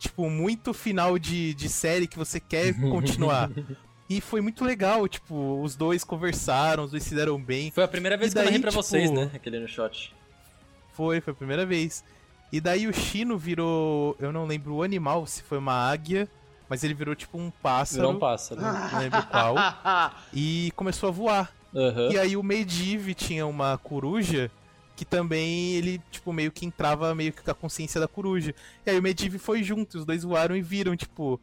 tipo, 0.05 0.29
muito 0.31 0.73
final 0.73 1.19
de, 1.19 1.55
de 1.55 1.69
série 1.69 2.07
que 2.07 2.17
você 2.17 2.39
quer 2.39 2.75
continuar. 2.79 3.51
e 4.09 4.21
foi 4.21 4.41
muito 4.41 4.65
legal, 4.65 5.09
tipo, 5.09 5.61
os 5.63 5.75
dois 5.75 6.05
conversaram, 6.05 6.85
os 6.85 6.91
dois 6.91 7.03
se 7.03 7.15
deram 7.15 7.41
bem. 7.41 7.71
Foi 7.71 7.85
a 7.85 7.89
primeira 7.89 8.17
vez 8.17 8.33
E 8.33 8.35
que 8.35 8.39
eu 8.39 8.43
daí, 8.43 8.47
narrei 8.51 8.61
pra 8.61 8.71
tipo, 8.71 8.83
vocês, 8.83 9.11
né? 9.11 9.31
Aquele 9.35 9.59
no 9.61 9.69
shot. 9.69 10.15
Foi, 10.93 11.21
foi 11.21 11.33
a 11.33 11.37
primeira 11.37 11.67
vez. 11.67 12.05
E 12.53 12.61
daí 12.61 12.87
o 12.87 12.93
Chino 12.93 13.37
virou, 13.37 14.17
eu 14.21 14.33
não 14.33 14.47
lembro 14.47 14.75
o 14.75 14.83
animal, 14.83 15.27
se 15.27 15.43
foi 15.43 15.59
uma 15.59 15.73
águia, 15.91 16.29
mas 16.69 16.85
ele 16.85 16.95
virou 16.95 17.15
tipo 17.15 17.37
um 17.37 17.51
pássaro, 17.51 18.03
Virou 18.03 18.13
um 18.13 18.19
pássaro. 18.19 18.61
não 18.61 18.99
lembro 18.99 19.23
qual, 19.27 19.57
e 20.33 20.73
começou 20.77 21.09
a 21.09 21.13
voar. 21.13 21.53
Aham. 21.75 22.13
E 22.13 22.19
aí 22.19 22.37
o 22.37 22.43
Medivh 22.43 23.13
tinha 23.15 23.45
uma 23.47 23.77
coruja 23.79 24.51
que 25.05 25.11
também 25.11 25.75
ele, 25.75 26.01
tipo, 26.11 26.33
meio 26.33 26.51
que 26.51 26.65
entrava 26.65 27.15
meio 27.15 27.33
que 27.33 27.43
com 27.43 27.51
a 27.51 27.55
consciência 27.55 28.01
da 28.01 28.09
coruja. 28.09 28.55
E 28.85 28.91
aí 28.91 28.99
o 28.99 29.03
Medivh 29.03 29.39
foi 29.39 29.63
junto, 29.63 29.99
os 29.99 30.07
dois 30.07 30.25
voaram 30.25 30.57
e 30.57 30.63
viram, 30.63 30.97
tipo, 30.97 31.39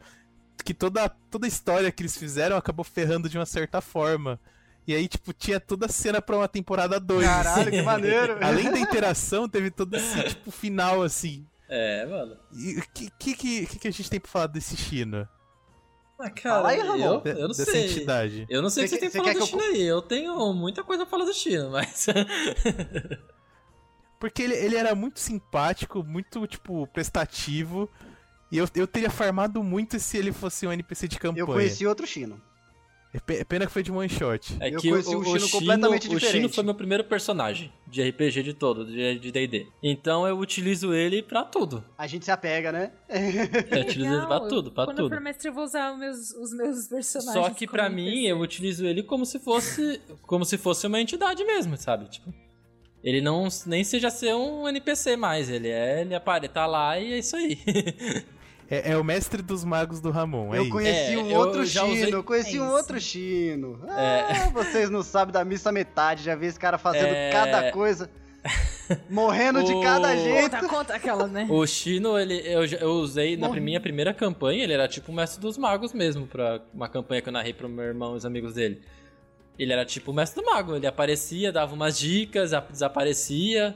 que 0.64 0.74
toda, 0.74 1.08
toda 1.08 1.46
a 1.46 1.48
história 1.48 1.90
que 1.92 2.02
eles 2.02 2.16
fizeram 2.16 2.56
acabou 2.56 2.84
ferrando 2.84 3.28
de 3.28 3.38
uma 3.38 3.46
certa 3.46 3.80
forma. 3.80 4.38
E 4.86 4.94
aí, 4.94 5.06
tipo, 5.06 5.32
tinha 5.32 5.60
toda 5.60 5.86
a 5.86 5.88
cena 5.88 6.20
pra 6.20 6.36
uma 6.36 6.48
temporada 6.48 6.98
2. 6.98 7.24
Caralho, 7.24 7.70
que 7.70 7.82
maneiro. 7.82 8.36
Além 8.40 8.68
da 8.68 8.80
interação, 8.80 9.48
teve 9.48 9.70
todo 9.70 9.94
esse, 9.94 10.20
tipo, 10.24 10.50
final, 10.50 11.02
assim. 11.02 11.46
É, 11.68 12.04
mano. 12.04 12.36
E 12.52 12.78
o 12.78 12.82
que, 12.92 13.10
que, 13.16 13.34
que, 13.66 13.78
que 13.78 13.88
a 13.88 13.92
gente 13.92 14.10
tem 14.10 14.18
pra 14.18 14.30
falar 14.30 14.48
desse 14.48 14.76
Chino? 14.76 15.28
Ah, 16.18 16.30
cara, 16.30 16.68
aí, 16.68 16.80
Ramon. 16.80 17.22
eu, 17.24 17.32
eu 17.32 17.40
não 17.42 17.48
dessa 17.48 17.70
sei. 17.70 17.86
entidade. 17.86 18.46
Eu 18.48 18.60
não 18.60 18.70
sei 18.70 18.84
o 18.84 18.88
que 18.88 18.94
você 18.94 19.00
tem 19.00 19.10
pra 19.10 19.20
falar 19.20 19.32
do 19.32 19.36
que 19.36 19.42
eu 19.42 19.46
Chino 19.46 19.62
aí. 19.62 19.82
Eu 19.82 20.02
tenho 20.02 20.52
muita 20.52 20.82
coisa 20.82 21.04
pra 21.04 21.10
falar 21.10 21.24
do 21.24 21.32
Chino, 21.32 21.70
mas. 21.70 22.06
Porque 24.22 24.40
ele, 24.40 24.54
ele 24.54 24.76
era 24.76 24.94
muito 24.94 25.18
simpático, 25.18 26.04
muito, 26.04 26.46
tipo, 26.46 26.86
prestativo. 26.86 27.90
E 28.52 28.56
eu, 28.56 28.68
eu 28.76 28.86
teria 28.86 29.10
farmado 29.10 29.64
muito 29.64 29.98
se 29.98 30.16
ele 30.16 30.30
fosse 30.30 30.64
um 30.64 30.72
NPC 30.72 31.08
de 31.08 31.18
campanha. 31.18 31.42
Eu 31.42 31.46
conheci 31.48 31.84
outro 31.84 32.06
Chino. 32.06 32.40
É 33.12 33.18
pe- 33.18 33.44
Pena 33.44 33.66
que 33.66 33.72
foi 33.72 33.82
de 33.82 33.90
one 33.90 34.08
shot. 34.08 34.56
É 34.60 34.68
Eu 34.72 34.78
que 34.78 34.88
conheci 34.90 35.08
o, 35.14 35.18
um 35.18 35.22
o 35.22 35.24
Chino 35.24 35.40
Chino, 35.40 35.50
completamente 35.50 36.02
o 36.06 36.10
Chino 36.10 36.18
diferente. 36.20 36.54
foi 36.54 36.62
meu 36.64 36.74
primeiro 36.76 37.02
personagem 37.04 37.72
de 37.88 38.00
RPG 38.08 38.42
de 38.44 38.54
todo, 38.54 38.86
de 38.86 39.32
D&D. 39.32 39.66
Então 39.82 40.24
eu 40.26 40.38
utilizo 40.38 40.94
ele 40.94 41.20
pra 41.20 41.42
tudo. 41.42 41.84
A 41.98 42.06
gente 42.06 42.24
se 42.24 42.30
apega, 42.30 42.70
né? 42.70 42.92
Eu 43.70 43.80
utilizo 43.82 44.14
ele 44.14 44.26
pra 44.26 44.40
tudo, 44.40 44.70
pra 44.70 44.84
Quando 44.86 44.96
tudo. 44.98 45.12
eu 45.12 45.18
for 45.18 45.20
mestre, 45.20 45.48
eu 45.48 45.52
vou 45.52 45.64
usar 45.64 45.92
os 45.92 45.98
meus, 45.98 46.30
os 46.30 46.52
meus 46.54 46.86
personagens. 46.86 47.46
Só 47.46 47.50
que 47.52 47.66
pra 47.66 47.90
mim, 47.90 48.26
eu 48.26 48.38
utilizo 48.38 48.86
ele 48.86 49.02
como 49.02 49.26
se 49.26 49.38
fosse 49.40 50.00
como 50.22 50.44
se 50.44 50.56
fosse 50.56 50.86
uma 50.86 51.00
entidade 51.00 51.44
mesmo, 51.44 51.76
sabe? 51.76 52.08
Tipo, 52.08 52.32
ele 53.02 53.20
não 53.20 53.48
nem 53.66 53.82
seja 53.84 54.10
ser 54.10 54.34
um 54.34 54.68
NPC 54.68 55.16
mais, 55.16 55.48
ele 55.50 55.68
é, 55.68 56.00
ele 56.02 56.14
apare, 56.14 56.48
tá 56.48 56.66
lá 56.66 56.98
e 56.98 57.12
é 57.14 57.18
isso 57.18 57.34
aí. 57.36 57.58
É, 58.70 58.92
é 58.92 58.96
o 58.96 59.04
mestre 59.04 59.42
dos 59.42 59.64
magos 59.64 60.00
do 60.00 60.10
Ramon, 60.10 60.54
é 60.54 60.58
eu 60.58 60.62
isso. 60.62 60.72
conheci 60.72 61.12
É, 61.14 61.18
um 61.18 61.30
eu 61.30 61.38
outro 61.38 61.64
já 61.66 61.82
Chino, 61.82 61.92
usei- 61.94 62.14
eu 62.14 62.24
conheci 62.24 62.56
É 62.56 62.62
um 62.62 62.70
outro 62.70 62.98
Chino. 63.00 63.80
É. 63.88 64.46
Ah, 64.46 64.50
vocês 64.50 64.88
não 64.88 65.02
sabem 65.02 65.30
da 65.32 65.44
missa 65.44 65.70
metade, 65.70 66.22
já 66.22 66.34
vi 66.34 66.46
esse 66.46 66.58
cara 66.58 66.78
fazendo 66.78 67.12
É. 67.12 67.30
cada 67.30 67.70
coisa. 67.70 68.08
Morrendo 69.08 69.62
de 69.62 69.72
O- 69.72 69.80
cada 69.80 70.16
jeito. 70.16 70.50
Conta, 70.56 70.68
conta 70.68 70.94
aquela, 70.94 71.26
né? 71.26 71.46
O 71.48 71.66
Chino, 71.66 72.18
ele, 72.18 72.34
eu, 72.44 72.64
eu 72.64 72.90
usei 72.92 73.36
na 73.36 73.48
Morri. 73.48 73.60
minha 73.60 73.80
primeira 73.80 74.12
campanha, 74.12 74.64
ele 74.64 74.72
era 74.72 74.88
tipo 74.88 75.12
o 75.12 75.14
mestre 75.14 75.40
dos 75.40 75.56
magos 75.58 75.92
mesmo, 75.92 76.26
pra 76.26 76.60
uma 76.74 76.88
campanha 76.88 77.22
que 77.22 77.28
eu 77.28 77.32
narrei 77.32 77.52
pro 77.52 77.68
meu 77.68 77.84
irmão 77.84 78.14
e 78.14 78.16
os 78.16 78.24
amigos 78.26 78.54
dele. 78.54 78.80
Ele 79.58 79.72
era 79.72 79.84
tipo 79.84 80.10
o 80.10 80.14
mestre 80.14 80.42
do 80.42 80.46
mago, 80.50 80.74
ele 80.74 80.86
aparecia, 80.86 81.52
dava 81.52 81.74
umas 81.74 81.98
dicas, 81.98 82.52
desaparecia. 82.70 83.74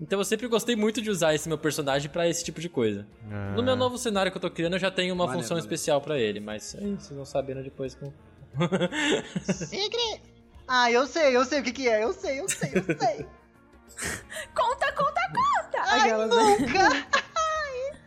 Então 0.00 0.18
eu 0.18 0.24
sempre 0.24 0.46
gostei 0.48 0.76
muito 0.76 1.02
de 1.02 1.10
usar 1.10 1.34
esse 1.34 1.48
meu 1.48 1.58
personagem 1.58 2.10
pra 2.10 2.26
esse 2.28 2.42
tipo 2.44 2.60
de 2.60 2.68
coisa. 2.68 3.06
Ah. 3.30 3.52
No 3.56 3.62
meu 3.62 3.76
novo 3.76 3.98
cenário 3.98 4.30
que 4.32 4.36
eu 4.38 4.40
tô 4.42 4.50
criando, 4.50 4.74
eu 4.74 4.78
já 4.78 4.90
tenho 4.90 5.14
uma 5.14 5.26
Maneiro, 5.26 5.42
função 5.42 5.56
maneiro. 5.56 5.74
especial 5.74 6.00
pra 6.00 6.18
ele, 6.18 6.40
mas 6.40 6.74
aí 6.74 6.94
vocês 6.94 7.10
vão 7.16 7.24
sabendo 7.24 7.62
depois 7.62 7.94
com. 7.94 8.12
Segre- 9.52 10.20
Ah, 10.66 10.90
eu 10.90 11.06
sei, 11.06 11.36
eu 11.36 11.44
sei 11.44 11.60
o 11.60 11.62
que 11.62 11.72
que 11.72 11.88
é. 11.88 12.02
Eu 12.04 12.12
sei, 12.12 12.40
eu 12.40 12.48
sei, 12.48 12.70
eu 12.74 12.84
sei. 12.98 13.26
Conta, 14.54 14.92
conta, 14.92 15.20
conta! 15.34 15.78
Ai, 15.82 16.10
né? 16.12 16.26
nunca! 16.26 17.06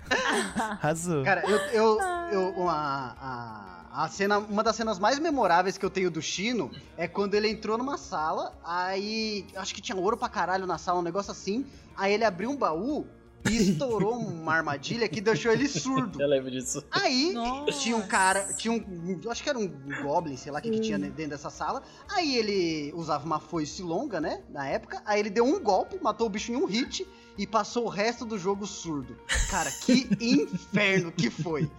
Arrasou. 0.57 1.23
Cara, 1.23 1.43
eu. 1.47 1.57
eu, 1.71 1.99
eu 2.31 2.69
a, 2.69 3.15
a, 3.19 3.82
a 3.93 4.07
cena, 4.07 4.39
uma 4.39 4.63
das 4.63 4.75
cenas 4.75 4.97
mais 4.97 5.19
memoráveis 5.19 5.77
que 5.77 5.85
eu 5.85 5.89
tenho 5.89 6.09
do 6.09 6.21
Chino 6.21 6.71
é 6.97 7.07
quando 7.07 7.35
ele 7.35 7.47
entrou 7.47 7.77
numa 7.77 7.97
sala, 7.97 8.57
aí. 8.65 9.45
Acho 9.55 9.73
que 9.73 9.81
tinha 9.81 9.95
ouro 9.95 10.17
pra 10.17 10.27
caralho 10.27 10.65
na 10.65 10.79
sala, 10.79 10.99
um 10.99 11.03
negócio 11.03 11.31
assim. 11.31 11.65
Aí 11.95 12.11
ele 12.11 12.25
abriu 12.25 12.49
um 12.49 12.55
baú 12.55 13.05
e 13.47 13.55
estourou 13.69 14.15
uma 14.15 14.55
armadilha 14.55 15.07
que 15.07 15.21
deixou 15.21 15.51
ele 15.51 15.67
surdo. 15.67 16.19
Eu 16.19 16.27
lembro 16.27 16.49
disso. 16.49 16.83
Aí 16.89 17.33
Nossa. 17.33 17.79
tinha 17.79 17.95
um 17.95 18.07
cara, 18.07 18.51
tinha 18.55 18.73
um, 18.73 19.19
acho 19.29 19.43
que 19.43 19.49
era 19.49 19.59
um 19.59 19.67
goblin, 20.01 20.37
sei 20.37 20.51
lá 20.51 20.57
o 20.57 20.61
que, 20.61 20.71
que 20.71 20.79
tinha 20.79 20.97
dentro 20.97 21.29
dessa 21.29 21.51
sala. 21.51 21.83
Aí 22.09 22.35
ele 22.35 22.91
usava 22.95 23.23
uma 23.23 23.39
foice 23.39 23.83
longa, 23.83 24.19
né, 24.19 24.41
na 24.49 24.67
época. 24.67 25.03
Aí 25.05 25.19
ele 25.19 25.29
deu 25.29 25.45
um 25.45 25.59
golpe, 25.61 25.99
matou 26.01 26.25
o 26.25 26.29
bicho 26.31 26.51
em 26.51 26.55
um 26.55 26.65
hit 26.65 27.07
e 27.37 27.45
passou 27.45 27.85
o 27.85 27.89
resto 27.89 28.25
do 28.25 28.39
jogo 28.39 28.65
surdo. 28.65 29.15
Cara, 29.51 29.69
que 29.69 30.07
inferno 30.19 31.11
que 31.11 31.29
foi. 31.29 31.69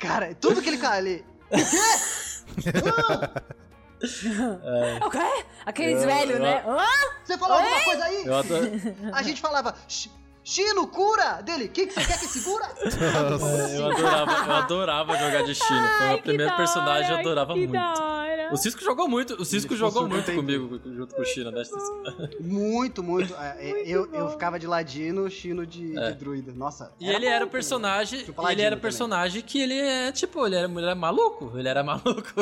Cara, 0.00 0.34
tudo 0.40 0.60
que 0.62 0.68
ele 0.68 0.78
cara, 0.78 0.98
ele 0.98 1.24
o 1.50 1.56
quê? 1.58 1.76
Ah, 4.00 4.98
O 5.06 5.10
quê? 5.10 5.44
Aqueles 5.66 6.04
velhos, 6.04 6.38
né? 6.40 6.62
Hã? 6.66 6.86
você 7.24 7.36
falou 7.36 7.56
alguma 7.58 7.84
coisa 7.84 8.04
aí? 8.04 8.24
A 9.12 9.22
gente 9.22 9.40
falava, 9.40 9.74
"Ch- 9.88 10.10
Chino, 10.48 10.86
cura! 10.86 11.42
Dele, 11.42 11.66
o 11.66 11.68
que, 11.68 11.86
que 11.88 11.92
você 11.92 12.06
quer 12.06 12.18
que 12.18 12.24
segura? 12.26 12.64
Nossa. 13.30 13.68
Eu 13.76 13.90
adorava, 13.90 14.32
eu 14.32 14.52
adorava 14.54 15.16
jogar 15.18 15.42
de 15.42 15.54
Chino. 15.54 15.88
Foi 15.98 16.06
o 16.06 16.08
meu 16.08 16.18
primeiro 16.22 16.56
personagem, 16.56 17.10
eu 17.10 17.18
adorava 17.18 17.52
que 17.52 17.58
muito. 17.58 17.72
da 17.72 17.92
hora. 17.92 18.48
O 18.50 18.56
Cisco 18.56 18.82
jogou 18.82 19.06
muito, 19.06 19.34
o 19.34 19.44
Cisco 19.44 19.76
jogou 19.76 20.08
muito 20.08 20.32
comigo 20.34 20.80
junto 20.86 21.14
com 21.14 21.20
o 21.20 21.24
Chino, 21.26 21.50
né? 21.50 21.62
Muito, 22.40 23.02
muito. 23.02 23.34
É, 23.34 23.82
eu, 23.84 24.10
eu 24.10 24.30
ficava 24.30 24.58
de 24.58 24.66
ladino, 24.66 25.28
Chino 25.30 25.66
de, 25.66 25.94
É. 25.98 26.12
de 26.12 26.14
druida. 26.18 26.50
Nossa. 26.54 26.94
E 26.98 27.10
ele 27.10 27.26
era 27.26 27.44
o 27.44 27.48
personagem, 27.50 28.20
Tinha 28.20 28.30
o 28.30 28.34
Paladino 28.34 28.58
ele 28.58 28.66
era 28.66 28.74
o 28.74 28.78
também. 28.78 28.82
personagem 28.82 29.42
que 29.42 29.60
ele 29.60 29.78
é, 29.78 30.12
tipo, 30.12 30.46
ele 30.46 30.56
era, 30.56 30.66
ele 30.66 30.80
era 30.82 30.94
maluco, 30.94 31.52
ele 31.58 31.68
era 31.68 31.84
maluco. 31.84 32.32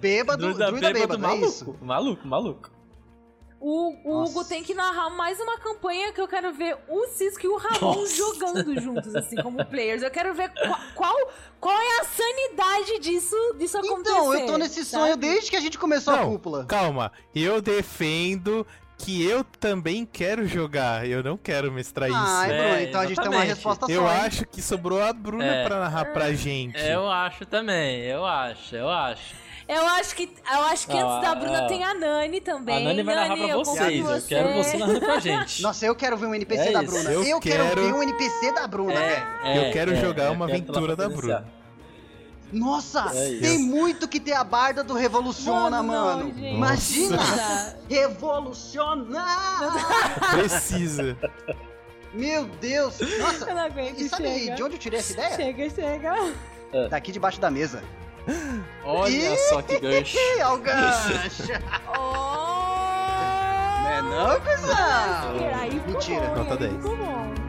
Bêbado, 0.00 0.54
druida, 0.54 0.92
bêbado, 0.92 1.14
é 1.14 1.18
maluco, 1.18 1.46
isso? 1.46 1.76
maluco, 1.82 2.28
maluco. 2.28 2.70
O. 3.64 4.24
Hugo 4.24 4.44
tem 4.44 4.62
que 4.62 4.74
narrar 4.74 5.08
mais 5.10 5.38
uma 5.38 5.56
campanha 5.58 6.12
que 6.12 6.20
eu 6.20 6.26
quero 6.26 6.52
ver 6.52 6.76
o 6.88 7.06
Cisco 7.06 7.46
e 7.46 7.48
o 7.48 7.56
Ramon 7.56 7.94
Nossa. 8.00 8.16
jogando 8.16 8.80
juntos, 8.80 9.14
assim, 9.14 9.36
como 9.36 9.64
players. 9.66 10.02
Eu 10.02 10.10
quero 10.10 10.34
ver 10.34 10.50
qual, 10.52 10.78
qual, 10.96 11.30
qual 11.60 11.80
é 11.80 12.00
a 12.00 12.04
sanidade 12.04 12.98
disso, 12.98 13.36
disso 13.58 13.78
acontecer. 13.78 14.00
Então, 14.16 14.34
eu 14.34 14.46
tô 14.46 14.58
nesse 14.58 14.84
sabe? 14.84 15.04
sonho 15.04 15.16
desde 15.16 15.50
que 15.50 15.56
a 15.56 15.60
gente 15.60 15.78
começou 15.78 16.12
a 16.12 16.16
Não, 16.16 16.32
cúpula. 16.32 16.64
Calma, 16.64 17.12
eu 17.34 17.62
defendo 17.62 18.66
que 18.98 19.24
eu 19.24 19.42
também 19.44 20.04
quero 20.06 20.46
jogar. 20.46 21.06
Eu 21.08 21.22
não 21.22 21.36
quero 21.36 21.70
mestrar 21.72 22.08
isso. 22.08 22.18
Ai, 22.20 22.52
É, 22.52 22.62
Bruno, 22.68 22.82
então 22.82 23.00
a 23.00 23.06
gente 23.06 23.16
tem 23.20 23.28
uma 23.28 23.44
exatamente. 23.44 23.54
resposta 23.54 23.92
eu 23.92 24.02
só. 24.02 24.08
hein? 24.12 24.20
acho 24.26 24.46
que 24.46 24.62
sobrou 24.62 25.02
a 25.02 25.12
Bruna 25.12 25.44
É. 25.44 25.64
pra 25.66 25.78
narrar 25.80 26.12
pra 26.12 26.32
gente. 26.32 26.78
Eu 26.80 27.08
acho 27.10 27.44
também, 27.46 28.00
eu 28.02 28.24
acho, 28.24 28.74
eu 28.76 28.88
acho. 28.88 29.41
Eu 29.68 29.86
acho 29.86 30.14
que, 30.16 30.24
eu 30.24 30.60
acho 30.64 30.86
que 30.86 30.96
Ah, 30.98 31.04
antes 31.06 31.28
da 31.28 31.34
Bruna 31.34 31.58
ah. 31.64 31.66
tem 31.68 31.84
a 31.84 31.94
Nani 31.94 32.40
também. 32.40 32.76
A 32.76 32.80
Nani 32.80 33.02
vai 33.02 33.14
narrar 33.14 33.36
pra 33.36 33.46
eu 33.48 33.64
vocês, 33.64 33.98
eu 34.00 34.04
você. 34.06 34.28
quero 34.28 34.52
você 34.54 34.76
narrando 34.76 35.00
pra 35.00 35.20
gente. 35.20 35.62
Nossa, 35.62 35.86
eu 35.86 35.94
quero 35.94 36.16
ver 36.16 36.26
um 36.26 36.34
NPC 36.34 36.68
É 36.68 36.72
da 36.72 36.82
isso. 36.82 36.92
Bruna. 36.92 37.10
Eu 37.12 37.22
Eu, 37.24 37.40
quero... 37.40 37.64
quero- 37.68 37.82
ver 37.86 37.94
um 37.94 38.02
NPC 38.02 38.52
da 38.52 38.66
Bruna, 38.66 38.94
velho. 38.94 39.26
É, 39.44 39.68
Eu 39.68 39.72
quero 39.72 39.94
jogar 39.96 40.30
uma 40.32 40.46
eu 40.46 40.48
quero 40.50 40.62
aventura 40.62 40.96
da 40.96 41.08
financiar. 41.08 41.44
Nossa, 42.52 43.10
É 43.14 43.38
tem 43.40 43.58
muito 43.60 44.06
que 44.06 44.20
ter 44.20 44.34
a 44.34 44.44
barda 44.44 44.84
do 44.84 44.92
Revoluciona, 44.92 45.82
Mano, 45.82 46.24
mano. 46.26 46.34
não. 46.36 46.44
Imagina! 46.48 47.16
Revoluciona! 47.88 49.24
Precisa. 50.32 51.16
Meu 52.12 52.44
Deus! 52.44 52.98
Nossa! 53.18 53.48
Eu 53.48 53.54
não 53.54 53.62
aguento, 53.62 54.00
E 54.00 54.08
sabe 54.08 54.28
chega. 54.28 54.54
de 54.54 54.62
onde 54.62 54.74
eu 54.74 54.78
tirei 54.78 54.98
essa 54.98 55.12
ideia? 55.14 55.34
Chega, 55.36 55.70
chega. 55.70 56.32
Daqui 56.90 57.10
debaixo 57.10 57.40
da 57.40 57.50
mesa. 57.50 57.82
Olha 58.84 59.10
Ih! 59.10 59.36
só 59.48 59.62
que 59.62 59.78
gancho. 59.80 60.16
Olha 60.38 60.48
o 60.48 60.58
gancho! 60.58 61.52
Oh! 61.96 62.62
Não 63.82 63.90
é 63.90 64.02
não, 64.02 64.40
ficou 64.40 65.92
Mentira. 65.92 66.34
Nota 66.34 66.54
aí 66.54 66.68
10. 66.68 67.41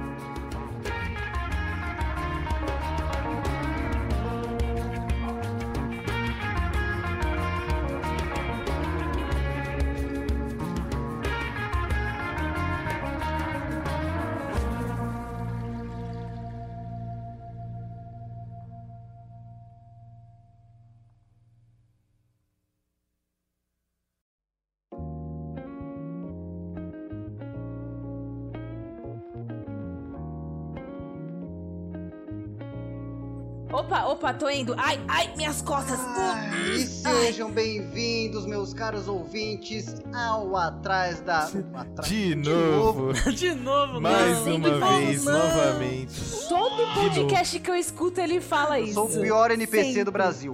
Opa, 33.85 34.05
opa, 34.05 34.34
tô 34.34 34.49
indo. 34.49 34.73
Ai, 34.77 34.99
ai, 35.10 35.34
minhas 35.35 35.61
costas. 35.61 35.99
Ai, 35.99 36.72
e 36.76 36.88
sejam 36.88 37.51
bem-vindos, 37.51 38.45
meus 38.45 38.73
caros 38.73 39.07
ouvintes, 39.10 39.95
ao 40.14 40.55
Atrás 40.55 41.19
da. 41.19 41.49
Atrás... 41.73 42.07
De 42.10 42.34
novo. 42.34 43.11
De 43.34 43.53
novo, 43.53 43.99
Mais 43.99 44.45
não. 44.45 44.55
uma 44.55 44.97
vez, 44.99 45.26
não. 45.26 45.34
novamente. 45.34 46.14
Todo 46.47 46.93
podcast 46.93 47.60
que 47.60 47.69
eu 47.69 47.76
escuto 47.76 48.22
ele 48.22 48.39
fala 48.39 48.80
Eu 48.80 48.85
isso. 48.85 48.93
sou 48.93 49.05
o 49.07 49.22
pior 49.22 49.51
NPC 49.51 49.84
Sempre. 49.88 50.03
do 50.05 50.11
Brasil. 50.11 50.53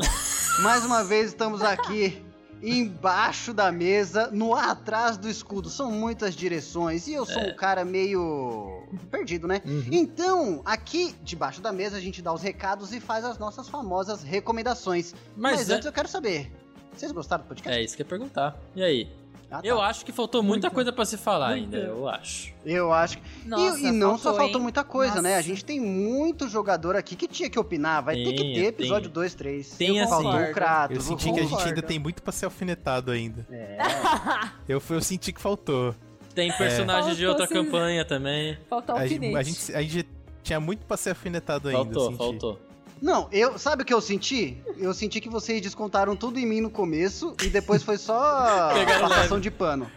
Mais 0.63 0.83
uma 0.83 1.03
vez 1.03 1.27
estamos 1.27 1.61
aqui 1.61 2.25
embaixo 2.61 3.53
da 3.53 3.71
mesa, 3.71 4.29
no 4.31 4.53
atrás 4.53 5.17
do 5.17 5.29
escudo. 5.29 5.69
São 5.69 5.91
muitas 5.91 6.35
direções 6.35 7.07
e 7.07 7.13
eu 7.13 7.25
sou 7.25 7.41
um 7.41 7.55
cara 7.55 7.85
meio 7.85 8.83
perdido, 9.09 9.47
né? 9.47 9.61
Uhum. 9.65 9.85
Então, 9.91 10.61
aqui 10.65 11.15
debaixo 11.23 11.61
da 11.61 11.71
mesa 11.71 11.97
a 11.97 11.99
gente 11.99 12.21
dá 12.21 12.33
os 12.33 12.41
recados 12.41 12.93
e 12.93 12.99
faz 12.99 13.23
as 13.25 13.37
nossas 13.37 13.67
famosas 13.69 14.23
recomendações. 14.23 15.13
Mas, 15.35 15.57
Mas 15.57 15.69
é- 15.69 15.73
antes 15.75 15.85
eu 15.85 15.93
quero 15.93 16.07
saber, 16.07 16.51
vocês 16.93 17.11
gostaram 17.11 17.43
do 17.43 17.47
podcast? 17.47 17.79
É 17.79 17.83
isso 17.83 17.95
que 17.95 18.01
eu 18.01 18.05
ia 18.05 18.09
perguntar. 18.09 18.57
E 18.75 18.83
aí? 18.83 19.09
Ah, 19.51 19.61
tá. 19.61 19.67
Eu 19.67 19.81
acho 19.81 20.05
que 20.05 20.11
faltou 20.11 20.43
muita 20.43 20.67
Muito. 20.67 20.75
coisa 20.75 20.93
pra 20.93 21.05
se 21.05 21.17
falar 21.17 21.49
Muito. 21.57 21.75
ainda, 21.75 21.77
eu 21.87 22.07
acho. 22.07 22.53
Eu 22.63 22.93
acho 22.93 23.17
que 23.17 23.47
Nossa, 23.47 23.79
e, 23.79 23.85
e 23.87 23.91
não 23.91 24.17
só 24.17 24.35
faltou 24.35 24.57
hein? 24.57 24.61
muita 24.63 24.83
coisa, 24.83 25.21
né? 25.23 25.33
A 25.33 25.37
Nossa. 25.37 25.47
gente 25.47 25.65
tem 25.65 25.79
muito 25.79 26.47
jogador 26.47 26.95
aqui 26.95 27.15
que 27.15 27.27
tinha 27.27 27.49
que 27.49 27.57
opinar. 27.57 28.03
Vai 28.03 28.15
ter 28.15 28.33
que 28.33 28.43
Tem, 28.43 28.53
ter 28.53 28.65
episódio 28.65 29.09
tem. 29.09 29.13
2, 29.13 29.33
3. 29.35 29.69
Tem, 29.71 29.97
Eu 29.97 30.03
assim, 30.03 30.11
Faltou 30.23 30.41
o. 30.41 30.53
Kratos. 30.53 30.95
Eu 30.97 31.01
senti 31.01 31.33
que 31.33 31.39
a 31.39 31.43
gente 31.45 31.63
ainda 31.67 31.81
tem 31.81 31.97
muito 31.97 32.21
pra 32.21 32.31
ser 32.31 32.45
alfinetado 32.45 33.11
ainda. 33.11 33.45
É. 33.51 33.77
Eu, 34.69 34.81
eu 34.89 35.01
senti 35.01 35.33
que 35.33 35.41
faltou. 35.41 35.95
Tem 36.35 36.51
personagens 36.55 37.17
de 37.17 37.25
Faltou 37.25 37.41
outra 37.41 37.55
campanha 37.55 38.05
também. 38.05 38.55
Falta 38.69 38.93
A, 38.93 39.01
alfinete. 39.01 39.33
gente- 39.33 39.35
a 39.35 39.43
gente, 39.43 39.75
a 39.75 39.81
gente 39.81 40.09
tinha 40.43 40.59
muito 40.59 40.85
pra 40.85 40.95
ser 40.95 41.09
alfinetado 41.09 41.69
ainda. 41.69 41.83
Faltou, 41.83 42.05
senti. 42.05 42.17
faltou. 42.17 42.59
Não, 43.01 43.27
eu, 43.31 43.57
sabe 43.57 43.83
o 43.83 43.85
que 43.85 43.93
eu 43.93 44.01
senti? 44.01 44.57
Eu 44.77 44.93
senti 44.93 45.21
que 45.21 45.29
vocês 45.29 45.61
descontaram 45.61 46.15
tudo 46.15 46.37
em 46.39 46.45
mim 46.45 46.59
no 46.61 46.69
começo 46.69 47.35
e 47.43 47.47
depois 47.47 47.81
foi 47.83 47.97
só 47.97 48.71
Pegaram 48.73 49.07
passação 49.07 49.37
leve. 49.37 49.41
de 49.41 49.51
pano. 49.51 49.91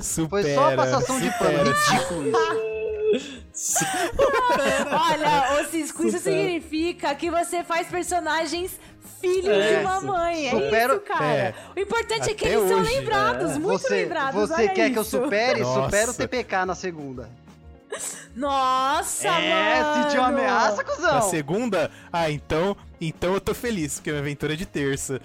Supera, 0.00 0.28
Foi 0.28 0.54
só 0.54 0.76
passação 0.76 1.20
de 1.20 1.30
pano. 1.38 1.58
Ridículo 1.72 2.28
isso. 2.28 3.84
Olha, 4.90 5.60
ô 5.60 5.64
Cisco, 5.70 6.06
isso 6.06 6.18
significa 6.18 7.14
que 7.14 7.30
você 7.30 7.64
faz 7.64 7.88
personagens 7.88 8.78
filhos 9.20 9.48
É, 9.48 9.78
de 9.78 9.84
mamãe. 9.84 10.46
É 10.46 10.50
supero- 10.50 10.94
isso, 10.94 11.02
cara. 11.02 11.24
é. 11.26 11.54
O 11.76 11.80
importante 11.80 12.30
é 12.30 12.34
que 12.34 12.44
eles 12.46 12.68
são 12.68 12.80
hoje, 12.80 12.94
lembrados, 12.94 13.50
é. 13.50 13.58
muito 13.58 13.78
Você, 13.82 14.02
lembrados. 14.02 14.48
você 14.48 14.68
quer 14.68 14.90
que 14.90 14.98
eu 14.98 15.02
isso. 15.02 15.10
supere? 15.22 15.60
Nossa. 15.60 15.84
Supera 15.84 16.10
o 16.10 16.14
TPK 16.14 16.64
na 16.66 16.74
segunda. 16.74 17.28
Nossa, 18.34 19.28
é, 19.28 19.82
mano. 19.82 20.04
sentiu 20.04 20.22
ameaça, 20.22 20.84
cuzão. 20.84 21.14
Na 21.14 21.20
segunda? 21.22 21.90
Ah, 22.12 22.30
então, 22.30 22.76
então 23.00 23.34
eu 23.34 23.40
tô 23.40 23.52
feliz, 23.54 23.94
porque 23.94 24.10
minha 24.10 24.20
aventura 24.22 24.52
é 24.52 24.56
de 24.56 24.66
terça. 24.66 25.20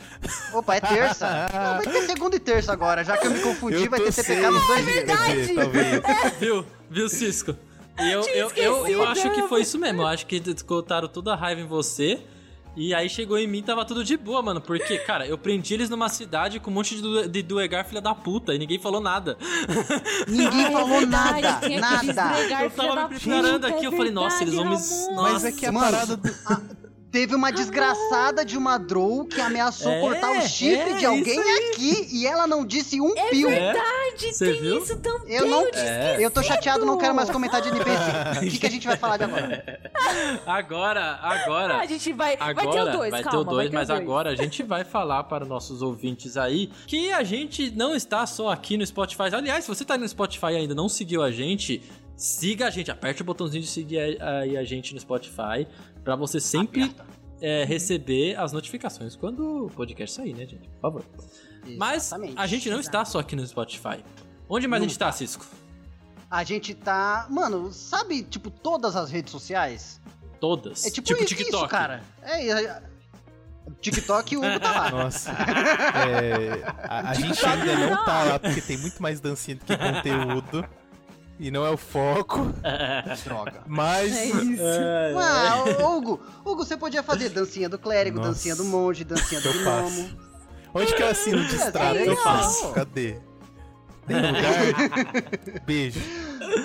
Opa, 0.54 0.76
é 0.76 0.82
terça? 0.82 1.28
Não, 1.54 1.76
vai 1.84 1.88
ter 1.94 2.02
segunda 2.08 2.36
e 2.36 2.40
terça 2.40 2.74
agora. 2.74 3.04
Já 3.04 3.18
que 3.18 3.28
eu 3.28 3.32
me 3.32 3.40
confundi, 3.40 3.84
Eu 3.84 3.90
vai 3.90 4.00
ter 4.00 4.14
TPK 4.14 4.24
sem- 4.42 4.52
nos 4.52 4.68
dois 4.68 4.86
dias. 4.86 5.06
dizer, 5.06 5.56
talvez. 5.56 6.02
Viu? 6.40 6.66
Viu, 6.90 7.10
Cisco? 7.10 7.56
E 8.00 8.12
eu, 8.12 8.22
eu, 8.28 8.52
eu, 8.56 8.88
eu 8.88 9.08
acho 9.08 9.30
que 9.32 9.44
foi 9.44 9.62
isso 9.62 9.78
mesmo. 9.80 10.02
Eu 10.02 10.08
acho 10.08 10.26
que 10.26 10.40
descontaram 10.40 11.08
toda 11.08 11.34
a 11.34 11.36
raiva 11.36 11.62
em 11.62 11.68
você. 11.68 12.20
E 12.76 12.93
aí 12.93 13.10
chegou 13.10 13.38
em 13.38 13.47
mim 13.47 13.64
tava 13.64 13.85
tudo 13.85 14.03
de 14.03 14.18
boa, 14.18 14.41
mano. 14.41 14.60
Porque, 14.60 14.97
cara, 14.97 15.26
eu 15.26 15.38
prendi 15.38 15.73
eles 15.73 15.89
numa 15.89 16.10
cidade 16.10 16.60
com 16.60 16.69
um 16.69 16.73
monte 16.73 16.95
de, 16.95 17.02
du- 17.02 17.27
de 17.30 17.41
duegar 17.41 17.85
filha 17.85 18.02
da 18.02 18.14
puta 18.14 18.53
e 18.53 18.60
ninguém 18.60 18.77
falou 18.77 18.99
nada. 18.99 19.38
Ninguém 20.27 20.65
É 20.65 20.72
falou 20.72 21.06
nada, 21.06 21.61
nada. 21.80 22.64
Eu 22.64 22.69
tava 22.72 23.07
me 23.07 23.19
preparando 23.19 23.65
aqui, 23.65 23.85
eu 23.85 23.93
é 23.93 23.95
falei, 23.97 24.11
nossa, 24.11 24.43
eles 24.43 24.53
vão 24.53 24.65
me. 24.65 24.72
Nossa, 24.72 25.11
Mas 25.15 25.45
é 25.45 25.52
que 25.52 25.65
a 25.65 25.72
Mano, 25.72 25.91
parada 25.91 26.18
do. 26.18 26.30
Teve 27.16 27.34
uma 27.34 27.50
desgraçada 27.50 28.44
de 28.44 28.58
uma 28.58 28.78
Drow 28.78 29.24
que 29.24 29.40
ameaçou 29.40 29.90
É, 29.90 30.02
cortar 30.02 30.32
o 30.32 30.42
chifre 30.42 30.92
é, 30.92 30.98
de 30.98 31.06
alguém 31.06 31.40
aqui 31.40 32.10
e 32.12 32.28
ela 32.28 32.46
não 32.46 32.66
disse 32.66 33.00
um 33.00 33.14
pio. 33.30 33.50
É? 33.50 33.72
Verdade, 33.72 34.34
Cê 34.34 34.52
tem 34.52 34.62
viu? 34.62 34.84
isso 34.84 34.98
também. 34.98 35.34
Eu 35.34 35.46
não. 35.48 35.66
É. 35.74 36.18
Eu 36.20 36.30
tô 36.30 36.44
chateado, 36.44 36.86
não 36.86 36.98
quero 36.98 37.16
mais 37.16 37.30
comentar 37.30 37.62
de 37.62 37.70
NPC. 37.70 37.96
O 38.46 38.50
que, 38.50 38.60
que 38.60 38.68
a 38.68 38.70
gente 38.70 38.86
vai 38.86 38.98
falar 38.98 39.16
de 39.16 39.24
agora? 39.24 39.80
Agora, 40.46 41.20
agora. 41.22 41.78
A 41.78 41.86
gente 41.86 42.12
vai. 42.12 42.36
Agora 42.38 42.54
vai 42.54 42.68
ter 42.68 42.82
o 42.82 42.92
2, 42.92 43.12
vai 43.12 43.24
calma. 43.24 43.40
ter 43.40 43.42
o 43.42 43.50
2, 43.50 43.56
vai 43.56 43.70
ter 43.70 43.76
mas 43.76 43.88
dois. 43.88 44.00
agora 44.02 44.30
a 44.32 44.36
gente 44.36 44.62
vai 44.64 44.84
falar 44.84 45.24
para 45.24 45.44
os 45.46 45.50
nossos 45.50 45.82
ouvintes 45.82 46.36
aí 46.36 46.70
que 46.86 47.14
a 47.14 47.24
gente 47.24 47.72
não 47.72 47.96
está 47.96 48.26
só 48.26 48.50
aqui 48.50 48.76
no 48.76 48.86
Spotify. 48.86 49.34
Aliás, 49.34 49.64
se 49.64 49.70
você 49.70 49.86
tá 49.86 49.98
no 49.98 50.06
Spotify 50.06 50.48
e 50.48 50.58
ainda 50.58 50.76
não 50.76 50.90
seguiu 50.90 51.24
a 51.24 51.32
gente, 51.32 51.82
siga 52.16 52.68
a 52.68 52.70
gente, 52.70 52.90
aperte 52.92 53.22
o 53.22 53.26
botãozinho 53.26 53.62
de 53.64 53.70
seguir 53.70 54.22
a- 54.22 54.40
aí 54.40 54.58
a 54.58 54.64
gente 54.64 54.94
no 54.94 55.00
Spotify 55.00 55.68
para 56.04 56.16
você 56.16 56.40
sempre 56.40 56.96
é, 57.42 57.64
receber 57.66 58.36
as 58.40 58.52
notificações 58.54 59.16
quando 59.16 59.66
o 59.66 59.70
podcast 59.70 60.16
sair, 60.16 60.34
né, 60.34 60.46
gente? 60.46 60.68
Por 60.70 60.80
favor. 60.82 61.04
Mas 61.78 62.08
Exatamente. 62.08 62.36
a 62.38 62.48
gente 62.48 62.70
não 62.70 62.80
está 62.80 63.04
só 63.04 63.20
aqui 63.20 63.36
no 63.36 63.46
Spotify. 63.46 64.04
Onde 64.48 64.68
mais 64.68 64.82
a 64.84 64.86
gente 64.88 64.98
tá, 64.98 65.12
Cisco? 65.12 65.46
A 66.30 66.44
gente 66.44 66.74
tá. 66.76 67.28
Mano, 67.30 67.72
sabe, 67.72 68.24
tipo, 68.24 68.50
todas 68.50 68.96
as 68.96 69.10
redes 69.12 69.32
sociais? 69.32 70.00
Todas. 70.40 70.86
É 70.86 70.92
tipo, 70.92 71.08
tipo 71.08 71.24
isso, 71.24 71.36
TikTok. 71.36 71.70
cara. 71.70 72.02
É, 72.22 72.50
é, 72.50 72.82
TikTok 73.82 74.38
o 74.38 74.40
Hugo 74.40 74.60
tá 74.60 74.72
lá. 74.72 74.92
Nossa. 75.04 75.32
É, 75.32 76.64
a, 76.88 77.10
a 77.10 77.14
gente 77.16 77.44
ainda 77.46 77.76
não 77.90 78.06
tá 78.06 78.24
lá 78.24 78.40
porque 78.40 78.62
tem 78.62 78.78
muito 78.78 79.02
mais 79.02 79.20
dancinha 79.20 79.58
do 79.58 79.66
que 79.66 79.76
conteúdo. 79.78 80.66
E 81.40 81.52
não 81.52 81.66
é 81.66 81.70
o 81.70 81.78
foco. 81.78 82.53
Droga. 83.24 83.64
Mas. 83.68 84.16
É 84.16 84.26
isso. 84.26 84.64
Ah, 85.20 85.64
ô, 85.82 85.98
Hugo, 85.98 86.20
Hugo, 86.45 86.66
você 86.66 86.78
podia 86.78 87.03
fazer 87.03 87.30
dancinha 87.30 87.68
do 87.68 87.78
clérigo, 87.78 88.18
Nossa. 88.18 88.30
dancinha 88.30 88.56
do 88.56 88.64
monge, 88.64 89.03
dancinha 89.03 89.41
do 89.41 89.52
gnomo. 89.53 90.10
Onde 90.74 90.94
que 90.94 91.02
eu 91.02 91.07
assino 91.07 91.41
o 91.41 91.45
distrato? 91.45 91.98
É 91.98 92.07
Eu 92.07 92.18
faço. 92.18 92.72
Cadê? 92.72 93.18
Tem 94.07 94.18
lugar? 94.18 95.64
Beijo. 95.66 95.99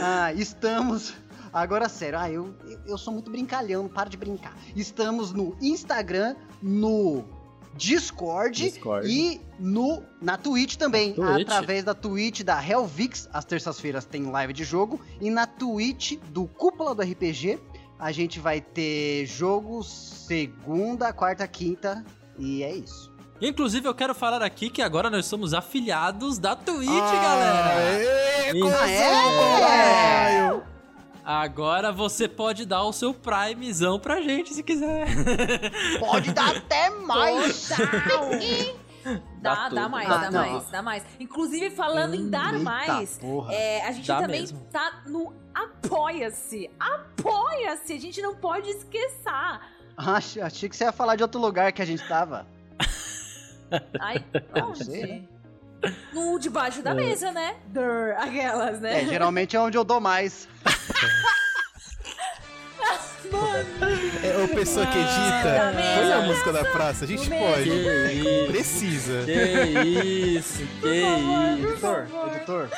Ah, 0.01 0.33
estamos. 0.33 1.15
Agora, 1.53 1.89
sério, 1.89 2.19
ah, 2.19 2.31
eu, 2.31 2.55
eu 2.87 2.97
sou 2.97 3.13
muito 3.13 3.31
brincalhão, 3.31 3.89
para 3.89 4.09
de 4.09 4.17
brincar. 4.17 4.57
Estamos 4.77 5.33
no 5.33 5.57
Instagram, 5.61 6.37
no 6.63 7.25
Discord, 7.75 8.63
Discord. 8.71 9.09
e 9.09 9.41
no, 9.59 10.03
na 10.21 10.37
Twitch 10.37 10.77
também. 10.77 11.13
Twitch. 11.15 11.43
Através 11.43 11.85
da 11.85 11.95
Twitch 11.95 12.43
da 12.43 12.63
Hellvix, 12.65 13.29
às 13.33 13.45
terças-feiras 13.45 14.05
tem 14.05 14.25
live 14.31 14.53
de 14.53 14.65
jogo. 14.65 15.01
E 15.21 15.31
na 15.31 15.47
Twitch 15.47 16.19
do 16.31 16.47
Cúpula 16.47 16.95
do 16.95 17.03
RPG, 17.03 17.59
a 17.99 18.13
gente 18.13 18.39
vai 18.41 18.61
ter 18.61 19.25
jogo 19.27 19.83
segunda, 19.83 21.13
quarta, 21.13 21.47
quinta. 21.47 22.05
E 22.39 22.63
é 22.63 22.75
isso. 22.75 23.11
Inclusive, 23.41 23.89
eu 23.89 23.95
quero 23.95 24.15
falar 24.15 24.43
aqui 24.43 24.69
que 24.69 24.83
agora 24.83 25.09
nós 25.09 25.25
somos 25.25 25.55
afiliados 25.55 26.39
da 26.39 26.55
Twitch, 26.55 26.89
Ah, 26.91 27.23
galera. 27.23 27.75
Aê, 27.77 28.51
Isso. 28.59 28.77
Ah, 28.79 28.91
é? 28.91 29.61
caralho. 29.61 30.63
Agora 31.31 31.93
você 31.93 32.27
pode 32.27 32.67
dar 32.67 32.83
o 32.83 32.93
seu 32.93 33.15
primezão 33.15 34.01
pra 34.01 34.21
gente 34.21 34.53
se 34.53 34.65
quiser. 34.65 35.07
Pode 36.01 36.33
dar 36.33 36.57
até 36.57 36.91
mais. 36.91 37.69
Dá, 39.41 39.55
Dá 39.55 39.69
dá, 39.69 39.89
mais, 39.89 40.09
Dá, 40.09 40.17
dá 40.19 40.31
mais, 40.33 40.71
dá 40.71 40.83
mais. 40.83 41.07
Inclusive, 41.21 41.71
falando 41.71 42.17
em 42.17 42.29
dar 42.29 42.55
mais, 42.59 43.21
é, 43.49 43.87
a 43.87 43.93
gente 43.93 44.09
Dá 44.09 44.21
também 44.23 44.41
mesmo. 44.41 44.59
tá 44.73 45.03
no 45.07 45.33
Apoia-se. 45.55 46.69
Apoia-se! 46.81 47.93
A 47.93 48.01
gente 48.01 48.21
não 48.21 48.35
pode 48.35 48.69
esquecer. 48.69 49.61
Achei, 49.97 50.43
achei 50.43 50.69
que 50.69 50.77
você 50.77 50.83
ia 50.83 50.93
falar 50.93 51.15
de 51.15 51.23
outro 51.23 51.41
lugar 51.41 51.73
que 51.73 51.81
a 51.81 51.85
gente 51.85 52.07
tava. 52.09 52.45
Ai, 54.01 54.25
Não 54.53 54.75
sei? 54.75 55.29
No 56.13 56.39
debaixo 56.39 56.83
da 56.83 56.95
mesa, 56.95 57.33
né? 57.33 57.57
Dur, 57.67 58.15
aquelas, 58.19 58.81
né? 58.81 59.03
É, 59.03 59.07
geralmente 59.07 59.57
é 59.57 59.61
onde 59.61 59.77
eu 59.79 59.85
dou 59.85 60.01
mais. 60.01 60.49
É, 64.23 64.37
ô, 64.45 64.49
pessoa 64.49 64.85
que 64.87 64.99
edita, 64.99 65.43
Tá 65.45 65.73
põe 65.73 65.83
mesmo. 66.05 66.13
a 66.15 66.21
música 66.27 66.53
da 66.53 66.65
praça, 66.65 67.05
a 67.05 67.09
gente 67.09 67.29
pode. 67.31 67.63
Que 67.65 67.71
isso, 67.71 68.47
Precisa. 68.51 69.23
que 69.25 69.33
isso, 70.37 70.59
que 70.81 71.01
favor, 71.03 71.59
isso, 71.59 71.67
Editor, 71.71 72.07
editor. 72.35 72.69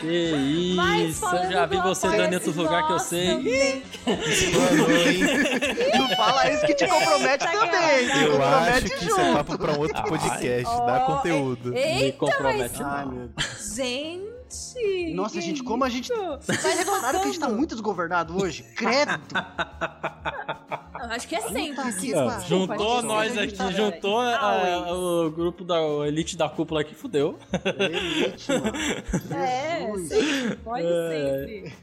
que 0.00 0.74
Mas 0.76 1.10
isso. 1.16 1.24
Eu 1.36 1.50
já 1.50 1.66
vi 1.66 1.76
você 1.78 2.06
dando 2.08 2.14
em 2.20 2.24
Apoia-se, 2.26 2.34
outros 2.36 2.56
lugares 2.56 2.86
que 2.86 2.92
eu 2.92 2.98
sei. 2.98 3.82
Não 5.98 6.08
fala 6.16 6.50
isso 6.50 6.66
que 6.66 6.74
te 6.74 6.86
compromete 6.86 7.44
Eita, 7.46 7.58
também. 7.58 8.06
Te 8.08 8.18
Eu 8.22 8.30
compromete 8.32 8.70
acho 8.86 8.98
que 8.98 9.04
isso 9.06 9.20
é 9.20 9.32
papo 9.32 9.58
pra 9.58 9.72
um 9.72 9.78
outro 9.78 9.96
Ah, 9.98 10.02
podcast, 10.02 10.76
dá 10.86 11.00
conteúdo. 11.06 11.70
Me 11.70 11.78
Eita, 11.80 12.18
compromete 12.18 12.82
mas... 12.82 12.86
Ai, 12.98 13.06
meu 13.06 13.28
Deus. 13.28 14.35
Gente! 14.50 15.14
Nossa, 15.14 15.40
gente, 15.40 15.62
como 15.62 15.84
a 15.84 15.88
gente-? 15.88 16.12
Vocês 16.40 16.78
repararam 16.78 17.20
que 17.20 17.24
a 17.24 17.30
gente 17.30 17.40
tá 17.40 17.48
muito 17.48 17.74
desgovernado 17.74 18.40
hoje? 18.40 18.62
Credo! 18.74 19.12
Acho 21.10 21.28
que 21.28 21.34
é 21.36 21.40
sempre. 21.40 21.84
Desculpa. 21.92 22.40
Juntou 22.40 22.94
gente, 22.96 23.06
nós 23.06 23.38
a 23.38 23.42
aqui, 23.42 23.52
tá- 23.56 23.70
juntou 23.72 24.18
Ah, 24.20 24.38
ah, 24.88 24.92
o 24.94 25.30
grupo 25.30 25.64
da 25.64 25.76
a 25.76 26.08
elite 26.08 26.36
da 26.36 26.48
cúpula 26.48 26.80
aqui, 26.80 26.94
fudeu. 26.94 27.38
Elite, 27.78 28.50
mano. 28.52 28.72
É, 29.36 29.80
sempre, 30.08 30.56
pode 30.56 30.86
É. 30.86 31.46
sempre. 31.46 31.74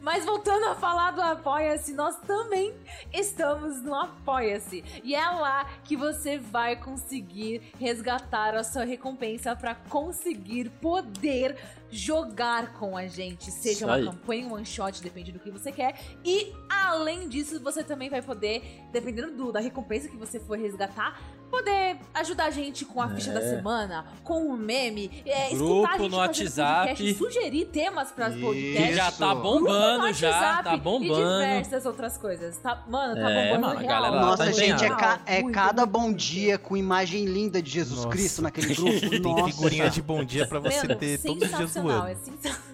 Mas 0.00 0.24
voltando 0.24 0.64
a 0.66 0.74
falar 0.74 1.10
do 1.12 1.20
Apoia-se, 1.20 1.92
nós 1.92 2.16
também 2.26 2.72
estamos 3.12 3.82
no 3.82 3.94
Apoia-se. 3.94 4.84
E 5.04 5.14
é 5.14 5.26
lá 5.30 5.66
que 5.84 5.96
você 5.96 6.38
vai 6.38 6.76
conseguir 6.76 7.62
resgatar 7.78 8.54
a 8.54 8.64
sua 8.64 8.84
recompensa 8.84 9.54
para 9.56 9.74
conseguir 9.74 10.70
poder 10.80 11.56
jogar 11.90 12.72
com 12.74 12.96
a 12.96 13.06
gente. 13.06 13.50
Seja 13.50 13.86
uma 13.86 14.02
campanha, 14.02 14.46
um 14.46 14.54
one 14.54 14.64
shot, 14.64 15.02
depende 15.02 15.30
do 15.30 15.38
que 15.38 15.50
você 15.50 15.70
quer. 15.70 15.94
E 16.24 16.52
além 16.82 17.28
disso, 17.28 17.60
você 17.60 17.82
também 17.84 18.08
vai 18.10 18.22
poder, 18.22 18.80
dependendo 18.92 19.32
do- 19.32 19.52
da 19.52 19.60
recompensa 19.60 20.08
que 20.08 20.16
você 20.16 20.38
for 20.40 20.58
resgatar, 20.58 21.20
poder 21.50 21.98
ajudar 22.14 22.46
a 22.46 22.50
gente 22.50 22.84
com 22.86 23.00
a 23.02 23.08
ficha 23.10 23.30
da 23.30 23.40
semana, 23.42 24.06
com 24.24 24.46
o 24.46 24.56
meme, 24.56 25.22
é, 25.26 25.50
Grupo 25.50 25.64
escutar 25.82 25.88
a 25.88 25.98
gente 25.98 26.10
no 26.10 26.16
fazendo 26.16 26.16
WhatsApp. 26.16 26.88
podcast, 26.88 27.14
sugerir 27.18 27.64
temas 27.66 28.10
para 28.10 28.30
Isso. 28.30 28.40
podcast. 28.40 28.88
Que 28.88 28.94
já 28.94 29.12
tá 29.12 29.34
bombando, 29.34 30.12
já, 30.14 30.62
tá 30.62 30.74
E 30.74 30.80
bombando. 30.80 31.14
diversas 31.14 31.84
outras 31.84 32.16
coisas. 32.16 32.56
Tá, 32.58 32.82
mano, 32.88 33.14
tá 33.20 33.30
É, 33.30 33.44
bombando 33.48 33.60
mano, 33.66 33.76
a 33.78 33.80
real. 33.80 33.88
galera 33.92 34.14
lá 34.14 34.20
Nossa, 34.26 34.44
tá 34.46 34.50
gente, 34.52 34.82
é, 34.84 34.88
ca- 34.88 35.20
é 35.26 35.42
cada 35.50 35.84
bom 35.84 36.10
dia 36.12 36.56
com 36.56 36.74
imagem 36.76 37.26
linda 37.26 37.60
de 37.60 37.70
Jesus 37.70 37.96
Nossa. 38.04 38.08
Cristo 38.08 38.40
naquele 38.42 38.72
grupo. 38.74 39.10
Tem 39.10 39.20
Nossa. 39.20 39.44
figurinha 39.52 39.90
de 39.90 40.00
bom 40.00 40.24
dia 40.24 40.46
pra 40.46 40.58
você 40.58 40.86
Mano, 40.88 40.96
ter 40.98 41.18
todos 41.20 41.42
os 41.42 41.48
dias 41.48 41.50
do 41.50 41.56
sensacional, 41.68 42.00
ano. 42.00 42.08
é 42.08 42.14
sensacional. 42.14 42.71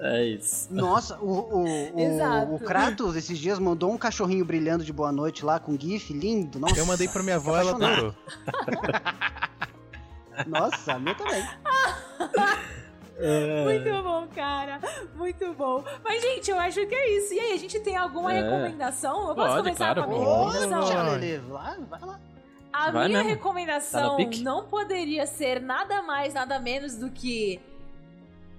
É 0.00 0.24
isso. 0.24 0.68
Nossa, 0.72 1.18
o, 1.18 1.26
o, 1.28 1.64
o, 1.64 2.54
o 2.54 2.58
Kratos 2.60 3.16
esses 3.16 3.36
dias 3.38 3.58
mandou 3.58 3.90
um 3.92 3.98
cachorrinho 3.98 4.44
brilhando 4.44 4.84
de 4.84 4.92
boa 4.92 5.10
noite 5.10 5.44
lá 5.44 5.58
com 5.58 5.76
GIF 5.78 6.12
lindo. 6.12 6.58
Nossa, 6.60 6.78
Eu 6.78 6.86
mandei 6.86 7.08
pra 7.08 7.22
minha 7.22 7.34
avó, 7.36 7.56
ela 7.56 7.72
adorou. 7.72 8.14
Nossa, 10.46 10.92
a 10.94 10.98
minha 11.00 11.14
também. 11.16 11.44
É. 13.20 13.64
Muito 13.64 14.02
bom, 14.04 14.28
cara. 14.32 14.80
Muito 15.16 15.52
bom. 15.54 15.82
Mas, 16.04 16.22
gente, 16.22 16.48
eu 16.50 16.58
acho 16.60 16.86
que 16.86 16.94
é 16.94 17.16
isso. 17.18 17.34
E 17.34 17.40
aí, 17.40 17.52
a 17.52 17.58
gente 17.58 17.80
tem 17.80 17.96
alguma 17.96 18.32
É. 18.32 18.40
recomendação? 18.42 19.28
Eu 19.30 19.34
posso 19.34 19.48
Pode, 19.54 19.62
começar 19.64 19.94
claro, 19.94 20.04
com 20.04 20.14
a 20.14 20.18
minha 20.18 20.36
recomendação? 20.36 21.48
Lá, 21.50 21.76
vai 21.90 22.00
lá. 22.00 22.20
A 22.72 22.90
Vai 22.92 23.08
minha 23.08 23.18
mesmo. 23.24 23.30
recomendação 23.34 24.00
Tá 24.00 24.08
no 24.10 24.16
pique? 24.18 24.42
não 24.44 24.64
poderia 24.66 25.26
ser 25.26 25.60
nada 25.60 26.02
mais, 26.02 26.34
nada 26.34 26.60
menos 26.60 26.94
do 26.94 27.10
que 27.10 27.58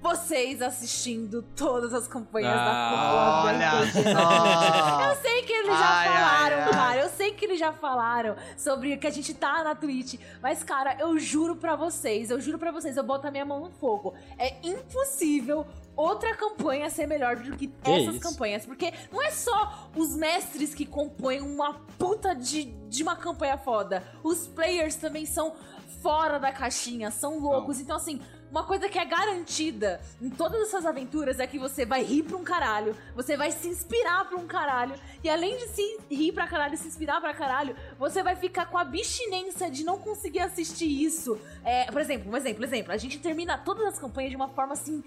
vocês 0.02 0.62
assistindo 0.62 1.42
todas 1.56 1.94
as 1.94 2.08
campanhas 2.08 2.54
Ah, 2.56 3.44
da 3.52 3.86
só. 3.92 5.10
Eu 5.10 5.16
sei 5.22 5.42
que 5.44 5.52
eles 5.52 5.68
já 5.78 5.90
Ai, 5.90 6.08
ai, 6.08 6.14
falaram, 6.14 6.58
ai. 6.64 6.72
cara. 6.72 7.02
Eu 7.02 7.10
sei 7.10 7.32
que 7.34 7.46
eles 7.46 7.60
já 7.60 7.74
falaram 7.74 8.36
sobre 8.58 8.96
que 8.98 9.06
a 9.08 9.10
gente 9.12 9.34
tá 9.34 9.64
na 9.64 9.76
Twitch. 9.76 10.16
Mas, 10.42 10.64
cara, 10.64 10.96
eu 11.00 11.18
juro 11.20 11.56
pra 11.56 11.76
vocês, 11.76 12.30
eu 12.30 12.40
juro 12.40 12.58
pra 12.58 12.72
vocês, 12.72 12.96
eu 12.96 13.04
boto 13.04 13.28
a 13.28 13.32
minha 13.32 13.46
mão 13.46 13.60
no 13.60 13.70
fogo. 13.72 14.14
É 14.38 14.56
impossível 14.64 15.66
outra 15.96 16.34
campanha 16.34 16.90
ser 16.90 17.06
melhor 17.06 17.36
do 17.36 17.58
que, 17.58 17.70
essas 17.84 18.16
isso? 18.16 18.20
campanhas. 18.32 18.66
Porque 18.66 18.94
não 19.12 19.22
é 19.22 19.32
só 19.32 19.90
os 19.96 20.16
mestres 20.16 20.74
que 20.74 20.86
compõem 20.86 21.42
uma 21.42 21.74
puta 21.98 22.34
de, 22.34 22.66
de 22.88 23.04
uma 23.04 23.16
campanha 23.18 23.58
foda. 23.58 24.02
Os 24.24 24.48
players 24.48 24.96
também 24.96 25.26
são 25.26 25.54
fora 26.02 26.40
da 26.40 26.52
caixinha, 26.54 27.12
são 27.12 27.40
loucos. 27.40 27.82
Então, 27.82 27.98
assim, 27.98 28.22
uma 28.52 28.64
coisa 28.64 28.90
que 28.90 28.98
é 28.98 29.06
garantida 29.06 30.02
em 30.22 30.30
todas 30.30 30.62
essas 30.62 30.86
aventuras 30.86 31.40
é 31.40 31.46
que 31.46 31.60
você 31.60 31.86
vai 31.86 32.04
rir 32.04 32.24
pra 32.24 32.38
um 32.38 32.44
caralho, 32.44 32.96
você 33.16 33.38
vai 33.38 33.52
se 33.52 33.68
inspirar 33.68 34.28
pra 34.28 34.38
um 34.38 34.48
caralho, 34.48 34.96
e 35.24 35.30
além 35.30 35.58
de 35.58 35.68
se 35.68 35.98
rir 36.10 36.32
pra 36.32 36.48
caralho, 36.48 36.78
se 36.78 36.88
inspirar 36.88 37.22
pra 37.22 37.34
caralho, 37.34 37.76
você 37.98 38.24
vai 38.24 38.36
ficar 38.36 38.66
com 38.66 38.78
a 38.78 38.82
abstinência 38.82 39.70
de 39.70 39.84
não 39.84 40.00
conseguir 40.00 40.40
assistir 40.40 40.88
isso. 40.88 41.40
É, 41.64 41.86
por 41.92 42.02
exemplo, 42.02 42.32
um 42.32 42.38
exemplo, 42.38 42.64
exemplo, 42.64 42.92
a 42.92 42.98
gente 42.98 43.20
termina 43.20 43.58
todas 43.58 43.86
as 43.86 44.00
campanhas 44.00 44.32
de 44.32 44.36
uma 44.36 44.50
forma 44.50 44.74
assim. 44.74 45.04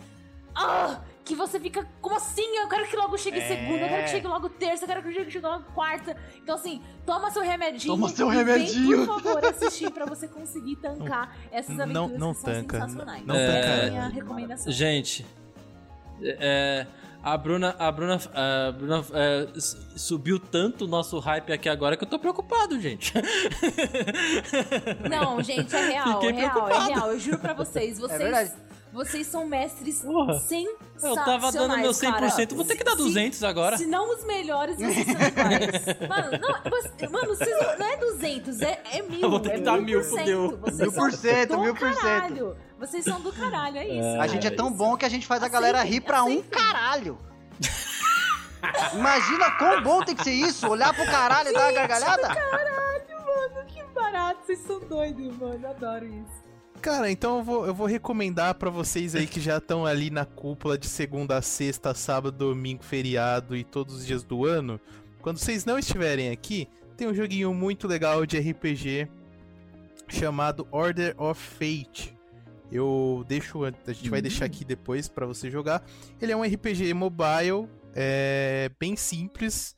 Ah, 0.54 1.00
que 1.24 1.34
você 1.34 1.58
fica, 1.60 1.86
como 2.00 2.16
assim? 2.16 2.56
Eu 2.58 2.68
quero 2.68 2.86
que 2.86 2.96
logo 2.96 3.16
chegue 3.16 3.38
É. 3.38 3.48
segunda, 3.48 3.82
eu 3.84 3.88
quero 3.88 4.04
que 4.04 4.10
chegue 4.10 4.26
logo 4.26 4.48
terça, 4.48 4.84
eu 4.84 4.88
quero 4.88 5.02
que 5.02 5.12
chegue 5.30 5.38
logo 5.46 5.64
quarta. 5.72 6.16
Então, 6.42 6.54
assim, 6.56 6.82
toma 7.06 7.30
seu 7.30 7.42
remedinho. 7.42 7.94
Toma 7.94 8.08
seu 8.08 8.28
e 8.32 8.36
vem, 8.36 8.44
remedinho. 8.44 9.06
por 9.06 9.22
favor, 9.22 9.44
assistir 9.46 9.90
pra 9.90 10.04
você 10.04 10.26
conseguir 10.28 10.76
tancar 10.76 11.36
essas 11.50 11.76
Não- 11.76 11.84
aventuras 12.04 12.18
não 12.18 12.34
que 12.34 12.40
são 12.40 12.52
tanca, 12.54 12.80
sensacionais. 12.80 13.24
não 13.26 13.34
Essa 13.34 13.52
tanca. 13.52 13.66
é 13.66 13.86
a 13.86 13.90
minha 13.90 14.08
recomendação. 14.08 14.72
Gente, 14.72 15.24
é, 16.22 16.86
a 17.22 17.36
Bruna, 17.36 17.76
a 17.78 17.90
Bruna, 17.92 18.18
a 18.34 18.72
Bruna 18.72 19.04
é, 19.12 19.48
subiu 19.96 20.38
tanto 20.40 20.84
o 20.84 20.88
nosso 20.88 21.18
hype 21.20 21.52
aqui 21.52 21.68
agora 21.68 21.96
que 21.96 22.02
eu 22.04 22.08
tô 22.08 22.18
preocupado, 22.18 22.80
gente. 22.80 23.12
Não, 25.08 25.42
gente, 25.42 25.74
é 25.74 25.86
real, 25.88 26.12
Fiquei 26.20 26.30
é 26.30 26.32
real, 26.32 26.68
é 26.68 26.78
real. 26.88 27.12
Eu 27.12 27.18
juro 27.20 27.38
pra 27.38 27.54
vocês, 27.54 27.98
vocês, 27.98 28.20
verdade. 28.20 28.52
Vocês 28.92 29.26
são 29.26 29.46
mestres 29.46 30.00
Porra. 30.02 30.38
sensacionais. 30.38 31.02
Eu 31.02 31.14
tava 31.16 31.50
dando 31.52 31.78
meu 31.78 31.90
100%, 31.92 32.10
cara. 32.12 32.54
vou 32.54 32.64
ter 32.64 32.76
que 32.76 32.84
dar 32.84 32.90
Se- 32.92 32.96
200 32.98 33.42
agora. 33.44 33.78
Se 33.78 33.86
não 33.86 34.14
os 34.14 34.24
melhores, 34.24 34.76
vocês 34.76 35.06
são 35.06 35.14
iguais. 35.14 35.86
Mano, 36.08 36.38
não, 36.40 36.70
você- 36.70 37.08
mano 37.08 37.26
vocês 37.28 37.50
não, 37.50 37.78
não 37.78 37.86
é 37.86 37.96
200, 37.96 38.60
é, 38.60 38.82
é 38.92 39.02
mil. 39.02 39.20
Eu 39.20 39.30
vou 39.30 39.40
ter 39.40 39.50
que 39.50 39.56
é 39.56 39.60
dar 39.60 39.80
mil 39.80 40.02
fudeu. 40.04 40.58
Vocês 40.58 40.78
Mil 40.78 40.92
por 40.92 41.12
cento, 41.12 41.58
mil 41.58 41.74
por 41.74 41.92
cento. 41.94 42.02
caralho. 42.02 42.56
Vocês 42.78 43.04
são 43.04 43.20
do 43.20 43.32
caralho, 43.32 43.78
é 43.78 43.86
isso. 43.86 44.06
É. 44.08 44.18
A 44.20 44.26
gente 44.26 44.46
é 44.46 44.50
tão 44.50 44.68
isso. 44.68 44.76
bom 44.76 44.96
que 44.96 45.04
a 45.04 45.08
gente 45.08 45.26
faz 45.26 45.42
a 45.42 45.48
galera 45.48 45.82
rir 45.82 46.00
pra 46.00 46.22
um 46.24 46.26
aceitem. 46.26 46.50
caralho. 46.50 47.18
Imagina 48.94 49.50
quão 49.52 49.82
bom 49.82 50.02
tem 50.04 50.14
que 50.14 50.22
ser 50.24 50.32
isso, 50.32 50.68
olhar 50.68 50.94
pro 50.94 51.04
caralho 51.06 51.48
e 51.48 51.52
dar 51.52 51.62
uma 51.64 51.72
gargalhada. 51.72 52.28
Caralho, 52.28 53.26
mano, 53.26 53.66
que 53.66 53.82
barato. 53.94 54.40
Vocês 54.46 54.60
são 54.60 54.80
doidos, 54.80 55.36
mano. 55.36 55.66
Adoro 55.68 56.06
isso. 56.06 56.42
Cara, 56.82 57.08
então 57.08 57.38
eu 57.38 57.44
vou, 57.44 57.64
eu 57.64 57.72
vou 57.72 57.86
recomendar 57.86 58.56
pra 58.56 58.68
vocês 58.68 59.14
aí 59.14 59.24
que 59.24 59.40
já 59.40 59.58
estão 59.58 59.86
ali 59.86 60.10
na 60.10 60.24
cúpula 60.24 60.76
de 60.76 60.88
segunda 60.88 61.36
a 61.36 61.40
sexta, 61.40 61.94
sábado, 61.94 62.36
domingo, 62.36 62.82
feriado 62.82 63.56
e 63.56 63.62
todos 63.62 63.94
os 63.94 64.04
dias 64.04 64.24
do 64.24 64.44
ano. 64.44 64.80
Quando 65.20 65.38
vocês 65.38 65.64
não 65.64 65.78
estiverem 65.78 66.30
aqui, 66.30 66.68
tem 66.96 67.06
um 67.06 67.14
joguinho 67.14 67.54
muito 67.54 67.86
legal 67.86 68.26
de 68.26 68.36
RPG 68.36 69.08
chamado 70.08 70.66
Order 70.72 71.14
of 71.22 71.40
Fate. 71.40 72.18
Eu 72.70 73.24
deixo, 73.28 73.64
a 73.64 73.92
gente 73.92 74.10
vai 74.10 74.20
deixar 74.20 74.46
aqui 74.46 74.64
depois 74.64 75.06
pra 75.06 75.24
você 75.24 75.48
jogar. 75.48 75.84
Ele 76.20 76.32
é 76.32 76.36
um 76.36 76.42
RPG 76.42 76.92
mobile, 76.94 77.68
é 77.94 78.72
bem 78.80 78.96
simples, 78.96 79.76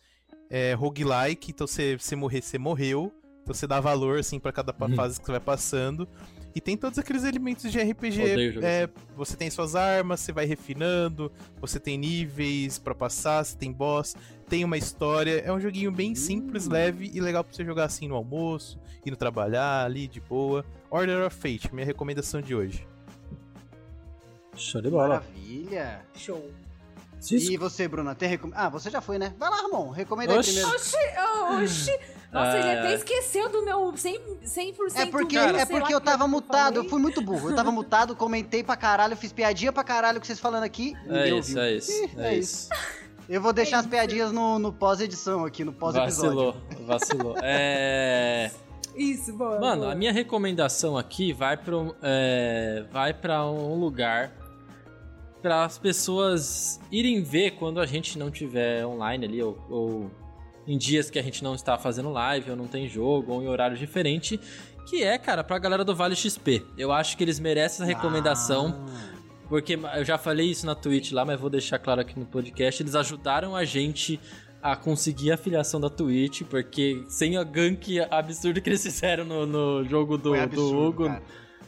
é 0.48 0.72
roguelike, 0.72 1.50
então 1.50 1.66
você, 1.66 1.98
você 1.98 2.16
morrer, 2.16 2.40
você 2.40 2.56
morreu. 2.56 3.12
Então 3.44 3.52
você 3.54 3.66
dá 3.66 3.78
valor, 3.78 4.18
assim, 4.18 4.40
pra 4.40 4.50
cada 4.50 4.74
Uhum. 4.80 4.94
fase 4.96 5.20
que 5.20 5.26
você 5.26 5.32
vai 5.32 5.40
passando. 5.40 6.08
E 6.54 6.60
tem 6.62 6.76
todos 6.78 6.98
aqueles 6.98 7.24
elementos 7.24 7.70
de 7.70 7.78
RPG. 7.78 8.58
É, 8.62 8.88
você 9.14 9.36
tem 9.36 9.50
suas 9.50 9.76
armas, 9.76 10.20
você 10.20 10.32
vai 10.32 10.46
refinando, 10.46 11.30
você 11.60 11.78
tem 11.78 11.98
níveis 11.98 12.78
pra 12.78 12.94
passar, 12.94 13.44
você 13.44 13.54
tem 13.56 13.70
boss, 13.70 14.16
tem 14.48 14.64
uma 14.64 14.78
história. 14.78 15.40
É 15.44 15.52
um 15.52 15.60
joguinho 15.60 15.92
bem 15.92 16.14
simples, 16.14 16.66
leve 16.68 17.10
e 17.12 17.20
legal 17.20 17.44
pra 17.44 17.52
você 17.54 17.64
jogar 17.64 17.84
assim 17.84 18.08
no 18.08 18.14
almoço, 18.14 18.78
indo 19.04 19.16
trabalhar 19.16 19.84
ali 19.84 20.06
de 20.08 20.20
boa. 20.20 20.64
Order 20.90 21.26
of 21.26 21.36
Fate, 21.36 21.74
minha 21.74 21.84
recomendação 21.84 22.40
de 22.40 22.54
hoje. 22.54 22.86
Show 24.56 24.80
de 24.80 24.88
bola. 24.90 25.08
Maravilha. 25.08 26.00
Show. 26.14 26.50
E 27.30 27.56
você, 27.56 27.88
Bruna, 27.88 28.14
tem 28.14 28.28
recom... 28.28 28.50
Ah, 28.54 28.68
você 28.68 28.90
já 28.90 29.00
foi, 29.00 29.18
né? 29.18 29.34
Vai 29.38 29.48
lá, 29.50 29.56
Ramon, 29.56 29.90
recomenda 29.90 30.32
aí 30.34 30.38
Oxi. 30.38 30.52
primeiro. 30.52 30.76
Oxi, 30.76 30.96
oh, 31.18 31.62
oxi. 31.62 31.98
Nossa, 32.34 32.58
ele 32.58 32.70
até 32.70 32.88
ai. 32.88 32.94
esqueceu 32.94 33.48
do 33.48 33.64
meu 33.64 33.78
100%, 33.92 34.20
100% 34.44 34.96
É 34.96 35.06
porque, 35.06 35.38
sei 35.38 35.56
é 35.56 35.64
porque 35.66 35.86
que 35.86 35.94
eu 35.94 36.00
tava 36.00 36.26
mutado, 36.26 36.76
eu 36.76 36.84
fui 36.88 37.00
muito 37.00 37.22
burro. 37.22 37.50
Eu 37.50 37.56
tava 37.56 37.70
mutado, 37.72 38.16
comentei 38.16 38.64
pra 38.64 38.76
caralho, 38.76 39.16
fiz 39.16 39.32
piadinha 39.32 39.72
pra 39.72 39.84
caralho 39.84 40.20
que 40.20 40.26
vocês 40.26 40.40
falando 40.40 40.64
aqui. 40.64 40.94
É 41.08 41.28
isso, 41.28 41.58
é 41.58 41.72
isso, 41.72 41.92
Ih, 41.92 42.10
é 42.18 42.34
isso. 42.34 42.68
Eu 43.28 43.40
vou 43.40 43.52
deixar 43.52 43.76
É 43.76 43.78
as 43.78 43.84
isso. 43.86 43.90
piadinhas 43.90 44.32
no, 44.32 44.58
no 44.58 44.72
pós-edição 44.72 45.44
aqui, 45.44 45.64
no 45.64 45.72
pós-episódio. 45.72 46.52
Vacilou, 46.52 46.86
vacilou. 46.86 47.36
É. 47.42 48.50
Isso, 48.96 49.32
boa. 49.32 49.58
Mano, 49.60 49.82
boa. 49.82 49.92
a 49.92 49.94
minha 49.94 50.12
recomendação 50.12 50.96
aqui 50.98 51.32
vai 51.32 51.56
pra 51.56 51.76
um, 51.76 51.92
é, 52.02 52.84
vai 52.92 53.14
pra 53.14 53.44
um 53.46 53.78
lugar 53.78 54.32
para 55.40 55.64
as 55.64 55.78
pessoas 55.78 56.80
irem 56.90 57.22
ver 57.22 57.52
quando 57.52 57.78
a 57.78 57.86
gente 57.86 58.18
não 58.18 58.30
tiver 58.30 58.84
online 58.86 59.26
ali, 59.26 59.42
ou, 59.42 59.58
ou 59.68 60.10
em 60.66 60.78
dias 60.78 61.10
que 61.10 61.18
a 61.18 61.22
gente 61.22 61.42
não 61.42 61.54
está 61.54 61.76
fazendo 61.76 62.10
live, 62.10 62.50
ou 62.50 62.56
não 62.56 62.66
tem 62.66 62.88
jogo, 62.88 63.32
ou 63.32 63.42
em 63.42 63.48
horário 63.48 63.76
diferente, 63.76 64.40
que 64.86 65.02
é, 65.02 65.18
cara, 65.18 65.42
pra 65.42 65.58
galera 65.58 65.84
do 65.84 65.94
Vale 65.94 66.16
XP. 66.16 66.64
Eu 66.76 66.92
acho 66.92 67.16
que 67.16 67.24
eles 67.24 67.38
merecem 67.38 67.84
essa 67.84 67.84
recomendação. 67.84 68.86
Ah. 68.88 69.14
Porque 69.48 69.78
eu 69.96 70.04
já 70.04 70.16
falei 70.16 70.50
isso 70.50 70.64
na 70.64 70.74
Twitch 70.74 71.12
lá, 71.12 71.24
mas 71.24 71.38
vou 71.38 71.50
deixar 71.50 71.78
claro 71.78 72.00
aqui 72.00 72.18
no 72.18 72.24
podcast. 72.24 72.82
Eles 72.82 72.94
ajudaram 72.94 73.54
a 73.54 73.64
gente 73.64 74.18
a 74.62 74.74
conseguir 74.74 75.30
a 75.30 75.34
afiliação 75.34 75.78
da 75.78 75.90
Twitch, 75.90 76.42
porque 76.48 77.04
sem 77.06 77.36
a 77.36 77.44
gank 77.44 78.00
absurdo 78.10 78.62
que 78.62 78.70
eles 78.70 78.82
fizeram 78.82 79.24
no, 79.24 79.46
no 79.46 79.84
jogo 79.84 80.16
do, 80.16 80.30
Foi 80.30 80.38
do 80.38 80.44
absurdo, 80.44 80.86
Hugo, 80.86 81.04
cara. 81.04 81.22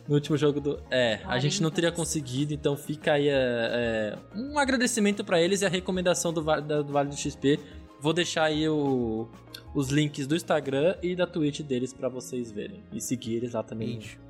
no 0.09 0.15
último 0.15 0.37
jogo 0.39 0.61
do. 0.61 0.83
É, 0.91 1.21
a 1.25 1.33
Ai, 1.35 1.41
gente 1.41 1.63
não 1.63 1.71
teria 1.71 1.93
conseguido, 1.93 2.55
então 2.55 2.75
fica 2.75 3.13
aí 3.13 3.29
é, 3.29 3.35
é, 3.35 4.19
um 4.35 4.59
agradecimento 4.59 5.23
pra 5.23 5.39
eles 5.39 5.61
e 5.61 5.67
a 5.67 5.69
recomendação 5.69 6.33
do, 6.33 6.41
do 6.41 6.93
Vale 6.93 7.11
do 7.11 7.17
XP. 7.17 7.61
Vou 8.07 8.13
deixar 8.13 8.45
aí 8.45 8.69
o- 8.69 9.27
os 9.75 9.89
links 9.89 10.29
do 10.29 10.37
Instagram 10.37 10.95
e 11.03 11.17
da 11.17 11.27
Twitch 11.27 11.63
deles 11.63 11.93
pra 11.93 12.09
vocês 12.09 12.53
verem. 12.53 12.81
E 12.93 13.01
seguir 13.01 13.35
eles 13.35 13.53
lá 13.55 13.65
também. 13.65 13.95
Gente, 13.95 14.21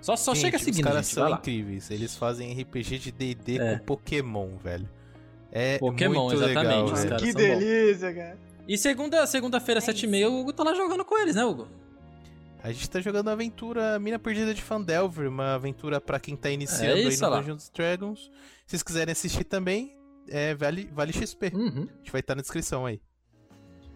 Só, 0.00 0.16
só 0.16 0.32
gente, 0.32 0.40
chega 0.44 0.56
os 0.56 0.62
seguindo, 0.62 0.84
caras 0.84 1.04
gente. 1.04 1.14
são 1.16 1.30
incríveis. 1.30 1.90
Eles 1.90 2.16
fazem 2.16 2.50
RPG 2.58 2.98
de 2.98 3.12
D&D 3.12 3.58
É. 3.58 3.76
com 3.78 3.84
Pokémon, 3.84 4.48
velho. 4.56 4.88
É 5.52 5.76
Pokémon, 5.78 6.24
muito 6.28 6.42
exatamente, 6.42 6.64
legal, 6.70 6.84
os 6.86 7.00
Que 7.22 7.32
bons. 7.32 7.34
delícia, 7.34 8.14
cara. 8.14 8.38
E 8.66 8.78
segunda, 8.78 9.26
segunda-feira, 9.26 9.80
É 9.80 9.82
7h30, 9.82 10.28
o 10.30 10.40
Hugo 10.40 10.54
tá 10.54 10.64
lá 10.64 10.74
jogando 10.74 11.04
com 11.04 11.18
eles, 11.18 11.36
né, 11.36 11.44
Hugo? 11.44 11.68
A 12.62 12.72
gente 12.72 12.88
tá 12.88 13.00
jogando 13.02 13.28
a 13.28 13.32
aventura 13.32 13.98
Mina 13.98 14.18
Perdida 14.18 14.54
de 14.54 14.62
Fandelver, 14.62 15.28
uma 15.28 15.56
aventura 15.56 16.00
pra 16.00 16.18
quem 16.18 16.34
tá 16.36 16.48
iniciando 16.50 17.00
É 17.00 17.06
aí 17.06 17.16
no 17.20 17.28
lá. 17.28 17.38
Dungeons 17.40 17.70
Dragons. 17.74 18.30
Se 18.66 18.70
vocês 18.70 18.82
quiserem 18.82 19.12
assistir 19.12 19.44
também, 19.44 19.94
é 20.26 20.54
Vale, 20.54 20.88
vale 20.90 21.12
XP. 21.12 21.52
Uhum. 21.54 21.86
A 21.92 21.96
gente 21.98 22.10
vai 22.10 22.20
estar 22.22 22.34
na 22.34 22.40
descrição 22.40 22.86
aí. 22.86 22.98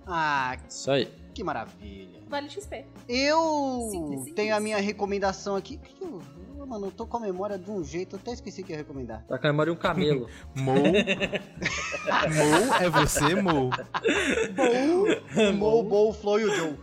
Ah, 0.06 0.56
Isso 0.68 0.90
aí. 0.90 1.06
que 1.34 1.42
maravilha. 1.44 2.20
Vale 2.28 2.48
XP. 2.48 2.84
Eu 3.08 3.88
Simples, 3.90 4.16
simples. 4.18 4.34
tenho 4.34 4.54
a 4.56 4.60
minha 4.60 4.78
recomendação 4.78 5.56
aqui. 5.56 5.76
Que 5.78 5.94
que 5.94 6.04
eu- 6.04 6.20
Mano, 6.66 6.86
eu 6.86 6.90
tô 6.92 7.04
com 7.06 7.16
a 7.16 7.20
memória 7.20 7.58
de 7.58 7.68
um 7.70 7.82
jeito, 7.82 8.14
eu 8.14 8.20
até 8.20 8.32
esqueci 8.32 8.62
que 8.62 8.70
ia 8.70 8.76
recomendar. 8.78 9.24
Tá 9.26 9.36
com 9.38 9.46
a 9.46 9.50
memória 9.50 9.72
um 9.72 9.76
camelo. 9.76 10.28
Mo. 10.54 10.74
Mo 10.74 10.82
é 12.80 12.88
você, 12.90 13.34
Mo. 13.34 13.70
Mo, 15.56 15.82
Bo, 15.82 16.12
Flow 16.12 16.38
e 16.38 16.44
o 16.44 16.54
Joe. 16.54 16.76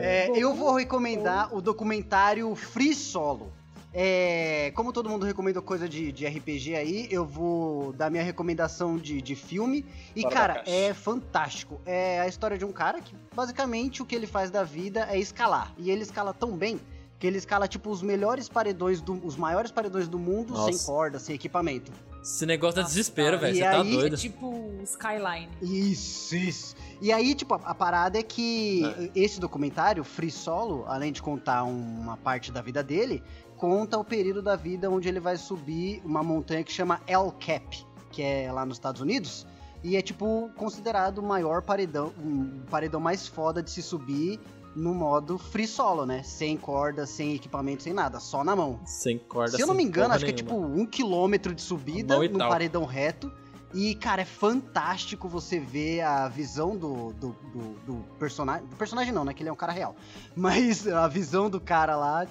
É, 0.00 0.30
eu 0.36 0.54
vou 0.54 0.74
recomendar 0.76 1.54
o 1.54 1.60
documentário 1.60 2.54
Free 2.54 2.94
Solo. 2.94 3.50
É, 3.96 4.72
como 4.74 4.92
todo 4.92 5.08
mundo 5.08 5.24
recomenda 5.24 5.62
coisa 5.62 5.88
de, 5.88 6.10
de 6.10 6.26
RPG 6.26 6.74
aí, 6.74 7.06
eu 7.12 7.24
vou 7.24 7.92
dar 7.92 8.10
minha 8.10 8.24
recomendação 8.24 8.98
de, 8.98 9.22
de 9.22 9.36
filme. 9.36 9.86
E, 10.16 10.22
Fora 10.22 10.34
cara, 10.34 10.62
é 10.66 10.92
fantástico. 10.92 11.80
É 11.86 12.20
a 12.20 12.26
história 12.26 12.58
de 12.58 12.64
um 12.64 12.72
cara 12.72 13.00
que, 13.00 13.14
basicamente, 13.32 14.02
o 14.02 14.04
que 14.04 14.16
ele 14.16 14.26
faz 14.26 14.50
da 14.50 14.64
vida 14.64 15.06
é 15.08 15.16
escalar. 15.16 15.72
E 15.78 15.92
ele 15.92 16.02
escala 16.02 16.34
tão 16.34 16.56
bem 16.56 16.80
que 17.20 17.26
ele 17.28 17.38
escala, 17.38 17.68
tipo, 17.68 17.88
os 17.88 18.02
melhores 18.02 18.48
paredões, 18.48 19.00
do, 19.00 19.14
os 19.24 19.36
maiores 19.36 19.70
paredões 19.70 20.08
do 20.08 20.18
mundo 20.18 20.54
Nossa. 20.54 20.72
sem 20.72 20.84
corda, 20.86 21.20
sem 21.20 21.36
equipamento. 21.36 21.92
Esse 22.20 22.44
negócio 22.46 22.76
dá 22.76 22.82
Nossa, 22.82 22.94
desespero, 22.94 23.38
velho. 23.38 23.54
Você 23.54 23.62
tá 23.62 23.80
aí- 23.80 23.92
doido. 23.96 24.14
É 24.14 24.18
tipo 24.18 24.72
Skyline. 24.82 25.48
Isso, 25.62 26.34
isso. 26.34 26.74
E 27.00 27.12
aí, 27.12 27.34
tipo, 27.34 27.54
a, 27.54 27.58
a 27.58 27.74
parada 27.74 28.18
é 28.18 28.22
que 28.22 28.82
esse 29.14 29.38
documentário, 29.38 30.02
Free 30.02 30.30
Solo, 30.30 30.84
além 30.88 31.12
de 31.12 31.22
contar 31.22 31.62
uma 31.64 32.16
parte 32.16 32.50
da 32.50 32.60
vida 32.62 32.82
dele, 32.82 33.22
conta 33.64 33.96
o 33.98 34.04
período 34.04 34.42
da 34.42 34.56
vida 34.56 34.90
onde 34.90 35.08
ele 35.08 35.18
vai 35.18 35.38
subir 35.38 36.02
uma 36.04 36.22
montanha 36.22 36.62
que 36.62 36.70
chama 36.70 37.00
El 37.06 37.32
Cap, 37.40 37.82
que 38.10 38.20
é 38.20 38.52
lá 38.52 38.66
nos 38.66 38.76
Estados 38.76 39.00
Unidos. 39.00 39.46
E 39.82 39.96
é, 39.96 40.02
tipo, 40.02 40.50
considerado 40.54 41.18
o 41.18 41.22
maior 41.22 41.62
paredão, 41.62 42.12
um 42.22 42.60
paredão 42.70 43.00
mais 43.00 43.26
foda 43.26 43.62
de 43.62 43.70
se 43.70 43.80
subir 43.80 44.38
no 44.76 44.92
modo 44.92 45.38
free 45.38 45.66
solo, 45.66 46.04
né? 46.04 46.22
Sem 46.22 46.58
corda, 46.58 47.06
sem 47.06 47.34
equipamento, 47.34 47.82
sem 47.82 47.94
nada, 47.94 48.20
só 48.20 48.44
na 48.44 48.54
mão. 48.54 48.80
Sem 48.84 49.16
corda, 49.16 49.56
Se 49.56 49.62
eu 49.62 49.66
não 49.66 49.74
me 49.74 49.82
engano, 49.82 50.12
acho 50.12 50.26
que 50.26 50.30
é 50.30 50.34
tipo 50.34 50.52
nenhuma. 50.52 50.82
um 50.82 50.84
quilômetro 50.84 51.54
de 51.54 51.62
subida 51.62 52.18
num 52.18 52.38
paredão 52.38 52.84
reto. 52.84 53.32
E, 53.74 53.94
cara, 53.96 54.22
é 54.22 54.24
fantástico 54.24 55.28
você 55.28 55.58
ver 55.58 56.00
a 56.02 56.28
visão 56.28 56.76
do, 56.76 57.12
do, 57.14 57.28
do, 57.52 57.60
do 57.84 57.94
personagem. 58.18 58.64
Do 58.68 58.76
personagem 58.76 59.12
não, 59.12 59.24
né? 59.24 59.34
Que 59.34 59.42
ele 59.42 59.48
é 59.50 59.52
um 59.52 59.56
cara 59.56 59.72
real. 59.72 59.96
Mas 60.36 60.86
a 60.86 61.08
visão 61.08 61.50
do 61.50 61.60
cara 61.60 61.96
lá 61.96 62.24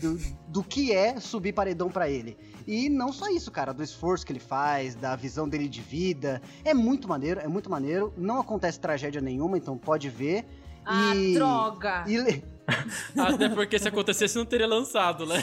do, 0.00 0.18
do 0.48 0.62
que 0.62 0.92
é 0.92 1.18
subir 1.18 1.52
paredão 1.52 1.90
pra 1.90 2.08
ele. 2.08 2.36
E 2.66 2.88
não 2.88 3.12
só 3.12 3.28
isso, 3.28 3.50
cara, 3.50 3.74
do 3.74 3.82
esforço 3.82 4.24
que 4.24 4.32
ele 4.32 4.40
faz, 4.40 4.94
da 4.94 5.14
visão 5.16 5.48
dele 5.48 5.68
de 5.68 5.80
vida. 5.82 6.40
É 6.64 6.72
muito 6.72 7.08
maneiro, 7.08 7.40
é 7.40 7.48
muito 7.48 7.68
maneiro. 7.68 8.12
Não 8.16 8.40
acontece 8.40 8.78
tragédia 8.78 9.20
nenhuma, 9.20 9.58
então 9.58 9.76
pode 9.76 10.08
ver. 10.08 10.46
Ah, 10.86 11.14
E- 11.14 11.34
droga. 11.34 12.04
E, 12.06 12.16
le- 12.18 12.44
Até 13.18 13.48
porque 13.50 13.78
se 13.78 13.88
acontecesse 13.88 14.36
não 14.38 14.46
teria 14.46 14.66
lançado, 14.66 15.26
né? 15.26 15.42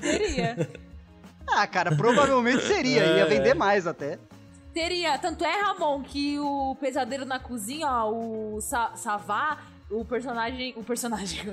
Teria. 0.00 0.68
ah, 1.46 1.66
cara, 1.66 1.94
provavelmente 1.94 2.62
seria. 2.66 3.02
É, 3.04 3.18
Ia 3.18 3.26
vender 3.26 3.50
é. 3.50 3.54
mais 3.54 3.86
até. 3.86 4.18
Teria. 4.72 5.18
Tanto 5.18 5.44
é, 5.44 5.60
Ramon, 5.60 6.02
que 6.02 6.38
o 6.38 6.76
pesadelo 6.80 7.24
na 7.24 7.38
cozinha, 7.38 7.88
ó, 7.88 8.10
o 8.10 8.60
Sa 8.60 8.92
Savá, 8.96 9.58
o 9.90 10.04
personagem. 10.04 10.72
O 10.76 10.82
personagem. 10.82 11.40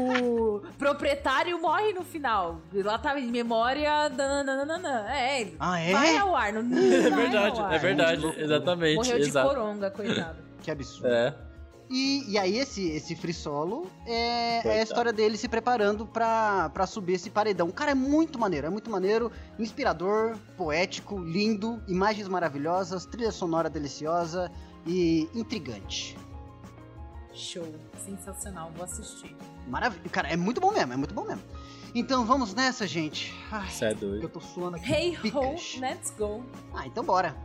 o 0.00 0.60
proprietário 0.76 1.60
morre 1.60 1.92
no 1.92 2.02
final. 2.02 2.60
Lá 2.72 2.98
tava 2.98 3.20
em 3.20 3.30
memória. 3.30 4.08
Nananana. 4.08 5.06
É, 5.14 5.40
ele. 5.40 5.56
Ah, 5.60 5.78
é? 5.78 5.92
Vai 5.92 6.16
ao 6.16 6.36
ar. 6.36 6.52
Não, 6.52 6.62
não 6.62 6.76
É 6.82 7.10
verdade, 7.10 7.60
ao 7.60 7.66
ar. 7.66 7.74
é 7.74 7.78
verdade, 7.78 8.34
exatamente. 8.36 8.96
Morreu 8.96 9.18
de 9.18 9.28
exato. 9.28 9.48
coronga, 9.48 9.90
coitado. 9.90 10.38
Que 10.60 10.70
absurdo. 10.70 11.08
É. 11.08 11.51
E, 11.92 12.24
e 12.26 12.38
aí, 12.38 12.58
esse, 12.58 12.88
esse 12.88 13.14
free 13.14 13.34
solo 13.34 13.86
é, 14.06 14.66
é 14.66 14.80
a 14.80 14.82
história 14.82 15.12
dele 15.12 15.36
se 15.36 15.46
preparando 15.46 16.06
pra, 16.06 16.70
pra 16.70 16.86
subir 16.86 17.12
esse 17.12 17.28
paredão. 17.28 17.70
Cara, 17.70 17.90
é 17.90 17.94
muito 17.94 18.38
maneiro, 18.38 18.66
é 18.66 18.70
muito 18.70 18.90
maneiro, 18.90 19.30
inspirador, 19.58 20.38
poético, 20.56 21.18
lindo, 21.18 21.82
imagens 21.86 22.26
maravilhosas, 22.28 23.04
trilha 23.04 23.30
sonora 23.30 23.68
deliciosa 23.68 24.50
e 24.86 25.28
intrigante. 25.34 26.16
Show. 27.34 27.74
Sensacional. 28.02 28.72
Vou 28.74 28.84
assistir. 28.84 29.36
Maravilha. 29.68 30.08
Cara, 30.08 30.28
é 30.28 30.36
muito 30.36 30.62
bom 30.62 30.72
mesmo, 30.72 30.94
é 30.94 30.96
muito 30.96 31.12
bom 31.12 31.26
mesmo. 31.26 31.42
Então 31.94 32.24
vamos 32.24 32.54
nessa, 32.54 32.86
gente. 32.86 33.34
Ai, 33.50 33.68
é 33.82 33.92
doido. 33.94 34.22
eu 34.22 34.30
tô 34.30 34.40
suando 34.40 34.78
aqui. 34.78 34.90
Hey 34.90 35.14
ho, 35.14 35.20
picas. 35.20 35.76
let's 35.78 36.10
go. 36.16 36.42
Ah, 36.72 36.86
então 36.86 37.04
bora. 37.04 37.36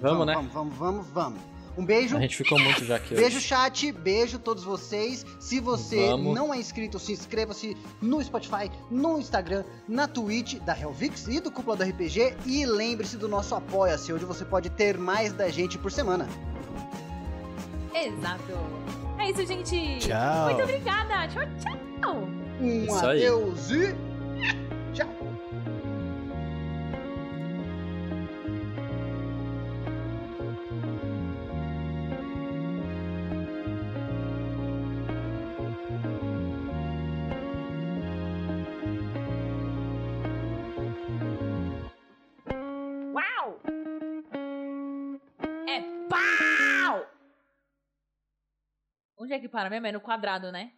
Vamos, 0.00 0.24
né? 0.24 0.34
Vamos, 0.34 0.52
vamos, 0.52 0.76
vamos, 0.76 1.06
vamos. 1.08 1.59
Um 1.80 1.84
beijo. 1.86 2.14
A 2.14 2.20
gente 2.20 2.36
ficou 2.36 2.58
muito 2.58 2.84
já 2.84 2.96
aqui 2.96 3.14
Beijo, 3.14 3.38
hoje. 3.38 3.40
chat. 3.46 3.90
Beijo 3.90 4.38
todos 4.38 4.62
vocês. 4.62 5.24
Se 5.38 5.60
você 5.60 6.08
Vamos. 6.08 6.34
não 6.34 6.52
é 6.52 6.58
inscrito, 6.58 6.98
se 6.98 7.12
inscreva-se 7.12 7.74
no 8.02 8.22
Spotify, 8.22 8.70
no 8.90 9.18
Instagram, 9.18 9.64
na 9.88 10.06
Twitch 10.06 10.56
da 10.56 10.78
Helvix 10.78 11.26
e 11.26 11.40
do 11.40 11.50
Cúpula 11.50 11.76
do 11.78 11.84
RPG. 11.84 12.34
E 12.44 12.66
lembre-se 12.66 13.16
do 13.16 13.26
nosso 13.28 13.54
Apoia-se, 13.54 14.12
onde 14.12 14.26
você 14.26 14.44
pode 14.44 14.68
ter 14.68 14.98
mais 14.98 15.32
da 15.32 15.48
gente 15.48 15.78
por 15.78 15.90
semana. 15.90 16.28
Exato. 17.94 18.52
É 19.18 19.30
isso, 19.30 19.46
gente. 19.46 19.98
Tchau. 20.00 20.44
Muito 20.50 20.62
obrigada. 20.62 21.28
Tchau, 21.28 21.42
tchau. 21.62 22.28
Um 22.60 22.84
Isso 22.84 23.06
aí. 23.06 23.24
adeus 23.26 23.70
e 23.70 23.94
Onde 49.30 49.36
é 49.36 49.40
que 49.42 49.48
para 49.48 49.70
mesmo? 49.70 49.86
É 49.86 49.92
no 49.92 50.00
quadrado, 50.00 50.50
né? 50.50 50.72